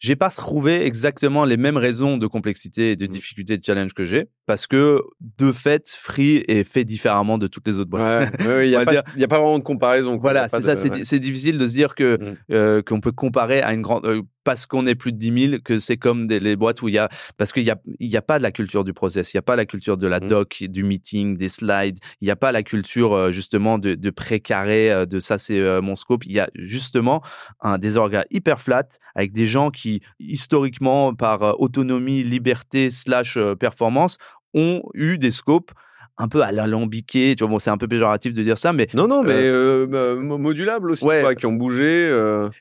j'ai 0.00 0.16
pas 0.16 0.30
trouvé 0.30 0.84
exactement 0.86 1.44
les 1.44 1.56
mêmes 1.56 1.76
raisons 1.76 2.16
de 2.18 2.26
complexité 2.26 2.92
et 2.92 2.96
de 2.96 3.04
Mm. 3.06 3.08
difficulté 3.08 3.58
de 3.58 3.64
challenge 3.64 3.92
que 3.94 4.04
j'ai 4.04 4.26
parce 4.46 4.66
que 4.66 5.00
de 5.38 5.52
fait 5.52 5.88
Free 5.98 6.44
est 6.48 6.64
fait 6.64 6.84
différemment 6.84 7.36
de 7.38 7.46
toutes 7.48 7.66
les 7.66 7.78
autres 7.78 7.90
boîtes 7.90 8.30
il 8.40 8.68
n'y 8.70 8.76
On 8.76 8.80
a, 8.80 8.84
pas- 8.84 9.04
y 9.16 9.24
a 9.24 9.28
pas 9.28 9.40
vraiment 9.40 9.58
de 9.58 9.64
comparaison. 9.64 10.18
quoi. 10.18 10.32
Voilà, 10.32 10.48
c'est 10.48 10.60
ça. 10.62 10.74
de- 10.74 10.80
C'est 10.80 10.90
ouais. 10.90 10.96
di- 10.98 11.04
c'est 11.04 11.18
difficile 11.20 11.58
de 11.58 11.66
se 11.66 11.72
dire 11.72 11.94
que 11.94 12.18
Mm. 12.18 12.36
euh, 12.52 12.82
qu'on 12.82 13.00
peut 13.00 13.12
comparer 13.12 13.60
à 13.62 13.72
une 13.74 13.82
grande 13.82 14.04
euh, 14.06 14.22
parce 14.44 14.64
qu'on 14.64 14.86
est 14.86 14.94
plus 14.94 15.12
de 15.12 15.18
10 15.18 15.48
000 15.50 15.60
que 15.62 15.78
c'est 15.78 15.98
comme 15.98 16.26
des, 16.26 16.40
les 16.40 16.56
boîtes 16.56 16.80
où 16.80 16.88
il 16.88 16.94
y 16.94 16.98
a 16.98 17.08
parce 17.36 17.52
qu'il 17.52 17.64
y 17.64 17.70
a 17.70 17.76
il 17.98 18.08
y 18.08 18.16
a 18.16 18.22
pas 18.22 18.38
de 18.38 18.42
la 18.42 18.50
culture 18.52 18.82
du 18.84 18.94
process, 18.94 19.34
il 19.34 19.36
y 19.36 19.38
a 19.38 19.42
pas 19.42 19.56
la 19.56 19.66
culture 19.66 19.96
de 19.98 20.06
la 20.06 20.20
Mm. 20.20 20.26
doc, 20.28 20.64
du 20.68 20.84
meeting, 20.84 21.36
des 21.36 21.48
slides, 21.50 21.98
il 22.22 22.28
y 22.28 22.30
a 22.30 22.36
pas 22.36 22.50
la 22.52 22.62
culture 22.62 23.12
euh, 23.12 23.30
justement 23.32 23.78
de, 23.78 23.94
de 23.94 24.10
précaré 24.10 25.06
de 25.06 25.20
ça 25.20 25.38
c'est 25.38 25.60
mon 25.82 25.96
scope. 25.96 26.24
Il 26.24 26.32
y 26.32 26.40
a 26.40 26.48
justement 26.54 27.22
un 27.60 27.76
des 27.78 27.96
orgas 27.96 28.24
hyper 28.30 28.60
flat 28.60 28.86
avec 29.14 29.32
des 29.32 29.46
gens 29.46 29.70
qui 29.70 29.87
historiquement 30.18 31.14
par 31.14 31.42
euh, 31.42 31.52
autonomie, 31.58 32.22
liberté 32.22 32.90
slash 32.90 33.36
euh, 33.36 33.54
performance 33.54 34.18
ont 34.54 34.82
eu 34.94 35.18
des 35.18 35.30
scopes 35.30 35.72
un 36.18 36.28
peu 36.28 36.42
à 36.42 36.52
l'alambiqué. 36.52 37.34
Tu 37.36 37.44
vois, 37.44 37.50
bon, 37.50 37.58
c'est 37.58 37.70
un 37.70 37.78
peu 37.78 37.88
péjoratif 37.88 38.34
de 38.34 38.42
dire 38.42 38.58
ça, 38.58 38.72
mais 38.72 38.88
non, 38.94 39.06
non, 39.06 39.22
mais 39.22 39.34
euh, 39.34 39.86
euh, 39.92 40.20
modulable 40.20 40.90
aussi, 40.90 41.04
ouais. 41.04 41.34
qui 41.36 41.46
ont 41.46 41.52
bougé. 41.52 42.10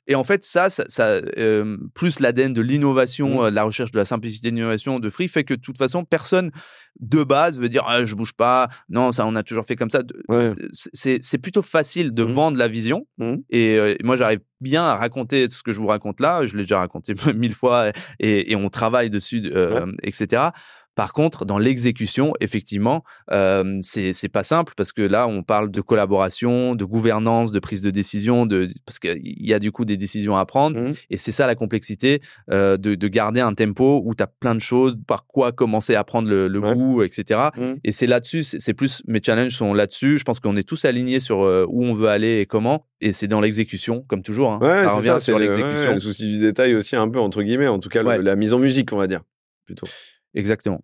Et 0.08 0.16
en 0.16 0.24
fait, 0.24 0.45
ça, 0.45 0.70
ça, 0.70 0.84
ça 0.88 1.20
plus 1.93 2.20
l'ADN 2.20 2.53
de 2.53 2.62
l'innovation, 2.62 3.43
mmh. 3.43 3.49
de 3.49 3.55
la 3.55 3.64
recherche 3.64 3.91
de 3.91 3.97
la 3.97 4.05
simplicité 4.05 4.51
de 4.51 4.55
l'innovation 4.55 4.99
de 4.99 5.10
Free 5.10 5.28
fait 5.28 5.43
que 5.43 5.55
de 5.55 5.62
toute 5.62 5.78
façon, 5.78 6.05
personne 6.05 6.51
de 6.99 7.24
base 7.24 7.60
veut 7.60 7.70
dire 7.70 7.84
ah, 7.88 8.05
je 8.05 8.16
bouge 8.16 8.34
pas. 8.34 8.70
Non, 8.89 9.12
ça, 9.12 9.26
on 9.26 9.36
a 9.36 9.43
toujours 9.43 9.66
fait 9.66 9.76
comme 9.76 9.89
ça. 9.89 10.03
C'est 10.84 11.38
plutôt 11.41 11.62
facile 11.62 12.14
de 12.14 12.24
mmh. 12.24 12.32
vendre 12.32 12.58
la 12.58 12.68
vision. 12.68 13.08
Mmh. 13.18 13.36
Et 13.49 13.97
moi, 14.03 14.16
j'arrive 14.16 14.39
bien 14.62 14.84
à 14.84 14.95
raconter 14.95 15.49
ce 15.49 15.64
que 15.64 15.72
je 15.72 15.80
vous 15.80 15.88
raconte 15.88 16.20
là. 16.20 16.45
Je 16.45 16.55
l'ai 16.55 16.64
déjà 16.64 16.80
raconté 16.80 17.14
mille 17.36 17.55
fois 17.55 17.91
et, 18.20 18.51
et 18.51 18.55
on 18.55 18.70
travaille 18.70 19.10
dessus, 19.10 19.51
etc. 20.03 20.51
Par 20.98 21.14
contre, 21.14 21.45
dans 21.45 21.60
l'exécution, 21.60 22.34
effectivement, 22.39 23.04
euh, 23.32 23.78
c'est 23.84 24.30
pas 24.30 24.43
simple 24.43 24.74
parce 24.76 24.91
que 24.91 25.04
là, 25.04 25.28
on 25.28 25.43
parle 25.43 25.70
de 25.70 25.80
collaboration, 25.80 26.74
de 26.74 26.84
gouvernance, 26.86 27.52
de 27.52 27.60
prise 27.60 27.84
de 27.84 27.91
décision, 27.91 28.48
de 28.48 28.68
parce 28.84 28.98
qu'il 28.98 29.20
y 29.24 29.54
a 29.54 29.60
du 29.60 29.72
coup 29.72 29.86
des 29.86 29.95
décisions 29.95 30.36
à 30.38 30.45
prendre. 30.48 30.80
Mmh. 30.80 30.93
Et 31.12 31.18
c'est 31.18 31.32
ça 31.32 31.45
la 31.45 31.54
complexité 31.54 32.20
euh, 32.50 32.78
de, 32.78 32.95
de, 32.95 33.08
garder 33.10 33.41
un 33.41 33.54
tempo 33.54 34.02
où 34.04 34.16
tu 34.16 34.24
as 34.24 34.28
plein 34.28 34.56
de 34.56 34.60
choses, 34.60 34.98
par 35.06 35.28
quoi 35.28 35.52
commencer 35.52 35.93
à 35.93 36.04
prendre 36.04 36.30
le, 36.30 36.48
le 36.48 36.62
goût, 36.62 37.04
etc. 37.04 37.41
Mmh. 37.56 37.62
Et 37.84 37.91
c'est 37.91 38.08
là-dessus, 38.08 38.43
c'est 38.43 38.74
plus 38.74 39.04
mes 39.08 39.22
challenges 39.24 39.56
sont 39.56 39.76
là-dessus. 39.76 40.18
Je 40.18 40.24
pense 40.24 40.39
qu'on 40.39 40.58
est 40.58 40.68
tous 40.68 40.84
alignés 40.86 41.20
sur 41.20 41.43
euh, 41.43 41.68
où 41.70 41.86
on 41.86 41.93
veut 41.93 42.10
aller 42.10 42.39
et 42.39 42.48
comment. 42.48 42.88
Et 43.02 43.14
c'est 43.14 43.28
dans 43.28 43.39
l'exécution, 43.39 44.04
comme 44.08 44.24
toujours. 44.24 44.54
Hein. 44.54 44.60
Ouais, 44.64 44.84
ça 44.86 44.95
revient 44.95 45.18
sur 45.20 45.38
l'exécution. 45.38 45.93
le 45.93 46.00
souci 46.00 46.26
du 46.26 46.39
détail 46.39 46.74
aussi 46.74 46.95
un 46.95 47.08
peu 47.08 47.20
entre 47.20 47.43
guillemets, 47.43 47.68
en 47.68 47.78
tout 47.78 47.89
cas 47.89 48.02
la 48.02 48.36
mise 48.36 48.52
en 48.52 48.58
musique, 48.58 48.91
on 48.93 48.98
va 48.98 49.06
dire 49.06 49.22
plutôt. 49.64 49.86
Exactement. 50.34 50.84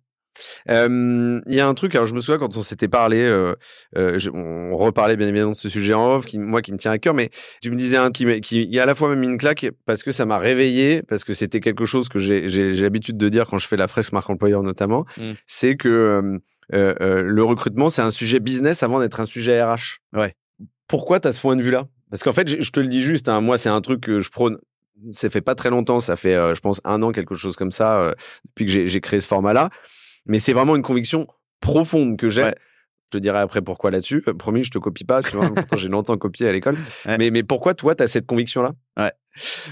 Il 0.68 1.42
y 1.54 1.60
a 1.60 1.66
un 1.66 1.74
truc, 1.74 1.94
alors 1.94 2.06
je 2.06 2.14
me 2.14 2.20
souviens 2.20 2.38
quand 2.38 2.56
on 2.56 2.62
s'était 2.62 2.88
parlé, 2.88 3.20
euh, 3.20 3.54
euh, 3.96 4.18
on 4.32 4.76
reparlait 4.76 5.16
bien 5.16 5.28
évidemment 5.28 5.52
de 5.52 5.56
ce 5.56 5.68
sujet 5.68 5.94
en 5.94 6.16
off, 6.16 6.26
qui, 6.26 6.38
moi 6.38 6.62
qui 6.62 6.72
me 6.72 6.78
tient 6.78 6.90
à 6.90 6.98
cœur, 6.98 7.14
mais 7.14 7.30
tu 7.60 7.70
me 7.70 7.76
disais 7.76 7.96
un 7.96 8.10
qui, 8.10 8.40
qui 8.40 8.64
y 8.64 8.78
a 8.78 8.82
à 8.82 8.86
la 8.86 8.94
fois 8.94 9.08
même 9.08 9.22
une 9.22 9.38
claque 9.38 9.66
parce 9.86 10.02
que 10.02 10.10
ça 10.10 10.26
m'a 10.26 10.38
réveillé, 10.38 11.02
parce 11.02 11.24
que 11.24 11.34
c'était 11.34 11.60
quelque 11.60 11.86
chose 11.86 12.08
que 12.08 12.18
j'ai 12.18 12.72
l'habitude 12.72 13.16
de 13.16 13.28
dire 13.28 13.46
quand 13.46 13.58
je 13.58 13.68
fais 13.68 13.76
la 13.76 13.88
fresque 13.88 14.12
marque 14.12 14.30
employeur 14.30 14.62
notamment, 14.62 15.04
mmh. 15.16 15.32
c'est 15.46 15.76
que 15.76 16.38
euh, 16.72 17.22
le 17.22 17.44
recrutement 17.44 17.90
c'est 17.90 18.02
un 18.02 18.10
sujet 18.10 18.40
business 18.40 18.82
avant 18.82 19.00
d'être 19.00 19.20
un 19.20 19.26
sujet 19.26 19.62
RH. 19.62 20.00
Ouais. 20.14 20.34
Pourquoi 20.88 21.20
tu 21.20 21.28
as 21.28 21.32
ce 21.32 21.40
point 21.40 21.56
de 21.56 21.62
vue-là? 21.62 21.86
Parce 22.10 22.22
qu'en 22.22 22.32
fait, 22.32 22.48
je, 22.48 22.70
te 22.70 22.78
le 22.78 22.88
dis 22.88 23.02
juste, 23.02 23.28
hein, 23.28 23.40
moi 23.40 23.58
c'est 23.58 23.68
un 23.68 23.80
truc 23.80 24.02
que 24.02 24.20
je 24.20 24.30
prône 24.30 24.58
ça 25.10 25.28
fait 25.28 25.40
pas 25.40 25.56
très 25.56 25.70
longtemps, 25.70 25.98
ça 25.98 26.14
fait, 26.14 26.34
je 26.54 26.60
pense, 26.60 26.80
un 26.84 27.02
an, 27.02 27.10
quelque 27.10 27.34
chose 27.34 27.56
comme 27.56 27.72
ça, 27.72 28.14
depuis 28.46 28.64
que 28.64 28.86
j'ai 28.86 29.00
créé 29.00 29.20
ce 29.20 29.26
format-là 29.26 29.68
mais 30.26 30.38
c'est 30.38 30.52
vraiment 30.52 30.76
une 30.76 30.82
conviction 30.82 31.26
profonde 31.60 32.16
que 32.16 32.28
j'ai. 32.28 32.42
Je 33.12 33.18
te 33.18 33.22
dirai 33.22 33.38
après 33.38 33.62
pourquoi 33.62 33.90
là-dessus. 33.90 34.22
Euh, 34.26 34.34
promis, 34.34 34.64
je 34.64 34.70
te 34.70 34.78
copie 34.78 35.04
pas. 35.04 35.22
Tu 35.22 35.36
vois, 35.36 35.48
j'ai 35.76 35.88
longtemps 35.88 36.16
copié 36.16 36.48
à 36.48 36.52
l'école. 36.52 36.76
Mais, 37.06 37.30
mais 37.30 37.42
pourquoi 37.42 37.74
toi, 37.74 37.94
tu 37.94 38.02
as 38.02 38.08
cette 38.08 38.26
conviction-là? 38.26 38.72
Ouais. 38.96 39.12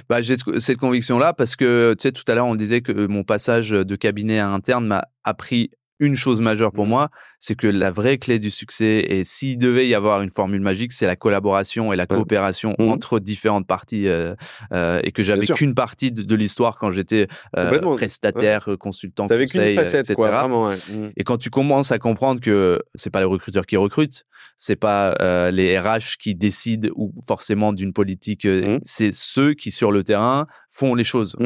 Bah, 0.09 0.23
j'ai 0.23 0.37
cette 0.59 0.79
conviction-là 0.79 1.33
parce 1.33 1.57
que, 1.57 1.95
tu 1.99 2.03
sais, 2.03 2.13
tout 2.13 2.25
à 2.29 2.35
l'heure, 2.35 2.47
on 2.47 2.55
disait 2.55 2.83
que 2.83 3.07
mon 3.07 3.25
passage 3.25 3.71
de 3.71 3.97
cabinet 3.97 4.39
à 4.39 4.49
interne 4.49 4.87
m'a 4.87 5.05
appris 5.25 5.71
une 5.99 6.17
chose 6.17 6.41
majeure 6.41 6.73
pour 6.73 6.87
mmh. 6.87 6.91
moi, 6.91 7.09
c'est 7.43 7.57
que 7.57 7.67
la 7.67 7.91
vraie 7.91 8.19
clé 8.19 8.39
du 8.39 8.53
succès, 8.53 9.05
et 9.09 9.25
s'il 9.25 9.59
devait 9.59 9.89
y 9.89 9.97
avoir 9.97 10.23
une 10.23 10.31
formule 10.31 10.61
magique, 10.61 10.93
c'est 10.93 11.07
la 11.07 11.17
collaboration 11.17 11.93
et 11.93 11.97
la 11.97 12.07
coopération 12.07 12.77
mmh. 12.79 12.89
entre 12.89 13.19
différentes 13.19 13.67
parties, 13.67 14.07
euh, 14.07 14.37
euh, 14.73 15.01
et 15.03 15.11
que 15.11 15.25
j'avais 15.25 15.49
qu'une 15.49 15.75
partie 15.75 16.13
de, 16.13 16.35
l'histoire 16.37 16.79
quand 16.79 16.93
j'étais 16.93 17.27
euh, 17.57 17.97
prestataire, 17.97 18.69
consultant, 18.79 19.27
conseil, 19.27 19.75
facette, 19.75 20.11
etc. 20.11 20.15
Quoi, 20.15 20.77
mmh. 20.77 21.11
Et 21.17 21.25
quand 21.25 21.37
tu 21.37 21.51
commences 21.51 21.91
à 21.91 21.99
comprendre 21.99 22.41
que 22.41 22.79
c'est 22.95 23.11
pas 23.11 23.19
les 23.19 23.27
recruteurs 23.27 23.67
qui 23.67 23.77
recrutent, 23.77 24.25
c'est 24.57 24.77
pas 24.77 25.17
les 25.51 25.77
RH 25.77 26.19
qui 26.21 26.37
décident 26.37 26.91
ou 26.95 27.13
forcément 27.27 27.73
d'une 27.73 27.93
politique, 27.93 28.47
c'est 28.85 29.13
ceux 29.13 29.55
qui 29.55 29.73
sur 29.73 29.91
le 29.91 30.05
terrain 30.05 30.47
font 30.69 30.95
les 30.95 31.05
choses. 31.05 31.37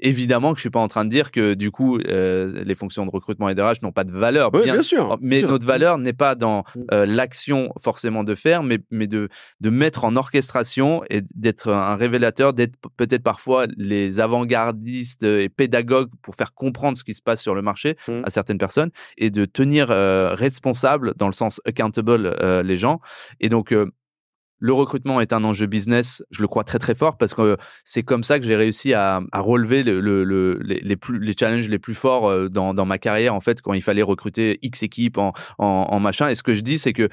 évidemment 0.00 0.52
que 0.52 0.58
je 0.58 0.64
suis 0.64 0.70
pas 0.70 0.80
en 0.80 0.88
train 0.88 1.06
de 1.06 1.10
dire 1.10 1.30
que 1.30 1.54
du 1.54 1.70
coup 1.70 1.96
les 1.96 2.74
fonctions 2.74 3.06
de 3.06 3.10
recrutement 3.10 3.48
et 3.48 3.54
d'RH 3.54 3.80
pas 3.94 4.04
de 4.04 4.12
valeur. 4.12 4.50
bien, 4.50 4.82
sûr. 4.82 5.18
Mais 5.30 5.42
notre 5.42 5.66
valeur 5.66 5.98
n'est 5.98 6.12
pas 6.12 6.34
dans 6.34 6.60
mm. 6.60 6.80
euh, 6.92 7.06
l'action 7.06 7.72
forcément 7.80 8.24
de 8.24 8.34
faire, 8.34 8.62
mais, 8.62 8.78
mais 8.90 9.06
de, 9.06 9.28
de 9.60 9.70
mettre 9.70 10.04
en 10.04 10.16
orchestration 10.16 11.02
et 11.08 11.22
d'être 11.34 11.70
un 11.72 11.96
révélateur, 11.96 12.52
d'être 12.52 12.74
peut-être 12.96 13.22
parfois 13.22 13.66
les 13.76 14.20
avant-gardistes 14.20 15.22
et 15.22 15.48
pédagogues 15.48 16.10
pour 16.22 16.34
faire 16.34 16.54
comprendre 16.54 16.98
ce 16.98 17.04
qui 17.04 17.14
se 17.14 17.22
passe 17.22 17.40
sur 17.40 17.54
le 17.54 17.62
marché 17.62 17.96
mm. 18.08 18.22
à 18.24 18.30
certaines 18.30 18.58
personnes 18.58 18.90
et 19.16 19.30
de 19.30 19.44
tenir 19.44 19.90
euh, 19.90 20.34
responsable 20.34 21.14
dans 21.16 21.26
le 21.26 21.32
sens 21.32 21.60
accountable 21.64 22.36
euh, 22.42 22.62
les 22.62 22.76
gens. 22.76 23.00
Et 23.40 23.48
donc, 23.48 23.74
le 24.60 24.72
recrutement 24.74 25.20
est 25.20 25.32
un 25.32 25.42
enjeu 25.42 25.66
business, 25.66 26.22
je 26.30 26.42
le 26.42 26.48
crois 26.48 26.64
très 26.64 26.78
très 26.78 26.94
fort 26.94 27.16
parce 27.16 27.34
que 27.34 27.56
c'est 27.84 28.02
comme 28.02 28.22
ça 28.22 28.38
que 28.38 28.44
j'ai 28.44 28.56
réussi 28.56 28.92
à, 28.92 29.22
relever 29.32 29.82
le, 29.82 30.58
les, 30.60 30.96
plus, 30.96 31.18
les 31.18 31.34
challenges 31.38 31.68
les 31.68 31.78
plus 31.78 31.94
forts 31.94 32.28
euh, 32.28 32.48
dans, 32.48 32.74
dans, 32.74 32.84
ma 32.84 32.98
carrière 32.98 33.34
en 33.34 33.40
fait 33.40 33.62
quand 33.62 33.72
il 33.72 33.82
fallait 33.82 34.02
recruter 34.02 34.58
X 34.62 34.82
équipes 34.82 35.18
en, 35.18 35.32
en, 35.58 35.98
machin. 35.98 36.28
Et 36.28 36.34
ce 36.34 36.42
que 36.42 36.54
je 36.54 36.60
dis, 36.60 36.78
c'est 36.78 36.92
que 36.92 37.08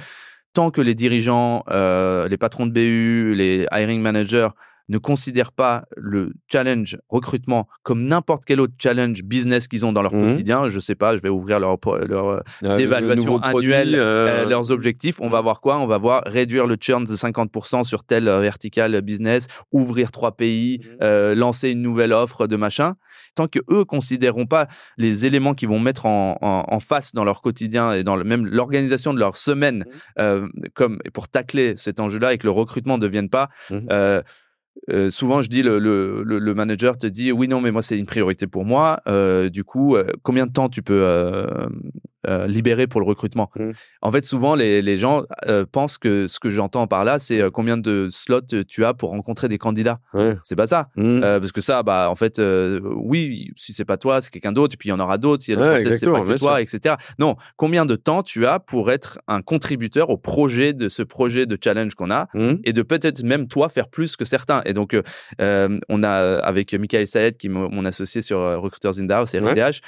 tant 0.53 0.71
que 0.71 0.81
les 0.81 0.93
dirigeants, 0.93 1.63
euh, 1.69 2.27
les 2.27 2.37
patrons 2.37 2.65
de 2.65 2.71
BU, 2.71 3.33
les 3.35 3.65
hiring 3.71 4.01
managers 4.01 4.49
ne 4.89 4.97
considèrent 4.97 5.51
pas 5.51 5.85
le 5.95 6.33
challenge 6.51 6.97
recrutement 7.09 7.67
comme 7.83 8.05
n'importe 8.05 8.43
quel 8.45 8.59
autre 8.59 8.73
challenge 8.77 9.23
business 9.23 9.67
qu'ils 9.67 9.85
ont 9.85 9.91
dans 9.91 10.01
leur 10.01 10.13
mmh. 10.13 10.31
quotidien. 10.31 10.69
Je 10.69 10.79
sais 10.79 10.95
pas, 10.95 11.15
je 11.15 11.21
vais 11.21 11.29
ouvrir 11.29 11.59
leur, 11.59 11.77
leur 12.07 12.27
euh, 12.27 12.39
ah, 12.63 12.79
évaluation 12.79 13.38
annuelle, 13.39 13.95
euh, 13.95 14.45
leurs 14.45 14.71
objectifs. 14.71 15.19
On 15.19 15.29
va 15.29 15.41
voir 15.41 15.61
quoi? 15.61 15.77
On 15.79 15.88
va 15.88 15.97
voir 15.97 16.23
réduire 16.25 16.67
le 16.67 16.77
churn 16.79 17.03
de 17.03 17.15
50% 17.15 17.83
sur 17.83 18.03
tel 18.03 18.27
euh, 18.27 18.39
vertical 18.39 19.01
business, 19.01 19.47
ouvrir 19.71 20.11
trois 20.11 20.35
pays, 20.35 20.79
mmh. 21.01 21.33
lancer 21.33 21.71
une 21.71 21.81
nouvelle 21.81 22.13
offre 22.13 22.47
de 22.47 22.55
machin. 22.55 22.95
Tant 23.35 23.47
que 23.47 23.59
eux 23.69 23.85
considéreront 23.85 24.47
pas 24.47 24.67
les 24.97 25.25
éléments 25.25 25.53
qu'ils 25.53 25.69
vont 25.69 25.79
mettre 25.79 26.05
en, 26.05 26.38
en, 26.41 26.79
face 26.79 27.13
dans 27.13 27.23
leur 27.23 27.41
quotidien 27.41 27.93
et 27.93 28.03
dans 28.03 28.15
le, 28.15 28.23
même 28.23 28.45
l'organisation 28.45 29.13
de 29.13 29.19
leur 29.19 29.38
semaine, 29.38 29.85
mmh. 30.17 30.47
comme 30.73 30.99
pour 31.13 31.27
tacler 31.27 31.75
cet 31.75 31.99
enjeu-là 31.99 32.33
et 32.33 32.38
que 32.38 32.47
le 32.47 32.51
recrutement 32.51 32.97
ne 32.97 33.01
devienne 33.01 33.29
pas 33.29 33.49
euh, 33.71 34.21
souvent, 35.09 35.41
je 35.41 35.49
dis, 35.49 35.63
le, 35.63 35.80
le, 35.80 36.23
le, 36.23 36.53
manager 36.53 36.97
te 36.97 37.07
dit, 37.07 37.32
oui, 37.32 37.47
non, 37.47 37.61
mais 37.61 37.71
moi, 37.71 37.82
c'est 37.82 37.97
une 37.97 38.05
priorité 38.05 38.47
pour 38.47 38.65
moi. 38.65 39.01
Euh, 39.07 39.49
du 39.49 39.63
coup, 39.63 39.95
euh, 39.95 40.05
combien 40.23 40.45
de 40.45 40.51
temps 40.51 40.69
tu 40.69 40.82
peux 40.82 41.05
euh, 42.28 42.45
libéré 42.45 42.88
pour 42.88 42.99
le 42.99 43.05
recrutement. 43.05 43.49
Mmh. 43.55 43.71
En 44.01 44.11
fait, 44.11 44.23
souvent, 44.25 44.55
les, 44.55 44.82
les 44.82 44.97
gens 44.97 45.23
euh, 45.47 45.65
pensent 45.71 45.97
que 45.97 46.28
ce 46.28 46.41
que 46.41 46.49
j'entends 46.49 46.86
par 46.86 47.05
là, 47.05 47.19
c'est 47.19 47.39
euh, 47.39 47.49
combien 47.49 47.78
de 47.78 48.09
slots 48.11 48.41
tu 48.67 48.84
as 48.84 48.93
pour 48.93 49.11
rencontrer 49.11 49.47
des 49.47 49.57
candidats. 49.57 49.99
C'est 50.43 50.55
pas 50.55 50.67
ça. 50.67 50.89
Mmh. 50.95 51.21
parce 51.21 51.51
que 51.51 51.61
ça, 51.61 51.84
bah, 51.84 52.07
en 52.09 52.15
fait, 52.15 52.41
oui, 52.95 53.51
si 53.55 53.71
c'est 53.71 53.86
pas 53.86 53.97
toi, 53.97 54.21
c'est 54.21 54.30
quelqu'un 54.30 54.51
d'autre, 54.51 54.73
et 54.73 54.78
puis 54.78 54.89
il 54.89 54.91
y 54.91 54.93
en 54.93 54.99
aura 54.99 55.17
d'autres, 55.17 55.45
il 55.47 55.57
y 55.57 55.61
a 55.61 55.80
c'est 55.95 56.09
pas 56.09 56.21
que 56.21 56.38
toi, 56.38 56.61
etc. 56.61 56.95
Non, 57.19 57.36
combien 57.55 57.86
de 57.86 57.95
temps 57.95 58.23
tu 58.23 58.45
as 58.45 58.59
pour 58.59 58.91
être 58.91 59.19
un 59.28 59.41
contributeur 59.41 60.09
au 60.09 60.17
projet 60.17 60.73
de 60.73 60.89
ce 60.89 61.03
projet 61.03 61.45
de 61.45 61.57
challenge 61.61 61.95
qu'on 61.95 62.11
a, 62.11 62.28
mmh. 62.34 62.53
et 62.65 62.73
de 62.73 62.82
peut-être 62.82 63.23
même 63.23 63.47
toi 63.47 63.69
faire 63.69 63.88
plus 63.88 64.15
que 64.15 64.25
certains. 64.25 64.61
Et 64.65 64.73
donc, 64.73 64.97
on 65.39 66.03
a, 66.03 66.39
avec 66.39 66.73
Michael 66.73 67.07
Saed, 67.07 67.38
qui 67.38 67.47
est 67.47 67.51
mon 67.51 67.86
associé 67.86 68.21
sur 68.21 68.39
Recruiters 68.61 68.99
in 68.99 69.07
the 69.07 69.11
House 69.11 69.34
et 69.34 69.39
RDH, 69.39 69.82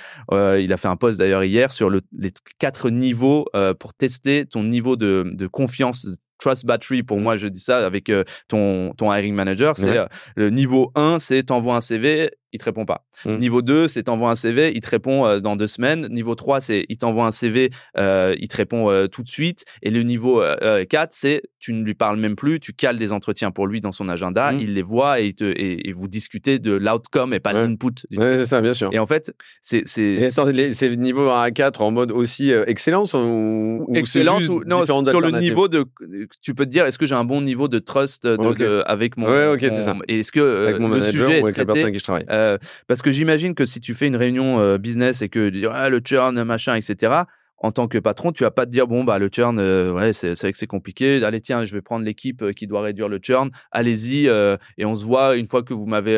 il 0.60 0.72
a 0.72 0.78
fait 0.78 0.88
un 0.88 0.96
post 0.96 1.18
d'ailleurs 1.18 1.44
hier 1.44 1.72
sur 1.72 1.90
le, 1.90 2.02
les 2.18 2.29
quatre 2.58 2.90
niveaux 2.90 3.46
euh, 3.56 3.74
pour 3.74 3.94
tester 3.94 4.46
ton 4.46 4.64
niveau 4.64 4.96
de, 4.96 5.30
de 5.34 5.48
confiance 5.48 6.08
trust 6.40 6.66
battery. 6.66 7.04
Pour 7.04 7.20
moi 7.20 7.38
je 7.38 7.48
dis 7.48 7.60
ça 7.60 7.86
avec 7.86 8.10
euh, 8.10 8.24
ton 8.48 8.94
ton 8.98 9.14
hiring 9.14 9.36
manager 9.36 9.78
c'est 9.78 9.98
euh, 9.98 10.08
le 10.36 10.50
niveau 10.50 10.92
1 10.96 11.20
c'est 11.20 11.44
t'envoies 11.44 11.76
un 11.76 11.82
CV 11.82 12.32
il 12.52 12.60
te 12.60 12.66
répond 12.66 12.86
pas. 12.86 13.06
Mmh. 13.26 13.38
Niveau 13.38 13.62
2, 13.62 13.88
c'est 13.88 14.04
t'envoie 14.04 14.32
un 14.32 14.36
CV, 14.36 14.72
il 14.74 14.82
te 14.82 14.90
répond 14.90 15.26
euh, 15.26 15.40
dans 15.40 15.56
deux 15.56 15.68
semaines. 15.68 16.08
Niveau 16.10 16.36
3, 16.36 16.62
c'est 16.62 16.86
il 16.90 16.98
t'envoie 16.98 17.26
un 17.26 17.32
CV, 17.32 17.70
euh, 17.98 18.36
il 18.40 18.48
te 18.48 18.58
répond 18.58 18.90
euh, 18.90 19.08
tout 19.08 19.24
de 19.24 19.30
suite. 19.30 19.66
Et 19.84 19.92
le 19.92 20.04
niveau 20.04 20.44
4, 20.90 21.10
c'est 21.12 21.44
tu 21.60 21.74
ne 21.74 21.84
lui 21.84 21.94
parles 21.94 22.18
même 22.18 22.36
plus, 22.36 22.60
tu 22.60 22.74
cales 22.74 22.98
des 22.98 23.12
entretiens 23.12 23.52
pour 23.52 23.68
lui 23.68 23.82
dans 23.82 23.92
son 23.92 24.10
agenda, 24.10 24.52
mmh. 24.52 24.60
il 24.62 24.74
les 24.74 24.82
voit 24.82 25.20
et, 25.20 25.34
te, 25.34 25.44
et, 25.44 25.92
vous 25.92 26.08
discutez 26.08 26.58
de 26.60 26.72
l'outcome 26.72 27.34
et 27.34 27.40
pas 27.40 27.54
de 27.54 27.60
l'input. 27.60 28.06
Oui, 28.12 28.18
c'est 28.18 28.46
ça, 28.46 28.62
bien 28.62 28.74
sûr. 28.74 28.90
Et 28.94 29.00
en 29.00 29.06
fait, 29.06 29.34
c'est... 29.62 29.84
C'est 29.86 30.96
niveau 30.96 31.30
1 31.30 31.42
à 31.42 31.52
4 31.52 31.82
en 31.82 31.92
mode 31.92 32.12
aussi 32.12 32.52
excellence 32.52 33.14
ou, 33.14 33.88
excellence 33.94 34.48
ou, 34.48 34.64
non, 34.66 34.86
sur 34.86 35.22
le 35.22 35.32
niveau 35.40 35.68
de... 35.68 35.86
Tu 36.42 36.54
peux 36.54 36.66
te 36.66 36.70
dire, 36.70 36.86
est-ce 36.86 36.98
que 36.98 37.06
j'ai 37.06 37.16
un 37.16 37.26
bon 37.26 37.42
niveau 37.42 37.68
de 37.68 37.80
trust 37.80 38.26
de, 38.26 38.84
avec 38.86 39.18
mon... 39.18 39.28
Ouais, 39.28 39.48
ok, 39.48 39.60
c'est 39.62 39.84
ça. 39.84 39.96
Est-ce 40.08 40.32
que 40.32 40.68
avec 40.68 40.80
mon 40.80 40.90
le 40.90 41.02
sujet 41.04 41.40
est 41.40 41.52
traité, 41.52 41.82
avec 41.82 41.94
qui 41.94 42.00
je 42.00 42.04
travaille 42.04 42.26
parce 42.88 43.02
que 43.02 43.12
j'imagine 43.12 43.56
que 43.56 43.66
si 43.66 43.80
tu 43.80 43.94
fais 43.96 44.08
une 44.08 44.16
réunion 44.16 44.60
euh, 44.60 44.78
business 44.78 45.22
et 45.22 45.30
que 45.30 45.52
ah, 45.72 45.90
le 45.90 46.02
churn, 46.04 46.44
machin, 46.44 46.76
etc., 46.76 47.24
en 47.62 47.72
tant 47.72 47.88
que 47.88 47.98
patron, 47.98 48.32
tu 48.32 48.44
vas 48.44 48.52
pas 48.52 48.66
te 48.66 48.72
dire 48.72 48.88
bon 48.88 49.04
bah 49.04 49.20
le 49.20 49.30
churn, 49.32 49.60
euh, 49.60 49.92
ouais, 49.92 50.14
c'est 50.14 50.40
vrai 50.40 50.52
que 50.52 50.58
c'est 50.58 50.68
compliqué. 50.68 51.24
Allez 51.24 51.42
tiens, 51.42 51.66
je 51.66 51.74
vais 51.76 51.82
prendre 51.82 52.06
l'équipe 52.06 52.42
euh, 52.42 52.54
qui 52.54 52.68
doit 52.68 52.82
réduire 52.82 53.10
le 53.10 53.20
churn. 53.22 53.50
Allez-y 53.72 54.28
euh, 54.28 54.58
et 54.78 54.86
on 54.86 54.96
se 54.96 55.04
voit 55.04 55.36
une 55.36 55.46
fois 55.46 55.64
que 55.64 55.74
vous 55.74 55.86
m'avez 55.86 56.18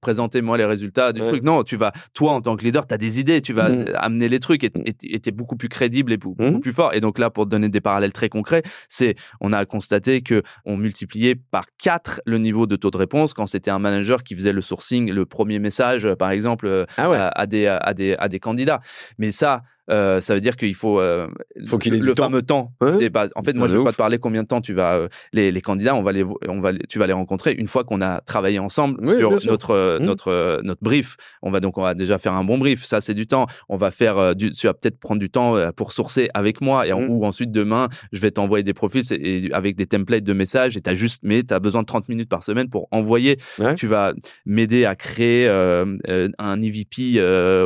présenté 0.00 0.42
moi 0.42 0.56
les 0.56 0.64
résultats 0.64 1.12
du 1.12 1.20
truc. 1.20 1.42
Non, 1.42 1.62
tu 1.62 1.76
vas 1.76 1.92
toi 2.14 2.32
en 2.32 2.40
tant 2.40 2.56
que 2.56 2.64
leader, 2.64 2.86
tu 2.86 2.94
as 2.94 2.98
des 2.98 3.20
idées, 3.20 3.40
tu 3.40 3.52
vas 3.52 3.68
mmh. 3.68 3.86
amener 3.94 4.28
les 4.28 4.40
trucs 4.40 4.64
et 4.64 4.70
tu 4.70 5.28
es 5.28 5.32
beaucoup 5.32 5.56
plus 5.56 5.68
crédible 5.68 6.12
et 6.12 6.16
beaucoup 6.16 6.42
mmh. 6.42 6.60
plus 6.60 6.72
fort. 6.72 6.94
Et 6.94 7.00
donc 7.00 7.18
là, 7.18 7.30
pour 7.30 7.44
te 7.44 7.50
donner 7.50 7.68
des 7.68 7.80
parallèles 7.80 8.12
très 8.12 8.28
concrets, 8.28 8.62
c'est 8.88 9.16
on 9.40 9.52
a 9.52 9.64
constaté 9.64 10.22
que 10.22 10.42
on 10.64 10.76
multipliait 10.76 11.34
par 11.34 11.66
4 11.78 12.20
le 12.24 12.38
niveau 12.38 12.66
de 12.66 12.76
taux 12.76 12.90
de 12.90 12.96
réponse 12.96 13.34
quand 13.34 13.46
c'était 13.46 13.70
un 13.70 13.78
manager 13.78 14.22
qui 14.22 14.34
faisait 14.34 14.52
le 14.52 14.62
sourcing, 14.62 15.10
le 15.10 15.26
premier 15.26 15.58
message, 15.58 16.06
par 16.14 16.30
exemple, 16.30 16.86
ah 16.96 17.30
à, 17.34 17.46
des, 17.46 17.66
à, 17.66 17.94
des, 17.94 18.14
à 18.18 18.28
des 18.28 18.38
candidats. 18.38 18.80
Mais 19.18 19.32
ça, 19.32 19.62
euh, 19.90 20.20
ça 20.20 20.34
veut 20.34 20.40
dire 20.40 20.56
qu'il 20.56 20.74
faut, 20.74 21.00
euh, 21.00 21.26
faut 21.66 21.78
qu'il 21.78 21.94
ait 21.94 21.98
le 21.98 22.14
fameux 22.14 22.42
temps. 22.42 22.72
Pas, 22.78 23.28
en 23.34 23.42
fait, 23.42 23.54
moi, 23.54 23.68
je 23.68 23.74
ne 23.74 23.78
vais 23.78 23.84
pas 23.84 23.92
te 23.92 23.96
parler 23.96 24.18
combien 24.18 24.42
de 24.42 24.46
temps 24.46 24.60
tu 24.60 24.72
vas. 24.72 24.94
Euh, 24.94 25.08
les, 25.32 25.50
les, 25.50 25.60
candidats, 25.60 25.94
on 25.94 26.02
va 26.02 26.12
les, 26.12 26.24
on 26.48 26.60
va, 26.60 26.72
tu 26.88 26.98
vas 26.98 27.06
les 27.06 27.12
rencontrer 27.12 27.52
une 27.52 27.66
fois 27.66 27.84
qu'on 27.84 28.00
a 28.00 28.20
travaillé 28.20 28.58
ensemble 28.58 29.06
sur 29.06 29.30
notre 29.46 29.98
mmh. 30.00 30.04
notre 30.04 30.60
notre 30.62 30.82
brief. 30.82 31.16
On 31.42 31.50
va 31.50 31.60
donc 31.60 31.78
on 31.78 31.82
va 31.82 31.94
déjà 31.94 32.18
faire 32.18 32.34
un 32.34 32.44
bon 32.44 32.58
brief. 32.58 32.84
Ça, 32.84 33.00
c'est 33.00 33.14
du 33.14 33.26
temps. 33.26 33.46
On 33.68 33.76
va 33.76 33.90
faire 33.90 34.36
du. 34.36 34.50
Tu 34.52 34.66
vas 34.66 34.74
peut-être 34.74 34.98
prendre 34.98 35.20
du 35.20 35.30
temps 35.30 35.56
pour 35.76 35.92
sourcer 35.92 36.28
avec 36.34 36.60
moi 36.60 36.86
et 36.86 36.92
mmh. 36.92 37.10
ou 37.10 37.24
ensuite 37.24 37.50
demain, 37.50 37.88
je 38.12 38.20
vais 38.20 38.30
t'envoyer 38.30 38.62
des 38.62 38.74
profils 38.74 39.02
et, 39.12 39.52
avec 39.52 39.76
des 39.76 39.86
templates 39.86 40.24
de 40.24 40.32
messages 40.32 40.76
et 40.76 40.82
as 40.86 40.94
juste, 40.94 41.22
mais 41.24 41.42
tu 41.42 41.52
as 41.54 41.58
besoin 41.58 41.82
de 41.82 41.86
30 41.86 42.08
minutes 42.08 42.28
par 42.28 42.42
semaine 42.42 42.68
pour 42.68 42.88
envoyer. 42.92 43.38
Tu 43.76 43.86
vas 43.86 44.12
m'aider 44.46 44.84
à 44.84 44.94
créer 44.94 45.48
un 45.48 46.62
EVP 46.62 47.20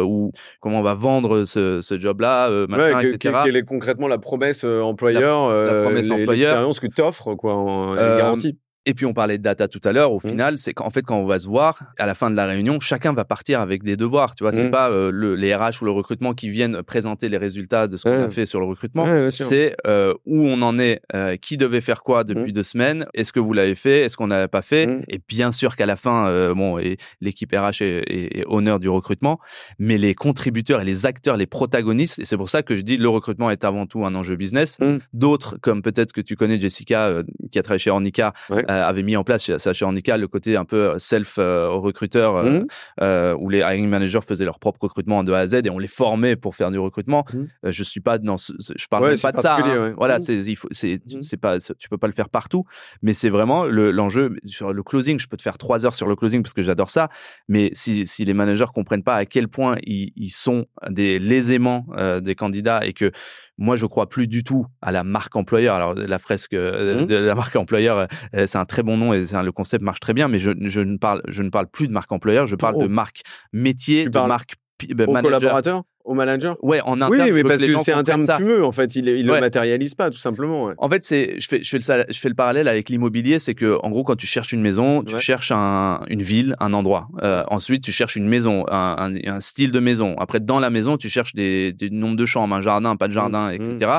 ou 0.04 0.32
comment 0.60 0.80
on 0.80 0.82
va 0.82 0.94
vendre 0.94 1.44
ce, 1.44 1.80
ce 1.82 1.98
job 1.98 2.13
euh, 2.22 2.66
etc. 3.00 3.38
Quelle 3.44 3.56
est 3.56 3.62
concrètement 3.62 4.08
la 4.08 4.18
promesse 4.18 4.64
euh, 4.64 4.80
employeur, 4.80 5.50
la, 5.50 5.64
la 5.64 5.82
promesse 5.82 6.10
euh, 6.10 6.14
employeur, 6.14 6.50
l'expérience 6.50 6.80
que 6.80 6.86
tu 6.86 7.02
offres, 7.02 7.34
quoi, 7.34 7.54
en, 7.54 7.94
garantie 7.94 8.58
et 8.87 8.95
puis 8.95 9.07
on 9.07 9.14
parlait 9.14 9.39
de 9.39 9.43
data 9.43 9.68
tout 9.68 9.80
à 9.85 9.93
l'heure. 9.93 10.12
Au 10.12 10.18
mmh. 10.18 10.28
final, 10.28 10.59
c'est 10.59 10.74
qu'en 10.74 10.91
fait 10.91 11.03
quand 11.03 11.16
on 11.16 11.26
va 11.26 11.39
se 11.39 11.47
voir 11.47 11.78
à 11.99 12.07
la 12.07 12.14
fin 12.14 12.30
de 12.30 12.37
la 12.37 12.47
réunion, 12.47 12.80
chacun 12.80 13.12
va 13.12 13.24
partir 13.24 13.61
avec 13.61 13.82
des 13.82 13.97
devoirs. 13.97 14.35
Tu 14.35 14.45
vois, 14.45 14.53
c'est 14.53 14.68
mmh. 14.68 14.70
pas 14.70 14.91
euh, 14.91 15.11
le, 15.11 15.35
les 15.35 15.55
RH 15.55 15.82
ou 15.82 15.85
le 15.85 15.91
recrutement 15.91 16.35
qui 16.35 16.51
viennent 16.51 16.82
présenter 16.82 17.28
les 17.28 17.39
résultats 17.39 17.89
de 17.89 17.97
ce 17.97 18.05
qu'on 18.05 18.22
a 18.22 18.28
fait 18.28 18.47
sur 18.47 18.61
le 18.61 18.66
recrutement. 18.66 19.07
c'est 19.30 19.76
euh, 19.87 20.14
où 20.26 20.41
on 20.47 20.61
en 20.62 20.78
est, 20.78 21.01
euh, 21.14 21.37
qui 21.37 21.57
devait 21.57 21.80
faire 21.80 22.03
quoi 22.03 22.24
depuis 22.24 22.51
mmh. 22.51 22.55
deux 22.55 22.62
semaines. 22.62 23.07
Est-ce 23.14 23.32
que 23.32 23.41
vous 23.41 23.53
l'avez 23.53 23.74
fait? 23.74 24.03
Est-ce 24.03 24.16
qu'on 24.16 24.26
n'avait 24.26 24.49
pas 24.49 24.62
fait? 24.62 24.89
Et 25.09 25.20
bien 25.28 25.53
sûr 25.53 25.76
qu'à 25.76 25.87
la 25.87 25.97
fin, 25.97 26.26
euh, 26.26 26.55
bon, 26.55 26.78
l'équipe 27.20 27.53
RH 27.53 27.82
est, 27.82 28.03
est, 28.09 28.45
honneur 28.47 28.80
du 28.80 28.89
recrutement, 28.89 29.39
mais 29.78 29.97
les 29.97 30.14
contributeurs 30.14 30.82
et 30.82 30.85
les 30.85 31.07
acteurs, 31.07 31.37
les 31.37 31.47
protagonistes. 31.47 32.18
Et 32.18 32.24
c'est 32.24 32.37
pour 32.37 32.51
ça 32.51 32.62
que 32.62 32.76
je 32.76 32.82
dis 32.82 32.97
le 32.97 33.09
recrutement 33.09 33.51
est 33.51 33.64
avant 33.64 33.87
tout 33.87 34.05
un 34.05 34.14
enjeu 34.14 34.37
business. 34.37 34.78
D'autres, 35.12 35.57
comme 35.61 35.82
peut-être 35.82 36.12
que 36.12 36.20
tu 36.20 36.37
connais 36.37 36.61
Jessica, 36.61 37.22
qui 37.51 37.59
a 37.59 37.62
travaillé 37.62 37.78
chez 37.78 37.91
Ornica. 37.91 38.32
Euh, 38.73 38.73
avait 38.82 39.02
mis 39.02 39.16
en 39.16 39.24
place 39.24 39.56
ça 39.58 39.72
chez 39.72 39.84
Handicap 39.84 40.14
le 40.18 40.28
côté 40.28 40.56
un 40.56 40.64
peu 40.64 40.96
euh, 41.38 41.68
recruteur 41.70 42.36
euh, 42.36 42.60
mmh. 42.60 43.36
où 43.38 43.48
les 43.48 43.58
hiring 43.58 43.88
managers 43.88 44.20
faisaient 44.26 44.44
leur 44.44 44.58
propre 44.58 44.84
recrutement 44.84 45.24
de 45.24 45.32
A 45.32 45.38
à 45.38 45.46
Z 45.46 45.54
et 45.64 45.70
on 45.70 45.78
les 45.78 45.88
formait 45.88 46.36
pour 46.36 46.54
faire 46.54 46.70
du 46.70 46.78
recrutement. 46.78 47.24
Mmh. 47.32 47.70
je 47.70 47.84
suis 47.84 48.00
pas 48.00 48.18
dans 48.18 48.36
je 48.36 48.86
parle 48.88 49.18
pas 49.18 49.32
de 49.32 49.40
ça. 49.40 49.56
Hein. 49.56 49.94
Voilà, 49.96 50.18
mmh. 50.18 50.20
c'est 50.20 50.36
il 50.36 50.56
faut 50.56 50.68
c'est 50.70 51.36
pas 51.36 51.58
tu 51.58 51.88
peux 51.88 51.98
pas 51.98 52.06
le 52.06 52.12
faire 52.12 52.28
partout, 52.28 52.64
mais 53.02 53.14
c'est 53.14 53.30
vraiment 53.30 53.64
l'enjeu 53.64 54.36
sur 54.46 54.72
le 54.72 54.82
closing. 54.82 55.18
Je 55.18 55.28
peux 55.28 55.36
te 55.36 55.42
faire 55.42 55.58
trois 55.58 55.86
heures 55.86 55.94
sur 55.94 56.06
le 56.06 56.16
closing 56.16 56.42
parce 56.42 56.54
que 56.54 56.62
j'adore 56.62 56.90
ça, 56.90 57.08
mais 57.48 57.70
si 57.72 58.06
si 58.06 58.24
les 58.24 58.34
managers 58.34 58.66
comprennent 58.72 59.04
pas 59.04 59.16
à 59.16 59.26
quel 59.26 59.48
point 59.48 59.76
ils, 59.84 60.12
ils 60.16 60.30
sont 60.30 60.66
des 60.88 61.18
les 61.18 61.52
aimants 61.52 61.86
des 62.22 62.34
candidats 62.34 62.86
et 62.86 62.92
que 62.92 63.10
moi 63.58 63.76
je 63.76 63.86
crois 63.86 64.08
plus 64.08 64.26
du 64.26 64.44
tout 64.44 64.66
à 64.82 64.92
la 64.92 65.04
marque 65.04 65.36
employeur. 65.36 65.74
Alors 65.76 65.94
la 65.94 66.18
fresque 66.18 66.52
de 66.54 67.14
la 67.14 67.34
marque 67.34 67.56
employeur, 67.56 68.08
c'est 68.32 68.56
un 68.64 68.66
très 68.66 68.82
bon 68.82 68.96
nom 68.96 69.12
et 69.12 69.20
le 69.20 69.52
concept 69.52 69.84
marche 69.84 70.00
très 70.00 70.14
bien, 70.14 70.28
mais 70.28 70.38
je, 70.38 70.50
ne 70.50 70.96
parle 70.96 71.22
je 71.28 71.42
ne 71.42 71.50
parle 71.50 71.66
plus 71.68 71.86
de 71.86 71.92
marque 71.92 72.10
employeur, 72.12 72.46
je 72.46 72.56
parle 72.56 72.80
de 72.80 72.86
marque 72.86 73.22
métier, 73.52 74.08
de 74.08 74.18
marque 74.18 74.54
ben, 74.94 75.06
collaborateur 75.06 75.82
au 76.04 76.12
manager? 76.12 76.56
Ouais, 76.62 76.80
en 76.82 77.00
interne. 77.00 77.28
Oui, 77.28 77.32
mais 77.32 77.42
parce 77.42 77.62
que, 77.62 77.78
c'est 77.78 77.92
un 77.92 78.04
terme 78.04 78.22
fumeux, 78.22 78.64
en 78.64 78.72
fait. 78.72 78.94
Il, 78.94 79.08
il 79.08 79.26
le 79.26 79.40
matérialise 79.40 79.94
pas, 79.94 80.10
tout 80.10 80.18
simplement. 80.18 80.70
En 80.76 80.88
fait, 80.90 81.02
je 81.08 81.48
fais, 81.48 81.62
je 81.62 81.68
fais 81.68 81.78
le, 81.78 82.04
je 82.10 82.18
fais 82.20 82.28
le 82.28 82.34
parallèle 82.34 82.68
avec 82.68 82.90
l'immobilier, 82.90 83.38
c'est 83.38 83.54
que, 83.54 83.78
en 83.82 83.90
gros, 83.90 84.04
quand 84.04 84.16
tu 84.16 84.26
cherches 84.26 84.52
une 84.52 84.60
maison, 84.60 85.02
tu 85.02 85.18
cherches 85.18 85.50
un, 85.50 86.00
une 86.08 86.22
ville, 86.22 86.56
un 86.60 86.74
endroit. 86.74 87.08
Euh, 87.22 87.42
ensuite, 87.48 87.82
tu 87.82 87.92
cherches 87.92 88.16
une 88.16 88.28
maison, 88.28 88.66
un, 88.70 89.14
un, 89.26 89.40
style 89.40 89.70
de 89.70 89.80
maison. 89.80 90.14
Après, 90.18 90.40
dans 90.40 90.60
la 90.60 90.68
maison, 90.68 90.98
tu 90.98 91.08
cherches 91.08 91.34
des, 91.34 91.72
des 91.72 91.88
nombres 91.88 92.16
de 92.16 92.26
chambres, 92.26 92.54
un 92.54 92.60
jardin, 92.60 92.96
pas 92.96 93.08
de 93.08 93.12
jardin, 93.12 93.50
mmh, 93.50 93.54
etc. 93.54 93.90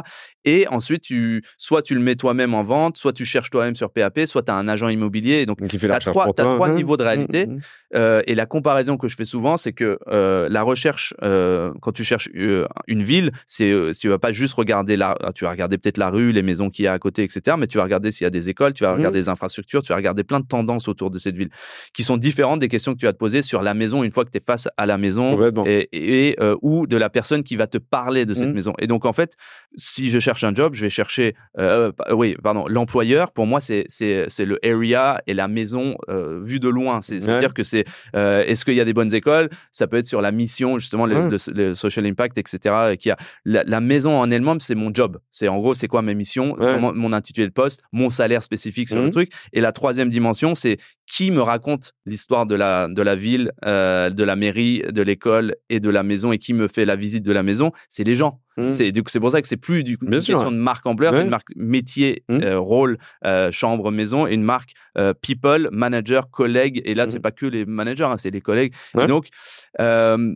Mmh. 0.46 0.50
Et 0.50 0.68
ensuite, 0.68 1.02
tu, 1.02 1.44
soit 1.58 1.82
tu 1.82 1.96
le 1.96 2.02
mets 2.02 2.16
toi-même 2.16 2.54
en 2.54 2.64
vente, 2.64 2.98
soit 2.98 3.14
tu 3.14 3.26
cherches 3.26 3.50
toi-même 3.50 3.76
sur 3.76 3.90
PAP, 3.92 4.20
soit 4.26 4.44
tu 4.44 4.52
as 4.52 4.56
un 4.56 4.68
agent 4.68 4.90
immobilier. 4.90 5.46
donc, 5.46 5.66
tu 5.68 5.92
as 5.92 6.00
trois, 6.00 6.28
as 6.28 6.34
trois 6.34 6.70
mmh. 6.70 6.76
niveaux 6.76 6.98
de 6.98 7.04
réalité. 7.04 7.48
Euh, 7.96 8.22
et 8.28 8.36
la 8.36 8.46
comparaison 8.46 8.98
que 8.98 9.08
je 9.08 9.16
fais 9.16 9.26
souvent, 9.26 9.58
c'est 9.58 9.74
que 9.74 9.98
euh, 10.08 10.48
la 10.50 10.64
recherche, 10.64 11.14
euh, 11.24 11.72
quand 11.82 11.92
tu 11.92 12.04
cherches 12.04 12.30
une 12.88 13.04
ville, 13.04 13.32
c'est 13.46 13.74
tu 14.00 14.10
vas 14.10 14.20
pas 14.20 14.32
juste 14.32 14.54
regarder 14.56 14.98
la, 14.98 15.18
tu 15.34 15.46
vas 15.46 15.52
regarder 15.52 15.78
peut-être 15.78 15.98
la 15.98 16.10
rue, 16.10 16.32
les 16.32 16.42
maisons 16.42 16.70
qu'il 16.70 16.86
y 16.86 16.88
a 16.88 16.94
à 16.94 17.00
côté, 17.00 17.24
etc. 17.24 17.56
Mais 17.58 17.68
tu 17.68 17.78
vas 17.78 17.84
regarder 17.84 18.12
s'il 18.12 18.26
y 18.26 18.28
a 18.28 18.32
des 18.32 18.50
écoles, 18.50 18.74
tu 18.74 18.84
vas 18.84 18.94
mmh. 18.94 18.98
regarder 18.98 19.20
des 19.20 19.30
infrastructures, 19.30 19.82
tu 19.82 19.90
vas 19.90 19.96
regarder 19.96 20.24
plein 20.24 20.40
de 20.40 20.46
tendances 20.46 20.88
autour 20.88 21.10
de 21.10 21.20
cette 21.20 21.36
ville 21.36 21.50
qui 21.94 22.04
sont 22.04 22.18
différentes 22.18 22.60
des 22.60 22.68
questions 22.68 22.94
que 22.94 23.00
tu 23.00 23.06
vas 23.06 23.14
te 23.14 23.18
poser 23.18 23.42
sur 23.42 23.62
la 23.62 23.74
maison 23.74 24.04
une 24.04 24.12
fois 24.12 24.26
que 24.26 24.32
tu 24.32 24.38
es 24.38 24.42
face 24.42 24.68
à 24.78 24.86
la 24.86 24.98
maison 24.98 25.40
et, 25.66 25.88
et 25.92 26.36
ou 26.62 26.88
de 26.88 26.98
la 26.98 27.10
personne 27.10 27.44
qui 27.44 27.56
va 27.56 27.68
te 27.68 27.78
parler 27.78 28.26
de 28.26 28.34
cette 28.34 28.50
mmh. 28.50 28.54
maison. 28.54 28.74
Et 28.80 28.88
donc 28.88 29.06
en 29.06 29.14
fait, 29.14 29.36
si 29.76 30.10
je 30.10 30.20
cherche 30.20 30.35
un 30.44 30.54
job, 30.54 30.74
je 30.74 30.82
vais 30.82 30.90
chercher, 30.90 31.36
oui, 32.12 32.36
pardon, 32.44 32.66
l'employeur. 32.68 33.32
Pour 33.32 33.46
moi, 33.46 33.62
c'est 33.62 33.86
c'est 33.88 34.26
c'est 34.30 34.46
le 34.46 34.60
area 34.66 35.22
et 35.28 35.34
la 35.34 35.48
maison 35.48 35.98
vue 36.08 36.60
de 36.60 36.70
loin. 36.70 37.02
C'est 37.02 37.28
à 37.30 37.40
dire 37.40 37.54
que 37.54 37.64
c'est 37.64 37.86
est-ce 38.14 38.66
qu'il 38.66 38.76
y 38.76 38.82
a 38.82 38.86
des 38.86 38.94
bonnes 38.94 39.14
écoles? 39.14 39.50
Ça 39.72 39.88
peut 39.88 39.98
être 39.98 40.08
sur 40.08 40.22
la 40.22 40.32
mission 40.32 40.80
justement 40.80 41.06
le, 41.06 41.38
le 41.54 41.76
social 41.76 42.06
impact 42.06 42.38
etc. 42.38 42.96
Qui 43.00 43.12
a 43.12 43.18
la, 43.44 43.82
maison 43.82 44.18
en 44.18 44.30
elle-même, 44.32 44.60
c'est 44.60 44.76
mon 44.76 44.94
job. 44.94 45.20
C'est 45.32 45.48
en 45.48 45.58
gros, 45.58 45.74
c'est 45.74 45.88
quoi 45.88 46.02
ma 46.02 46.14
mission, 46.14 46.56
mon, 46.60 47.14
intitulé 47.14 47.48
de 47.48 47.54
poste, 47.54 47.84
mon 47.92 48.10
salaire 48.10 48.44
spécifique 48.44 48.90
sur 48.90 48.98
le 48.98 49.08
mmh. 49.08 49.12
truc. 49.12 49.32
Et 49.54 49.62
la 49.62 49.72
troisième 49.72 50.10
dimension, 50.10 50.56
c'est 50.56 50.78
qui 51.08 51.32
me 51.32 51.42
raconte 51.42 51.94
l'histoire 52.06 52.46
de 52.46 52.56
la 52.56 52.88
de 52.88 53.02
la 53.02 53.16
ville, 53.16 53.52
euh, 53.66 54.10
de 54.10 54.24
la 54.24 54.36
mairie, 54.36 54.82
de 54.92 55.02
l'école 55.02 55.56
et 55.70 55.80
de 55.80 55.90
la 55.90 56.04
maison 56.04 56.32
et 56.32 56.38
qui 56.38 56.54
me 56.54 56.68
fait 56.68 56.86
la 56.86 56.96
visite 56.96 57.24
de 57.24 57.32
la 57.32 57.44
maison. 57.44 57.72
C'est 57.90 58.04
les 58.04 58.16
gens. 58.16 58.42
Mmh. 58.58 58.72
C'est 58.72 58.92
du 58.94 59.04
c'est 59.08 59.20
pour 59.20 59.32
ça 59.32 59.42
que 59.42 59.50
c'est 59.50 59.58
plus 59.58 59.84
du 59.84 59.98
coup, 59.98 60.06
une 60.06 60.12
question 60.12 60.50
de 60.50 60.56
marque 60.56 60.86
ampleur, 60.86 61.14
c'est 61.14 61.24
une 61.24 61.30
marque 61.30 61.50
métier, 61.58 62.24
mmh. 62.30 62.40
euh, 62.42 62.58
rôle, 62.58 62.98
euh, 63.26 63.52
chambre, 63.52 63.92
maison 63.92 64.28
et 64.28 64.34
une 64.34 64.44
marque 64.44 64.72
people, 65.22 65.68
manager, 65.74 66.30
collègue. 66.32 66.82
Et 66.86 66.96
là, 66.96 67.10
c'est 67.10 67.20
pas 67.20 67.32
que 67.32 67.46
les 67.46 67.66
managers, 67.66 68.06
hein, 68.06 68.16
c'est 68.18 68.32
les 68.32 68.40
collègues. 68.40 68.74
donc 69.08 69.28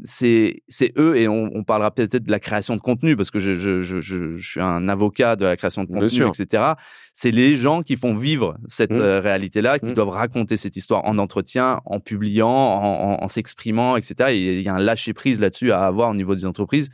c'est 0.04 0.62
c'est 0.68 0.92
eux 0.98 1.16
et 1.16 1.28
on, 1.30 1.50
on 1.56 1.64
parlera 1.64 1.92
peut-être 1.92 2.24
de 2.24 2.32
la 2.32 2.40
création 2.40 2.76
de 2.76 2.82
contenu 2.82 3.16
parce 3.16 3.32
que 3.32 3.40
je 3.40 3.56
je, 3.56 3.82
je, 3.84 4.02
je, 4.02 4.38
suis 4.38 4.62
un 4.62 4.90
avocat 4.90 5.36
de 5.38 5.46
la 5.46 5.56
création 5.56 5.84
de 5.84 5.88
contenu, 5.88 6.28
etc. 6.28 6.74
C'est 7.14 7.32
les 7.32 7.56
gens 7.56 7.84
qui 7.84 7.96
font 7.96 8.16
vivre 8.16 8.58
cette 8.68 8.92
mmh. 8.92 9.02
réalité-là, 9.02 9.80
qui 9.80 9.94
doivent 9.94 10.10
raconter 10.10 10.58
cette 10.60 10.76
histoire 10.76 11.06
en 11.06 11.18
entretien, 11.18 11.82
en 11.86 12.00
publiant, 12.00 12.50
en, 12.50 13.28
s'exprimant, 13.28 13.98
etc. 13.98 14.30
Et 14.30 14.58
il 14.60 14.62
y 14.62 14.70
a 14.70 14.76
un 14.76 14.80
lâcher 14.80 15.14
prise 15.14 15.40
là-dessus 15.40 15.72
à 15.72 15.86
avoir 15.86 16.12
au 16.12 16.14
niveau 16.14 16.36
des 16.36 16.46
entreprises. 16.46 16.90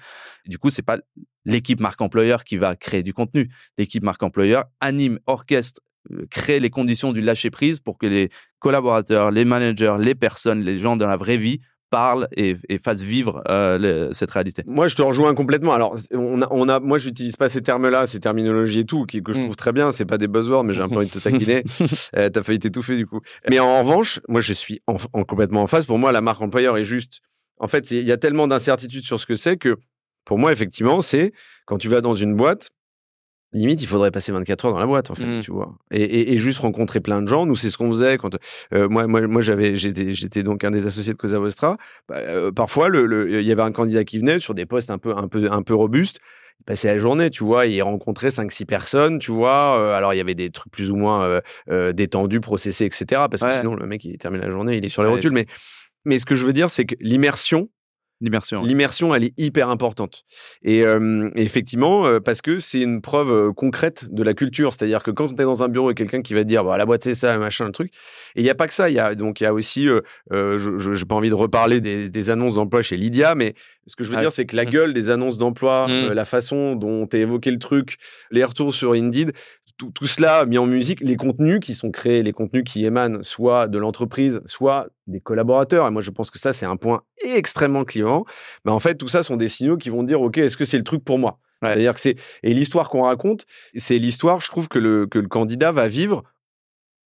Du 0.45 0.57
coup, 0.57 0.69
c'est 0.69 0.81
pas 0.81 0.99
l'équipe 1.43 1.79
marque 1.79 2.01
employeur 2.01 2.43
qui 2.43 2.57
va 2.57 2.75
créer 2.75 3.03
du 3.03 3.13
contenu. 3.13 3.51
L'équipe 3.77 4.03
marque 4.03 4.23
employeur 4.23 4.65
anime, 4.79 5.19
orchestre, 5.27 5.81
euh, 6.11 6.25
crée 6.29 6.59
les 6.59 6.69
conditions 6.69 7.11
du 7.11 7.21
lâcher 7.21 7.49
prise 7.49 7.79
pour 7.79 7.97
que 7.97 8.05
les 8.05 8.29
collaborateurs, 8.59 9.31
les 9.31 9.45
managers, 9.45 9.97
les 9.99 10.15
personnes, 10.15 10.61
les 10.61 10.77
gens 10.77 10.95
dans 10.97 11.07
la 11.07 11.17
vraie 11.17 11.37
vie 11.37 11.61
parlent 11.95 12.27
et, 12.35 12.57
fassent 12.83 13.01
vivre 13.01 13.41
euh, 13.47 14.09
cette 14.11 14.29
réalité. 14.31 14.63
Moi, 14.67 14.89
je 14.89 14.97
te 14.97 15.01
rejoins 15.01 15.33
complètement. 15.33 15.73
Alors, 15.73 15.95
on 16.11 16.41
a, 16.41 16.47
on 16.51 16.67
a 16.67 16.81
moi, 16.81 16.97
j'utilise 16.97 17.37
pas 17.37 17.47
ces 17.47 17.61
termes-là, 17.61 18.05
ces 18.05 18.19
terminologies 18.19 18.79
et 18.79 18.85
tout, 18.85 19.05
qui, 19.05 19.23
que 19.23 19.31
je 19.31 19.39
mm. 19.39 19.43
trouve 19.43 19.55
très 19.55 19.71
bien. 19.71 19.91
C'est 19.91 20.03
pas 20.03 20.17
des 20.17 20.27
buzzwords, 20.27 20.65
mais 20.65 20.73
j'ai 20.73 20.81
un 20.81 20.89
peu 20.89 20.97
envie 20.97 21.07
de 21.07 21.11
te 21.11 21.19
taquiner. 21.19 21.63
euh, 22.17 22.29
T'as 22.29 22.43
failli 22.43 22.59
t'étouffer 22.59 22.97
du 22.97 23.07
coup. 23.07 23.21
Mais 23.49 23.59
en 23.59 23.79
revanche, 23.79 24.19
moi, 24.27 24.41
je 24.41 24.51
suis 24.51 24.81
en, 24.87 24.97
complètement 25.23 25.61
en 25.61 25.67
face. 25.67 25.85
Pour 25.85 25.97
moi, 25.97 26.11
la 26.11 26.19
marque 26.19 26.41
employeur 26.41 26.75
est 26.77 26.83
juste. 26.83 27.21
En 27.59 27.67
fait, 27.67 27.91
il 27.91 28.05
y 28.05 28.11
a 28.11 28.17
tellement 28.17 28.49
d'incertitudes 28.49 29.05
sur 29.05 29.17
ce 29.17 29.25
que 29.25 29.35
c'est 29.35 29.55
que 29.55 29.77
pour 30.25 30.37
moi, 30.37 30.51
effectivement, 30.51 30.99
c'est 30.99 31.31
quand 31.65 31.77
tu 31.77 31.87
vas 31.87 32.01
dans 32.01 32.13
une 32.13 32.35
boîte, 32.35 32.71
limite, 33.59 33.81
il 33.81 33.87
faudrait 33.87 34.11
passer 34.11 34.31
24 34.31 34.65
heures 34.65 34.73
dans 34.73 34.79
la 34.79 34.85
boîte, 34.85 35.11
en 35.11 35.15
fait, 35.15 35.25
mmh. 35.25 35.41
tu 35.41 35.51
vois. 35.51 35.75
Et, 35.91 36.37
juste 36.37 36.59
rencontrer 36.59 36.99
plein 36.99 37.21
de 37.21 37.27
gens. 37.27 37.45
Nous, 37.45 37.55
c'est 37.55 37.69
ce 37.69 37.77
qu'on 37.77 37.89
faisait 37.89 38.17
quand 38.17 38.37
euh, 38.73 38.87
moi, 38.89 39.07
moi, 39.07 39.25
moi, 39.27 39.41
j'avais, 39.41 39.75
j'étais, 39.75 40.11
j'étais 40.11 40.43
donc 40.43 40.63
un 40.63 40.71
des 40.71 40.87
associés 40.87 41.13
de 41.13 41.17
Cosa 41.17 41.39
Vostra. 41.39 41.77
Bah, 42.07 42.17
euh, 42.17 42.51
parfois, 42.51 42.89
le, 42.89 43.39
il 43.39 43.45
y 43.45 43.51
avait 43.51 43.61
un 43.61 43.71
candidat 43.71 44.03
qui 44.03 44.19
venait 44.19 44.39
sur 44.39 44.53
des 44.53 44.65
postes 44.65 44.91
un 44.91 44.97
peu, 44.97 45.15
un 45.15 45.27
peu, 45.27 45.51
un 45.51 45.61
peu 45.61 45.73
robustes. 45.73 46.19
Il 46.61 46.63
passait 46.65 46.87
la 46.87 46.99
journée, 46.99 47.29
tu 47.29 47.43
vois, 47.43 47.65
il 47.65 47.81
rencontrait 47.81 48.29
5-6 48.29 48.65
personnes, 48.65 49.19
tu 49.19 49.31
vois. 49.31 49.77
Euh, 49.77 49.93
alors, 49.93 50.13
il 50.13 50.17
y 50.17 50.21
avait 50.21 50.35
des 50.35 50.49
trucs 50.51 50.71
plus 50.71 50.91
ou 50.91 50.95
moins 50.95 51.41
détendus, 51.93 52.41
processés, 52.41 52.85
etc. 52.85 53.05
Parce 53.29 53.41
que 53.41 53.53
sinon, 53.53 53.75
le 53.75 53.85
mec, 53.85 54.03
il 54.05 54.17
termine 54.17 54.41
la 54.41 54.51
journée, 54.51 54.77
il 54.77 54.85
est 54.85 54.89
sur 54.89 55.03
les 55.03 55.09
rotules. 55.09 55.33
Mais, 55.33 55.45
mais 56.05 56.19
ce 56.19 56.25
que 56.25 56.35
je 56.35 56.45
veux 56.45 56.53
dire, 56.53 56.69
c'est 56.69 56.85
que 56.85 56.95
l'immersion, 56.99 57.69
L'immersion. 58.21 58.63
L'immersion, 58.63 59.13
elle 59.13 59.25
est 59.25 59.33
hyper 59.37 59.69
importante. 59.69 60.23
Et 60.63 60.83
effectivement, 61.35 62.05
euh, 62.05 62.19
parce 62.19 62.41
que 62.41 62.59
c'est 62.59 62.81
une 62.81 63.01
preuve 63.01 63.53
concrète 63.53 64.13
de 64.13 64.23
la 64.23 64.33
culture. 64.33 64.73
C'est-à-dire 64.73 65.03
que 65.03 65.11
quand 65.11 65.27
tu 65.27 65.33
es 65.33 65.45
dans 65.45 65.63
un 65.63 65.67
bureau 65.67 65.91
et 65.91 65.95
quelqu'un 65.95 66.21
qui 66.21 66.33
va 66.33 66.43
te 66.43 66.47
dire, 66.47 66.63
bah, 66.63 66.77
la 66.77 66.85
boîte 66.85 67.03
c'est 67.03 67.15
ça, 67.15 67.37
machin, 67.37 67.65
le 67.65 67.71
truc. 67.71 67.91
Et 68.35 68.41
il 68.41 68.43
n'y 68.43 68.49
a 68.49 68.55
pas 68.55 68.67
que 68.67 68.73
ça. 68.73 68.89
Y 68.89 68.99
a, 68.99 69.15
donc, 69.15 69.41
il 69.41 69.43
y 69.43 69.47
a 69.47 69.53
aussi, 69.53 69.87
je 70.31 70.89
n'ai 70.89 71.05
pas 71.05 71.15
envie 71.15 71.29
de 71.29 71.35
reparler 71.35 71.81
des 71.81 72.29
annonces 72.29 72.55
d'emploi 72.55 72.81
chez 72.81 72.97
Lydia, 72.97 73.35
mais 73.35 73.53
ce 73.87 73.95
que 73.95 74.03
je 74.03 74.11
veux 74.11 74.19
dire, 74.19 74.31
c'est 74.31 74.45
que 74.45 74.55
la 74.55 74.65
mmh. 74.65 74.69
gueule 74.69 74.93
des 74.93 75.09
annonces 75.09 75.37
d'emploi, 75.37 75.87
mmh. 75.87 76.13
la 76.13 76.25
façon 76.25 76.75
dont 76.75 77.05
tu 77.07 77.17
évoqué 77.17 77.51
le 77.51 77.59
truc, 77.59 77.97
les 78.31 78.43
retours 78.43 78.73
sur 78.73 78.93
Indeed, 78.93 79.33
tout, 79.77 79.91
tout, 79.91 80.07
cela 80.07 80.45
mis 80.45 80.57
en 80.57 80.65
musique, 80.65 81.01
les 81.01 81.17
contenus 81.17 81.59
qui 81.59 81.75
sont 81.75 81.91
créés, 81.91 82.23
les 82.23 82.31
contenus 82.31 82.63
qui 82.65 82.85
émanent 82.85 83.21
soit 83.23 83.67
de 83.67 83.77
l'entreprise, 83.77 84.41
soit 84.45 84.87
des 85.07 85.19
collaborateurs. 85.19 85.85
Et 85.85 85.91
moi, 85.91 86.01
je 86.01 86.11
pense 86.11 86.31
que 86.31 86.39
ça, 86.39 86.53
c'est 86.53 86.65
un 86.65 86.77
point 86.77 87.03
extrêmement 87.25 87.83
clivant. 87.83 88.25
Mais 88.63 88.71
en 88.71 88.79
fait, 88.79 88.95
tout 88.95 89.09
ça 89.09 89.21
sont 89.21 89.35
des 89.35 89.49
signaux 89.49 89.77
qui 89.77 89.89
vont 89.89 90.03
dire, 90.03 90.21
OK, 90.21 90.37
est-ce 90.37 90.55
que 90.55 90.65
c'est 90.65 90.77
le 90.77 90.83
truc 90.83 91.03
pour 91.03 91.19
moi? 91.19 91.39
C'est-à-dire 91.61 91.93
que 91.93 91.99
c'est 91.99 92.15
et 92.43 92.53
l'histoire 92.53 92.89
qu'on 92.89 93.03
raconte, 93.03 93.45
c'est 93.75 93.97
l'histoire. 93.97 94.39
Je 94.39 94.49
trouve 94.49 94.67
que 94.67 94.77
le 94.77 95.07
que 95.07 95.17
le 95.17 95.27
candidat 95.27 95.71
va 95.71 95.87
vivre 95.87 96.23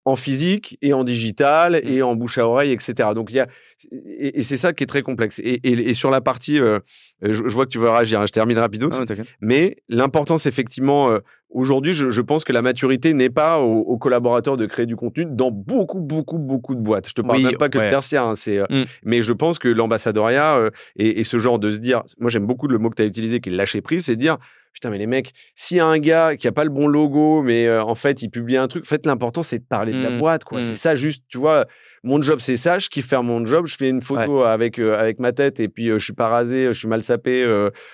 en 0.05 0.15
physique 0.15 0.77
et 0.81 0.93
en 0.93 1.03
digital 1.03 1.73
mmh. 1.73 1.87
et 1.87 2.01
en 2.01 2.15
bouche 2.15 2.37
à 2.37 2.47
oreille, 2.47 2.71
etc. 2.71 3.09
Donc 3.13 3.31
il 3.31 3.35
y 3.35 3.39
a 3.39 3.47
et, 3.91 4.43
c'est 4.43 4.57
ça 4.57 4.73
qui 4.73 4.83
est 4.83 4.87
très 4.87 5.01
complexe. 5.01 5.39
Et, 5.39 5.59
et, 5.63 5.93
sur 5.93 6.09
la 6.09 6.19
partie, 6.19 6.59
euh, 6.59 6.79
je, 7.21 7.41
vois 7.43 7.65
que 7.65 7.71
tu 7.71 7.77
veux 7.77 7.89
réagir. 7.89 8.19
Hein, 8.19 8.25
je 8.25 8.31
termine 8.31 8.57
rapido. 8.57 8.89
Ah 8.91 9.05
mais 9.41 9.77
l'importance 9.87 10.45
effectivement. 10.45 11.11
Euh, 11.11 11.19
aujourd'hui, 11.49 11.93
je, 11.93 12.21
pense 12.21 12.43
que 12.43 12.53
la 12.53 12.61
maturité 12.61 13.13
n'est 13.13 13.29
pas 13.29 13.59
aux, 13.59 13.97
collaborateurs 13.97 14.57
de 14.57 14.65
créer 14.65 14.85
du 14.85 14.95
contenu 14.95 15.25
dans 15.25 15.49
beaucoup, 15.49 15.99
beaucoup, 15.99 16.37
beaucoup 16.37 16.75
de 16.75 16.81
boîtes. 16.81 17.07
Je 17.09 17.13
te 17.13 17.21
parle 17.21 17.41
même 17.41 17.57
pas 17.57 17.69
que 17.69 17.77
de 17.77 17.89
tertiaire. 17.89 18.25
Hein, 18.25 18.35
c'est, 18.35 18.59
euh, 18.59 18.65
mmh. 18.69 18.83
Mais 19.03 19.23
je 19.23 19.33
pense 19.33 19.59
que 19.59 19.67
l'ambassadoriat 19.67 20.69
et, 20.97 21.23
ce 21.23 21.39
genre 21.39 21.57
de 21.57 21.71
se 21.71 21.77
dire, 21.77 22.03
moi 22.19 22.29
j'aime 22.29 22.45
beaucoup 22.45 22.67
le 22.67 22.77
mot 22.77 22.89
que 22.89 22.95
tu 22.95 23.01
as 23.01 23.05
utilisé, 23.05 23.39
qui 23.39 23.49
est 23.49 23.53
lâcher 23.53 23.81
prise, 23.81 24.05
c'est 24.05 24.15
dire 24.15 24.37
putain, 24.73 24.89
mais 24.89 24.97
les 24.97 25.07
mecs, 25.07 25.31
s'il 25.55 25.77
y 25.77 25.79
a 25.79 25.85
un 25.85 25.99
gars 25.99 26.35
qui 26.35 26.47
a 26.47 26.51
pas 26.51 26.63
le 26.63 26.69
bon 26.69 26.87
logo, 26.87 27.41
mais 27.41 27.67
euh, 27.67 27.83
en 27.83 27.95
fait, 27.95 28.21
il 28.21 28.29
publie 28.29 28.57
un 28.57 28.67
truc, 28.67 28.83
en 28.83 28.87
fait, 28.87 29.05
l'important, 29.05 29.43
c'est 29.43 29.59
de 29.59 29.65
parler 29.65 29.91
de 29.91 30.01
la 30.01 30.09
mmh. 30.09 30.19
boîte, 30.19 30.43
quoi. 30.43 30.63
C'est 30.63 30.71
mmh. 30.71 30.75
ça, 30.75 30.95
juste, 30.95 31.23
tu 31.27 31.37
vois, 31.37 31.65
mon 32.03 32.21
job, 32.21 32.39
c'est 32.39 32.57
ça, 32.57 32.79
je 32.79 32.89
kiffe 32.89 33.07
faire 33.07 33.23
mon 33.23 33.45
job, 33.45 33.65
je 33.65 33.75
fais 33.75 33.89
une 33.89 34.01
photo 34.01 34.43
avec, 34.43 34.79
euh, 34.79 34.97
avec 34.97 35.19
ma 35.19 35.31
tête, 35.31 35.59
et 35.59 35.69
puis 35.69 35.89
euh, 35.89 35.99
je 35.99 36.03
suis 36.03 36.13
pas 36.13 36.29
rasé, 36.29 36.67
je 36.67 36.79
suis 36.79 36.87
mal 36.87 37.03
sapé, 37.03 37.43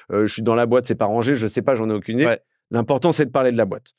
je 0.10 0.28
suis 0.28 0.42
dans 0.42 0.56
la 0.56 0.66
boîte, 0.66 0.86
c'est 0.86 0.96
pas 0.96 1.06
rangé, 1.06 1.36
je 1.36 1.48
sais 1.48 1.62
pas, 1.62 1.76
j'en 1.76 1.90
ai 1.90 1.94
aucune 1.94 2.20
idée. 2.20 2.38
L'important, 2.72 3.12
c'est 3.12 3.26
de 3.26 3.32
parler 3.32 3.52
de 3.52 3.58
la 3.58 3.66
boîte. 3.66 3.94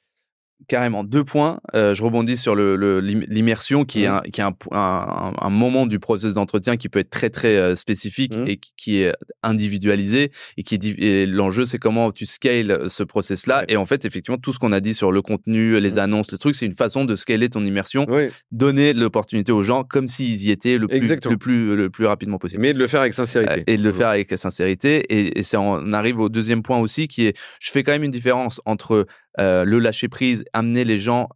Carrément, 0.69 1.05
deux 1.05 1.23
points. 1.23 1.61
Euh, 1.77 1.95
je 1.95 2.03
rebondis 2.03 2.37
sur 2.37 2.57
le, 2.57 2.99
l'immersion 3.01 3.85
qui 3.85 4.03
est, 4.03 4.09
mmh. 4.09 4.13
un, 4.13 4.21
qui 4.33 4.41
est 4.41 4.45
un, 4.45 4.55
un, 4.73 5.51
moment 5.51 5.87
du 5.87 6.01
processus 6.01 6.35
d'entretien 6.35 6.77
qui 6.77 6.89
peut 6.89 6.99
être 6.99 7.11
très 7.11 7.31
très 7.31 7.57
euh, 7.57 7.77
spécifique 7.77 8.35
mmh. 8.35 8.49
et 8.49 8.57
qui 8.57 9.03
est 9.03 9.13
individualisé 9.45 10.33
et 10.57 10.63
qui 10.65 10.75
est 10.75 11.27
l'enjeu 11.27 11.67
c'est 11.67 11.79
comment 11.79 12.11
tu 12.11 12.27
scales 12.27 12.89
ce 12.89 13.05
process 13.05 13.47
là 13.47 13.65
et 13.69 13.77
en 13.77 13.87
fait 13.87 14.05
effectivement 14.07 14.39
tout 14.39 14.53
ce 14.53 14.59
qu'on 14.59 14.73
a 14.73 14.81
dit 14.81 14.95
sur 14.95 15.13
le 15.13 15.23
contenu, 15.23 15.79
les 15.79 15.93
mmh. 15.93 15.99
annonces, 15.99 16.33
le 16.33 16.39
truc 16.39 16.57
c'est 16.57 16.67
une 16.67 16.75
façon 16.75 17.05
de 17.05 17.15
scaler 17.15 17.49
ton 17.49 17.65
immersion, 17.65 18.07
donner 18.51 18.93
l'opportunité 18.93 19.53
aux 19.53 19.63
gens 19.63 19.85
comme 19.85 20.09
s'ils 20.09 20.47
y 20.47 20.51
étaient 20.51 20.79
le 20.79 20.89
plus, 20.89 21.07
le 21.07 21.37
plus 21.37 21.77
le 21.77 21.91
plus 21.91 22.07
rapidement 22.07 22.39
possible. 22.39 22.63
Mais 22.63 22.73
de 22.73 22.79
le 22.79 22.87
faire 22.89 23.03
avec 23.03 23.15
sincérité. 23.15 23.63
et 23.69 23.77
de 23.77 23.83
le 23.83 23.93
faire 23.93 24.09
avec 24.09 24.37
sincérité 24.37 25.05
et, 25.11 25.39
et 25.39 25.43
ça 25.45 25.61
on 25.61 25.93
arrive 25.93 26.19
au 26.19 26.29
deuxième 26.29 26.63
point 26.63 26.79
aussi 26.79 27.07
qui 27.07 27.27
est 27.27 27.37
je 27.61 27.71
fais 27.71 27.85
quand 27.85 27.93
même 27.93 28.05
une 28.05 28.11
différence 28.11 28.61
entre 28.65 28.95
euh, 28.95 29.07
le 29.39 29.79
lâcher 29.79 30.09
prise, 30.09 30.45
amener 30.53 30.85
les 30.85 30.99
gens 30.99 31.29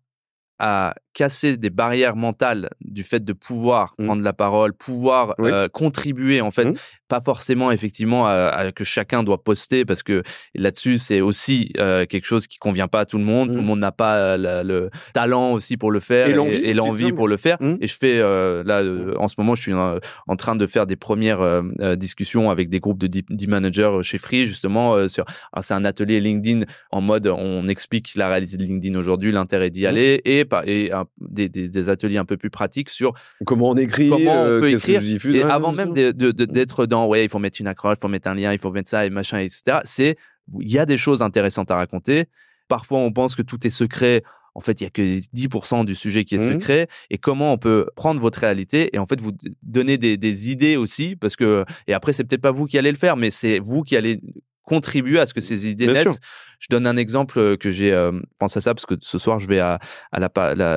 à 0.58 0.94
casser 1.12 1.56
des 1.56 1.70
barrières 1.70 2.16
mentales 2.16 2.70
du 2.80 3.02
fait 3.02 3.24
de 3.24 3.32
pouvoir 3.32 3.94
mmh. 3.98 4.04
prendre 4.06 4.22
la 4.22 4.32
parole, 4.32 4.72
pouvoir 4.72 5.34
euh, 5.40 5.68
contribuer 5.68 6.40
en 6.40 6.50
fait, 6.50 6.66
mmh. 6.66 6.74
pas 7.08 7.20
forcément 7.20 7.72
effectivement 7.72 8.26
à, 8.26 8.70
que 8.72 8.84
chacun 8.84 9.22
doit 9.22 9.42
poster 9.42 9.84
parce 9.84 10.02
que 10.02 10.22
là-dessus 10.54 10.98
c'est 10.98 11.20
aussi 11.20 11.72
euh, 11.78 12.06
quelque 12.06 12.26
chose 12.26 12.46
qui 12.46 12.58
convient 12.58 12.88
pas 12.88 13.00
à 13.00 13.04
tout 13.06 13.18
le 13.18 13.24
monde. 13.24 13.48
Tout 13.48 13.56
le 13.56 13.62
mmh. 13.62 13.66
monde 13.66 13.80
n'a 13.80 13.92
pas 13.92 14.16
euh, 14.16 14.62
le 14.62 14.90
talent 15.12 15.52
aussi 15.52 15.76
pour 15.76 15.90
le 15.90 16.00
faire 16.00 16.28
et 16.28 16.74
l'envie 16.74 17.12
pour 17.12 17.28
le 17.28 17.36
faire. 17.36 17.58
Et 17.80 17.88
je 17.88 17.96
fais 17.96 18.18
là 18.18 18.82
en 19.18 19.28
ce 19.28 19.34
moment 19.38 19.54
je 19.54 19.62
suis 19.62 19.74
en 19.74 20.36
train 20.36 20.56
de 20.56 20.66
faire 20.66 20.86
des 20.86 20.96
premières 20.96 21.62
discussions 21.96 22.50
avec 22.50 22.68
des 22.68 22.78
groupes 22.78 22.98
de 22.98 23.06
10 23.06 23.46
managers 23.48 23.98
chez 24.02 24.18
Free 24.18 24.46
justement 24.46 25.08
sur. 25.08 25.24
C'est 25.60 25.74
un 25.74 25.84
atelier 25.84 26.20
LinkedIn 26.20 26.64
en 26.90 27.00
mode 27.00 27.26
on 27.26 27.68
explique 27.68 28.14
la 28.14 28.28
réalité 28.28 28.56
de 28.56 28.64
LinkedIn 28.64 28.98
aujourd'hui, 28.98 29.32
l'intérêt 29.32 29.70
d'y 29.70 29.86
aller 29.86 30.20
et, 30.24 30.44
et 30.66 30.92
des, 31.20 31.88
ateliers 31.88 32.18
un 32.18 32.24
peu 32.24 32.36
plus 32.36 32.50
pratiques 32.50 32.90
sur 32.90 33.14
comment 33.44 33.70
on 33.70 33.76
écrit, 33.76 34.08
comment 34.08 34.42
on 34.42 34.46
euh, 34.46 34.60
peut 34.60 34.70
écrire. 34.70 35.02
et 35.02 35.42
avant 35.42 35.72
même 35.72 35.92
d'être 35.92 36.86
dans, 36.86 37.06
ouais, 37.06 37.24
il 37.24 37.28
faut 37.28 37.38
mettre 37.38 37.60
une 37.60 37.66
accroche, 37.66 37.98
il 37.98 38.00
faut 38.02 38.08
mettre 38.08 38.28
un 38.28 38.34
lien, 38.34 38.52
il 38.52 38.58
faut 38.58 38.70
mettre 38.70 38.90
ça 38.90 39.06
et 39.06 39.10
machin, 39.10 39.38
etc. 39.38 39.78
C'est, 39.84 40.16
il 40.60 40.70
y 40.70 40.78
a 40.78 40.86
des 40.86 40.98
choses 40.98 41.22
intéressantes 41.22 41.70
à 41.70 41.76
raconter. 41.76 42.26
Parfois, 42.68 42.98
on 42.98 43.12
pense 43.12 43.34
que 43.34 43.42
tout 43.42 43.66
est 43.66 43.70
secret. 43.70 44.22
En 44.54 44.60
fait, 44.60 44.80
il 44.80 44.84
y 44.84 44.86
a 44.86 44.90
que 44.90 45.20
10% 45.34 45.84
du 45.84 45.94
sujet 45.94 46.24
qui 46.24 46.34
est 46.34 46.38
mmh. 46.38 46.52
secret. 46.52 46.88
Et 47.08 47.18
comment 47.18 47.52
on 47.52 47.58
peut 47.58 47.86
prendre 47.96 48.20
votre 48.20 48.40
réalité 48.40 48.94
et 48.94 48.98
en 48.98 49.06
fait 49.06 49.20
vous 49.20 49.32
donner 49.62 49.96
des, 49.96 50.16
des 50.16 50.50
idées 50.50 50.76
aussi, 50.76 51.16
parce 51.16 51.36
que 51.36 51.64
et 51.86 51.94
après 51.94 52.12
c'est 52.12 52.24
peut-être 52.24 52.42
pas 52.42 52.50
vous 52.50 52.66
qui 52.66 52.78
allez 52.78 52.90
le 52.90 52.98
faire, 52.98 53.16
mais 53.16 53.30
c'est 53.30 53.58
vous 53.60 53.82
qui 53.82 53.96
allez 53.96 54.20
contribuer 54.62 55.18
à 55.18 55.26
ce 55.26 55.34
que 55.34 55.40
ces 55.40 55.68
idées 55.68 55.86
naissent. 55.86 56.18
Je 56.60 56.66
donne 56.68 56.86
un 56.86 56.98
exemple 56.98 57.38
euh, 57.38 57.56
que 57.56 57.70
j'ai 57.70 57.90
euh, 57.90 58.12
pensé 58.38 58.58
à 58.58 58.60
ça 58.60 58.74
parce 58.74 58.84
que 58.84 58.94
ce 59.00 59.16
soir 59.16 59.38
je 59.38 59.46
vais 59.46 59.60
à, 59.60 59.78
à 60.12 60.20
la, 60.20 60.28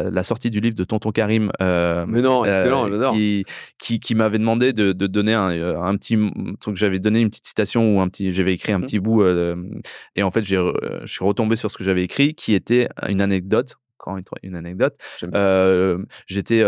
la, 0.10 0.24
sortie 0.24 0.50
du 0.50 0.62
livre 0.62 0.76
de 0.76 0.86
Tonton 0.86 1.12
Karim. 1.12 1.52
Euh, 1.62 2.06
Mais 2.08 2.22
non, 2.22 2.46
excellent, 2.46 2.90
euh, 2.90 3.12
qui, 3.12 3.44
qui, 3.78 4.00
qui 4.00 4.16
m'avait 4.16 4.40
demandé 4.40 4.72
de, 4.72 4.94
de 4.94 5.08
donner 5.08 5.34
un, 5.34 5.50
un 5.50 5.96
petit 5.98 6.18
truc. 6.62 6.78
J'avais 6.78 7.00
donné 7.00 7.20
une 7.20 7.30
petite 7.30 7.48
citation 7.48 7.98
ou 7.98 8.00
un 8.00 8.08
petit, 8.08 8.32
j'avais 8.32 8.54
écrit 8.54 8.72
un 8.72 8.80
mmh. 8.80 8.86
petit 8.86 9.00
bout 9.00 9.26
et 10.16 10.24
en 10.24 10.32
fait 10.32 10.44
j'ai, 10.44 10.56
je 10.56 11.12
suis 11.12 11.26
retombé 11.26 11.58
sur 11.58 11.70
ce 11.70 11.78
que 11.78 11.84
j'avais 11.84 12.04
écrit 12.04 12.34
qui 12.34 12.54
était 12.54 12.88
une 13.10 13.20
anecdote 13.20 13.76
une, 14.44 14.56
anecdote. 14.56 14.96
J'étais 16.28 16.64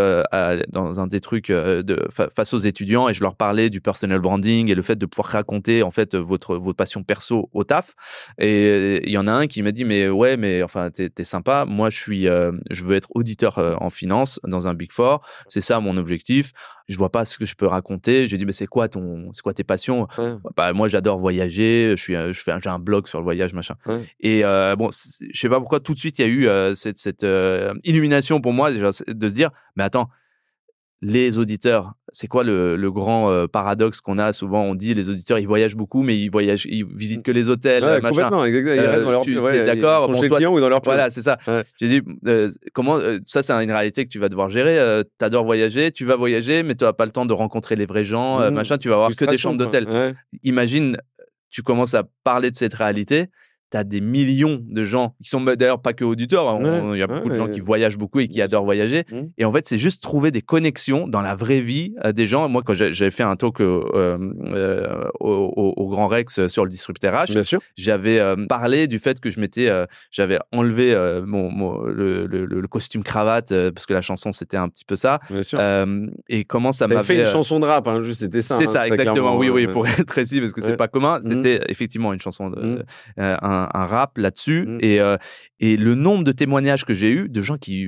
dans 0.68 1.00
un 1.00 1.06
des 1.06 1.20
trucs 1.20 1.50
de, 1.50 2.08
face 2.34 2.54
aux 2.54 2.58
étudiants 2.58 3.08
et 3.08 3.14
je 3.14 3.22
leur 3.22 3.36
parlais 3.36 3.70
du 3.70 3.80
personal 3.80 4.20
branding 4.20 4.70
et 4.70 4.74
le 4.74 4.82
fait 4.82 4.96
de 4.96 5.06
pouvoir 5.06 5.28
raconter 5.28 5.82
en 5.82 5.90
fait 5.90 6.14
votre 6.14 6.56
vos 6.56 6.74
passions 6.74 7.02
perso 7.02 7.48
au 7.52 7.64
taf. 7.64 7.94
Et 8.38 9.06
il 9.06 9.12
y 9.12 9.18
en 9.18 9.26
a 9.26 9.32
un 9.32 9.46
qui 9.46 9.62
m'a 9.62 9.72
dit 9.72 9.84
mais 9.84 10.08
ouais 10.08 10.36
mais 10.36 10.62
enfin 10.62 10.90
t'es 10.90 11.10
es 11.16 11.24
sympa. 11.24 11.64
Moi 11.66 11.90
je 11.90 11.98
suis 11.98 12.24
je 12.24 12.84
veux 12.84 12.96
être 12.96 13.08
auditeur 13.14 13.58
en 13.80 13.90
finance 13.90 14.40
dans 14.44 14.66
un 14.66 14.74
big 14.74 14.92
four. 14.92 15.22
C'est 15.48 15.60
ça 15.60 15.80
mon 15.80 15.96
objectif 15.96 16.52
je 16.88 16.96
vois 16.96 17.10
pas 17.10 17.24
ce 17.24 17.36
que 17.36 17.46
je 17.46 17.54
peux 17.54 17.66
raconter. 17.66 18.26
J'ai 18.26 18.38
dit, 18.38 18.46
mais 18.46 18.52
c'est 18.52 18.66
quoi 18.66 18.88
ton, 18.88 19.30
c'est 19.32 19.42
quoi 19.42 19.54
tes 19.54 19.64
passions? 19.64 20.06
Bah 20.56 20.72
moi, 20.72 20.88
j'adore 20.88 21.18
voyager. 21.18 21.94
Je 21.96 22.02
suis, 22.02 22.14
je 22.14 22.40
fais, 22.40 22.52
j'ai 22.62 22.70
un 22.70 22.78
blog 22.78 23.08
sur 23.08 23.18
le 23.18 23.24
voyage, 23.24 23.54
machin. 23.54 23.74
Et 24.20 24.44
euh, 24.44 24.76
bon, 24.76 24.90
je 24.90 25.38
sais 25.38 25.48
pas 25.48 25.58
pourquoi 25.58 25.80
tout 25.80 25.94
de 25.94 25.98
suite 25.98 26.18
il 26.18 26.22
y 26.22 26.24
a 26.24 26.28
eu 26.28 26.48
euh, 26.48 26.74
cette, 26.74 26.98
cette 26.98 27.24
euh, 27.26 27.74
illumination 27.84 28.40
pour 28.40 28.52
moi 28.52 28.70
de 28.72 28.92
se 28.92 29.34
dire, 29.34 29.50
mais 29.76 29.84
attends, 29.84 30.08
les 31.02 31.36
auditeurs, 31.36 31.92
c'est 32.10 32.26
quoi 32.26 32.42
le, 32.42 32.74
le 32.74 32.90
grand 32.90 33.30
euh, 33.30 33.46
paradoxe 33.46 34.00
qu'on 34.00 34.18
a? 34.18 34.32
Souvent 34.32 34.62
On 34.62 34.74
dit 34.74 34.94
les 34.94 35.10
auditeurs, 35.10 35.38
ils 35.38 35.46
voyagent 35.46 35.76
beaucoup, 35.76 36.02
mais 36.02 36.18
ils 36.18 36.30
voyagent, 36.30 36.66
ils 36.66 36.86
visitent 36.86 37.22
que 37.22 37.30
les 37.30 37.50
hôtels, 37.50 37.84
ouais, 37.84 38.00
Complètement, 38.00 38.44
exactement. 38.44 39.22
Euh, 39.26 39.66
d'accord 39.66 40.16
Chez 40.18 40.28
toi, 40.28 40.40
ou 40.50 40.60
dans 40.60 40.68
leur 40.68 40.80
Voilà, 40.82 41.10
c'est 41.10 41.22
ça. 41.22 41.38
J'ai 41.78 41.88
dit 41.88 42.02
euh, 42.26 42.50
comment 42.72 42.98
ça, 43.24 43.42
c'est 43.42 43.52
une 43.52 43.70
réalité 43.70 44.04
que 44.04 44.10
tu 44.10 44.18
vas 44.18 44.28
devoir 44.28 44.48
gérer. 44.48 45.02
tu 45.18 45.24
adores 45.24 45.44
voyager, 45.44 45.92
tu 45.92 46.06
vas 46.06 46.16
voyager, 46.16 46.62
mais 46.62 46.74
tu 46.74 46.84
n'as 46.84 46.92
pas 46.92 47.04
le 47.04 47.12
temps 47.12 47.26
de 47.26 47.32
rencontrer 47.34 47.76
les 47.76 47.86
vrais 47.86 48.04
gens, 48.04 48.40
mmh. 48.40 48.54
machin. 48.54 48.78
Tu 48.78 48.88
vas 48.88 48.94
avoir 48.94 49.14
que 49.14 49.24
des 49.26 49.36
chambres 49.36 49.58
d'hôtel. 49.58 50.14
Imagine, 50.42 50.96
tu 51.50 51.62
commences 51.62 51.94
à 51.94 52.04
parler 52.24 52.50
de 52.50 52.56
cette 52.56 52.74
réalité 52.74 53.26
tu 53.76 53.80
as 53.80 53.84
des 53.84 54.00
millions 54.00 54.60
de 54.66 54.84
gens 54.84 55.14
qui 55.22 55.28
sont 55.28 55.40
d'ailleurs 55.40 55.80
pas 55.80 55.92
que 55.92 56.04
auditeurs, 56.04 56.48
hein, 56.48 56.92
il 56.94 56.98
y 56.98 57.02
a 57.02 57.06
beaucoup 57.06 57.28
de 57.28 57.34
gens 57.34 57.48
qui 57.48 57.60
voyagent 57.60 57.98
beaucoup 57.98 58.20
et 58.20 58.28
qui 58.28 58.40
adorent 58.42 58.64
voyager. 58.64 59.04
Mmh. 59.10 59.16
Et 59.38 59.44
en 59.44 59.52
fait, 59.52 59.66
c'est 59.66 59.78
juste 59.78 60.02
trouver 60.02 60.30
des 60.30 60.42
connexions 60.42 61.08
dans 61.08 61.20
la 61.20 61.34
vraie 61.34 61.60
vie 61.60 61.94
euh, 62.04 62.12
des 62.12 62.26
gens. 62.26 62.48
Moi, 62.48 62.62
quand 62.64 62.74
j'avais 62.74 63.10
fait 63.10 63.22
un 63.22 63.36
talk 63.36 63.60
euh, 63.60 63.84
euh, 63.94 65.08
au, 65.20 65.74
au, 65.76 65.88
Grand 65.88 66.08
Rex 66.08 66.46
sur 66.48 66.64
le 66.64 66.70
disrupteur 66.70 67.14
H, 67.14 67.58
j'avais 67.76 68.20
parlé 68.48 68.86
du 68.86 68.98
fait 68.98 69.20
que 69.20 69.30
je 69.30 69.40
m'étais, 69.40 69.70
j'avais 70.10 70.38
enlevé 70.52 70.94
mon, 71.24 71.82
le, 71.82 72.26
le, 72.26 72.68
costume 72.68 73.02
cravate 73.02 73.54
parce 73.70 73.86
que 73.86 73.94
la 73.94 74.02
chanson 74.02 74.32
c'était 74.32 74.56
un 74.56 74.68
petit 74.68 74.84
peu 74.84 74.96
ça. 74.96 75.20
et 76.28 76.44
comment 76.44 76.72
ça 76.72 76.88
m'a 76.88 77.02
fait 77.02 77.20
une 77.20 77.26
chanson 77.26 77.60
de 77.60 77.66
rap, 77.66 77.86
hein, 77.86 78.02
juste 78.02 78.20
c'était 78.20 78.42
ça. 78.42 78.56
C'est 78.56 78.66
hein, 78.66 78.70
ça, 78.70 78.86
exactement. 78.86 79.36
Oui, 79.36 79.48
oui, 79.48 79.66
pour 79.66 79.86
être 79.86 80.04
précis 80.04 80.40
parce 80.40 80.52
que 80.52 80.60
c'est 80.60 80.76
pas 80.76 80.88
commun. 80.88 81.18
Mmh. 81.18 81.30
C'était 81.30 81.60
effectivement 81.68 82.12
une 82.12 82.20
chanson 82.20 82.50
de 82.50 82.60
mmh. 82.60 82.82
un 83.18 83.65
un, 83.74 83.86
rap 83.86 84.18
là-dessus. 84.18 84.66
Mmh. 84.66 84.78
Et, 84.80 85.00
euh, 85.00 85.16
et 85.60 85.76
le 85.76 85.94
nombre 85.94 86.24
de 86.24 86.32
témoignages 86.32 86.84
que 86.84 86.94
j'ai 86.94 87.10
eu 87.10 87.28
de 87.28 87.42
gens 87.42 87.56
qui 87.56 87.86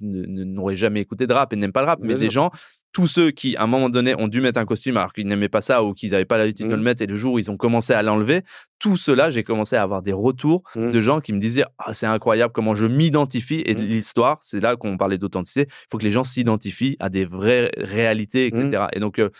n'auraient 0.00 0.76
jamais 0.76 1.00
écouté 1.00 1.26
de 1.26 1.32
rap 1.32 1.52
et 1.52 1.56
n'aiment 1.56 1.72
pas 1.72 1.82
le 1.82 1.88
rap, 1.88 2.00
mais 2.02 2.14
des 2.14 2.30
gens 2.30 2.50
tous 2.92 3.06
ceux 3.06 3.30
qui, 3.30 3.56
à 3.56 3.64
un 3.64 3.66
moment 3.66 3.88
donné, 3.88 4.14
ont 4.20 4.26
dû 4.26 4.40
mettre 4.40 4.58
un 4.58 4.64
costume 4.64 4.96
alors 4.96 5.12
qu'ils 5.12 5.26
n'aimaient 5.26 5.48
pas 5.48 5.60
ça 5.60 5.84
ou 5.84 5.94
qu'ils 5.94 6.10
n'avaient 6.10 6.24
pas 6.24 6.38
l'habitude 6.38 6.66
de 6.66 6.72
le 6.72 6.80
mmh. 6.80 6.82
mettre, 6.82 7.02
et 7.02 7.06
le 7.06 7.16
jour 7.16 7.34
où 7.34 7.38
ils 7.38 7.50
ont 7.50 7.56
commencé 7.56 7.92
à 7.92 8.02
l'enlever, 8.02 8.42
tout 8.78 8.96
cela, 8.96 9.30
j'ai 9.30 9.44
commencé 9.44 9.76
à 9.76 9.82
avoir 9.82 10.02
des 10.02 10.12
retours 10.12 10.62
mmh. 10.74 10.90
de 10.90 11.00
gens 11.00 11.20
qui 11.20 11.32
me 11.32 11.38
disaient 11.38 11.64
ah, 11.78 11.94
c'est 11.94 12.06
incroyable 12.06 12.52
comment 12.52 12.74
je 12.74 12.86
m'identifie. 12.86 13.62
Et 13.66 13.74
l'histoire, 13.74 14.38
c'est 14.42 14.60
là 14.60 14.76
qu'on 14.76 14.96
parlait 14.96 15.18
d'authenticité. 15.18 15.66
Il 15.68 15.86
faut 15.90 15.98
que 15.98 16.04
les 16.04 16.10
gens 16.10 16.24
s'identifient 16.24 16.96
à 16.98 17.08
des 17.10 17.24
vraies 17.24 17.70
réalités, 17.76 18.46
etc. 18.46 18.86
Et 18.92 19.00
donc, 19.00 19.18
euh, 19.18 19.30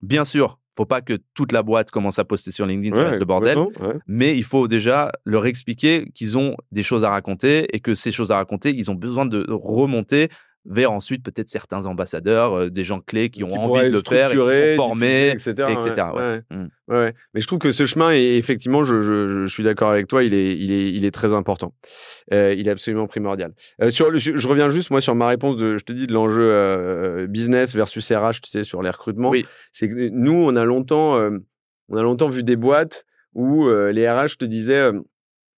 bien 0.00 0.24
sûr, 0.24 0.58
faut 0.76 0.84
pas 0.86 1.00
que 1.00 1.18
toute 1.34 1.52
la 1.52 1.62
boîte 1.62 1.90
commence 1.90 2.18
à 2.18 2.24
poster 2.24 2.50
sur 2.50 2.66
LinkedIn, 2.66 2.94
ça 2.94 3.02
va 3.02 3.08
être 3.14 3.18
le 3.20 3.24
bordel. 3.24 3.56
mais 4.06 4.36
il 4.36 4.44
faut 4.44 4.68
déjà 4.68 5.10
leur 5.24 5.46
expliquer 5.46 6.10
qu'ils 6.14 6.36
ont 6.36 6.56
des 6.70 6.82
choses 6.82 7.02
à 7.04 7.10
raconter 7.10 7.74
et 7.74 7.80
que 7.80 7.94
ces 7.94 8.12
choses 8.12 8.30
à 8.30 8.36
raconter, 8.36 8.70
ils 8.74 8.90
ont 8.90 8.94
besoin 8.94 9.26
de 9.26 9.46
remonter 9.48 10.28
vers 10.68 10.92
ensuite 10.92 11.22
peut-être 11.22 11.48
certains 11.48 11.86
ambassadeurs, 11.86 12.54
euh, 12.54 12.70
des 12.70 12.84
gens 12.84 13.00
clés 13.00 13.30
qui 13.30 13.44
ont 13.44 13.54
envie 13.54 13.88
de 13.88 13.96
le 13.96 14.02
faire, 14.06 14.32
et 14.50 14.76
former, 14.76 15.30
etc. 15.30 15.68
Mmh. 16.50 16.66
Ouais. 16.88 17.14
Mais 17.34 17.40
je 17.40 17.46
trouve 17.46 17.58
que 17.58 17.72
ce 17.72 17.86
chemin, 17.86 18.12
est, 18.12 18.36
effectivement, 18.36 18.84
je, 18.84 19.00
je, 19.02 19.28
je 19.28 19.46
suis 19.46 19.62
d'accord 19.62 19.90
avec 19.90 20.08
toi, 20.08 20.24
il 20.24 20.34
est, 20.34 20.56
il 20.56 20.72
est, 20.72 20.92
il 20.92 21.04
est 21.04 21.10
très 21.10 21.32
important. 21.32 21.74
Euh, 22.32 22.54
il 22.56 22.68
est 22.68 22.70
absolument 22.70 23.06
primordial. 23.06 23.52
Euh, 23.82 23.90
sur 23.90 24.10
le, 24.10 24.18
je, 24.18 24.48
reviens 24.48 24.70
juste 24.70 24.90
moi 24.90 25.00
sur 25.00 25.14
ma 25.14 25.28
réponse 25.28 25.56
de, 25.56 25.78
je 25.78 25.84
te 25.84 25.92
dis 25.92 26.06
de 26.06 26.12
l'enjeu 26.12 27.26
business 27.28 27.74
versus 27.74 28.10
RH, 28.10 28.40
tu 28.42 28.50
sais, 28.50 28.64
sur 28.64 28.82
les 28.82 28.90
recrutements. 28.90 29.30
Oui. 29.30 29.46
C'est 29.72 29.88
que 29.88 30.08
nous, 30.10 30.34
on 30.34 30.56
a 30.56 30.64
longtemps, 30.64 31.16
on 31.88 31.96
a 31.96 32.02
longtemps 32.02 32.28
vu 32.28 32.42
des 32.42 32.56
boîtes 32.56 33.04
où 33.34 33.68
les 33.68 34.08
RH 34.08 34.38
te 34.38 34.44
disaient 34.44 34.90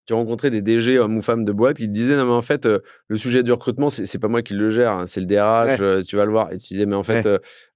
tu 0.08 0.14
rencontrais 0.14 0.48
des 0.48 0.62
DG 0.62 0.98
hommes 0.98 1.18
ou 1.18 1.22
femmes 1.22 1.44
de 1.44 1.52
boîte 1.52 1.76
qui 1.76 1.86
te 1.86 1.92
disaient 1.92 2.16
non 2.16 2.24
mais 2.24 2.32
en 2.32 2.40
fait 2.40 2.64
euh, 2.64 2.78
le 3.08 3.18
sujet 3.18 3.42
du 3.42 3.52
recrutement 3.52 3.90
c'est 3.90 4.06
c'est 4.06 4.18
pas 4.18 4.28
moi 4.28 4.40
qui 4.40 4.54
le 4.54 4.70
gère 4.70 4.92
hein, 4.92 5.06
c'est 5.06 5.20
le 5.20 5.26
DRH 5.26 5.82
euh, 5.82 6.02
tu 6.02 6.16
vas 6.16 6.24
le 6.24 6.30
voir. 6.30 6.50
Et 6.50 6.56
tu 6.56 6.68
disais 6.68 6.86
mais 6.86 6.96
en 6.96 7.02
fait 7.02 7.28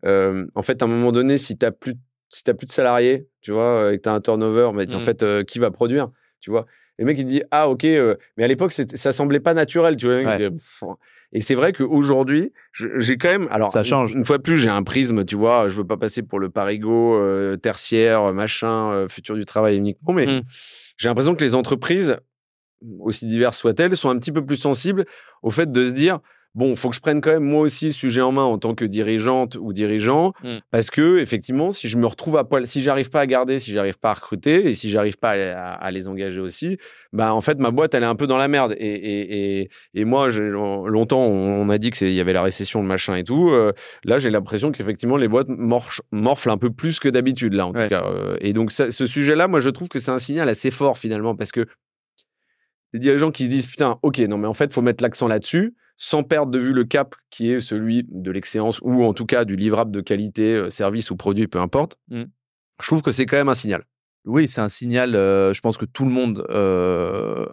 euh, 0.07 0.47
en 0.55 0.63
fait 0.63 0.81
à 0.81 0.87
un 0.87 0.89
moment 0.89 1.13
donné 1.13 1.37
si 1.37 1.59
tu 1.59 1.71
plus 1.79 1.95
si 2.31 2.43
t'as 2.43 2.55
plus 2.55 2.67
de 2.67 2.73
salariés 2.73 3.29
tu 3.43 3.53
vois 3.53 3.93
et 3.93 3.99
que 3.99 4.03
tu 4.03 4.09
as 4.09 4.15
un 4.15 4.23
turnover 4.23 4.71
mais 4.75 4.93
en 4.95 5.01
mmh. 5.01 5.03
fait 5.03 5.45
qui 5.45 5.59
va 5.59 5.71
produire 5.71 6.09
tu 6.41 6.51
vois? 6.51 6.65
Et 6.99 7.03
le 7.03 7.07
mec 7.07 7.19
il 7.19 7.27
dit 7.27 7.43
ah 7.51 7.69
OK 7.69 7.85
mais 7.85 8.45
à 8.45 8.49
l'époque 8.49 8.73
ça 8.73 9.13
semblait 9.13 9.41
pas 9.41 9.53
naturel 9.53 9.97
tu 9.97 10.07
vois? 10.07 10.51
Et 11.33 11.41
c'est 11.41 11.55
vrai 11.55 11.73
qu'aujourd'hui, 11.73 12.53
j'ai 12.73 13.17
quand 13.17 13.29
même. 13.29 13.49
Alors, 13.51 13.73
ça 13.73 13.85
change. 13.85 14.15
Une 14.15 14.25
fois 14.25 14.39
de 14.39 14.43
plus, 14.43 14.59
j'ai 14.59 14.69
un 14.69 14.83
prisme, 14.83 15.25
tu 15.25 15.37
vois. 15.37 15.69
Je 15.69 15.77
veux 15.77 15.87
pas 15.87 15.97
passer 15.97 16.23
pour 16.23 16.39
le 16.39 16.51
parigo 16.51 17.21
tertiaire, 17.57 18.33
machin, 18.33 19.07
futur 19.09 19.35
du 19.35 19.45
travail 19.45 19.77
uniquement, 19.77 20.13
mais 20.13 20.27
mmh 20.27 20.43
j'ai 20.99 21.09
l'impression 21.09 21.35
que 21.35 21.43
les 21.43 21.55
entreprises, 21.57 22.19
aussi 23.01 23.27
diverses 23.27 23.59
soient-elles, 23.59 23.97
sont 23.97 24.11
un 24.11 24.19
petit 24.19 24.31
peu 24.31 24.45
plus 24.45 24.57
sensibles 24.57 25.05
au 25.43 25.51
fait 25.51 25.73
de 25.73 25.87
se 25.87 25.91
dire 25.93 26.21
bon, 26.55 26.77
faut 26.77 26.91
que 26.91 26.97
je 26.97 27.01
prenne 27.01 27.21
quand 27.21 27.33
même 27.33 27.45
moi 27.45 27.61
aussi 27.61 27.87
le 27.87 27.93
sujet 27.93 28.21
en 28.21 28.33
main 28.33 28.43
en 28.45 28.59
tant 28.59 28.75
que 28.75 28.85
dirigeante 28.85 29.57
ou 29.61 29.73
dirigeant, 29.73 30.33
mmh. 30.43 30.59
parce 30.71 30.91
que 30.91 31.19
effectivement, 31.19 31.73
si 31.73 31.89
je 31.89 31.97
me 31.97 32.07
retrouve 32.07 32.37
à 32.37 32.45
poil, 32.45 32.67
si 32.67 32.83
j'arrive 32.83 33.11
pas 33.11 33.21
à 33.21 33.27
garder, 33.27 33.59
si 33.59 33.73
j'arrive 33.73 33.99
pas 33.99 34.11
à 34.11 34.15
recruter 34.15 34.69
et 34.69 34.75
si 34.75 34.91
j'arrive 34.91 35.17
pas 35.19 35.31
à, 35.31 35.91
les 35.91 36.09
engager 36.09 36.41
aussi, 36.41 36.79
bah 37.13 37.35
en 37.35 37.41
fait 37.41 37.59
ma 37.59 37.71
boîte 37.71 37.95
elle 37.95 38.03
est 38.03 38.07
un 38.07 38.15
peu 38.15 38.27
dans 38.27 38.37
la 38.37 38.49
merde. 38.49 38.75
Et, 38.79 38.87
et, 38.87 39.61
et, 39.61 39.71
et 39.95 40.05
moi, 40.05 40.29
longtemps 40.29 41.21
on, 41.21 41.65
m'a 41.65 41.79
dit 41.79 41.91
que 41.91 42.05
il 42.05 42.13
y 42.13 42.21
avait 42.21 42.33
la 42.33 42.43
récession, 42.43 42.83
le 42.83 42.87
machin 42.87 43.15
et 43.17 43.25
tout. 43.25 43.51
Euh, 43.51 43.73
là, 44.05 44.19
j'ai 44.19 44.31
l'impression 44.31 44.73
qu'effectivement 44.73 45.17
les 45.17 45.29
boîtes 45.29 45.49
morflent 45.49 46.51
un 46.51 46.59
peu 46.59 46.71
plus 46.71 47.01
que 47.01 47.09
d'habitude 47.09 47.55
là 47.55 47.67
en 47.67 47.73
tout 47.73 47.89
cas. 47.89 48.05
Euh, 48.05 48.37
et 48.41 48.53
donc 48.53 48.73
ce 48.73 49.07
sujet-là, 49.07 49.49
moi 49.49 49.61
je 49.61 49.71
trouve 49.71 49.89
que 49.89 49.99
c'est 49.99 50.11
un 50.11 50.19
signal 50.19 50.49
assez 50.49 50.71
fort 50.71 50.99
finalement 50.99 51.35
parce 51.35 51.53
que 51.53 51.67
des 52.93 52.99
dirigeants 52.99 53.31
qui 53.31 53.45
se 53.45 53.49
disent 53.49 53.67
putain, 53.67 53.99
ok, 54.03 54.19
non 54.19 54.37
mais 54.37 54.49
en 54.49 54.53
fait 54.53 54.71
faut 54.73 54.83
mettre 54.83 55.03
l'accent 55.03 55.29
là-dessus 55.29 55.75
sans 55.97 56.23
perdre 56.23 56.51
de 56.51 56.59
vue 56.59 56.73
le 56.73 56.85
cap 56.85 57.15
qui 57.31 57.51
est 57.51 57.61
celui 57.61 58.05
de 58.09 58.31
l'excellence 58.31 58.81
ou 58.83 59.05
en 59.05 59.15
tout 59.15 59.27
cas 59.27 59.45
du 59.45 59.57
livrable 59.57 59.91
de 59.91 60.01
qualité, 60.01 60.55
euh, 60.55 60.71
service 60.71 61.11
ou 61.11 61.17
produit, 61.17 61.47
peu 61.47 61.61
importe. 61.61 61.99
Mmh. 62.09 62.25
Je 62.81 62.87
trouve 62.87 63.03
que 63.03 63.13
c'est 63.13 63.27
quand 63.27 63.37
même 63.37 63.49
un 63.49 63.55
signal. 63.55 63.85
Oui, 64.25 64.49
c'est 64.49 64.61
un 64.61 64.69
signal. 64.69 65.15
Euh, 65.17 65.53
je 65.53 65.61
pense 65.61 65.77
que 65.77 65.85
tout 65.85 66.05
le 66.05 66.11
monde 66.11 66.47
euh, 66.51 67.47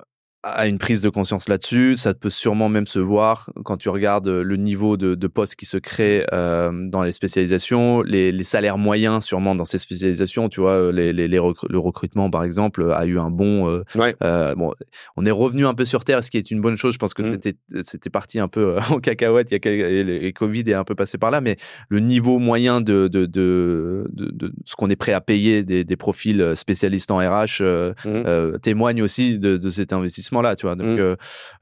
a 0.44 0.68
une 0.68 0.78
prise 0.78 1.02
de 1.02 1.10
conscience 1.10 1.50
là-dessus. 1.50 1.96
Ça 1.98 2.14
peut 2.14 2.30
sûrement 2.30 2.70
même 2.70 2.88
se 2.88 3.00
voir 3.00 3.50
quand 3.66 3.78
tu 3.78 3.90
regardes 3.90 4.28
le 4.28 4.56
niveau 4.56 4.96
de, 4.96 5.16
de 5.16 5.28
postes 5.28 5.56
qui 5.56 5.66
se 5.66 5.78
créent 5.78 6.26
euh, 6.34 6.72
dans 6.90 7.04
les 7.04 7.12
spécialisations, 7.12 8.02
les, 8.02 8.32
les, 8.32 8.44
salaires 8.44 8.78
moyens 8.78 9.26
sûrement 9.26 9.54
dans 9.56 9.66
ces 9.66 9.78
spécialisations. 9.78 10.48
Tu 10.48 10.62
vois, 10.62 10.92
les, 10.92 11.12
les, 11.12 11.28
le 11.28 11.78
recrutement 11.78 12.30
par 12.30 12.44
exemple 12.44 12.92
a 12.94 13.06
eu 13.06 13.20
un 13.20 13.30
bon. 13.30 13.70
Euh, 13.70 13.84
euh, 14.24 14.56
bon, 14.56 14.74
on 15.18 15.26
est 15.26 15.32
revenu 15.32 15.66
un 15.66 15.74
peu 15.74 15.86
sur 15.86 16.06
terre, 16.06 16.24
ce 16.24 16.32
qui 16.32 16.38
est 16.38 16.52
une 16.52 16.62
bonne 16.62 16.78
chose. 16.78 16.94
Je 16.94 17.00
pense 17.00 17.14
que 17.14 17.22
mm. 17.22 17.26
c'était 17.26 17.56
c'était 17.84 18.10
parti 18.10 18.40
un 18.40 18.48
peu 18.48 18.78
euh, 18.78 18.80
en 18.90 19.00
cacahuète. 19.00 19.52
Il 19.52 19.56
y 19.56 19.58
a 19.58 19.60
quelques, 19.60 20.10
et 20.24 20.32
Covid 20.34 20.64
est 20.68 20.74
un 20.74 20.86
peu 20.86 20.96
passé 20.96 21.18
par 21.18 21.32
là, 21.32 21.42
mais 21.42 21.58
le 21.90 22.00
niveau 22.00 22.40
moyen 22.40 22.80
de 22.80 23.10
de, 23.10 23.26
de, 23.26 24.08
de, 24.14 24.54
ce 24.66 24.76
qu'on 24.76 24.90
est 24.90 24.96
prêt 24.96 25.14
à 25.14 25.22
payer 25.22 25.64
des, 25.64 25.84
des 25.84 25.96
profils 25.98 26.54
spécialistes 26.56 27.12
en 27.12 27.18
RH 27.18 27.62
mm. 28.06 28.60
témoigne 28.62 29.02
aussi 29.02 29.38
de, 29.38 29.58
de 29.58 29.70
cet 29.70 29.92
investissement 29.92 30.29
là 30.42 30.56
tu 30.56 30.66
vois. 30.66 30.76
Donc, 30.76 30.88
mmh. 30.88 31.00
euh, 31.00 31.16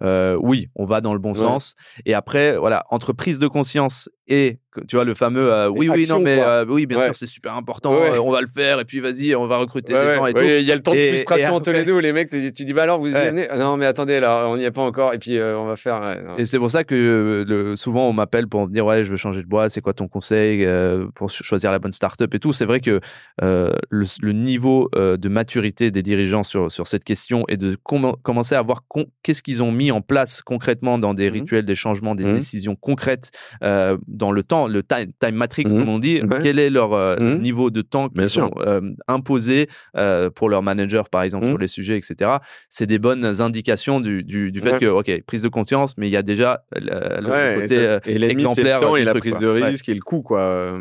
euh, 0.04 0.38
oui, 0.42 0.70
on 0.76 0.86
va 0.86 1.02
dans 1.02 1.14
le 1.14 1.20
bon 1.20 1.34
sens. 1.34 1.76
Et 2.06 2.14
après, 2.14 2.58
voilà, 2.58 2.84
entre 2.90 3.14
prise 3.14 3.40
de 3.40 3.48
conscience 3.48 4.10
et 4.28 4.60
tu 4.88 4.96
vois 4.96 5.06
le 5.06 5.14
fameux 5.14 5.52
euh, 5.52 5.70
oui 5.70 5.90
oui 5.90 6.08
non 6.08 6.20
mais 6.20 6.40
euh, 6.40 6.66
oui 6.68 6.86
bien 6.86 7.04
sûr 7.06 7.16
c'est 7.16 7.28
super 7.28 7.56
important 7.56 7.94
euh, 7.94 8.18
on 8.20 8.32
va 8.32 8.42
le 8.42 8.48
faire 8.48 8.80
et 8.80 8.86
puis 8.86 9.00
vas-y 9.00 9.36
on 9.36 9.48
va 9.48 9.58
recruter 9.58 9.94
des 9.94 10.16
gens 10.16 10.26
et 10.26 10.34
tout. 10.34 10.42
il 10.42 10.62
y 10.64 10.72
a 10.72 10.76
le 10.76 10.82
temps 10.82 10.94
de 10.94 11.10
frustration 11.10 11.56
entre 11.56 11.72
les 11.72 11.86
deux 11.86 11.94
où 11.94 12.00
les 12.00 12.14
mecs 12.14 12.30
tu 12.30 12.66
dis 12.66 12.74
bah 12.74 12.84
alors 12.84 13.00
vous 13.00 13.10
y 13.10 13.14
venez? 13.14 13.48
Non 13.58 13.78
mais 13.78 13.86
attendez 13.86 14.20
là 14.20 14.48
on 14.48 14.58
n'y 14.58 14.64
est 14.64 14.72
pas 14.72 14.82
encore 14.82 15.14
et 15.14 15.20
puis 15.20 15.40
on 15.40 15.66
va 15.66 15.76
faire 15.76 16.18
et 16.38 16.46
c'est 16.46 16.60
pour 16.60 16.72
ça 16.72 16.84
que 16.84 17.46
le, 17.48 17.76
souvent 17.76 18.10
on 18.10 18.14
m'appelle 18.14 18.48
pour 18.48 18.68
me 18.68 18.72
dire 18.72 18.86
ouais 18.86 19.04
je 19.04 19.12
veux 19.12 19.18
changer 19.18 19.42
de 19.42 19.48
boîte 19.48 19.72
c'est 19.72 19.82
quoi 19.82 19.94
ton 19.94 20.08
conseil 20.08 20.68
pour 21.16 21.30
choisir 21.30 21.72
la 21.72 21.80
bonne 21.80 21.92
startup 21.92 22.34
et 22.34 22.40
tout. 22.40 22.54
C'est 22.54 22.66
vrai 22.66 22.80
que 22.80 23.00
le, 23.42 24.32
niveau 24.32 24.90
de 24.94 25.30
maturité 25.30 25.92
des 25.92 26.04
dirigeants 26.04 26.44
sur 26.44 26.72
sur 26.72 26.88
cette 26.88 27.04
question 27.04 27.44
et 27.48 27.58
de 27.58 27.76
commencer 27.76 28.56
à 28.56 28.62
voir 28.62 28.84
qu'est-ce 29.24 29.44
qu'ils 29.44 29.64
ont 29.64 29.72
mis 29.72 29.92
en 29.92 30.02
place 30.02 30.42
concrètement 30.42 30.98
dans 30.98 31.14
des 31.14 31.30
mmh 31.30 31.34
rituels 31.34 31.66
des 31.66 31.76
changements 31.76 32.16
des 32.16 32.26
mmh 32.26 32.34
décisions 32.34 32.76
concrètes 32.76 33.32
dans 33.62 34.32
le 34.32 34.44
temps, 34.44 34.67
le 34.68 34.84
time, 34.84 35.12
time 35.20 35.36
matrix, 35.36 35.66
mmh. 35.66 35.70
comme 35.70 35.90
on 35.90 36.00
dit, 36.00 36.22
quel 36.42 36.60
est 36.60 36.70
leur 36.70 36.94
euh, 36.94 37.16
mmh. 37.18 37.42
niveau 37.42 37.70
de 37.70 37.82
temps 37.82 38.10
qu'ils 38.10 38.28
euh, 38.60 38.82
imposé 39.08 39.68
euh, 39.96 40.30
pour 40.30 40.50
leur 40.50 40.64
manager, 40.64 41.10
par 41.10 41.24
exemple, 41.24 41.46
mmh. 41.46 41.50
sur 41.50 41.58
les 41.58 41.68
sujets, 41.68 41.98
etc. 41.98 42.38
C'est 42.70 42.86
des 42.86 43.00
bonnes 43.00 43.26
indications 43.26 44.00
du, 44.00 44.24
du, 44.24 44.52
du 44.52 44.62
fait 44.62 44.80
que, 44.80 44.86
OK, 44.86 45.12
prise 45.26 45.42
de 45.42 45.50
conscience, 45.50 45.98
mais 45.98 46.08
il 46.08 46.12
y 46.12 46.18
a 46.18 46.24
déjà 46.24 46.64
le, 46.76 47.62
côté 47.62 47.98
et 48.06 48.24
exemplaire. 48.24 48.80
Le 48.80 48.86
temps 48.86 48.96
et 48.96 49.04
la 49.04 49.14
prise 49.14 49.38
de 49.38 49.48
risque 49.48 49.90
et 49.90 49.94
le 49.94 50.02
coût, 50.02 50.22
quoi. 50.22 50.78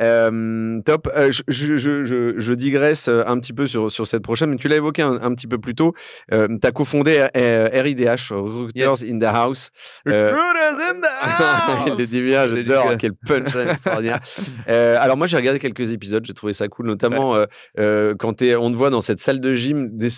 Euh, 0.00 0.80
top. 0.84 1.08
Euh, 1.16 1.30
je, 1.30 1.42
je, 1.48 2.04
je, 2.04 2.34
je, 2.36 2.52
digresse 2.54 3.08
un 3.08 3.38
petit 3.38 3.52
peu 3.52 3.66
sur, 3.66 3.90
sur 3.90 4.06
cette 4.06 4.22
prochaine, 4.22 4.50
mais 4.50 4.56
tu 4.56 4.68
l'as 4.68 4.76
évoqué 4.76 5.02
un, 5.02 5.20
un, 5.22 5.34
petit 5.34 5.46
peu 5.46 5.58
plus 5.58 5.74
tôt. 5.74 5.94
Euh, 6.32 6.48
tu 6.60 6.66
as 6.66 6.70
cofondé 6.70 7.28
RIDH, 7.34 8.30
Recruiters 8.30 9.04
in 9.08 9.18
the 9.18 9.24
House. 9.34 9.70
Recruiters 10.06 10.80
in 10.80 11.00
the 11.00 11.06
House 11.20 12.12
Les 12.12 12.22
bien, 12.22 12.48
j'adore. 12.48 12.92
Quel 12.98 13.12
punch 13.14 13.54
extraordinaire. 13.70 14.20
alors 14.66 15.16
moi, 15.16 15.26
j'ai 15.26 15.36
regardé 15.36 15.58
quelques 15.58 15.92
épisodes, 15.92 16.24
j'ai 16.24 16.34
trouvé 16.34 16.52
ça 16.52 16.68
cool, 16.68 16.86
notamment 16.86 17.36
quand 17.76 18.42
es, 18.42 18.56
on 18.56 18.70
te 18.70 18.76
voit 18.76 18.90
dans 18.90 19.00
cette 19.00 19.18
salle 19.18 19.40
de 19.40 19.54
gym 19.54 19.90
de, 19.96 20.08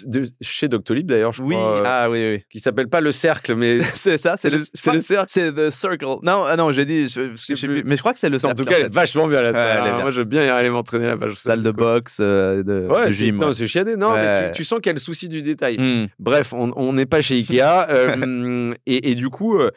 chez 0.41 0.68
Doctolib 0.68 1.07
d'ailleurs, 1.07 1.32
je 1.32 1.43
oui. 1.43 1.55
crois. 1.55 1.82
Ah 1.85 2.11
oui, 2.11 2.32
oui. 2.32 2.45
Qui 2.51 2.61
s'appelle 2.61 2.89
pas 2.89 3.01
le 3.01 3.12
cercle, 3.12 3.55
mais 3.55 3.80
c'est 3.95 4.18
ça, 4.18 4.37
c'est 4.37 4.51
le, 4.51 4.62
c'est 4.72 4.93
le 4.93 5.01
cercle. 5.01 5.26
C'est 5.28 5.53
the 5.53 5.70
circle. 5.70 6.05
Non, 6.22 6.45
ah 6.47 6.57
non, 6.57 6.72
j'ai 6.72 6.85
dit, 6.85 7.07
mais 7.85 7.97
je 7.97 8.01
crois 8.01 8.12
que 8.12 8.18
c'est 8.18 8.28
le 8.28 8.39
cercle. 8.39 8.61
En 8.61 8.64
tout 8.64 8.70
cas, 8.70 8.89
vachement 8.89 9.24
bien 9.29 9.43
la 9.43 9.53
salle. 9.53 10.01
moi, 10.01 10.11
je 10.11 10.18
veux 10.18 10.25
bien 10.25 10.45
y 10.45 10.49
aller 10.49 10.70
m'entraîner 10.70 11.07
là-bas. 11.07 11.29
Salle 11.35 11.62
de 11.62 11.70
boxe, 11.70 12.18
euh, 12.20 12.62
de, 12.62 12.87
ouais, 12.89 13.09
de 13.09 13.12
gym. 13.12 13.37
Non, 13.37 13.53
c'est 13.53 13.66
chiadé. 13.66 13.97
Non, 13.97 14.14
mais 14.14 14.53
tu, 14.53 14.64
sens 14.64 14.81
qu'il 14.81 14.87
y 14.87 14.91
a 14.91 14.95
le 14.95 15.01
souci 15.01 15.29
du 15.29 15.43
détail. 15.43 15.79
Hmm. 15.79 16.07
Bref, 16.18 16.53
on 16.53 16.93
n'est 16.93 17.07
pas 17.07 17.20
chez 17.20 17.37
Ikea. 17.37 17.61
euh, 17.91 18.75
et, 18.87 19.11
et, 19.11 19.14
du 19.14 19.31
coup, 19.31 19.59
euh, 19.59 19.70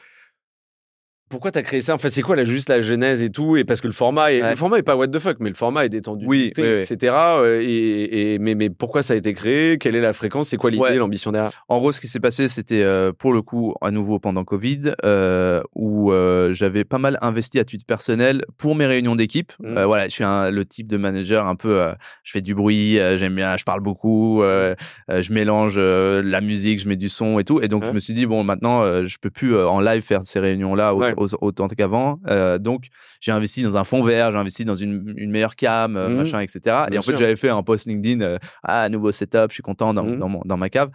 pourquoi 1.29 1.51
t'as 1.51 1.61
créé 1.61 1.81
ça? 1.81 1.93
En 1.93 1.97
fait, 1.97 2.09
c'est 2.09 2.21
quoi 2.21 2.35
là, 2.35 2.43
juste 2.43 2.69
la 2.69 2.81
genèse 2.81 3.21
et 3.21 3.29
tout? 3.29 3.57
Et 3.57 3.63
parce 3.63 3.81
que 3.81 3.87
le 3.87 3.93
format, 3.93 4.31
est, 4.31 4.41
le 4.41 4.55
format 4.55 4.77
est 4.77 4.83
pas 4.83 4.95
what 4.95 5.07
the 5.07 5.19
fuck, 5.19 5.37
mais 5.39 5.49
le 5.49 5.55
format 5.55 5.85
est 5.85 5.89
détendu, 5.89 6.25
oui, 6.27 6.53
etc. 6.55 7.13
Euh, 7.39 7.61
et, 7.61 8.33
et, 8.33 8.39
mais, 8.39 8.55
mais 8.55 8.69
pourquoi 8.69 9.03
ça 9.03 9.13
a 9.13 9.17
été 9.17 9.33
créé? 9.33 9.77
Quelle 9.77 9.95
est 9.95 10.01
la 10.01 10.13
fréquence? 10.13 10.49
C'est 10.49 10.57
quoi 10.57 10.69
l'idée, 10.69 10.95
l'ambition 10.95 11.31
derrière? 11.31 11.51
En 11.67 11.79
gros, 11.79 11.91
ce 11.91 11.99
qui 11.99 12.07
s'est 12.07 12.19
passé, 12.19 12.47
c'était 12.47 12.83
euh, 12.83 13.11
pour 13.11 13.33
le 13.33 13.41
coup 13.41 13.75
à 13.81 13.91
nouveau 13.91 14.19
pendant 14.19 14.43
Covid, 14.43 14.93
euh, 15.05 15.61
où 15.75 16.11
euh, 16.11 16.53
j'avais 16.53 16.83
pas 16.83 16.97
mal 16.97 17.17
investi 17.21 17.59
à 17.59 17.63
titre 17.63 17.85
personnel 17.85 18.45
pour 18.57 18.75
mes 18.75 18.85
réunions 18.85 19.15
d'équipe. 19.15 19.51
Mmh. 19.59 19.83
voilà, 19.83 20.05
je 20.05 20.13
suis 20.13 20.23
un, 20.23 20.49
le 20.49 20.65
type 20.65 20.87
de 20.87 20.97
manager 20.97 21.45
un 21.47 21.55
peu, 21.55 21.87
je 22.23 22.31
fais 22.31 22.41
du 22.41 22.55
bruit, 22.55 22.99
j'aime 23.15 23.35
bien, 23.35 23.57
je 23.57 23.63
parle 23.63 23.81
beaucoup, 23.81 24.41
je 24.41 25.33
mélange 25.33 25.77
la 25.77 26.41
musique, 26.41 26.79
je 26.79 26.87
mets 26.87 26.95
du 26.95 27.09
son 27.09 27.39
et 27.39 27.43
tout. 27.43 27.61
Et 27.61 27.67
donc 27.67 27.85
je 27.85 27.91
me 27.91 27.99
suis 27.99 28.13
dit 28.13 28.25
bon, 28.25 28.43
maintenant, 28.43 29.05
je 29.05 29.17
peux 29.19 29.29
plus 29.29 29.57
en 29.57 29.81
live 29.81 30.01
faire 30.01 30.21
ces 30.23 30.39
réunions 30.39 30.75
là 30.75 30.93
autant 31.17 31.67
qu'avant. 31.67 32.19
Euh, 32.27 32.57
donc, 32.57 32.85
j'ai 33.19 33.31
investi 33.31 33.63
dans 33.63 33.77
un 33.77 33.83
fond 33.83 34.03
vert, 34.03 34.31
j'ai 34.31 34.37
investi 34.37 34.65
dans 34.65 34.75
une, 34.75 35.13
une 35.17 35.31
meilleure 35.31 35.55
cam, 35.55 35.95
euh, 35.95 36.09
mmh. 36.09 36.15
machin, 36.15 36.39
etc. 36.39 36.85
et 36.91 36.97
en 36.97 37.01
fait, 37.01 37.17
j'avais 37.17 37.35
fait 37.35 37.49
un 37.49 37.63
post 37.63 37.87
LinkedIn, 37.87 38.21
euh, 38.21 38.37
ah, 38.63 38.89
nouveau 38.89 39.11
setup, 39.11 39.47
je 39.49 39.55
suis 39.55 39.63
content 39.63 39.93
dans, 39.93 40.03
mmh. 40.03 40.19
dans, 40.19 40.29
mon, 40.29 40.41
dans 40.45 40.57
ma 40.57 40.69
cave, 40.69 40.89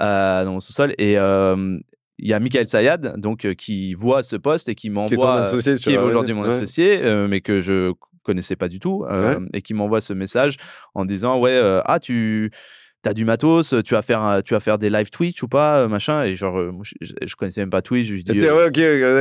euh, 0.00 0.44
dans 0.44 0.52
mon 0.52 0.60
sous-sol. 0.60 0.94
Et 0.98 1.14
il 2.20 2.28
y 2.28 2.32
a 2.32 2.40
Michael 2.40 2.66
Sayad, 2.66 3.14
donc 3.18 3.54
qui 3.54 3.94
voit 3.94 4.22
ce 4.22 4.36
post 4.36 4.68
et 4.68 4.74
qui 4.74 4.90
m'envoie, 4.90 5.50
qui 5.50 5.70
est, 5.70 5.82
qui 5.82 5.90
est 5.90 5.98
aujourd'hui 5.98 6.34
mon 6.34 6.44
associé, 6.44 7.00
mais 7.28 7.40
que 7.40 7.60
je 7.60 7.92
connaissais 8.22 8.56
pas 8.56 8.68
du 8.68 8.80
tout, 8.80 9.06
et 9.52 9.62
qui 9.62 9.74
m'envoie 9.74 10.00
ce 10.00 10.12
message 10.12 10.56
en 10.94 11.04
disant 11.04 11.38
ouais, 11.38 11.60
ah 11.84 12.00
tu 12.00 12.50
t'as 13.02 13.14
du 13.14 13.24
matos, 13.24 13.74
tu 13.84 13.94
vas 13.94 14.02
faire, 14.02 14.40
tu 14.44 14.54
vas 14.54 14.60
faire 14.60 14.78
des 14.78 14.90
live 14.90 15.10
Twitch 15.10 15.42
ou 15.42 15.48
pas, 15.48 15.78
euh, 15.80 15.88
machin. 15.88 16.24
Et 16.24 16.34
genre, 16.36 16.58
euh, 16.58 16.72
moi, 16.72 16.82
je, 17.00 17.06
je 17.26 17.36
connaissais 17.36 17.60
même 17.60 17.70
pas 17.70 17.82
Twitch. 17.82 18.08
Je 18.08 18.14
lui 18.14 18.24
dis, 18.24 18.32
euh, 18.48 18.70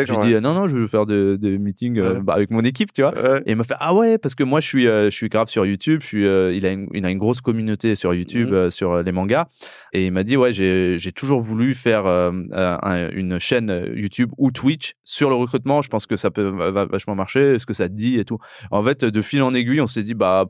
je 0.08 0.12
lui 0.12 0.28
dis, 0.34 0.42
non, 0.42 0.54
non, 0.54 0.68
je 0.68 0.76
veux 0.78 0.88
faire 0.88 1.06
des 1.06 1.38
de 1.38 1.58
meetings 1.58 2.00
Ouais. 2.02 2.20
bah, 2.22 2.34
avec 2.34 2.50
mon 2.52 2.62
équipe, 2.62 2.92
tu 2.94 3.02
vois. 3.02 3.14
Ouais. 3.14 3.42
Et 3.46 3.52
il 3.52 3.56
m'a 3.56 3.64
fait 3.64 3.76
ah 3.80 3.94
ouais 3.94 4.18
parce 4.18 4.34
que 4.36 4.44
moi 4.44 4.60
je 4.62 4.68
suis 4.68 4.84
je 4.86 5.10
suis 5.10 5.30
grave 5.30 5.48
sur 5.49 5.66
YouTube, 5.66 6.02
je 6.02 6.08
suis 6.08 6.24
il 6.24 6.66
a 6.66 6.72
une, 6.72 6.88
il 6.94 7.06
a 7.06 7.10
une 7.10 7.18
grosse 7.18 7.41
communauté 7.41 7.95
sur 7.95 8.14
YouTube 8.14 8.70
sur 8.70 9.04
les 9.04 9.12
mangas 9.12 9.45
et 9.94 10.06
il 10.08 10.12
m'a 10.12 10.24
dit 10.24 10.38
ouais 10.38 10.54
j'ai 10.54 11.12
toujours 11.16 11.40
voulu 11.41 11.74
faire 11.74 12.06
un- 12.08 13.10
une 13.14 13.40
chaîne 13.40 13.91
YouTube 13.95 14.32
ou 14.38 14.52
Twitch 14.52 14.94
sur 15.04 15.30
le 15.30 15.36
recrutement, 15.36 15.82
je 15.82 15.90
pense 15.90 16.06
que 16.06 16.18
ça 16.18 16.32
peut 16.32 16.44
va, 16.49 16.72
va 16.72 16.86
vachement 16.86 17.16
marcher, 17.16 17.56
est-ce 17.56 17.66
que 17.66 17.74
ça 17.74 17.88
te 17.90 17.94
dit 17.94 18.20
et 18.20 18.26
tout. 18.26 18.38
En 18.72 18.84
fait 18.84 19.06
de 19.06 19.22
fil 19.22 19.41
en 19.41 19.54
aiguille, 19.54 19.82
on 19.82 19.88
s'est 19.88 20.04
dit 20.04 20.14
bah 20.14 20.45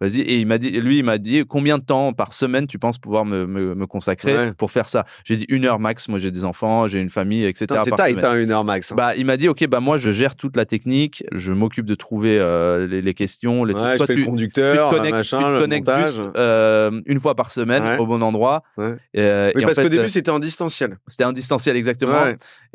vas-y 0.00 0.20
et 0.20 0.38
il 0.38 0.46
m'a 0.46 0.58
dit 0.58 0.70
lui 0.70 0.98
il 0.98 1.04
m'a 1.04 1.18
dit 1.18 1.44
combien 1.48 1.78
de 1.78 1.84
temps 1.84 2.12
par 2.12 2.32
semaine 2.32 2.66
tu 2.68 2.78
penses 2.78 2.98
pouvoir 2.98 3.24
me 3.24 3.46
me, 3.46 3.74
me 3.74 3.86
consacrer 3.86 4.34
Ouais. 4.36 4.52
pour 4.52 4.70
faire 4.70 4.88
ça. 4.88 5.04
J'ai 5.24 5.36
dit 5.36 5.46
une 5.48 5.64
heure 5.64 5.78
max, 5.80 6.08
moi 6.08 6.18
j'ai 6.18 6.30
des 6.30 6.44
enfants, 6.44 6.86
j'ai 6.88 6.98
une 7.00 7.10
famille 7.10 7.44
etc. 7.44 7.66
C'est 7.84 7.94
tight, 7.96 8.22
hein, 8.22 8.38
une 8.40 8.50
heure 8.50 8.64
max. 8.64 8.92
hein. 8.92 8.94
Bah, 8.96 9.14
il 9.16 9.24
m'a 9.26 9.36
dit, 9.36 9.48
ok, 9.48 9.66
bah 9.66 9.80
moi 9.80 9.98
je 9.98 10.12
gère 10.12 10.36
toute 10.36 10.56
la 10.56 10.64
technique, 10.66 11.24
je 11.32 11.52
m'occupe 11.52 11.86
de 11.86 11.94
trouver 11.94 12.38
euh, 12.38 12.86
les, 12.86 13.02
les 13.02 13.14
questions, 13.14 13.64
les 13.64 13.74
ouais, 13.74 13.80
trucs. 13.80 13.92
je 13.92 13.96
Toi, 13.98 14.06
fais 14.06 14.12
tu, 14.14 14.18
le 14.20 14.24
tu 14.24 14.30
conducteur, 14.30 14.90
te 14.90 14.96
connectes, 14.96 15.14
machin, 15.16 15.38
tu 15.38 15.44
te 15.44 15.50
le 15.50 15.58
connectes 15.60 15.86
montage. 15.88 16.12
juste 16.14 16.28
euh, 16.36 17.00
une 17.06 17.18
fois 17.20 17.34
par 17.34 17.50
semaine 17.50 17.82
Ouais. 17.82 17.98
au 17.98 18.06
bon 18.06 18.22
endroit. 18.22 18.62
Ouais. 18.76 18.94
Euh, 19.16 19.50
Oui, 19.54 19.62
et 19.62 19.64
en 19.64 19.68
parce 19.68 19.78
qu'au 19.80 19.88
début, 19.88 20.04
euh, 20.04 20.08
c'était 20.08 20.30
en 20.30 20.38
distanciel. 20.38 20.98
c'était 21.06 21.24
un 21.24 21.32
distanciel 21.32 21.76
exactement. 21.76 22.24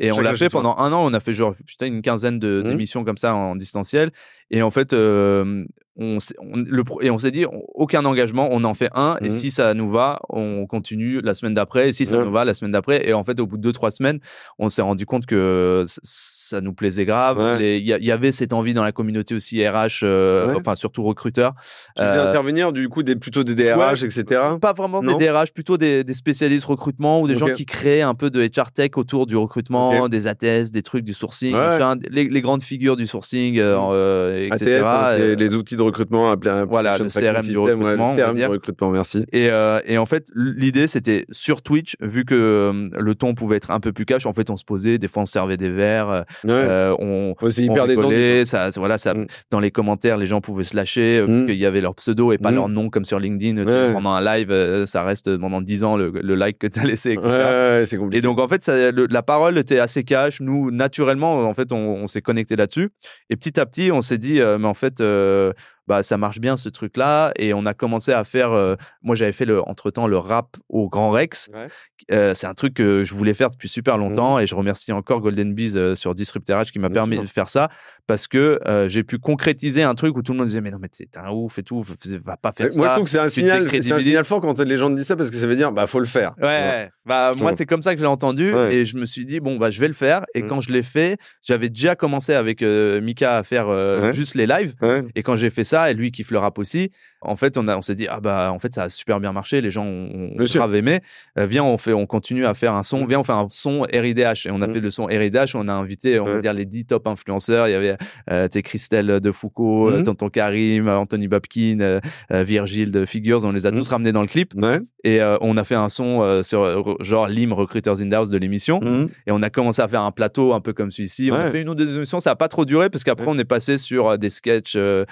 Et 0.00 0.10
on 0.12 0.20
l'a 0.20 0.34
fait 0.34 0.48
pendant 0.48 0.76
un 0.78 0.92
an. 0.92 1.04
On 1.04 1.14
a 1.14 1.20
fait 1.20 1.32
genre 1.32 1.54
putain 1.66 1.86
une 1.86 2.02
quinzaine 2.02 2.38
d'émissions 2.38 3.04
comme 3.04 3.16
ça 3.16 3.34
en 3.34 3.54
distanciel. 3.56 4.10
Et 4.50 4.62
en 4.62 4.70
fait, 4.70 4.92
euh, 4.92 5.64
on, 5.96 6.18
on- 6.40 6.56
le 6.56 6.82
et 7.02 7.10
on 7.10 7.18
s'est 7.18 7.30
dit 7.30 7.44
aucun 7.74 8.04
engagement, 8.04 8.48
on 8.50 8.64
en 8.64 8.74
fait 8.74 8.90
un. 8.94 9.16
Et 9.22 9.26
Mhm. 9.28 9.30
si 9.30 9.50
ça 9.50 9.74
nous 9.74 9.88
va, 9.90 10.20
on 10.28 10.66
continue 10.66 11.20
la 11.20 11.34
semaine 11.34 11.54
d'après. 11.54 11.90
Et 11.90 11.92
si 11.92 12.04
ça 12.06 12.16
nous 12.18 12.32
va, 12.32 12.44
la 12.44 12.54
semaine 12.54 12.72
d'après. 12.72 13.08
Et 13.08 13.12
en 13.12 13.22
fait, 13.24 13.38
au 13.40 13.46
bout 13.46 13.56
de 13.56 13.62
deux 13.62 13.72
trois 13.72 13.90
semaines, 13.90 14.18
on 14.58 14.68
s'est 14.68 14.82
rendu 14.82 15.06
compte 15.06 15.26
que 15.26 15.84
ça 16.02 16.60
nous 16.60 16.74
plaisait 16.74 17.04
grave. 17.04 17.38
Ouais. 17.38 17.78
Il 17.80 17.84
y, 17.86 18.10
avait 18.12 18.32
cette 18.32 18.52
envie 18.52 18.74
dans 18.74 18.84
la 18.84 18.92
communauté 18.92 19.34
aussi 19.34 19.66
RH, 19.66 20.00
euh, 20.02 20.48
Ouais. 20.48 20.54
enfin 20.58 20.74
surtout 20.74 21.02
recruteurs. 21.04 21.52
Tu 21.96 22.02
Euh, 22.02 22.28
intervenir 22.28 22.72
du 22.72 22.88
coup 22.88 23.02
des, 23.02 23.16
plutôt 23.16 23.44
des 23.44 23.54
DRH, 23.54 24.02
Ouais. 24.02 24.06
etc. 24.08 24.40
pas 24.60 24.72
vraiment 24.72 25.02
Non 25.02 25.16
des 25.16 25.26
DRH, 25.26 25.52
plutôt 25.52 25.76
des, 25.78 26.04
des 26.04 26.14
spécialistes 26.14 26.64
recrutement 26.66 27.20
ou 27.20 27.28
des 27.28 27.36
gens 27.36 27.48
qui 27.54 27.66
créent 27.66 28.02
un 28.02 28.14
peu 28.14 28.30
de 28.30 28.40
HR 28.44 28.72
tech 28.72 28.90
autour 28.96 29.26
du 29.26 29.36
recrutement, 29.36 30.08
des 30.08 30.26
ATS, 30.26 30.70
des 30.70 30.82
trucs 30.82 31.04
du 31.04 31.14
sourcing, 31.14 31.52
machin, 31.52 31.96
les, 32.10 32.28
les 32.28 32.40
grandes 32.40 32.62
figures 32.62 32.96
du 32.96 33.06
sourcing, 33.06 33.58
euh, 33.58 33.76
euh, 33.92 34.46
etc. 34.46 34.76
ATS, 34.80 34.84
hein, 34.84 35.04
c'est 35.16 35.22
Euh, 35.22 35.34
les 35.36 35.54
outils 35.54 35.76
de 35.76 35.82
recrutement 35.84 36.30
appelés 36.30 36.64
Voilà, 36.68 36.98
le 36.98 37.08
CRM 37.08 37.42
du 37.46 37.56
recrutement, 37.58 38.08
on 38.10 38.14
le 38.16 38.20
CRM 38.22 38.36
du 38.36 38.44
recrutement, 38.46 38.90
merci. 38.90 39.24
Et, 39.32 39.48
euh, 39.50 39.80
et 39.86 39.98
en 39.98 40.06
fait, 40.06 40.26
l'idée, 40.34 40.88
c'était 40.88 41.24
sur 41.30 41.62
Twitch, 41.62 41.96
vu 42.00 42.24
que 42.24 42.34
euh, 42.34 42.88
le 42.98 43.14
ton 43.14 43.34
pouvait 43.34 43.56
être 43.56 43.70
un 43.70 43.80
peu 43.80 43.92
plus 43.92 44.04
cash, 44.06 44.26
en 44.26 44.32
fait, 44.32 44.50
on 44.50 44.56
se 44.56 44.64
posait, 44.64 44.98
des 44.98 45.08
fois, 45.08 45.22
on 45.22 45.26
servait 45.26 45.56
des 45.56 45.70
verres, 45.70 46.08
euh, 46.10 46.22
Ouais. 46.44 46.96
on, 47.00 47.30
Ouais, 47.30 47.34
on 47.42 47.48
hyper 47.62 47.84
rigolait, 47.84 48.44
ça, 48.46 48.70
voilà, 48.76 48.98
ça, 48.98 49.14
Mm. 49.14 49.26
dans 49.50 49.60
les 49.60 49.70
commentaires, 49.70 50.16
les 50.18 50.26
gens 50.26 50.40
pouvaient 50.40 50.64
se 50.64 50.76
lâcher 50.76 51.22
Mm. 51.22 51.26
parce 51.26 51.40
qu'il 51.42 51.56
y 51.58 51.66
avait 51.66 51.80
leur 51.80 51.94
pseudo 51.94 52.32
et 52.32 52.38
pas 52.38 52.50
Mm. 52.50 52.54
leur 52.54 52.68
nom 52.68 52.90
comme 52.90 53.04
sur 53.04 53.18
LinkedIn. 53.18 53.64
Ouais. 53.66 53.92
Pendant 53.92 54.12
un 54.12 54.22
live, 54.22 54.84
ça 54.86 55.02
reste 55.04 55.36
pendant 55.38 55.60
10 55.60 55.84
ans 55.84 55.96
le, 55.96 56.10
le 56.10 56.34
like 56.34 56.58
que 56.58 56.66
tu 56.66 56.80
as 56.80 56.84
laissé, 56.84 57.12
etc. 57.12 57.28
Ouais, 57.28 57.32
ouais, 57.34 57.84
c'est 57.86 57.96
compliqué. 57.96 58.18
Et 58.18 58.22
donc 58.22 58.38
en 58.38 58.48
fait, 58.48 58.62
ça, 58.64 58.90
le- 58.90 59.06
la 59.10 59.22
parole 59.22 59.58
était 59.58 59.78
assez 59.78 60.04
cash. 60.04 60.40
Nous, 60.40 60.70
naturellement, 60.70 61.48
en 61.48 61.54
fait, 61.54 61.72
on, 61.72 61.76
on 61.76 62.06
s'est 62.06 62.22
connecté 62.22 62.56
là-dessus. 62.56 62.90
Et 63.30 63.36
petit 63.36 63.58
à 63.60 63.66
petit, 63.66 63.90
on 63.92 64.02
s'est 64.02 64.18
dit, 64.18 64.40
euh, 64.40 64.58
mais 64.58 64.68
en 64.68 64.74
fait, 64.74 65.00
euh, 65.00 65.52
bah 65.86 66.02
ça 66.02 66.16
marche 66.16 66.38
bien 66.40 66.56
ce 66.56 66.68
truc-là. 66.68 67.32
Et 67.38 67.54
on 67.54 67.66
a 67.66 67.74
commencé 67.74 68.12
à 68.12 68.24
faire. 68.24 68.52
euh, 68.52 68.76
moi, 69.02 69.16
j'avais 69.16 69.32
fait 69.32 69.44
le, 69.44 69.60
entre 69.68 69.90
temps 69.90 70.06
le 70.06 70.16
rap 70.18 70.56
au 70.68 70.88
Grand 70.88 71.10
Rex. 71.10 71.50
Ouais. 71.52 71.66
Euh, 72.10 72.34
c'est 72.34 72.46
un 72.46 72.54
truc 72.54 72.74
que 72.74 73.04
je 73.04 73.14
voulais 73.14 73.34
faire 73.34 73.50
depuis 73.50 73.68
super 73.68 73.98
longtemps. 73.98 74.38
Et 74.38 74.46
je 74.46 74.54
remercie 74.54 74.92
encore 74.92 75.20
Golden 75.20 75.54
Bees 75.54 75.76
euh, 75.76 75.94
sur 75.94 76.14
Disruptor 76.14 76.60
H 76.62 76.70
qui 76.72 76.78
m'a 76.78 76.88
Mmh. 76.88 76.92
Permis 76.92 77.18
de 77.18 77.26
faire 77.26 77.48
ça 77.48 77.68
parce 78.06 78.26
que 78.28 78.60
euh, 78.68 78.88
j'ai 78.88 79.02
pu 79.02 79.18
concrétiser 79.18 79.82
un 79.82 79.94
truc 79.94 80.16
où 80.16 80.22
tout 80.22 80.32
le 80.32 80.38
monde 80.38 80.46
disait, 80.48 80.60
mais 80.60 80.70
non, 80.70 80.78
mais 80.80 80.88
t'es 80.88 81.08
un 81.18 81.30
ouf 81.30 81.58
et 81.58 81.62
tout, 81.62 81.82
va 82.22 82.36
pas 82.36 82.52
faire 82.52 82.66
Ouais, 82.66 82.72
ça. 82.72 82.78
Moi, 82.78 82.88
je 82.88 82.92
trouve 82.94 83.04
que 83.04 83.10
c'est 83.10 83.18
un 83.18 83.28
signal, 83.30 83.68
c'est 83.70 83.92
un 83.92 84.00
signal 84.02 84.24
fort 84.26 84.40
quand 84.42 84.60
les 84.60 84.76
gens 84.76 84.90
te 84.90 84.96
disent 84.96 85.06
ça 85.06 85.16
parce 85.16 85.30
que 85.30 85.36
ça 85.36 85.46
veut 85.46 85.56
dire, 85.56 85.72
bah, 85.72 85.86
faut 85.86 85.98
le 86.00 86.04
faire. 86.04 86.34
Ouais, 86.40 86.90
bah 87.06 87.32
Je 87.36 87.42
moi 87.42 87.52
c'est 87.56 87.66
comme 87.66 87.82
ça 87.82 87.94
que 87.94 87.98
je 88.00 88.04
l'ai 88.04 88.10
entendu 88.10 88.52
et 88.70 88.84
je 88.84 88.96
me 88.96 89.06
suis 89.06 89.24
dit 89.24 89.40
bon 89.40 89.56
bah 89.56 89.70
je 89.70 89.80
vais 89.80 89.88
le 89.88 89.94
faire 89.94 90.24
et 90.34 90.42
Mm. 90.42 90.48
quand 90.48 90.60
je 90.60 90.70
l'ai 90.72 90.82
fait, 90.82 91.16
j'avais 91.42 91.68
déjà 91.68 91.94
commencé 91.96 92.32
avec 92.34 92.62
Mika 92.62 93.36
à 93.38 93.42
faire 93.42 93.66
juste 94.12 94.34
les 94.34 94.46
lives 94.46 94.74
et 95.14 95.22
quand 95.22 95.36
j'ai 95.36 95.50
fait 95.50 95.64
ça 95.64 95.73
et 95.90 95.94
lui 95.94 96.10
kiffe 96.12 96.30
le 96.30 96.38
rap 96.38 96.58
aussi, 96.58 96.90
en 97.20 97.36
fait 97.36 97.56
on 97.58 97.68
a 97.68 97.76
on 97.76 97.82
s'est 97.82 97.94
dit 97.94 98.06
ah 98.08 98.20
bah 98.20 98.50
en 98.52 98.58
fait 98.58 98.74
ça 98.74 98.84
a 98.84 98.88
super 98.90 99.20
bien 99.20 99.32
marché, 99.32 99.60
les 99.60 99.70
gens 99.70 99.84
ont, 99.84 100.30
ont 100.38 100.44
grave 100.44 100.74
aimé. 100.74 101.00
Euh, 101.38 101.46
viens 101.46 101.64
on 101.64 101.78
fait 101.78 101.92
on 101.92 102.06
continue 102.06 102.46
à 102.46 102.54
faire 102.54 102.72
un 102.74 102.82
son, 102.82 103.04
Mm. 103.04 103.08
viens 103.08 103.20
on 103.20 103.24
fait 103.24 103.32
un 103.32 103.46
son 103.50 103.80
RIDH 103.92 104.46
et 104.46 104.50
on 104.50 104.62
a 104.62 104.66
Mm. 104.68 104.74
fait 104.74 104.80
le 104.80 104.90
son 104.90 105.04
RIDH, 105.06 105.54
on 105.54 105.68
a 105.68 105.72
invité 105.72 106.18
on 106.20 106.24
va 106.26 106.38
dire 106.38 106.52
les 106.54 106.64
10 106.64 106.86
top 106.86 107.06
influenceurs, 107.06 107.68
il 107.68 107.72
y 107.72 107.74
avait 107.74 107.96
euh, 108.30 108.48
Christelle 108.48 109.20
de 109.20 109.32
Foucault, 109.32 109.90
euh, 109.90 110.00
Mm. 110.00 110.04
Tonton 110.04 110.28
Karim, 110.30 110.88
euh, 110.88 110.96
Anthony 110.98 111.28
Babkin, 111.28 111.78
euh, 111.80 112.00
Virgile 112.30 112.90
de 112.90 113.04
Figures, 113.04 113.44
on 113.44 113.52
les 113.52 113.66
a 113.66 113.72
tous 113.72 113.88
ramenés 113.88 114.12
dans 114.12 114.22
le 114.22 114.26
clip. 114.28 114.52
Ouais. 114.56 114.80
et 115.06 115.20
on 115.42 115.56
a 115.58 115.64
fait 115.64 115.74
un 115.74 115.88
son 115.90 116.42
sur 116.42 116.96
genre 117.04 117.28
Lim 117.28 117.52
Recruiters 117.52 118.00
in 118.00 118.08
the 118.08 118.14
House 118.14 118.30
de 118.30 118.38
l'émission. 118.38 118.80
Et 119.26 119.32
on 119.32 119.42
a 119.42 119.50
commencé 119.50 119.82
à 119.82 119.88
faire 119.88 120.00
un 120.02 120.12
plateau 120.12 120.52
un 120.54 120.60
peu 120.60 120.72
comme 120.72 120.90
celui-ci. 120.90 121.30
On 121.30 121.34
a 121.36 121.50
fait 121.50 121.60
une 121.62 121.68
ou 121.68 121.74
deux 121.74 121.96
émissions. 121.96 122.20
Ça 122.20 122.30
a 122.30 122.36
pas 122.36 122.48
trop 122.48 122.64
duré 122.64 122.88
parce 122.90 123.04
qu'après 123.04 123.26
on 123.28 123.38
est 123.38 123.44
passé 123.44 123.76
sur 123.78 124.16
des 124.18 124.30
sketchs 124.30 124.74
euh, 124.76 125.04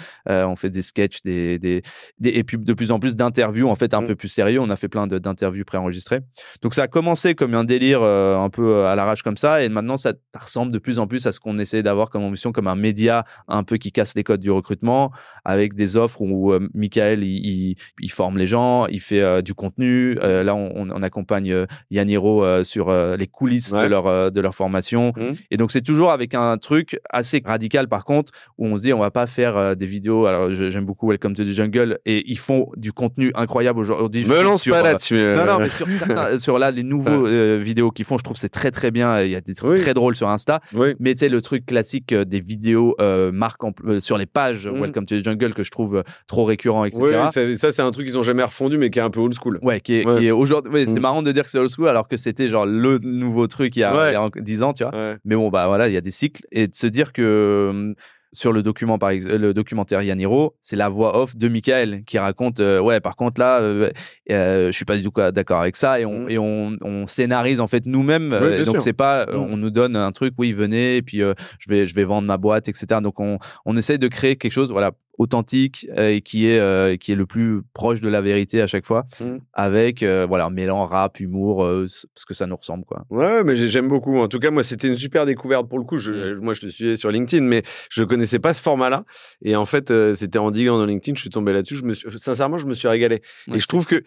on 0.52 0.56
fait 0.56 0.70
des 0.70 0.82
sketchs 0.82 1.22
des, 1.24 1.58
des, 1.58 1.82
des- 2.18 2.30
et 2.30 2.44
puis 2.44 2.58
de 2.58 2.72
plus 2.74 2.90
en 2.92 3.00
plus 3.00 3.16
d'interviews 3.16 3.68
en 3.68 3.74
fait 3.74 3.94
un 3.94 4.02
Mhm. 4.02 4.08
peu 4.08 4.14
plus 4.16 4.28
sérieux 4.28 4.60
on 4.60 4.70
a 4.70 4.76
fait 4.76 4.88
plein 4.88 5.06
d'interviews 5.06 5.64
préenregistrées 5.64 6.20
donc 6.62 6.74
ça 6.74 6.82
a 6.84 6.88
commencé 6.88 7.34
comme 7.34 7.54
un 7.54 7.64
délire 7.64 8.00
euh, 8.02 8.36
un 8.38 8.50
peu 8.50 8.66
euh, 8.76 8.86
à 8.86 8.94
l'arrache 8.94 9.22
comme 9.22 9.36
ça 9.36 9.62
et 9.62 9.68
maintenant 9.68 9.96
ça, 9.96 10.12
ressemble 10.40 10.72
de 10.72 10.78
plus 10.78 10.98
en 10.98 11.06
plus 11.06 11.26
à 11.26 11.32
ce 11.32 11.40
qu'on 11.40 11.58
essaie 11.58 11.82
d'avoir 11.82 12.10
comme 12.10 12.22
ambition 12.22 12.52
comme 12.52 12.68
un 12.68 12.76
média 12.76 13.24
un 13.48 13.62
peu 13.64 13.76
qui 13.76 13.92
casse 13.92 14.14
les 14.14 14.24
codes 14.24 14.40
du 14.40 14.50
recrutement 14.50 15.10
avec 15.44 15.74
des 15.74 15.96
offres 15.96 16.20
où 16.22 16.52
euh, 16.52 16.68
Michael 16.74 17.24
il, 17.24 17.46
il, 17.70 17.74
il 18.00 18.10
forme 18.10 18.38
les 18.38 18.46
gens, 18.46 18.86
il 18.86 19.00
fait 19.00 19.20
euh, 19.20 19.42
du 19.42 19.54
contenu. 19.54 20.14
Là, 20.14 20.54
on, 20.54 20.90
on 20.90 21.02
accompagne 21.02 21.52
euh, 21.52 22.64
sur 22.64 22.90
les 23.16 23.26
coulisses 23.26 23.70
de 23.72 23.86
leur 23.86 24.32
de 24.32 24.40
leur 24.40 24.54
formation. 24.54 25.12
Mhm. 25.16 25.34
Et 25.50 25.56
donc 25.56 25.72
c'est 25.72 25.80
toujours 25.82 26.10
avec 26.10 26.34
un 26.34 26.56
truc 26.58 26.98
assez 27.10 27.42
radical 27.44 27.88
par 27.88 28.04
contre 28.04 28.32
où 28.58 28.66
on 28.66 28.76
se 28.76 28.82
dit 28.82 28.92
on 28.92 28.98
va 28.98 29.10
pas 29.10 29.26
faire 29.26 29.76
des 29.76 29.86
vidéos. 29.86 30.26
Alors 30.26 30.41
je- 30.50 30.70
j'aime 30.70 30.84
beaucoup 30.84 31.08
Welcome 31.08 31.34
to 31.34 31.44
the 31.44 31.48
Jungle 31.52 31.98
et 32.06 32.22
ils 32.30 32.38
font 32.38 32.68
du 32.76 32.92
contenu 32.92 33.30
incroyable 33.34 33.78
aujourd'hui. 33.80 34.24
Me 34.26 34.42
lance 34.42 34.62
sur, 34.62 34.74
pas 34.74 34.80
euh, 34.80 34.84
là-dessus. 34.84 35.16
euh, 35.16 35.36
non, 35.36 35.52
non, 35.52 35.58
mais 35.60 35.68
sur, 35.70 35.86
certains- 35.86 36.38
sur 36.38 36.58
là, 36.58 36.70
les 36.70 36.82
nouveaux 36.82 37.26
euh, 37.26 37.58
vidéos 37.62 37.90
qu'ils 37.90 38.04
font, 38.04 38.18
je 38.18 38.24
trouve 38.24 38.36
c'est 38.36 38.48
très 38.48 38.70
très 38.70 38.90
bien. 38.90 39.20
Il 39.22 39.30
y 39.30 39.36
a 39.36 39.40
des 39.40 39.54
trucs 39.54 39.70
Oui. 39.72 39.80
très 39.80 39.94
drôles 39.94 40.16
sur 40.16 40.28
Insta. 40.28 40.60
Oui. 40.74 40.94
Mais 40.98 41.14
tu 41.14 41.20
sais, 41.20 41.28
le 41.28 41.40
truc 41.42 41.66
classique 41.66 42.12
euh, 42.12 42.24
des 42.24 42.40
vidéos 42.40 42.94
euh, 43.00 43.30
marques 43.32 43.60
euh, 43.86 44.00
sur 44.00 44.18
les 44.18 44.26
pages 44.26 44.66
Mm. 44.68 44.80
Welcome 44.80 45.06
to 45.06 45.20
the 45.20 45.24
Jungle 45.24 45.54
que 45.54 45.64
je 45.64 45.70
trouve 45.70 45.96
euh, 45.96 46.02
trop 46.26 46.44
récurrent, 46.44 46.84
etc. 46.84 47.02
Oui, 47.02 47.12
ça, 47.32 47.54
ça, 47.56 47.72
c'est 47.72 47.82
un 47.82 47.90
truc 47.90 48.06
qu'ils 48.06 48.18
ont 48.18 48.22
jamais 48.22 48.42
refondu, 48.42 48.78
mais 48.78 48.90
qui 48.90 48.98
est 48.98 49.02
un 49.02 49.10
peu 49.10 49.20
old 49.20 49.34
school. 49.34 49.58
Ouais, 49.62 49.80
qui 49.80 49.94
est, 49.94 50.06
Ouais. 50.06 50.18
qui 50.20 50.26
est 50.26 50.30
aujourd'hui. 50.30 50.72
ouais, 50.72 50.86
c'est 50.86 50.94
Mm. 50.94 51.00
marrant 51.00 51.22
de 51.22 51.32
dire 51.32 51.44
que 51.44 51.50
c'est 51.50 51.58
old 51.58 51.70
school 51.70 51.88
alors 51.88 52.08
que 52.08 52.16
c'était 52.16 52.48
genre 52.48 52.66
le 52.66 52.98
nouveau 53.02 53.46
truc 53.46 53.76
il 53.76 53.80
y 53.80 53.84
a, 53.84 53.94
Ouais. 53.94 54.10
il 54.10 54.12
y 54.12 54.16
a 54.16 54.28
10 54.42 54.62
ans, 54.62 54.72
tu 54.72 54.84
vois. 54.84 54.92
Mais 55.24 55.36
bon, 55.36 55.48
bah 55.50 55.66
voilà, 55.68 55.88
il 55.88 55.94
y 55.94 55.96
a 55.96 56.00
des 56.00 56.10
cycles. 56.10 56.42
Et 56.52 56.66
de 56.68 56.74
se 56.74 56.86
dire 56.86 57.12
que 57.12 57.22
euh, 57.22 57.94
sur 58.34 58.52
le 58.52 58.62
document, 58.62 58.98
par 58.98 59.10
exemple, 59.10 59.36
le 59.36 59.52
documentaire 59.52 60.00
Yaniro, 60.02 60.56
c'est 60.62 60.76
la 60.76 60.88
voix 60.88 61.18
off 61.20 61.36
de 61.36 61.48
Michael 61.48 62.02
qui 62.04 62.18
raconte, 62.18 62.60
euh, 62.60 62.80
ouais, 62.80 62.98
par 63.00 63.14
contre 63.14 63.40
là, 63.40 63.60
euh, 63.60 63.90
euh, 64.30 64.68
je 64.68 64.72
suis 64.72 64.86
pas 64.86 64.96
du 64.96 65.02
tout 65.02 65.12
d'accord 65.32 65.60
avec 65.60 65.76
ça, 65.76 66.00
et 66.00 66.06
on, 66.06 66.20
Mm. 66.24 66.30
et 66.30 66.38
on, 66.38 66.76
on 66.82 67.06
scénarise 67.06 67.60
en 67.60 67.66
fait 67.66 67.84
nous-mêmes. 67.84 68.30
Oui, 68.32 68.48
euh, 68.48 68.64
donc 68.64 68.80
c'est 68.80 68.94
pas, 68.94 69.26
Mm. 69.26 69.36
on 69.36 69.56
nous 69.58 69.70
donne 69.70 69.96
un 69.96 70.12
truc, 70.12 70.32
oui, 70.38 70.52
venez, 70.52 70.96
et 70.96 71.02
puis 71.02 71.22
euh, 71.22 71.34
je 71.58 71.68
vais, 71.70 71.86
je 71.86 71.94
vais 71.94 72.04
vendre 72.04 72.26
ma 72.26 72.38
boîte, 72.38 72.68
etc. 72.68 73.00
Donc 73.02 73.20
on, 73.20 73.38
on 73.66 73.76
essaye 73.76 73.98
de 73.98 74.08
créer 74.08 74.36
quelque 74.36 74.52
chose, 74.52 74.72
voilà, 74.72 74.92
authentique 75.18 75.86
euh, 75.98 76.10
et 76.10 76.20
qui 76.20 76.46
est, 76.48 76.58
euh, 76.58 76.96
qui 76.96 77.12
est 77.12 77.14
le 77.14 77.26
plus 77.26 77.60
proche 77.74 78.00
de 78.00 78.08
la 78.08 78.20
vérité 78.20 78.60
à 78.62 78.66
chaque 78.66 78.86
fois, 78.86 79.04
Mm. 79.20 79.36
avec, 79.52 80.02
euh, 80.02 80.26
voilà, 80.26 80.48
mêlant 80.50 80.86
rap, 80.86 81.20
humour, 81.20 81.64
euh, 81.64 81.86
parce 82.14 82.24
que 82.24 82.34
ça 82.34 82.46
nous 82.46 82.56
ressemble, 82.56 82.84
quoi. 82.84 83.04
Ouais, 83.10 83.44
mais 83.44 83.54
j'ai- 83.54 83.68
j'aime 83.68 83.88
beaucoup. 83.88 84.16
En 84.18 84.28
tout 84.28 84.38
cas, 84.38 84.50
moi, 84.50 84.62
c'était 84.62 84.88
une 84.88 84.96
super 84.96 85.26
découverte 85.26 85.68
pour 85.68 85.78
le 85.78 85.84
coup. 85.84 85.98
Je, 85.98 86.34
Moi, 86.40 86.54
je 86.54 86.62
te 86.62 86.66
suivais 86.68 86.96
sur 86.96 87.10
LinkedIn, 87.10 87.44
mais 87.44 87.62
je 87.90 88.02
connaissais 88.04 88.38
pas 88.38 88.54
ce 88.54 88.62
format-là. 88.62 89.04
Et 89.42 89.54
en 89.54 89.64
fait, 89.64 89.90
euh, 89.90 90.14
c'était 90.14 90.38
en 90.38 90.50
diguant 90.50 90.78
dans 90.78 90.86
LinkedIn, 90.86 91.14
je 91.14 91.20
suis 91.20 91.30
tombé 91.30 91.52
là-dessus. 91.52 91.76
Je 91.76 91.84
me 91.84 91.94
suis, 91.94 92.08
sincèrement, 92.18 92.58
je 92.58 92.66
me 92.66 92.74
suis 92.74 92.88
régalé. 92.88 93.20
Ouais. 93.48 93.56
Et 93.56 93.60
je 93.60 93.66
trouve 93.68 93.86
que 93.86 94.02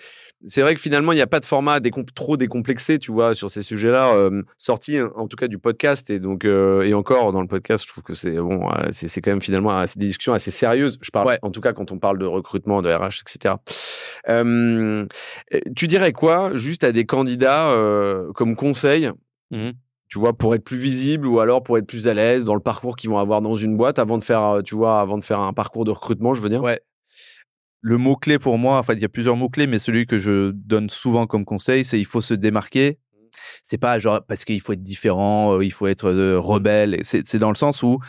c'est 0.46 0.62
vrai 0.62 0.76
que 0.76 0.82
finalement, 0.82 1.12
il 1.12 1.16
n'y 1.16 1.22
a 1.22 1.28
pas 1.28 1.40
de 1.40 1.46
format 1.46 1.80
décom- 1.80 2.06
trop 2.14 2.36
décomplexé, 2.36 3.00
tu 3.00 3.12
vois, 3.12 3.36
sur 3.36 3.50
ces 3.50 3.62
sujets-là, 3.62 4.14
euh, 4.16 4.42
sorti 4.58 4.98
hein, 4.98 5.12
en 5.16 5.28
tout 5.28 5.38
cas 5.38 5.48
du 5.48 5.58
podcast. 5.60 6.10
Et 6.10 6.20
donc, 6.20 6.46
euh, 6.46 6.82
et 6.82 6.94
encore 6.94 7.32
dans 7.32 7.42
le 7.42 7.48
podcast, 7.48 7.84
je 7.86 7.90
trouve 7.92 8.04
que 8.04 8.14
c'est 8.14 8.36
bon, 8.38 8.68
c'est 8.92 9.08
c'est 9.08 9.22
quand 9.22 9.32
même 9.32 9.42
finalement 9.42 9.86
c'est 9.88 9.98
des 10.00 10.08
discussions 10.08 10.34
assez 10.34 10.52
sérieuses. 10.52 10.95
Je 11.02 11.12
parle, 11.12 11.28
Ouais. 11.28 11.40
en 11.42 11.52
tout 11.52 11.62
cas, 11.62 11.74
quand 11.74 11.92
on 11.92 12.00
parle 12.00 12.18
de 12.18 12.26
recrutement, 12.26 12.82
de 12.82 12.92
RH, 12.92 13.22
etc. 13.22 13.56
Euh, 14.30 15.06
tu 15.76 15.88
dirais 15.88 16.12
quoi, 16.12 16.56
juste 16.56 16.84
à 16.84 16.92
des 16.92 17.06
candidats 17.06 17.70
euh, 17.70 18.32
comme 18.34 18.56
conseil? 18.56 19.12
Mhm. 19.52 19.74
tu 20.08 20.20
vois, 20.20 20.34
pour 20.34 20.54
être 20.56 20.64
plus 20.64 20.78
visible 20.78 21.28
ou 21.28 21.40
alors 21.40 21.62
pour 21.64 21.78
être 21.78 21.88
plus 21.88 22.08
à 22.08 22.14
l'aise 22.14 22.46
dans 22.46 22.54
le 22.56 22.60
parcours 22.62 22.96
qu'ils 22.96 23.10
vont 23.10 23.18
avoir 23.18 23.42
dans 23.42 23.56
une 23.56 23.76
boîte 23.78 24.00
avant 24.00 24.18
de 24.18 24.24
faire, 24.24 24.42
euh, 24.44 24.62
tu 24.62 24.74
vois, 24.76 25.02
avant 25.02 25.18
de 25.18 25.24
faire 25.24 25.40
un 25.40 25.52
parcours 25.54 25.84
de 25.86 25.92
recrutement, 25.92 26.34
je 26.34 26.42
veux 26.42 26.50
dire? 26.50 26.62
Ouais. 26.62 26.80
le 27.82 27.98
mot 27.98 28.16
clé 28.16 28.40
pour 28.40 28.58
moi, 28.58 28.78
enfin 28.80 28.94
il 28.94 29.00
y 29.00 29.06
a 29.06 29.10
plusieurs 29.10 29.36
mots 29.36 29.50
clés, 29.50 29.68
mais 29.68 29.78
celui 29.80 30.06
que 30.08 30.18
je 30.20 30.52
donne 30.52 30.90
souvent 30.90 31.28
comme 31.28 31.46
conseil, 31.46 31.86
c'est 31.86 32.00
il 32.00 32.06
faut 32.06 32.22
se 32.22 32.34
démarquer. 32.34 32.98
C'est 33.64 33.78
pas 33.78 34.00
genre 34.00 34.22
parce 34.28 34.46
qu'il 34.46 34.60
faut 34.62 34.74
être 34.74 34.82
différent, 34.84 35.60
il 35.60 35.72
faut 35.72 35.88
être 35.88 36.10
rebelle. 36.38 37.00
C'est 37.04 37.38
dans 37.38 37.50
le 37.50 37.56
sens 37.56 37.84
où 37.84 38.00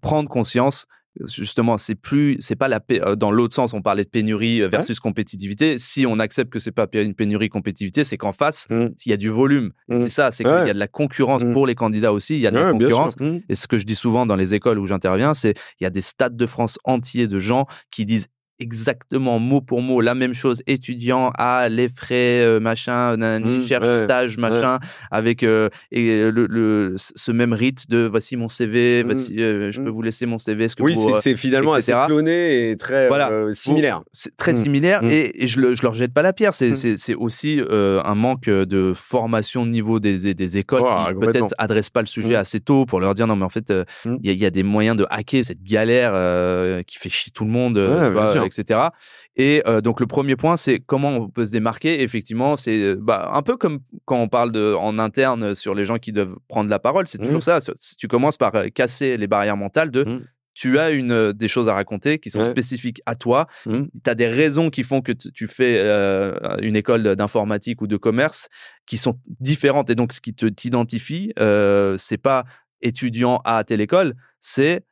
prendre 0.00 0.28
conscience 0.28 0.86
justement 1.24 1.78
c'est 1.78 1.94
plus 1.94 2.36
c'est 2.40 2.56
pas 2.56 2.68
la 2.68 2.80
euh, 2.92 3.16
dans 3.16 3.30
l'autre 3.30 3.54
sens 3.54 3.74
on 3.74 3.82
parlait 3.82 4.04
de 4.04 4.08
pénurie 4.08 4.62
euh, 4.62 4.68
versus 4.68 5.00
compétitivité. 5.00 5.78
Si 5.78 6.06
on 6.06 6.18
accepte 6.18 6.52
que 6.52 6.58
c'est 6.58 6.72
pas 6.72 6.86
une 6.92 7.14
pénurie 7.14 7.48
compétitivité 7.48 8.04
c'est 8.04 8.16
qu'en 8.16 8.32
face 8.32 8.66
mmh. 8.70 8.86
il 9.04 9.10
y 9.10 9.12
a 9.12 9.16
du 9.16 9.28
volume. 9.28 9.72
Mmh. 9.88 9.96
c'est 9.96 10.10
ça 10.10 10.32
c'est 10.32 10.44
qu'il 10.44 10.52
y 10.52 10.70
a 10.70 10.74
de 10.74 10.78
la 10.78 10.88
concurrence 10.88 11.44
mmh. 11.44 11.52
pour 11.52 11.66
les 11.66 11.74
candidats 11.74 12.12
aussi 12.12 12.34
il 12.34 12.40
y 12.40 12.46
a 12.46 12.50
de 12.50 12.58
la 12.58 12.72
concurrence. 12.72 13.16
Et 13.48 13.54
ce 13.54 13.66
que 13.66 13.78
je 13.78 13.84
dis 13.84 13.96
souvent 13.96 14.26
dans 14.26 14.36
les 14.36 14.54
écoles 14.54 14.78
où 14.78 14.86
j'interviens 14.86 15.34
c'est 15.34 15.54
il 15.80 15.84
y 15.84 15.86
a 15.86 15.90
des 15.90 16.00
stades 16.00 16.36
de 16.36 16.46
France 16.46 16.78
entiers 16.84 17.28
de 17.28 17.38
gens 17.38 17.66
qui 17.90 18.04
disent 18.04 18.28
exactement 18.58 19.38
mot 19.38 19.60
pour 19.60 19.82
mot 19.82 20.00
la 20.00 20.14
même 20.14 20.34
chose 20.34 20.62
étudiant 20.66 21.30
à 21.36 21.68
les 21.68 21.88
frais 21.88 22.42
euh, 22.42 22.60
machin 22.60 23.16
nanani, 23.16 23.58
mmh, 23.58 23.66
cherche 23.66 24.04
stage 24.04 24.38
machin 24.38 24.78
avec 25.10 25.42
euh, 25.42 25.68
et 25.92 26.30
le, 26.30 26.46
le, 26.46 26.94
ce 26.96 27.32
même 27.32 27.52
rite 27.52 27.90
de 27.90 28.06
voici 28.06 28.36
mon 28.36 28.48
CV 28.48 29.04
mmh, 29.04 29.10
euh, 29.38 29.72
je 29.72 29.80
peux 29.80 29.88
mmh. 29.88 29.92
vous 29.92 30.02
laisser 30.02 30.26
mon 30.26 30.38
CV 30.38 30.68
ce 30.68 30.76
que 30.76 30.82
oui 30.82 30.96
c'est 31.20 31.36
finalement 31.36 31.74
assez 31.74 31.92
cloné 32.06 32.70
et 32.70 32.76
très 32.76 33.08
voilà. 33.08 33.30
similaire. 33.52 34.02
c'est 34.12 34.36
très 34.36 34.54
similaire 34.54 35.02
et, 35.04 35.44
et, 35.44 35.48
je, 35.48 35.60
le, 35.60 35.74
je 35.74 35.82
leur 35.82 35.94
jette 35.94 36.12
pas 36.12 36.22
la 36.22 36.32
pierre. 36.32 36.54
C'est 36.54 36.76
c'est 36.76 37.14
aussi 37.14 37.60
un 37.70 38.14
manque 38.14 38.48
de 38.48 38.92
formation 38.94 39.62
au 39.62 39.66
niveau 39.66 40.00
des, 40.00 40.34
des 40.34 40.58
écoles 40.58 40.82
qui 40.82 41.14
peut-être 41.26 41.54
adressent 41.58 41.90
pas 41.90 42.00
le 42.00 42.06
sujet 42.06 42.36
assez 42.36 42.60
tôt 42.60 42.86
pour 42.86 43.00
leur 43.00 43.14
dire 43.14 43.26
non 43.26 43.36
mais 43.36 43.44
en 43.44 43.50
fait 43.50 43.72
il 44.22 44.30
y, 44.30 44.34
y, 44.34 44.46
a 44.46 44.50
des 44.50 44.62
moyens 44.62 44.96
de 44.96 45.06
hacker 45.10 45.44
cette 45.44 45.62
galère 45.62 46.12
qui 46.86 46.98
fait 46.98 47.08
chier 47.08 47.32
tout 47.32 47.44
le 47.44 47.50
monde 47.50 47.78
etc. 48.46 48.88
Et 49.36 49.62
euh, 49.66 49.80
donc 49.80 50.00
le 50.00 50.06
premier 50.06 50.36
point, 50.36 50.56
c'est 50.56 50.78
comment 50.80 51.10
on 51.10 51.28
peut 51.28 51.44
se 51.44 51.50
démarquer. 51.50 52.02
Effectivement, 52.02 52.56
c'est 52.56 52.80
euh, 52.82 52.98
bah, 52.98 53.30
un 53.34 53.42
peu 53.42 53.56
comme 53.56 53.80
quand 54.04 54.20
on 54.20 54.28
parle 54.28 54.52
de, 54.52 54.74
en 54.74 54.98
interne 54.98 55.54
sur 55.54 55.74
les 55.74 55.84
gens 55.84 55.98
qui 55.98 56.12
doivent 56.12 56.36
prendre 56.48 56.70
la 56.70 56.78
parole. 56.78 57.06
C'est 57.06 57.18
toujours 57.18 57.38
mmh. 57.38 57.60
ça. 57.60 57.60
Tu 57.98 58.08
commences 58.08 58.38
par 58.38 58.54
euh, 58.54 58.68
casser 58.68 59.16
les 59.16 59.26
barrières 59.26 59.56
mentales 59.56 59.90
de 59.90 60.04
mmh. 60.04 60.24
tu 60.54 60.78
as 60.78 60.90
une, 60.90 61.32
des 61.32 61.48
choses 61.48 61.68
à 61.68 61.74
raconter 61.74 62.18
qui 62.18 62.30
sont 62.30 62.44
spécifiques 62.44 63.02
à 63.04 63.14
toi. 63.14 63.46
Mmh. 63.66 63.82
Tu 64.02 64.10
as 64.10 64.14
des 64.14 64.28
raisons 64.28 64.70
qui 64.70 64.82
font 64.82 65.02
que 65.02 65.12
tu 65.12 65.46
fais 65.46 65.80
une 66.62 66.76
école 66.76 67.02
d'informatique 67.16 67.82
ou 67.82 67.86
de 67.86 67.98
commerce 67.98 68.48
qui 68.86 68.96
sont 68.96 69.18
différentes. 69.40 69.90
Et 69.90 69.94
donc, 69.94 70.14
ce 70.14 70.20
qui 70.22 70.32
te 70.32 70.46
t'identifie, 70.46 71.32
euh, 71.38 71.96
c'est 71.98 72.16
pas 72.16 72.44
étudiant 72.80 73.42
à 73.44 73.64
telle 73.64 73.80
école, 73.80 74.14
c'est 74.40 74.84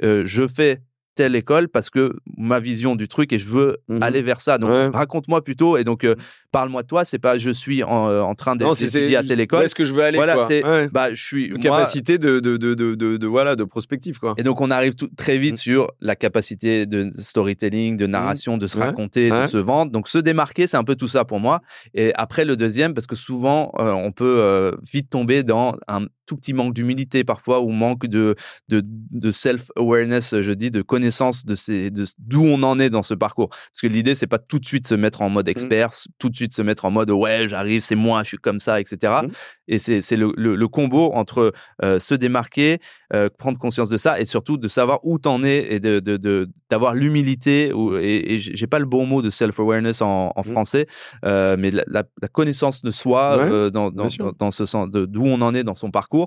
je 0.00 0.48
fais 0.48 0.80
telle 1.14 1.36
école 1.36 1.68
parce 1.68 1.90
que 1.90 2.14
ma 2.36 2.60
vision 2.60 2.96
du 2.96 3.08
truc 3.08 3.32
et 3.32 3.38
je 3.38 3.48
veux 3.48 3.78
mmh 3.88 4.02
aller 4.02 4.22
vers 4.22 4.40
ça. 4.40 4.58
Donc 4.58 4.94
raconte-moi 4.94 5.42
plutôt 5.44 5.76
et 5.76 5.84
donc 5.84 6.04
euh, 6.04 6.14
parle-moi 6.50 6.82
de 6.82 6.86
toi. 6.86 7.04
C'est 7.04 7.18
pas 7.18 7.38
je 7.38 7.50
suis 7.50 7.82
en, 7.82 8.08
euh, 8.08 8.20
en 8.20 8.34
train 8.34 8.56
d'étudier 8.56 9.16
à 9.16 9.22
telle 9.22 9.40
école. 9.40 9.64
Est-ce 9.64 9.74
que 9.74 9.84
je 9.84 9.92
veux 9.92 10.02
aller 10.02 10.16
Voilà, 10.16 10.46
c'est 10.48 10.62
bah 10.90 11.14
je 11.14 11.22
suis 11.22 11.50
capacité 11.60 12.18
de 12.18 12.40
de, 12.40 12.56
de, 12.56 12.74
de, 12.74 12.94
de, 12.94 13.26
voilà 13.26 13.56
de 13.56 13.64
prospective 13.64 14.18
quoi. 14.18 14.34
Et 14.38 14.42
donc 14.42 14.60
on 14.60 14.70
arrive 14.70 14.94
tout, 14.94 15.08
très 15.16 15.38
vite 15.38 15.54
mmh. 15.54 15.56
sur 15.56 15.88
la 16.00 16.16
capacité 16.16 16.86
de 16.86 17.10
storytelling, 17.16 17.96
de 17.96 18.06
mmh. 18.06 18.10
narration, 18.10 18.58
de 18.58 18.66
se 18.66 18.78
raconter, 18.78 19.30
de 19.30 19.46
se 19.46 19.58
vendre. 19.58 19.92
Donc 19.92 20.08
se 20.08 20.18
démarquer, 20.18 20.66
c'est 20.66 20.76
un 20.76 20.84
peu 20.84 20.96
tout 20.96 21.08
ça 21.08 21.24
pour 21.24 21.40
moi. 21.40 21.60
Et 21.94 22.12
après 22.14 22.44
le 22.44 22.56
deuxième, 22.56 22.94
parce 22.94 23.06
que 23.06 23.16
souvent 23.16 23.72
euh, 23.78 23.92
on 23.92 24.12
peut 24.12 24.76
vite 24.90 25.10
tomber 25.10 25.42
dans 25.42 25.76
un 25.88 26.06
tout 26.32 26.36
petit 26.38 26.54
manque 26.54 26.72
d'humilité 26.72 27.24
parfois 27.24 27.60
ou 27.60 27.70
manque 27.70 28.06
de 28.06 28.34
de, 28.68 28.82
de 28.84 29.30
self-awareness, 29.30 30.40
je 30.40 30.52
dis, 30.52 30.70
de 30.70 30.80
connaissance 30.80 31.44
de 31.44 31.54
ces 31.54 31.90
de 31.90 32.06
d'où 32.18 32.42
on 32.42 32.62
en 32.62 32.78
est 32.80 32.88
dans 32.88 33.02
ce 33.02 33.12
parcours. 33.12 33.48
Parce 33.50 33.80
que 33.82 33.86
l'idée 33.86 34.14
c'est 34.14 34.26
pas 34.26 34.38
tout 34.38 34.58
de 34.58 34.64
suite 34.64 34.86
se 34.86 34.94
mettre 34.94 35.20
en 35.20 35.28
mode 35.28 35.46
mmh. 35.46 35.50
expert, 35.50 35.90
tout 36.18 36.30
de 36.30 36.36
suite 36.36 36.54
se 36.54 36.62
mettre 36.62 36.86
en 36.86 36.90
mode 36.90 37.10
ouais 37.10 37.48
j'arrive, 37.48 37.82
c'est 37.82 37.96
moi, 37.96 38.22
je 38.22 38.28
suis 38.28 38.38
comme 38.38 38.60
ça, 38.60 38.80
etc. 38.80 39.12
Mmh. 39.24 39.28
Et 39.68 39.78
c'est 39.78 40.00
c'est 40.00 40.16
le, 40.16 40.32
le, 40.36 40.68
combo 40.68 41.12
entre 41.12 41.52
euh, 41.82 42.00
se 42.00 42.14
démarquer, 42.14 42.78
euh, 43.12 43.28
prendre 43.36 43.58
conscience 43.58 43.90
de 43.90 43.98
ça 43.98 44.18
et 44.18 44.24
surtout 44.24 44.56
de 44.56 44.68
savoir 44.68 45.00
où 45.02 45.18
t'en 45.18 45.44
es 45.44 45.66
et 45.74 45.80
de 45.80 46.00
de 46.00 46.48
d'avoir 46.70 46.94
l'humilité 46.94 47.70
et, 48.00 48.34
et 48.34 48.40
j'ai 48.40 48.66
pas 48.66 48.78
le 48.78 48.86
bon 48.86 49.04
mot 49.04 49.20
de 49.20 49.28
self-awareness 49.28 50.00
en, 50.00 50.32
en 50.34 50.40
mmh. 50.40 50.44
français, 50.44 50.86
euh, 51.26 51.56
mais 51.58 51.70
la, 51.70 51.84
la, 51.86 52.28
connaissance 52.28 52.80
de 52.82 52.90
soi 52.90 53.36
euh, 53.38 53.68
dans 53.68 53.90
dans, 53.90 54.08
dans, 54.38 54.50
ce 54.50 54.64
sens 54.64 54.88
d'où 54.90 55.24
on 55.26 55.42
en 55.42 55.54
est 55.54 55.64
dans 55.64 55.74
son 55.74 55.90
parcours 55.90 56.21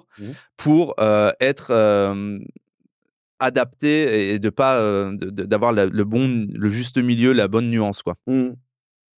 pour 0.57 0.95
euh, 0.99 1.31
être 1.39 1.71
adapté 3.39 4.33
et 4.33 4.39
de 4.39 4.49
pas 4.49 4.77
euh, 4.77 5.15
d'avoir 5.17 5.71
le 5.73 6.03
bon 6.03 6.47
le 6.51 6.69
juste 6.69 6.97
milieu 6.97 7.33
la 7.33 7.47
bonne 7.47 7.69
nuance 7.69 8.01
quoi. 8.01 8.15
Mmh. 8.27 8.51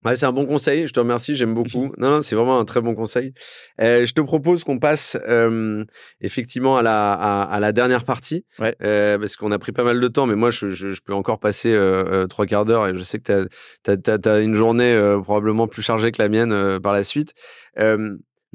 ouais, 0.05 0.15
c'est 0.15 0.25
un 0.25 0.31
bon 0.31 0.47
conseil 0.47 0.87
je 0.87 0.93
te 0.93 0.99
remercie 0.99 1.35
j'aime 1.35 1.53
beaucoup. 1.53 1.91
Non 1.97 2.09
non 2.09 2.21
c'est 2.21 2.35
vraiment 2.35 2.59
un 2.59 2.65
très 2.65 2.81
bon 2.81 2.95
conseil. 2.95 3.33
Euh, 3.79 4.05
je 4.05 4.13
te 4.13 4.21
propose 4.21 4.63
qu'on 4.63 4.79
passe 4.79 5.17
effectivement 6.19 6.77
à 6.77 6.81
la 6.81 7.13
à, 7.13 7.59
la 7.59 7.71
dernière 7.71 8.05
partie 8.05 8.43
ouais. 8.59 8.75
euh, 8.81 9.19
parce 9.19 9.35
qu'on 9.35 9.51
a 9.51 9.59
pris 9.59 9.71
pas 9.71 9.83
mal 9.83 9.99
de 9.99 10.07
temps 10.07 10.25
mais 10.25 10.35
moi 10.35 10.49
je, 10.49 10.69
je, 10.69 10.99
peux 11.01 11.13
encore 11.13 11.39
passer 11.39 11.71
euh, 11.73 12.25
trois 12.25 12.47
quarts 12.47 12.65
d'heure 12.65 12.87
et 12.87 12.95
je 12.95 13.03
sais 13.03 13.19
que 13.19 13.47
tu 13.83 13.91
as, 13.91 14.29
as, 14.29 14.39
une 14.39 14.55
journée 14.55 14.97
probablement 15.23 15.67
plus 15.67 15.83
chargée 15.83 16.11
que 16.11 16.21
la 16.21 16.29
mienne 16.29 16.79
par 16.79 16.93
la 16.93 17.03
suite 17.03 17.33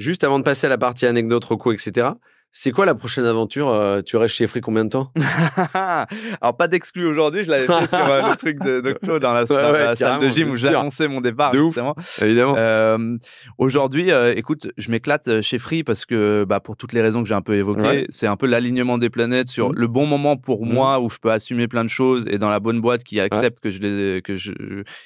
juste 0.03 0.25
avant 0.25 0.39
de 0.39 0.45
passer 0.45 0.67
à 0.67 0.71
la 0.71 0.79
partie 0.79 1.07
anecdote 1.07 1.45
reco 1.45 1.73
etc 1.73 2.09
c'est 2.55 2.71
quoi 2.71 2.85
la 2.85 2.95
prochaine 2.95 3.25
aventure 3.25 3.71
euh, 3.71 4.03
Tu 4.03 4.19
restes 4.19 4.35
chez 4.35 4.47
Free 4.47 4.61
combien 4.61 4.85
de 4.85 4.91
temps? 4.91 5.11
Alors 5.75 6.55
pas 6.59 6.69
d'exclus 6.69 7.07
aujourd'hui, 7.07 7.45
je 7.45 7.51
l'avais 7.51 7.67
fait 7.67 7.87
sur 7.87 8.07
euh, 8.07 8.29
le 8.29 8.37
truc 8.37 8.59
de, 8.63 8.83
de 8.83 8.93
Claude 8.93 9.23
dans 9.23 9.33
la, 9.33 9.47
salle 9.47 10.21
de 10.21 10.29
gym 10.29 10.51
où 10.51 10.57
j'ai 10.57 10.69
annoncé 10.69 11.09
mon 11.09 11.23
départ. 11.23 11.53
De 11.53 11.61
ouf, 11.61 11.79
évidemment. 12.21 12.55
Euh, 12.59 13.17
aujourd'hui, 13.57 14.13
euh, 14.13 14.35
écoute, 14.37 14.71
je 14.77 14.91
m'éclate 14.91 15.41
chez 15.41 15.59
Free 15.59 15.83
parce 15.83 16.05
que 16.05 16.45
bah, 16.47 16.61
pour 16.61 16.77
toutes 16.77 16.93
les 16.93 17.01
raisons 17.01 17.23
que 17.23 17.29
j'ai 17.29 17.35
un 17.35 17.41
peu 17.41 17.55
évoquées, 17.55 18.07
c'est 18.11 18.27
un 18.27 18.37
peu 18.37 18.47
l'alignement 18.47 18.99
des 18.99 19.09
planètes 19.09 19.49
sur 19.49 19.71
mmh. 19.71 19.75
le 19.75 19.87
bon 19.87 20.05
moment 20.05 20.37
pour 20.37 20.67
mmh. 20.67 20.73
moi 20.73 21.01
où 21.01 21.09
je 21.09 21.17
peux 21.17 21.33
assumer 21.33 21.69
plein 21.69 21.85
de 21.85 21.91
choses 21.91 22.27
et 22.29 22.37
dans 22.37 22.51
la 22.51 22.61
bonne 22.61 22.83
boîte 22.83 23.03
qui 23.03 23.19
accepte 23.19 23.61
que 23.61 23.71
je 23.71 23.79
les 23.79 24.21
que 24.21 24.37
je 24.37 24.53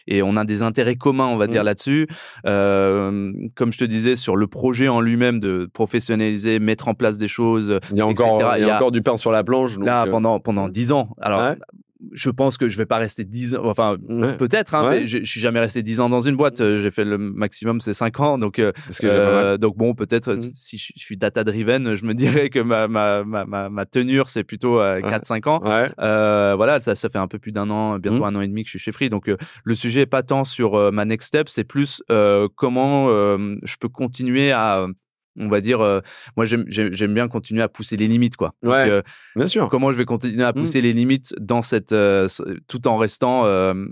et 0.09 0.21
on 0.21 0.37
a 0.37 0.45
des 0.45 0.63
intérêts 0.63 0.97
communs, 0.97 1.29
on 1.29 1.37
va 1.37 1.47
dire 1.47 1.63
mmh. 1.63 1.67
là-dessus. 1.67 2.09
comme 2.43 3.73
je 3.73 3.79
te 3.79 3.85
disais 3.85 4.17
sur 4.17 4.35
le 4.35 4.49
projet 4.49 4.89
en 4.89 5.01
lui-même 5.01 5.39
de 5.39 5.71
professionnaliser, 5.73 6.59
mettre 6.59 6.89
en 6.89 6.95
place 6.95 7.19
des 7.19 7.29
choses 7.29 7.36
il 7.39 7.97
y 7.97 8.01
a 8.01 8.07
encore, 8.07 8.57
il 8.57 8.65
y 8.65 8.71
a, 8.71 8.77
encore 8.77 8.93
du 8.93 9.03
pain 9.03 9.17
sur 9.17 9.33
la 9.33 9.45
planche. 9.45 9.79
là, 9.79 10.05
euh, 10.05 10.11
pendant 10.11 10.41
pendant 10.41 10.69
dix 10.69 10.93
ans. 10.93 11.11
Alors, 11.21 11.55
je 12.13 12.31
pense 12.31 12.57
que 12.57 12.69
je 12.69 12.77
vais 12.77 12.87
pas 12.87 12.99
rester 12.99 13.25
10 13.25 13.57
ans 13.57 13.63
enfin 13.65 13.97
peut-être 14.39 14.75
hein, 14.75 14.91
mais 14.91 15.07
je, 15.07 15.25
suis 15.25 15.41
jamais 15.41 15.61
resté 15.61 15.83
10 15.83 16.01
ans 16.01 16.09
dans 16.09 16.21
une 16.21 16.37
boîte. 16.37 16.59
J'ai 16.59 16.91
fait 16.91 17.05
le 17.05 17.19
maximum 17.19 17.81
c'est 17.81 17.95
5 17.95 18.21
ans 18.21 18.39
donc 18.39 18.59
euh, 18.59 18.73
euh 19.05 19.57
donc 19.57 19.77
bon 19.77 19.95
peut-être 19.95 20.35
mmh. 20.35 20.41
si 20.55 20.79
je 20.79 20.93
suis 20.97 21.17
data 21.17 21.45
driven 21.45 21.95
je 21.95 22.05
me 22.05 22.15
dirais 22.15 22.51
que 22.51 22.61
ma 22.61 22.89
ma 22.89 23.25
ma 23.25 23.69
ma, 23.69 23.87
tenure 23.87 24.29
c'est 24.29 24.45
plutôt 24.45 24.79
4 24.79 25.27
5 25.27 25.47
ans. 25.47 25.63
Euh, 26.01 26.55
voilà 26.57 26.81
ça 26.81 26.95
ça 26.95 27.09
fait 27.09 27.19
un 27.19 27.29
peu 27.29 27.39
plus 27.39 27.53
d'un 27.53 27.71
an 27.71 27.99
bientôt 27.99 28.21
mmh. 28.21 28.25
un 28.25 28.37
an 28.37 28.41
et 28.41 28.49
demi 28.49 28.63
que 28.63 28.69
je 28.69 28.79
suis 28.79 28.79
chez 28.79 28.93
Free. 28.93 29.09
Donc 29.09 29.29
euh, 29.29 29.37
le 29.65 29.75
sujet 29.75 30.03
est 30.03 30.07
pas 30.07 30.23
tant 30.23 30.45
sur 30.45 30.75
euh, 30.75 30.91
ma 30.91 31.05
next 31.05 31.29
step 31.29 31.49
c'est 31.49 31.65
plus 31.65 32.03
comment 32.55 33.09
je 33.09 33.77
peux 33.79 33.89
continuer 33.89 34.53
à 34.53 34.87
on 35.39 35.49
va 35.49 35.61
dire 35.61 35.81
euh, 35.81 36.01
moi 36.37 36.47
j'aime 36.47 37.15
bien 37.15 37.29
continuer 37.29 37.63
à 37.63 37.69
pousser 37.69 37.97
les 37.97 38.09
limites 38.09 38.37
quoi. 38.37 38.55
Ouais, 38.63 38.89
euh, 38.89 39.03
bien 39.35 39.47
sûr. 39.47 39.69
comment 39.69 39.93
je 39.93 39.97
vais 39.97 40.05
continuer 40.05 40.43
à 40.43 40.51
mmh. 40.51 40.55
pousser 40.55 40.81
les 40.81 40.93
limites 40.93 41.35
dans 41.41 41.63
cette 41.63 41.93
euh, 41.93 42.29
tout 42.69 42.89
en 42.89 42.97
restant 42.97 43.45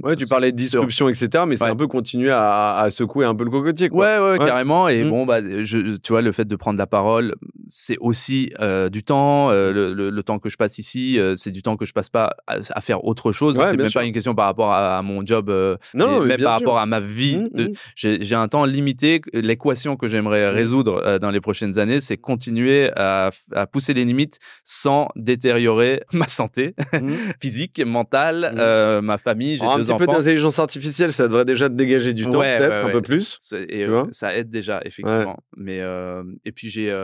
ouais 0.03 0.17
tu 0.17 0.27
parlais 0.27 0.53
de 0.53 0.57
disruption 0.57 1.09
etc 1.09 1.45
mais 1.47 1.57
c'est 1.57 1.65
un 1.65 1.77
peu 1.77 1.87
continuer 1.87 2.31
à, 2.31 2.77
à, 2.77 2.91
secouer 2.91 3.27
un 3.27 3.35
peu 3.35 3.45
le 3.45 3.51
cocotier 3.51 3.89
quoi. 3.89 4.05
Ouais, 4.05 4.39
ouais, 4.39 4.39
carrément 4.39 4.89
et 4.89 5.05
mmh. 5.05 5.11
bon 5.11 5.27
bah 5.27 5.41
je, 5.63 5.97
tu 5.97 6.13
vois 6.13 6.23
le 6.23 6.33
fait 6.33 6.47
de 6.47 6.57
prendre 6.57 6.79
la 6.79 6.87
parole 6.87 7.35
c'est 7.67 7.97
aussi 8.01 8.53
du 8.91 9.03
temps 9.03 9.51
le, 9.51 9.93
le, 9.93 10.23
temps 10.23 10.39
que 10.39 10.49
je 10.49 10.57
passe 10.57 10.79
ici 10.79 11.19
c'est 11.37 11.51
du 11.51 11.63
temps 11.63 11.77
que 11.77 11.85
je 11.85 11.93
passe 11.93 12.09
pas 12.09 12.37
à, 12.47 12.81
faire 12.81 13.05
autre 13.05 13.33
chose 13.33 13.59
c'est 13.59 13.77
même 13.77 13.91
pas 13.91 14.05
une 14.05 14.13
question 14.13 14.35
par 14.35 14.47
rapport 14.47 14.73
à, 14.73 15.03
mon 15.03 15.25
job 15.25 15.53
non 15.95 16.25
même 16.25 16.41
par 16.41 16.53
rapport 16.53 16.79
à 16.79 16.87
ma 16.87 17.01
vie 17.01 17.37
mmh, 17.37 17.67
j'ai 17.97 18.35
un 18.35 18.49
temps 18.49 18.65
limité 18.65 19.21
l'équation 19.33 19.97
que 19.97 20.09
j'aimerais 20.09 20.49
résoudre 20.49 21.19
dans 21.19 21.31
les 21.35 21.41
prochaines 21.41 21.79
années, 21.79 22.01
c'est 22.01 22.17
continuer 22.17 22.91
à, 22.97 23.31
pousser 23.71 23.93
les 23.93 24.05
limites 24.05 24.39
sans 24.65 25.09
détériorer 25.17 26.03
ma 26.13 26.29
santé 26.29 26.75
mmh. 26.93 27.13
physique, 27.41 27.85
mentale, 27.85 28.53
mmh. 28.55 28.59
euh, 28.59 29.03
ma 29.03 29.19
famille. 29.19 29.57
J'ai 29.57 29.67
deux 29.67 29.91
un 29.91 29.97
petit 29.97 30.07
peu 30.07 30.07
d'intelligence 30.07 30.59
artificielle, 30.59 31.13
ça 31.13 31.29
devrait 31.29 31.45
déjà 31.45 31.69
te 31.69 31.75
dégager 31.75 32.15
du 32.15 32.25
temps, 32.25 32.41
peut-être 32.41 32.87
un 32.87 32.91
peu 32.91 33.03
plus. 33.03 33.39
Et 33.69 33.85
euh, 33.85 34.05
ça 34.13 34.35
aide 34.35 34.51
déjà 34.51 34.81
effectivement. 34.85 35.39
Mais 35.57 35.81
euh, 35.81 36.23
et 36.45 36.53
puis 36.53 36.71
j'ai 36.71 36.95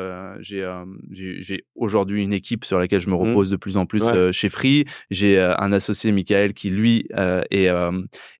j'ai 0.40 0.66
j'ai 1.10 1.64
aujourd'hui 1.74 2.22
une 2.22 2.32
équipe 2.32 2.64
sur 2.64 2.78
laquelle 2.78 3.00
je 3.00 3.10
me 3.10 3.14
mmh. 3.14 3.28
repose 3.28 3.50
de 3.50 3.56
plus 3.56 3.76
en 3.76 3.86
plus 3.86 4.02
chez 4.32 4.48
Free. 4.48 4.84
J'ai 5.10 5.40
un 5.40 5.72
associé 5.72 6.12
Michael 6.12 6.54
qui 6.54 6.70
lui 6.70 7.06
est 7.50 7.70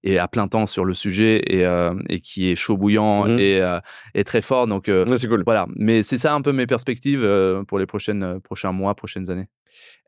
est 0.03 0.19
à 0.19 0.29
plein 0.29 0.49
temps 0.49 0.67
sur 0.67 0.85
le 0.85 0.95
sujet 0.95 1.43
et 1.47 1.65
et 2.09 2.21
qui 2.21 2.51
est 2.51 2.57
chaud 2.57 2.77
bouillant 2.77 3.27
et 3.27 3.61
est 4.15 4.25
très 4.25 4.43
fort. 4.43 4.67
Donc 4.67 4.91
c'est 5.17 5.29
cool. 5.29 5.43
Voilà 5.45 5.67
mais 5.81 6.05
c'est 6.05 6.19
ça 6.19 6.33
un 6.35 6.41
peu 6.43 6.53
mes 6.53 6.67
perspectives 6.67 7.25
euh, 7.25 7.65
pour 7.65 7.79
les 7.81 7.87
prochaines, 7.87 8.23
euh, 8.23 8.39
prochains 8.39 8.71
mois, 8.73 8.95
prochaines 8.95 9.31
années. 9.31 9.49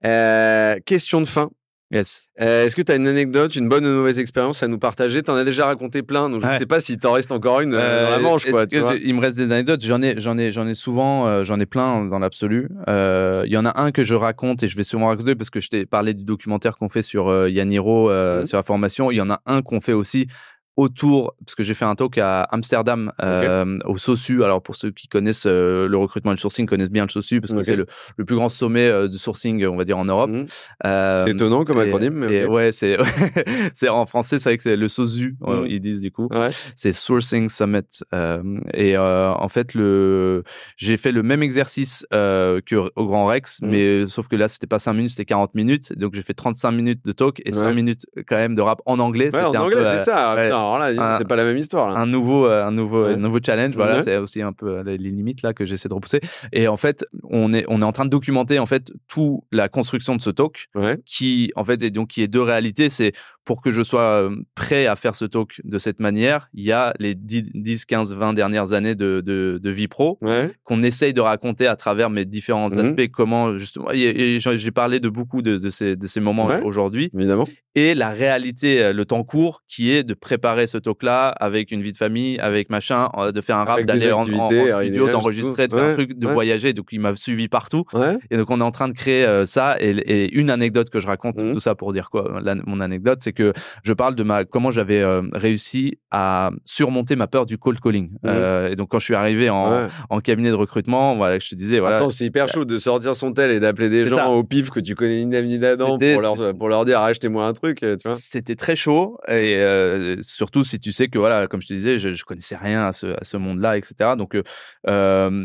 Euh, 0.05 0.77
question 0.87 1.21
de 1.21 1.27
fin. 1.27 1.51
Yes. 1.95 2.23
Euh, 2.41 2.65
Est-ce 2.65 2.75
que 2.75 2.81
tu 2.81 2.91
as 2.91 2.95
une 2.97 3.07
anecdote, 3.07 3.55
une 3.55 3.69
bonne 3.69 3.85
ou 3.85 3.89
une 3.89 3.97
mauvaise 3.97 4.19
expérience 4.19 4.63
à 4.63 4.67
nous 4.69 4.79
partager? 4.79 5.23
T'en 5.23 5.35
as 5.35 5.45
déjà 5.45 5.67
raconté 5.67 6.03
plein, 6.03 6.31
donc 6.31 6.41
je 6.41 6.47
ne 6.47 6.53
Ouais. 6.53 6.59
sais 6.59 6.65
pas 6.65 6.81
s'il 6.81 6.97
t'en 6.97 7.13
reste 7.13 7.31
encore 7.33 7.61
une 7.61 7.75
euh, 7.75 8.05
dans 8.05 8.11
la 8.11 8.19
manche, 8.19 8.47
quoi. 8.51 8.67
Tu 8.67 8.79
vois? 8.79 8.95
il 8.97 9.15
me 9.15 9.21
reste 9.21 9.37
des 9.37 9.45
anecdotes? 9.45 9.85
J'en 9.85 10.01
ai, 10.01 10.15
j'en 10.19 10.39
ai, 10.39 10.51
j'en 10.53 10.67
ai 10.67 10.75
souvent, 10.75 11.29
euh, 11.29 11.45
j'en 11.45 11.61
ai 11.61 11.67
plein 11.67 12.07
dans 12.07 12.19
l'absolu. 12.19 12.69
Euh, 12.89 13.43
Il 13.45 13.53
y 13.53 13.59
en 13.59 13.67
a 13.67 13.79
un 13.79 13.91
que 13.93 14.05
je 14.05 14.15
raconte 14.15 14.63
et 14.63 14.69
je 14.69 14.77
vais 14.79 14.85
souvent 14.85 15.09
raconter 15.09 15.35
parce 15.35 15.51
que 15.51 15.61
je 15.61 15.69
t'ai 15.69 15.85
parlé 15.85 16.15
du 16.15 16.25
documentaire 16.25 16.77
qu'on 16.79 16.89
fait 16.89 17.03
sur 17.03 17.47
Yaniro 17.47 18.11
euh, 18.11 18.41
Mhm. 18.41 18.47
sur 18.47 18.57
la 18.57 18.63
formation. 18.63 19.11
Il 19.11 19.17
y 19.17 19.21
en 19.21 19.29
a 19.29 19.43
un 19.45 19.61
qu'on 19.61 19.83
fait 19.83 19.93
aussi 19.93 20.29
autour 20.77 21.35
parce 21.45 21.55
que 21.55 21.63
j'ai 21.63 21.75
fait 21.75 21.85
un 21.85 21.95
talk 21.95 22.17
à 22.19 22.43
Amsterdam 22.45 23.13
euh, 23.23 23.79
au 23.85 23.99
SOSU. 23.99 24.43
Alors 24.45 24.63
pour 24.63 24.75
ceux 24.77 24.91
qui 24.91 25.07
connaissent 25.09 25.47
euh, 25.47 25.87
le 25.89 25.97
recrutement 25.99 26.33
et 26.33 26.35
le 26.35 26.39
sourcing 26.41 26.67
connaissent 26.67 26.91
bien 26.91 27.05
le 27.05 27.11
SOSU 27.11 27.41
parce 27.41 27.53
que 27.53 27.63
c'est 27.63 27.77
le, 27.77 27.87
le 28.17 28.25
plus 28.25 28.37
grand 28.37 28.49
sommet 28.49 28.89
euh, 28.89 29.07
de 29.09 29.17
sourcing, 29.19 29.65
on 29.67 29.77
va 29.77 29.85
dire 29.85 29.99
en 29.99 30.05
Europe. 30.07 30.31
Mhm. 30.31 30.47
Euh, 30.87 31.23
C'est 31.25 31.33
étonnant 31.33 31.65
comme 31.65 31.79
acronyme, 31.79 32.15
mais 32.15 32.35
et 32.35 32.47
ouais, 32.47 32.73
c'est 32.73 32.97
c'est 33.75 33.89
en 33.89 34.07
français, 34.07 34.39
c'est 34.39 34.49
vrai 34.49 34.57
que 34.57 34.63
c'est 34.63 34.77
le 34.77 34.89
SOSU, 34.89 35.37
euh, 35.47 35.63
Mhm. 35.63 35.67
ils 35.69 35.81
disent 35.81 36.01
du 36.01 36.11
coup 36.11 36.29
Ouais. 36.31 36.51
c'est 36.77 36.93
Sourcing 36.93 37.49
Summit. 37.49 37.83
Euh, 38.15 38.43
et 38.75 38.97
euh, 38.97 39.31
en 39.33 39.49
fait, 39.49 39.75
le 39.75 40.43
j'ai 40.77 40.97
fait 40.97 41.13
le 41.13 41.23
même 41.23 41.43
exercice 41.43 42.07
euh, 42.15 42.61
que 42.65 42.77
au 42.97 43.07
Grand 43.07 43.27
Rex, 43.27 43.61
Mhm. 43.63 43.71
mais 43.71 44.07
sauf 44.07 44.29
que 44.29 44.37
là, 44.37 44.49
c'était 44.49 44.67
pas 44.67 44.79
5 44.79 44.95
minutes, 44.95 45.11
c'était 45.11 45.25
40 45.25 45.55
minutes. 45.55 45.93
Donc, 45.99 46.15
j'ai 46.15 46.23
fait 46.23 46.35
35 46.35 46.71
minutes 46.73 47.05
de 47.05 47.13
talk 47.13 47.41
et 47.45 47.53
5 47.53 47.67
Ouais. 47.67 47.75
minutes 47.75 48.07
quand 48.27 48.37
même 48.37 48.55
de 48.55 48.63
rap 48.63 48.81
en 48.87 48.99
anglais. 48.99 49.31
Ouais, 49.35 49.43
en 49.43 49.55
anglais, 49.55 49.99
c'est 49.99 50.05
ça. 50.05 50.35
Alors 50.69 50.79
là, 50.79 51.19
c'est 51.19 51.27
pas 51.29 51.37
la 51.37 51.45
même 51.45 51.57
histoire, 51.59 51.91
là. 51.91 51.99
un 51.99 52.07
nouveau 52.07 52.47
euh, 52.47 52.65
un 52.67 52.71
nouveau 52.71 53.05
Ouais. 53.07 53.15
un 53.15 53.17
nouveau 53.17 53.39
challenge 53.45 53.75
voilà 53.75 53.97
Ouais. 53.97 54.03
c'est 54.03 54.17
aussi 54.17 54.43
un 54.43 54.53
peu 54.53 54.79
euh, 54.79 54.83
les 54.85 54.97
limites 54.99 55.43
là 55.43 55.53
que 55.53 55.65
j'essaie 55.67 55.89
de 55.89 55.95
repousser 55.95 56.21
et 56.53 56.69
en 56.69 56.77
fait 56.77 57.05
on 57.25 57.53
est 57.53 57.65
on 57.69 57.81
est 57.83 57.85
en 57.85 57.93
train 57.93 58.05
de 58.05 58.11
documenter 58.11 58.59
en 58.59 58.67
fait 58.67 58.93
tout 59.09 59.45
la 59.53 59.69
construction 59.69 60.17
de 60.17 60.23
ce 60.23 60.31
talk 60.31 60.69
Ouais. 60.75 60.99
qui 61.07 61.51
en 61.57 61.65
fait 61.65 61.83
est 61.83 61.91
donc 61.91 62.09
qui 62.09 62.23
est 62.23 62.29
deux 62.29 62.43
réalités 62.43 62.91
c'est 62.91 63.13
pour 63.45 63.63
que 63.63 63.71
je 63.73 63.83
sois 63.83 64.01
euh, 64.23 64.37
prêt 64.55 64.87
à 64.87 64.97
faire 64.97 65.15
ce 65.15 65.25
talk 65.25 65.61
de 65.65 65.79
cette 65.79 66.01
manière 66.01 66.49
il 66.55 66.65
y 66.65 66.73
a 66.73 66.95
les 66.99 67.15
10, 67.15 67.51
10 67.55 67.85
15 67.87 68.15
20 68.15 68.35
dernières 68.35 68.73
années 68.73 68.95
de 68.95 69.21
de, 69.25 69.59
de 69.63 69.71
vie 69.71 69.89
pro 69.89 70.19
Ouais. 70.21 70.51
qu'on 70.65 70.83
essaye 70.83 71.13
de 71.13 71.21
raconter 71.21 71.67
à 71.67 71.77
travers 71.77 72.11
mes 72.11 72.25
différents 72.25 72.71
Mhm. 72.71 72.79
aspects 72.87 73.09
comment 73.13 73.59
justement 73.59 73.89
et, 73.93 74.37
et 74.37 74.41
j'ai 74.41 74.71
parlé 74.71 75.01
de 75.01 75.09
beaucoup 75.09 75.43
de, 75.43 75.57
de 75.59 75.71
ces 75.71 76.21
moments 76.21 76.47
Ouais. 76.47 76.61
aujourd'hui 76.63 77.11
Évidemment. 77.15 77.47
et 77.75 77.95
la 77.95 78.11
réalité, 78.11 78.83
euh, 78.83 78.93
le 78.93 79.05
temps 79.05 79.25
court, 79.25 79.63
qui 79.67 79.91
est 79.91 80.03
de 80.05 80.15
préparer 80.15 80.67
ce 80.67 80.79
talk-là 80.79 81.29
avec 81.29 81.71
une 81.73 81.83
vie 81.83 81.93
de 81.93 81.97
famille, 81.97 82.39
avec 82.39 82.69
machin, 82.71 83.09
euh, 83.17 83.33
de 83.33 83.41
faire 83.41 83.57
un 83.57 83.65
rap, 83.65 83.83
d'aller 83.83 84.13
en, 84.13 84.19
en- 84.19 84.21
en 84.21 84.47
activités, 84.49 84.71
studio, 84.71 85.09
d'enregistrer, 85.11 85.69
de 85.69 85.75
faire 85.77 85.85
un 85.91 85.93
truc, 85.95 86.19
de 86.19 86.27
voyager. 86.27 86.73
Donc, 86.75 86.89
il 86.93 87.01
m'a 87.01 87.15
suivi 87.17 87.49
partout. 87.49 87.85
Et 88.31 88.37
donc, 88.37 88.51
on 88.51 88.61
est 88.61 88.65
en 88.65 88.71
train 88.71 88.89
de 88.89 88.93
créer 88.93 89.25
euh, 89.25 89.47
ça. 89.47 89.77
Et, 89.81 89.91
et 89.91 90.35
une 90.35 90.51
anecdote 90.51 90.91
que 90.91 91.01
je 91.01 91.07
raconte, 91.07 91.41
Mhm. 91.41 91.53
tout 91.55 91.61
ça 91.61 91.75
pour 91.75 91.93
dire 91.93 92.11
quoi 92.11 92.41
La- 92.45 92.55
Mon 92.67 92.81
anecdote, 92.81 93.19
c'est 93.23 93.32
que 93.33 93.53
je 93.83 93.93
parle 93.93 94.15
de 94.15 94.23
ma 94.23 94.45
comment 94.45 94.71
j'avais 94.71 95.01
euh, 95.03 95.23
réussi 95.33 95.99
à 96.11 96.51
surmonter 96.65 97.17
ma 97.17 97.27
peur 97.27 97.47
du 97.47 97.59
cold 97.59 97.81
calling. 97.81 98.11
Euh, 98.27 98.71
et 98.71 98.77
donc, 98.77 98.89
quand 98.91 98.99
je 98.99 99.05
suis 99.07 99.15
arrivé 99.15 99.49
en, 99.51 99.63
Mhm. 99.71 99.83
Ouais. 99.85 99.89
en 100.11 100.21
cabinet 100.21 100.51
de 100.51 100.55
recrutement, 100.55 101.17
voilà, 101.17 101.39
je 101.39 101.49
te 101.49 101.55
disais, 101.55 101.81
voilà, 101.81 101.97
Attends, 101.97 102.11
c'est 102.11 102.25
hyper 102.27 102.49
chaud 102.49 102.65
de 102.65 102.79
sortir 102.79 103.17
son 103.17 103.33
tel 103.33 103.51
et 103.51 103.61
d'appeler 103.61 103.89
des 103.89 104.05
C'est 104.05 104.11
gens 104.11 104.17
ça. 104.17 104.29
au 104.31 104.45
pif 104.45 104.71
que 104.71 104.81
tu 104.81 104.95
connais 104.95 105.25
ni 105.25 105.43
ni 105.43 105.59
d'Adam 105.59 105.97
pour 105.99 106.21
leur, 106.21 106.55
pour 106.57 106.69
leur 106.69 106.85
dire 106.85 107.01
achetez-moi 107.01 107.47
un 107.47 107.53
truc. 107.53 107.85
C'était 108.21 108.57
très 108.57 108.77
chaud 108.77 109.19
et 109.29 109.57
euh, 109.57 110.17
surtout 110.23 110.65
si 110.65 110.79
tu 110.79 110.93
sais 110.93 111.09
que 111.09 111.19
voilà, 111.19 111.47
comme 111.47 111.63
je 111.63 111.69
te 111.69 111.75
disais, 111.75 111.99
je, 111.99 112.13
je 112.13 112.25
connaissais 112.25 112.57
rien 112.57 112.87
à 112.87 112.93
ce, 112.93 113.07
à 113.07 113.25
ce 113.25 113.37
monde-là, 113.37 113.77
etc. 113.79 114.11
Donc 114.19 114.35
euh, 114.35 114.43
euh, 114.89 115.45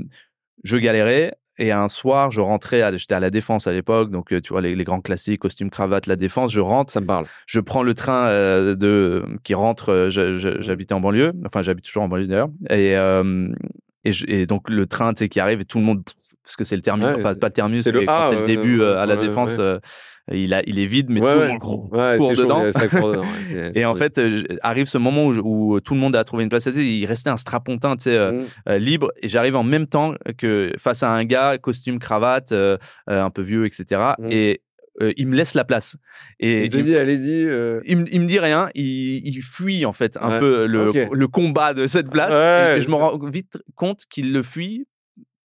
je 0.64 0.78
galérais 0.78 1.34
et 1.60 1.72
un 1.72 1.90
soir 1.90 2.32
je 2.32 2.40
rentrais, 2.42 2.98
j'étais 2.98 3.16
à 3.16 3.20
la 3.20 3.30
défense 3.30 3.68
à 3.68 3.72
l'époque, 3.72 4.12
donc 4.12 4.32
euh, 4.34 4.42
tu 4.42 4.50
vois 4.54 4.62
les, 4.62 4.76
les 4.76 4.84
grands 4.84 5.02
classiques, 5.02 5.40
costume 5.42 5.70
cravate, 5.70 6.06
la 6.08 6.16
défense. 6.16 6.52
Je 6.54 6.60
rentre, 6.60 6.92
Ça 6.94 7.02
me 7.02 7.06
parle. 7.08 7.26
je 7.46 7.60
prends 7.60 7.84
le 7.84 7.94
train 7.94 8.28
euh, 8.28 8.76
de 8.76 9.24
qui 9.44 9.54
rentre. 9.54 9.90
euh, 9.90 10.10
je- 10.10 10.38
J'habitais 10.62 10.94
en 10.94 11.00
banlieue, 11.02 11.34
enfin 11.46 11.62
j'habite 11.62 11.86
toujours 11.86 12.04
en 12.04 12.08
banlieue 12.08 12.28
d'ailleurs 12.28 12.50
et 12.70 12.96
euh, 12.98 13.48
et, 14.04 14.14
je- 14.14 14.26
et 14.28 14.46
donc 14.46 14.70
le 14.70 14.86
train 14.86 15.14
tu 15.14 15.20
sais 15.20 15.30
qui 15.30 15.40
arrive 15.40 15.62
et 15.62 15.66
tout 15.66 15.80
le 15.80 15.84
monde 15.86 16.04
parce 16.44 16.56
que 16.56 16.64
c'est 16.64 16.76
le 16.78 16.82
terminus, 16.82 17.10
Ouais, 17.16 17.22
enfin 17.26 17.36
pas 17.36 17.48
le 17.48 17.54
terminus, 17.54 17.84
c'était 17.84 17.92
le 17.92 18.00
mais 18.02 18.06
quand 18.06 18.14
A, 18.14 18.28
c'est 18.30 18.40
le 18.40 18.46
début 18.46 18.82
à 18.84 19.06
la 19.06 19.16
défense. 19.18 19.58
ouais. 19.58 19.80
Il 20.34 20.54
a, 20.54 20.62
il 20.68 20.78
est 20.80 20.86
vide, 20.86 21.10
mais 21.10 21.22
Ouais, 21.22 21.32
tout 21.34 21.38
ouais. 21.40 21.46
le 21.46 21.52
monde 21.52 21.60
court, 21.60 21.90
Ouais, 21.94 22.18
court 22.18 22.36
chaud, 22.36 22.44
dedans. 22.44 22.72
ça 22.72 22.88
court 22.88 23.12
ouais, 23.54 23.72
Et 23.76 23.86
en 23.86 23.96
fait, 23.96 24.18
euh, 24.18 24.44
arrive 24.62 24.88
ce 24.88 24.98
moment 24.98 25.26
où, 25.28 25.74
où 25.76 25.80
tout 25.80 25.94
le 25.94 26.00
monde 26.00 26.16
a 26.16 26.24
trouvé 26.24 26.44
une 26.44 26.50
place 26.50 26.68
assise. 26.68 26.84
Il 26.84 27.06
restait 27.06 27.30
un 27.30 27.38
strapontin, 27.38 27.96
tu 27.96 28.04
sais, 28.04 28.18
euh, 28.18 28.44
euh, 28.68 28.78
libre. 28.78 29.12
Et 29.22 29.30
j'arrive 29.30 29.56
en 29.56 29.64
même 29.64 29.88
temps 29.88 30.14
que 30.38 30.72
face 30.78 31.04
à 31.04 31.12
un 31.12 31.24
gars, 31.24 31.58
costume, 31.58 32.00
cravate, 32.00 32.52
euh, 32.52 32.78
euh, 33.10 33.24
un 33.24 33.30
peu 33.30 33.42
vieux, 33.42 33.66
etc. 33.66 34.02
Et 34.30 34.62
euh, 35.02 35.14
il 35.16 35.28
me 35.28 35.36
laisse 35.36 35.54
la 35.54 35.64
place. 35.64 35.96
Et 36.40 36.66
Il 36.66 36.72
te 36.72 36.78
il, 36.78 36.84
dit 36.86 36.96
allez-y. 36.96 37.46
euh, 37.46 37.80
il, 37.86 37.98
me- 37.98 38.06
il 38.12 38.20
me 38.22 38.26
dit 38.26 38.40
rien. 38.40 38.70
Il, 38.74 39.22
il 39.28 39.42
fuit 39.42 39.86
en 39.86 39.94
fait 39.94 40.18
un 40.20 40.30
Ouais. 40.32 40.40
peu 40.40 40.66
le, 40.66 40.92
le 41.14 41.28
combat 41.28 41.74
de 41.76 41.86
cette 41.88 42.10
place. 42.10 42.32
Ouais. 42.32 42.80
Et 42.80 42.82
je 42.82 42.90
me 42.90 42.96
rends 42.96 43.18
vite 43.30 43.60
compte 43.76 44.06
qu'il 44.10 44.34
le 44.34 44.42
fuit 44.44 44.88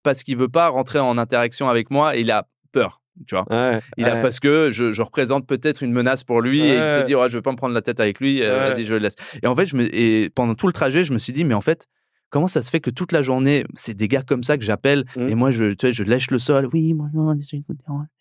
parce 0.02 0.22
qu'il 0.22 0.36
veut 0.38 0.48
pas 0.48 0.68
rentrer 0.68 0.98
en 0.98 1.18
interaction 1.18 1.68
avec 1.68 1.90
moi. 1.90 2.16
Et 2.16 2.22
il 2.22 2.30
a 2.30 2.48
peur. 2.72 3.02
Tu 3.26 3.34
vois? 3.34 3.44
Ouais. 3.51 3.78
Il 3.97 4.06
a 4.06 4.14
ouais. 4.14 4.22
parce 4.22 4.40
que 4.40 4.70
je, 4.70 4.93
je 4.93 5.02
représente 5.02 5.47
peut-être 5.47 5.82
une 5.82 5.93
menace 5.93 6.24
pour 6.24 6.40
lui 6.40 6.60
et 6.60 6.74
il 6.74 6.78
s'est 6.78 7.05
dit 7.05 7.14
ouais, 7.14 7.28
je 7.28 7.36
vais 7.36 7.43
pas 7.43 7.52
me 7.52 7.56
prendre 7.56 7.74
la 7.74 7.82
tête 7.82 8.01
avec 8.01 8.20
lui, 8.20 8.43
euh, 8.43 8.70
vas-y 8.70 8.84
je 8.84 8.94
le 8.94 9.01
laisse. 9.01 9.16
Et 9.43 9.47
en 9.47 9.55
fait 9.55 9.66
je 9.66 9.76
me 9.76 9.94
et 9.94 10.30
pendant 10.30 10.55
tout 10.55 10.66
le 10.66 10.72
trajet 10.72 11.05
je 11.05 11.12
me 11.12 11.18
suis 11.18 11.32
dit 11.32 11.44
mais 11.44 11.55
en 11.55 11.60
fait 11.60 11.86
comment 12.32 12.48
ça 12.48 12.62
se 12.62 12.70
fait 12.70 12.80
que 12.80 12.90
toute 12.90 13.12
la 13.12 13.22
journée 13.22 13.64
c'est 13.74 13.94
des 13.94 14.09
gars 14.09 14.22
comme 14.22 14.42
ça 14.42 14.59
que 14.59 14.64
j'appelle 14.64 15.04
Mm. 15.16 15.28
et 15.28 15.34
moi 15.36 15.50
je 15.52 15.74
tu 15.74 15.86
sais, 15.86 15.92
je 15.92 16.02
lèche 16.02 16.30
le 16.32 16.38
sol. 16.40 16.68
Oui 16.72 16.92
moi 16.94 17.06
non 17.14 17.32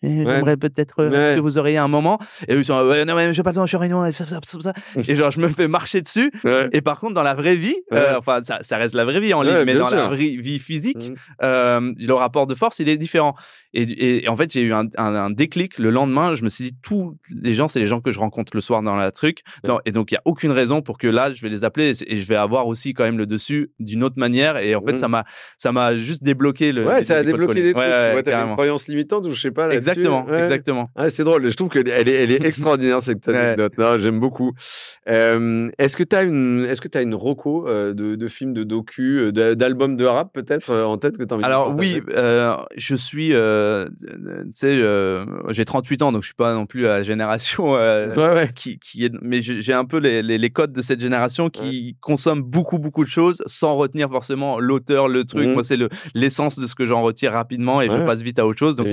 j'aimerais 0.02 0.56
peut-être 0.56 1.00
euh, 1.00 1.34
que 1.36 1.40
vous 1.40 1.58
auriez 1.58 1.78
un 1.78 1.88
moment? 1.88 2.18
Et 2.48 2.54
eux 2.54 2.58
ils 2.60 2.64
sont 2.64 2.74
ouais, 2.86 3.04
non 3.04 3.14
mais 3.16 3.32
j'ai 3.34 3.42
pas 3.42 3.50
le 3.50 3.56
temps 3.56 3.62
je 3.64 3.68
suis 3.68 3.76
en 3.76 3.80
réunion 3.80 4.04
ça, 4.12 4.26
ça, 4.26 4.38
ça, 4.44 4.60
ça. 4.60 4.72
et 5.08 5.16
genre 5.16 5.30
je 5.30 5.40
me 5.40 5.48
fais 5.48 5.68
marcher 5.68 6.00
dessus. 6.02 6.30
Ouais. 6.44 6.68
et 6.72 6.80
par 6.82 7.00
contre 7.00 7.14
dans 7.14 7.22
la 7.22 7.34
vraie 7.34 7.56
vie 7.56 7.74
euh, 7.92 8.10
Ouais. 8.12 8.16
enfin 8.18 8.42
ça, 8.42 8.58
ça 8.62 8.76
reste 8.78 8.94
la 8.94 9.04
vraie 9.04 9.20
vie 9.20 9.34
en 9.34 9.42
ligne 9.42 9.64
mais 9.64 9.74
dans 9.74 9.88
la 9.90 10.06
vraie 10.08 10.16
vie 10.36 10.58
physique 10.58 10.92
Mhm. 11.10 11.14
euh, 11.42 11.92
le 11.96 12.12
rapport 12.14 12.46
de 12.46 12.54
force 12.54 12.78
il 12.78 12.88
est 12.88 12.96
différent. 12.98 13.34
Et, 13.74 13.82
et, 13.84 14.24
et 14.24 14.28
en 14.28 14.36
fait 14.36 14.52
j'ai 14.52 14.60
eu 14.62 14.72
un, 14.74 14.86
un, 14.98 15.14
un 15.14 15.30
déclic 15.30 15.78
le 15.78 15.90
lendemain. 15.90 16.34
Je 16.34 16.42
me 16.44 16.48
suis 16.50 16.64
dit 16.64 16.76
tous 16.82 17.16
les 17.42 17.54
gens 17.54 17.68
c'est 17.68 17.78
les 17.80 17.86
gens 17.86 18.00
que 18.00 18.12
je 18.12 18.18
rencontre 18.18 18.52
le 18.54 18.60
soir 18.60 18.82
dans 18.82 18.96
la 18.96 19.10
truc. 19.12 19.40
Non, 19.66 19.78
et 19.86 19.92
donc 19.92 20.10
il 20.10 20.14
y 20.14 20.18
a 20.18 20.22
aucune 20.26 20.50
raison 20.50 20.82
pour 20.82 20.98
que 20.98 21.06
là 21.06 21.32
je 21.32 21.40
vais 21.42 21.48
les 21.48 21.64
appeler 21.64 22.02
et, 22.02 22.14
et 22.16 22.20
je 22.20 22.26
vais 22.26 22.36
avoir 22.36 22.66
aussi 22.66 22.92
quand 22.92 23.04
même 23.04 23.16
le 23.18 23.26
dessus 23.26 23.72
d'une 23.80 24.01
autre 24.02 24.18
manière 24.18 24.56
et 24.58 24.74
en 24.74 24.82
fait 24.82 24.98
ça 24.98 25.08
m'a 25.08 25.24
ça 25.56 25.72
m'a 25.72 25.96
juste 25.96 26.22
débloqué 26.22 26.72
le 26.72 26.86
Ouais, 26.86 27.02
ça 27.02 27.16
a 27.18 27.22
débloqué 27.22 27.62
des 27.62 27.72
trucs. 27.72 27.76
Ouais, 27.84 28.12
ouais, 28.14 28.22
t'avais 28.22 28.46
une 28.48 28.52
croyance 28.54 28.88
limitante 28.88 29.26
ou 29.26 29.30
je 29.32 29.40
sais 29.40 29.50
pas. 29.50 29.70
exactement 29.70 30.24
Ouais. 30.26 30.42
exactement 30.42 30.90
Ah, 30.96 31.10
c'est 31.10 31.24
drôle. 31.24 31.48
Je 31.50 31.56
trouve 31.56 31.68
qu'elle 31.68 31.88
elle 31.88 32.08
est, 32.08 32.22
elle 32.24 32.30
est 32.30 32.44
extraordinaire 32.44 33.02
cette 33.02 33.26
anecdote. 33.28 33.72
J'aime 33.98 34.20
beaucoup. 34.20 34.52
Euh, 35.08 35.70
est-ce 35.78 35.96
que 35.96 36.02
tu 36.04 36.16
as 36.16 36.22
une, 36.22 36.66
est-ce 36.68 36.80
que 36.80 36.88
tu 36.88 36.98
as 36.98 37.02
une 37.02 37.14
reco 37.14 37.68
euh, 37.68 37.92
de, 37.94 38.14
de 38.16 38.26
films, 38.28 38.52
de 38.54 38.64
docu, 38.64 39.18
euh, 39.36 39.54
d'albums 39.54 39.96
de 39.96 40.04
rap 40.04 40.32
peut-être 40.32 40.70
euh, 40.70 40.84
en 40.84 40.96
tête 40.98 41.18
que 41.18 41.24
tu 41.24 41.32
as 41.32 41.36
envie 41.36 41.44
Alors 41.44 41.74
de 41.74 41.78
oui, 41.80 42.00
je 42.76 42.94
suis, 42.94 43.28
tu 43.28 44.52
sais, 44.52 44.80
j'ai 45.50 45.64
38 45.64 46.02
ans, 46.02 46.12
donc 46.12 46.22
je 46.22 46.28
suis 46.28 46.34
pas 46.34 46.54
non 46.54 46.66
plus 46.66 46.86
à 46.86 46.98
la 46.98 47.02
génération 47.02 47.72
Ouais, 47.72 48.08
ouais. 48.16 48.50
qui, 48.54 48.78
qui 48.78 49.04
est, 49.04 49.12
mais 49.22 49.42
j'ai 49.42 49.72
un 49.72 49.84
peu 49.84 49.98
les, 49.98 50.22
les, 50.22 50.38
les 50.38 50.50
codes 50.50 50.72
de 50.72 50.82
cette 50.82 51.00
génération 51.00 51.50
qui 51.50 51.96
consomme 52.00 52.42
beaucoup 52.42 52.78
beaucoup 52.78 53.04
de 53.04 53.08
choses 53.08 53.42
sans 53.46 53.74
retenir 53.76 53.91
forcément 54.08 54.58
l'auteur, 54.58 55.08
le 55.08 55.24
truc. 55.24 55.46
Mhm. 55.46 55.54
Moi, 55.54 55.64
c'est 55.64 55.76
le 55.76 55.88
l'essence 56.14 56.58
de 56.58 56.66
ce 56.66 56.74
que 56.74 56.86
j'en 56.86 57.02
retire 57.02 57.32
rapidement 57.32 57.80
et 57.82 57.86
je 57.88 57.96
passe 58.06 58.22
vite 58.22 58.38
à 58.38 58.46
autre 58.46 58.58
chose. 58.58 58.76
Donc 58.76 58.86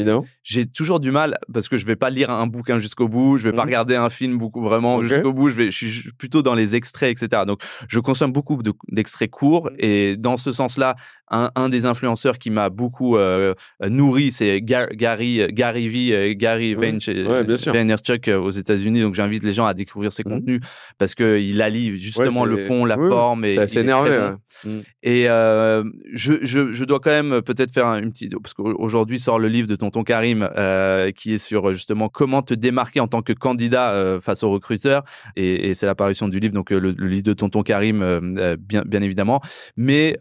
j'ai 0.43 0.65
toujours 0.65 0.99
du 0.99 1.11
mal 1.11 1.37
parce 1.53 1.67
que 1.69 1.77
je 1.77 1.85
vais 1.85 1.95
pas 1.95 2.09
lire 2.09 2.29
un 2.29 2.47
bouquin 2.47 2.79
jusqu'au 2.79 3.07
bout, 3.07 3.37
je 3.37 3.43
vais 3.43 3.51
pas 3.51 3.63
Mhm. 3.63 3.69
regarder 3.69 3.95
un 3.95 4.09
film 4.09 4.37
beaucoup 4.37 4.61
vraiment 4.61 5.03
jusqu'au 5.03 5.33
bout. 5.33 5.49
Je 5.49 5.55
vais, 5.55 5.71
je 5.71 5.85
suis 5.85 6.11
plutôt 6.17 6.41
dans 6.41 6.55
les 6.55 6.75
extraits, 6.75 7.11
etc. 7.21 7.43
Donc 7.45 7.61
je 7.87 7.99
consomme 7.99 8.31
beaucoup 8.31 8.61
de- 8.61 8.73
d'extraits 8.91 9.29
courts 9.31 9.69
et 9.77 10.15
dans 10.17 10.37
ce 10.37 10.51
sens-là, 10.51 10.95
un, 11.31 11.51
un 11.55 11.69
des 11.69 11.85
influenceurs 11.85 12.39
qui 12.39 12.49
m'a 12.49 12.69
beaucoup 12.69 13.15
euh, 13.17 13.53
nourri, 13.87 14.31
c'est 14.31 14.61
Gar- 14.61 14.89
Gary 14.93 15.41
Gary 15.51 15.87
V, 15.87 16.15
euh, 16.15 16.33
Gary 16.35 16.73
Ouais. 16.75 16.81
Vaynerchuk 16.91 17.15
Ouais. 17.27 17.71
Vaynerchuk, 17.73 18.27
euh, 18.27 18.39
aux 18.39 18.49
États-Unis. 18.49 19.01
Donc 19.01 19.13
j'invite 19.13 19.43
les 19.43 19.53
gens 19.53 19.65
à 19.67 19.73
découvrir 19.75 20.11
ses 20.11 20.23
Mhm. 20.25 20.31
contenus 20.39 20.59
parce 20.97 21.13
que 21.15 21.39
il 21.39 21.61
allie 21.61 21.97
justement 21.97 22.41
Ouais, 22.41 22.49
le 22.49 22.57
fond, 22.57 22.83
la 22.85 22.97
oui, 22.97 23.09
forme 23.09 23.45
et 23.45 23.53
C'est 23.53 23.59
assez 23.59 23.79
énervé. 23.79 24.09
bon. 24.63 24.69
ouais. 24.71 24.81
Et 25.03 25.29
euh, 25.29 25.83
je, 26.13 26.33
je, 26.41 26.71
je 26.73 26.83
dois 26.83 26.99
quand 26.99 27.09
même 27.11 27.41
peut-être 27.41 27.71
faire 27.71 27.87
une 27.87 28.11
petite 28.11 28.33
parce 28.41 28.53
qu'aujourd'hui 28.53 29.19
sort 29.19 29.39
le 29.39 29.47
livre 29.47 29.67
de 29.67 29.75
Tonton 29.75 30.03
Karim 30.03 30.49
euh, 30.57 31.11
qui 31.11 31.33
est 31.33 31.37
sur 31.37 31.73
justement 31.73 32.09
comment 32.09 32.41
te 32.41 32.53
démarquer 32.53 32.99
en 32.99 33.07
tant 33.07 33.21
que 33.21 33.31
candidat 33.33 33.93
euh, 33.93 34.19
face 34.19 34.43
aux 34.43 34.51
recruteurs 34.51 35.03
et, 35.35 35.69
et 35.69 35.73
c'est 35.73 35.85
l'apparition 35.85 36.27
du 36.27 36.39
livre 36.39 36.53
donc 36.53 36.69
le, 36.71 36.79
le 36.91 37.07
livre 37.07 37.23
de 37.23 37.33
Tonton 37.33 37.63
Karim 37.63 37.99
bien 38.59 38.83
bien 38.85 39.01
évidemment 39.01 39.41
mais 39.77 40.17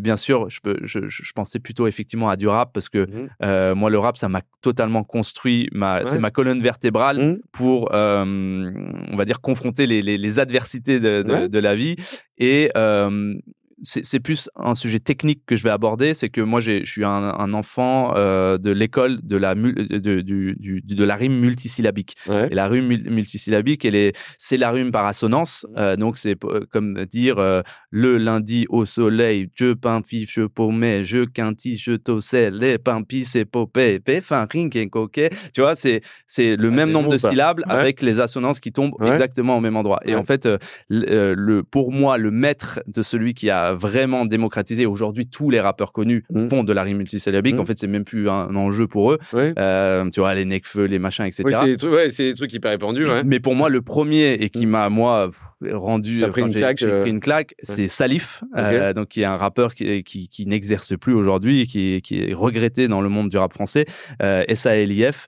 bien 0.00 0.16
sûr 0.16 0.50
je 0.50 0.60
peux 0.60 0.76
je, 0.82 1.00
pensais 1.34 1.58
plutôt 1.58 1.86
effectivement 1.86 2.28
à 2.28 2.36
du 2.36 2.46
rap 2.48 2.72
parce 2.74 2.88
que 2.88 3.06
euh, 3.42 3.74
moi 3.74 3.88
le 3.90 3.98
rap 3.98 4.16
ça 4.16 4.28
m'a 4.28 4.42
totalement 4.60 5.02
construit 5.04 5.68
ma 5.72 5.90
Ouais. 6.00 6.04
c'est 6.08 6.18
ma 6.18 6.30
colonne 6.30 6.60
vertébrale 6.62 7.18
Mhm. 7.18 7.40
pour, 7.52 7.90
on 7.92 9.16
va 9.16 9.24
dire, 9.24 9.40
confronter 9.40 9.86
les, 9.86 10.02
les, 10.02 10.18
les 10.18 10.38
adversités 10.38 11.00
de, 11.00 11.22
de, 11.22 11.30
Ouais. 11.32 11.48
de 11.48 11.58
la 11.58 11.74
vie. 11.74 11.96
Et 12.38 12.70
euh, 12.76 13.34
c'est 13.82 14.20
plus 14.20 14.50
un 14.56 14.74
sujet 14.74 14.98
technique 14.98 15.42
que 15.46 15.56
je 15.56 15.62
vais 15.62 15.70
aborder. 15.70 16.14
C'est 16.14 16.28
que 16.28 16.40
moi, 16.40 16.60
je 16.60 16.84
suis 16.84 17.04
un, 17.04 17.10
un 17.10 17.54
enfant 17.54 18.14
euh, 18.16 18.58
de 18.58 18.70
l'école 18.70 19.20
de 19.22 19.36
la 19.36 19.54
de, 19.54 20.20
du, 20.20 20.56
du, 20.58 20.80
de 20.82 21.04
la 21.04 21.16
rime 21.16 21.38
multisyllabique. 21.38 22.16
Et 22.28 22.54
la 22.54 22.68
rime 22.68 22.86
multisyllabique, 22.86 23.84
elle 23.84 23.94
est 23.94 24.16
c'est 24.38 24.56
la 24.56 24.70
rime 24.70 24.90
par 24.90 25.06
assonance. 25.06 25.66
Euh, 25.76 25.96
donc 25.96 26.18
c'est 26.18 26.36
comme 26.70 27.04
dire 27.06 27.38
euh, 27.38 27.62
le 27.90 28.18
lundi 28.18 28.66
au 28.68 28.84
soleil, 28.84 29.50
je 29.54 29.72
pimpi, 29.72 30.26
je 30.28 30.42
paumais, 30.42 31.04
je 31.04 31.24
quinti, 31.24 31.76
je 31.76 31.92
tossais, 31.92 32.50
les 32.50 32.78
pimpis, 32.78 33.24
c'est 33.24 33.44
popé, 33.44 34.00
fin 34.22 34.46
ring 34.50 34.74
et 34.76 34.88
coquet. 34.88 35.30
Tu 35.54 35.60
vois, 35.60 35.76
c'est 35.76 36.00
c'est 36.26 36.56
le 36.56 36.68
ah, 36.68 36.70
même 36.70 36.90
nombre 36.90 37.10
de 37.10 37.18
syllabes 37.18 37.60
avec 37.66 38.02
les 38.02 38.20
assonances 38.20 38.60
qui 38.60 38.72
tombent 38.72 38.94
exactement 39.04 39.56
au 39.56 39.60
même 39.60 39.76
endroit. 39.76 40.00
Et 40.04 40.14
en 40.14 40.24
fait, 40.24 40.48
le 40.88 41.62
pour 41.62 41.92
moi, 41.92 42.18
le 42.18 42.30
maître 42.30 42.80
de 42.86 43.02
celui 43.02 43.34
qui 43.34 43.50
a 43.50 43.69
vraiment 43.74 44.24
démocratisé. 44.26 44.86
Aujourd'hui, 44.86 45.26
tous 45.26 45.50
les 45.50 45.60
rappeurs 45.60 45.92
connus 45.92 46.24
mmh. 46.30 46.48
font 46.48 46.64
de 46.64 46.72
la 46.72 46.82
rime 46.82 46.98
multisyllabique. 46.98 47.56
Mmh. 47.56 47.60
En 47.60 47.64
fait, 47.64 47.78
c'est 47.78 47.86
même 47.86 48.04
plus 48.04 48.28
un, 48.28 48.54
enjeu 48.54 48.86
pour 48.86 49.12
eux. 49.12 49.18
Euh, 49.34 50.08
tu 50.10 50.20
vois, 50.20 50.34
les 50.34 50.44
Necfeu, 50.44 50.84
les 50.84 50.98
machins, 50.98 51.24
etc. 51.24 51.42
Oui, 51.46 51.54
c'est 51.58 51.66
des 51.66 51.76
trucs, 51.76 51.92
ouais, 51.92 52.10
c'est 52.10 52.24
des 52.24 52.34
trucs 52.34 52.52
hyper 52.52 52.70
répandus. 52.70 53.06
Mais 53.24 53.40
pour 53.40 53.54
moi, 53.54 53.68
le 53.68 53.82
premier 53.82 54.34
et 54.34 54.50
qui 54.50 54.66
mmh. 54.66 54.70
m'a 54.70 54.88
moi 54.88 55.30
rendu 55.68 56.24
pris 56.30 56.42
une 56.42 56.52
claque, 56.52 56.82
euh, 56.82 57.02
pris 57.02 57.10
une 57.10 57.20
claque, 57.20 57.54
c'est 57.62 57.88
Salif, 57.88 58.42
euh, 58.56 58.92
donc 58.92 59.08
qui 59.08 59.22
est 59.22 59.26
un 59.26 59.36
rappeur 59.36 59.74
qui, 59.74 60.02
qui, 60.04 60.28
qui 60.28 60.46
n'exerce 60.46 60.96
plus 60.96 61.14
aujourd'hui, 61.14 61.66
qui, 61.66 62.00
qui 62.02 62.22
est 62.22 62.34
regretté 62.34 62.88
dans 62.88 63.00
le 63.00 63.08
monde 63.08 63.28
du 63.28 63.36
rap 63.36 63.52
français. 63.52 63.86
Euh, 64.22 64.44
S.A.L.I.F. 64.48 65.26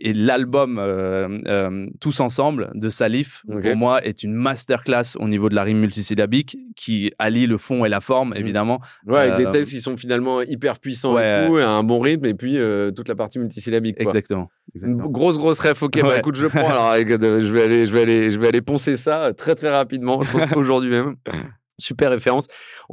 Et 0.00 0.12
l'album 0.12 0.78
euh, 0.78 1.86
Tous 2.00 2.20
ensemble 2.20 2.70
de 2.74 2.90
Salif, 2.90 3.44
pour 3.46 3.76
moi, 3.76 4.04
est 4.04 4.22
une 4.22 4.32
masterclass 4.32 5.16
au 5.18 5.28
niveau 5.28 5.48
de 5.48 5.54
la 5.54 5.62
rime 5.62 5.78
multisyllabique 5.78 6.56
qui 6.76 7.12
allie 7.18 7.46
le 7.46 7.58
fond 7.58 7.84
et 7.84 7.88
la 7.88 8.00
forme, 8.00 8.34
évidemment. 8.36 8.80
Ouais, 9.06 9.20
avec 9.20 9.46
des 9.46 9.50
textes 9.50 9.72
qui 9.72 9.80
sont 9.80 9.96
finalement 9.96 10.42
hyper 10.42 10.78
puissants 10.78 11.18
et, 11.18 11.22
un 11.60 11.82
bon 11.82 12.00
rythme, 12.00 12.26
et 12.26 12.34
puis 12.34 12.58
toute 12.94 13.08
la 13.08 13.14
partie 13.14 13.38
multisyllabique. 13.38 13.96
Quoi. 13.96 14.06
Exactement. 14.06 14.50
Exactement. 14.74 15.08
grosse 15.08 15.38
grosse 15.38 15.58
ref. 15.60 15.82
Ok, 15.82 16.00
bah 16.02 16.18
écoute, 16.18 16.36
je 16.36 16.46
prends. 16.46 16.68
Alors, 16.68 16.94
je 16.96 17.52
vais 17.52 17.62
aller, 17.62 17.86
je 17.86 17.92
vais 17.92 18.02
aller, 18.02 18.30
je 18.30 18.38
vais 18.38 18.48
aller 18.48 18.60
poncer 18.60 18.96
ça 18.96 19.32
très 19.36 19.54
très 19.54 19.70
rapidement. 19.70 20.22
Je 20.22 20.32
pense 20.32 20.52
aujourd'hui 20.56 20.90
même. 20.90 21.16
Super 21.80 22.10
référence. 22.10 22.46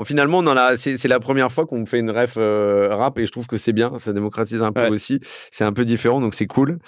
finalement, 0.06 0.40
on 0.40 0.48
a, 0.48 0.78
c'est, 0.78 1.08
la 1.08 1.20
première 1.20 1.52
fois 1.52 1.66
qu'on 1.66 1.86
fait 1.86 2.00
une 2.00 2.12
ref 2.12 2.36
euh, 2.38 2.90
rap 2.92 3.18
et 3.20 3.26
je 3.26 3.32
trouve 3.32 3.48
que 3.48 3.58
c'est 3.58 3.74
bien. 3.74 3.98
Ça 3.98 4.14
démocratise 4.14 4.62
un 4.62 4.72
peu 4.72 4.88
aussi. 4.88 5.20
C'est 5.52 5.64
un 5.64 5.74
peu 5.74 5.86
différent, 5.86 6.22
donc 6.22 6.34
c'est 6.34 6.48
cool. 6.48 6.80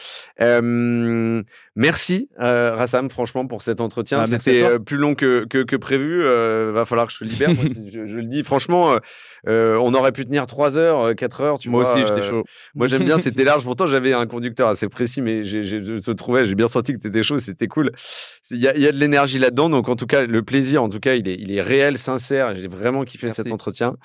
Euh, 0.42 1.42
merci, 1.76 2.30
euh, 2.40 2.76
Rassam, 2.76 3.10
franchement, 3.10 3.48
pour 3.48 3.62
cet 3.62 3.82
entretien. 3.82 4.20
Bah, 4.20 4.26
C'était 4.28 4.64
euh, 4.64 4.80
plus 4.80 4.98
long 4.98 5.16
que, 5.16 5.46
que, 5.50 5.64
que 5.64 5.76
prévu. 5.76 6.24
Va 6.24 6.86
falloir 6.86 7.08
que 7.08 7.14
je 7.14 7.20
te 7.20 7.24
libère. 7.24 7.50
je, 7.52 8.06
je, 8.06 8.16
le 8.16 8.26
dis, 8.26 8.44
franchement, 8.44 8.96
on 9.46 9.94
aurait 9.94 10.12
pu 10.12 10.26
tenir 10.26 10.46
3 10.46 10.78
heures, 10.78 11.16
4 11.16 11.42
heures. 11.42 11.58
Tu 11.60 11.70
moi 11.70 11.84
aussi, 11.84 12.06
j'étais 12.06 12.22
chaud. 12.22 12.44
moi, 12.76 12.88
j'aime 12.88 13.04
bien. 13.04 13.20
C'était 13.20 13.44
large. 13.50 13.64
Pourtant, 13.64 13.88
j'avais 13.88 14.14
un 14.14 14.28
conducteur 14.28 14.68
assez 14.68 14.88
précis, 14.88 15.22
mais 15.22 15.44
j'ai, 15.44 15.64
je 15.64 16.00
te 16.00 16.12
trouvais, 16.12 16.46
j'ai 16.46 16.56
bien 16.56 16.68
senti 16.68 16.94
que 16.94 17.00
t'étais 17.00 17.24
chaud. 17.24 17.38
C'était 17.38 17.68
cool. 17.68 17.92
Il 18.52 18.58
y 18.58 18.68
a, 18.68 18.78
y 18.78 18.88
a 18.88 18.92
de 18.92 18.98
l'énergie 18.98 19.40
là-dedans. 19.40 19.70
Donc, 19.70 19.90
en 19.90 19.96
tout 19.96 20.08
cas, 20.08 20.26
le 20.26 20.44
plaisir, 20.44 20.84
en 20.84 20.90
tout 20.90 21.00
cas, 21.00 21.16
il 21.16 21.28
est, 21.28 21.36
il 21.36 21.52
est 21.52 21.62
réel, 21.62 21.89
sincère. 21.98 22.56
J'ai 22.56 22.68
vraiment 22.68 23.04
kiffé 23.04 23.32
cet 23.32 23.52
entretien. 23.52 23.96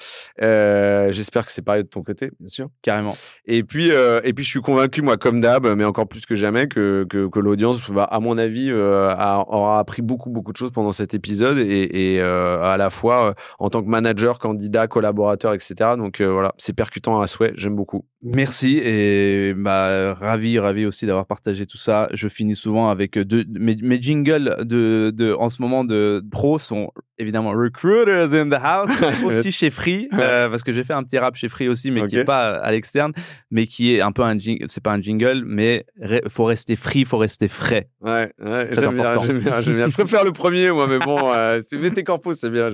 Euh, 0.43 1.13
j'espère 1.13 1.47
que 1.47 1.53
c'est 1.53 1.63
pareil 1.63 1.85
de 1.85 1.89
ton 1.89 2.03
côté, 2.03 2.31
bien 2.41 2.49
sûr. 2.49 2.69
Carrément. 2.83 3.17
Et 3.47 3.63
puis, 3.63 3.91
euh, 3.91 4.21
et 4.25 4.33
puis, 4.33 4.45
je 4.45 4.51
suis 4.51 4.61
convaincu, 4.61 5.03
moi, 5.03 5.17
comme 5.17 5.41
d'hab, 5.41 5.67
mais 5.67 5.85
encore 5.85 6.09
plus 6.09 6.27
que 6.27 6.35
jamais, 6.35 6.69
que, 6.69 7.07
que, 7.09 7.29
que 7.29 7.39
l'audience 7.39 7.91
à 7.97 8.21
mon 8.21 8.39
avis, 8.39 8.71
euh, 8.71 9.15
aura 9.15 9.79
appris 9.79 10.03
beaucoup, 10.03 10.31
beaucoup 10.31 10.53
de 10.53 10.57
choses 10.57 10.71
pendant 10.71 10.93
cet 10.93 11.15
épisode 11.15 11.59
et, 11.59 12.15
et 12.15 12.21
euh, 12.21 12.63
à 12.63 12.77
la 12.77 12.91
fois 12.91 13.31
euh, 13.31 13.35
en 13.59 13.71
tant 13.71 13.83
que 13.83 13.89
manager, 13.89 14.39
candidat, 14.39 14.87
collaborateur, 14.87 15.55
etc. 15.55 15.75
Donc 15.97 16.21
voilà, 16.21 16.55
c'est 16.59 16.73
percutant 16.73 17.21
à 17.21 17.27
souhait. 17.27 17.53
J'aime 17.57 17.77
beaucoup. 17.77 18.05
Merci 18.23 18.81
et 18.83 19.53
bah 19.55 20.15
ravi, 20.15 20.59
ravi 20.59 20.87
aussi 20.87 21.07
d'avoir 21.07 21.27
partagé 21.27 21.67
tout 21.67 21.77
ça. 21.77 22.09
Je 22.13 22.29
finis 22.29 22.57
souvent 22.57 22.89
avec 22.89 23.19
deux 23.19 23.45
mes, 23.49 23.77
mes 23.83 24.01
jingles 24.01 24.57
de, 24.65 25.13
de 25.15 25.35
en 25.35 25.49
ce 25.51 25.61
moment 25.61 25.85
de 25.85 26.23
pro 26.31 26.59
sont 26.59 26.91
évidemment 27.19 27.51
recruiters 27.51 28.33
in 28.33 28.49
the 28.49 28.61
house 28.61 28.91
aussi 29.25 29.53
chez 29.53 29.71
Free 29.71 30.09
euh, 30.15 30.49
parce 30.49 30.63
que 30.63 30.73
j'ai 30.73 30.85
fait 30.85 30.93
un 30.93 31.03
petit 31.03 31.19
rap 31.19 31.37
chez 31.37 31.49
Free 31.49 31.69
aussi 31.69 31.91
mais 31.91 32.07
qui 32.07 32.17
est 32.17 32.25
pas 32.25 32.51
à 32.51 32.73
l'externe 32.73 33.13
mais 33.51 33.67
qui 33.67 33.95
est 33.95 34.01
un 34.01 34.13
peu 34.13 34.23
un 34.23 34.39
jingle 34.39 34.67
c'est 34.69 34.83
pas 34.83 34.93
un 34.93 35.01
jingle 35.01 35.43
mais 35.47 35.87
faut 36.29 36.45
rester 36.45 36.77
free 36.77 37.05
faut 37.05 37.19
rester 37.19 37.49
frais. 37.49 37.89
Ouais, 38.01 38.33
ouais 38.43 38.69
j'aime 38.73 38.95
bien, 38.95 39.23
j'aime 39.23 39.39
bien, 39.39 39.61
bien, 39.61 39.89
je 39.89 39.93
préfère 39.93 40.25
le 40.25 40.33
premier 40.33 40.71
moi 40.71 40.87
mais 40.87 40.99
bon 40.99 41.19
euh, 41.33 41.61
c'est 41.67 41.77
mettez 41.77 42.03
corpus 42.03 42.39
c'est 42.39 42.51
bien 42.51 42.71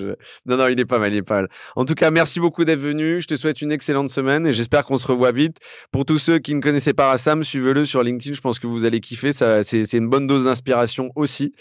non 0.46 0.56
non 0.56 0.68
il 0.68 0.80
est 0.80 0.84
pas 0.84 0.98
mal 0.98 1.12
il 1.12 1.18
est 1.18 1.22
pas 1.22 1.36
mal. 1.36 1.48
En 1.76 1.84
tout 1.84 1.94
cas 1.94 2.10
merci 2.10 2.40
beaucoup 2.40 2.64
d'être 2.64 2.80
venu. 2.80 3.20
Je 3.20 3.26
te 3.26 3.36
souhaite 3.36 3.60
une 3.60 3.72
excellente 3.72 4.10
semaine 4.10 4.46
et 4.46 4.52
j'espère 4.52 4.84
qu'on 4.84 4.98
se 4.98 5.06
revoit 5.06 5.32
vite. 5.32 5.58
Pour 5.92 6.04
tous 6.04 6.18
ceux 6.18 6.38
qui 6.38 6.54
ne 6.54 6.60
connaissaient 6.60 6.94
pas 6.94 7.08
Rassam 7.08 7.44
suivez-le 7.44 7.84
sur 7.84 8.02
LinkedIn 8.02 8.34
je 8.34 8.40
pense 8.40 8.58
que 8.58 8.66
vous 8.66 8.84
allez 8.84 9.00
kiffer. 9.00 9.32
Ça 9.32 9.62
c'est 9.62 9.92
une 9.92 10.08
bonne 10.08 10.26
dose 10.26 10.44
d'inspiration 10.44 11.10
aussi. 11.14 11.52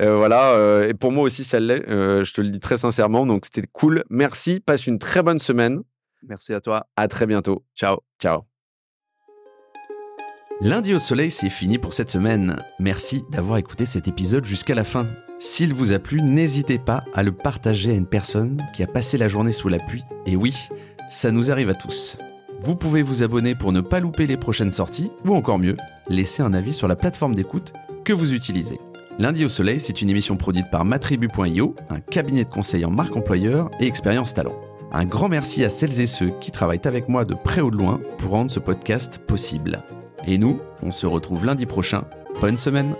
Euh, 0.00 0.16
voilà 0.16 0.52
euh, 0.52 0.88
et 0.88 0.94
pour 0.94 1.12
moi 1.12 1.24
aussi 1.24 1.44
ça 1.44 1.60
l'est 1.60 1.84
je 2.24 2.32
te 2.32 2.40
le 2.40 2.48
dis 2.48 2.60
très 2.60 2.78
sincèrement. 2.78 3.26
Donc 3.26 3.44
c'était 3.44 3.66
cool. 3.72 4.04
Merci. 4.10 4.60
Passe 4.60 4.86
une 4.86 4.98
très 4.98 5.22
bonne 5.22 5.38
semaine. 5.38 5.82
Merci 6.28 6.54
à 6.54 6.60
toi. 6.60 6.86
À 6.96 7.08
très 7.08 7.26
bientôt. 7.26 7.64
Ciao. 7.76 7.98
Ciao. 8.20 8.42
Lundi 10.60 10.94
au 10.94 10.98
soleil, 10.98 11.30
c'est 11.30 11.50
fini 11.50 11.78
pour 11.78 11.92
cette 11.92 12.10
semaine. 12.10 12.56
Merci 12.78 13.24
d'avoir 13.30 13.58
écouté 13.58 13.84
cet 13.84 14.06
épisode 14.06 14.44
jusqu'à 14.44 14.74
la 14.74 14.84
fin. 14.84 15.06
S'il 15.40 15.74
vous 15.74 15.92
a 15.92 15.98
plu, 15.98 16.22
n'hésitez 16.22 16.78
pas 16.78 17.04
à 17.12 17.22
le 17.24 17.32
partager 17.32 17.90
à 17.90 17.94
une 17.94 18.06
personne 18.06 18.62
qui 18.72 18.82
a 18.82 18.86
passé 18.86 19.18
la 19.18 19.28
journée 19.28 19.52
sous 19.52 19.68
la 19.68 19.80
pluie. 19.80 20.04
Et 20.26 20.36
oui, 20.36 20.54
ça 21.10 21.32
nous 21.32 21.50
arrive 21.50 21.70
à 21.70 21.74
tous. 21.74 22.16
Vous 22.60 22.76
pouvez 22.76 23.02
vous 23.02 23.22
abonner 23.22 23.54
pour 23.54 23.72
ne 23.72 23.80
pas 23.80 24.00
louper 24.00 24.26
les 24.26 24.36
prochaines 24.36 24.72
sorties, 24.72 25.10
ou 25.24 25.34
encore 25.34 25.58
mieux, 25.58 25.76
laisser 26.08 26.42
un 26.42 26.54
avis 26.54 26.72
sur 26.72 26.88
la 26.88 26.96
plateforme 26.96 27.34
d'écoute 27.34 27.72
que 28.04 28.12
vous 28.12 28.32
utilisez. 28.32 28.78
Lundi 29.18 29.44
au 29.44 29.48
Soleil, 29.48 29.78
c'est 29.78 30.02
une 30.02 30.10
émission 30.10 30.36
produite 30.36 30.70
par 30.70 30.84
matribu.io, 30.84 31.76
un 31.88 32.00
cabinet 32.00 32.44
de 32.44 32.50
conseil 32.50 32.84
en 32.84 32.90
marque 32.90 33.16
employeur 33.16 33.70
et 33.78 33.86
expérience 33.86 34.34
talent. 34.34 34.56
Un 34.92 35.04
grand 35.04 35.28
merci 35.28 35.64
à 35.64 35.68
celles 35.68 36.00
et 36.00 36.06
ceux 36.06 36.32
qui 36.40 36.50
travaillent 36.50 36.80
avec 36.84 37.08
moi 37.08 37.24
de 37.24 37.34
près 37.34 37.60
ou 37.60 37.70
de 37.70 37.76
loin 37.76 38.00
pour 38.18 38.32
rendre 38.32 38.50
ce 38.50 38.58
podcast 38.58 39.18
possible. 39.18 39.84
Et 40.26 40.36
nous, 40.36 40.60
on 40.82 40.90
se 40.90 41.06
retrouve 41.06 41.46
lundi 41.46 41.64
prochain. 41.64 42.04
Bonne 42.40 42.56
semaine 42.56 42.96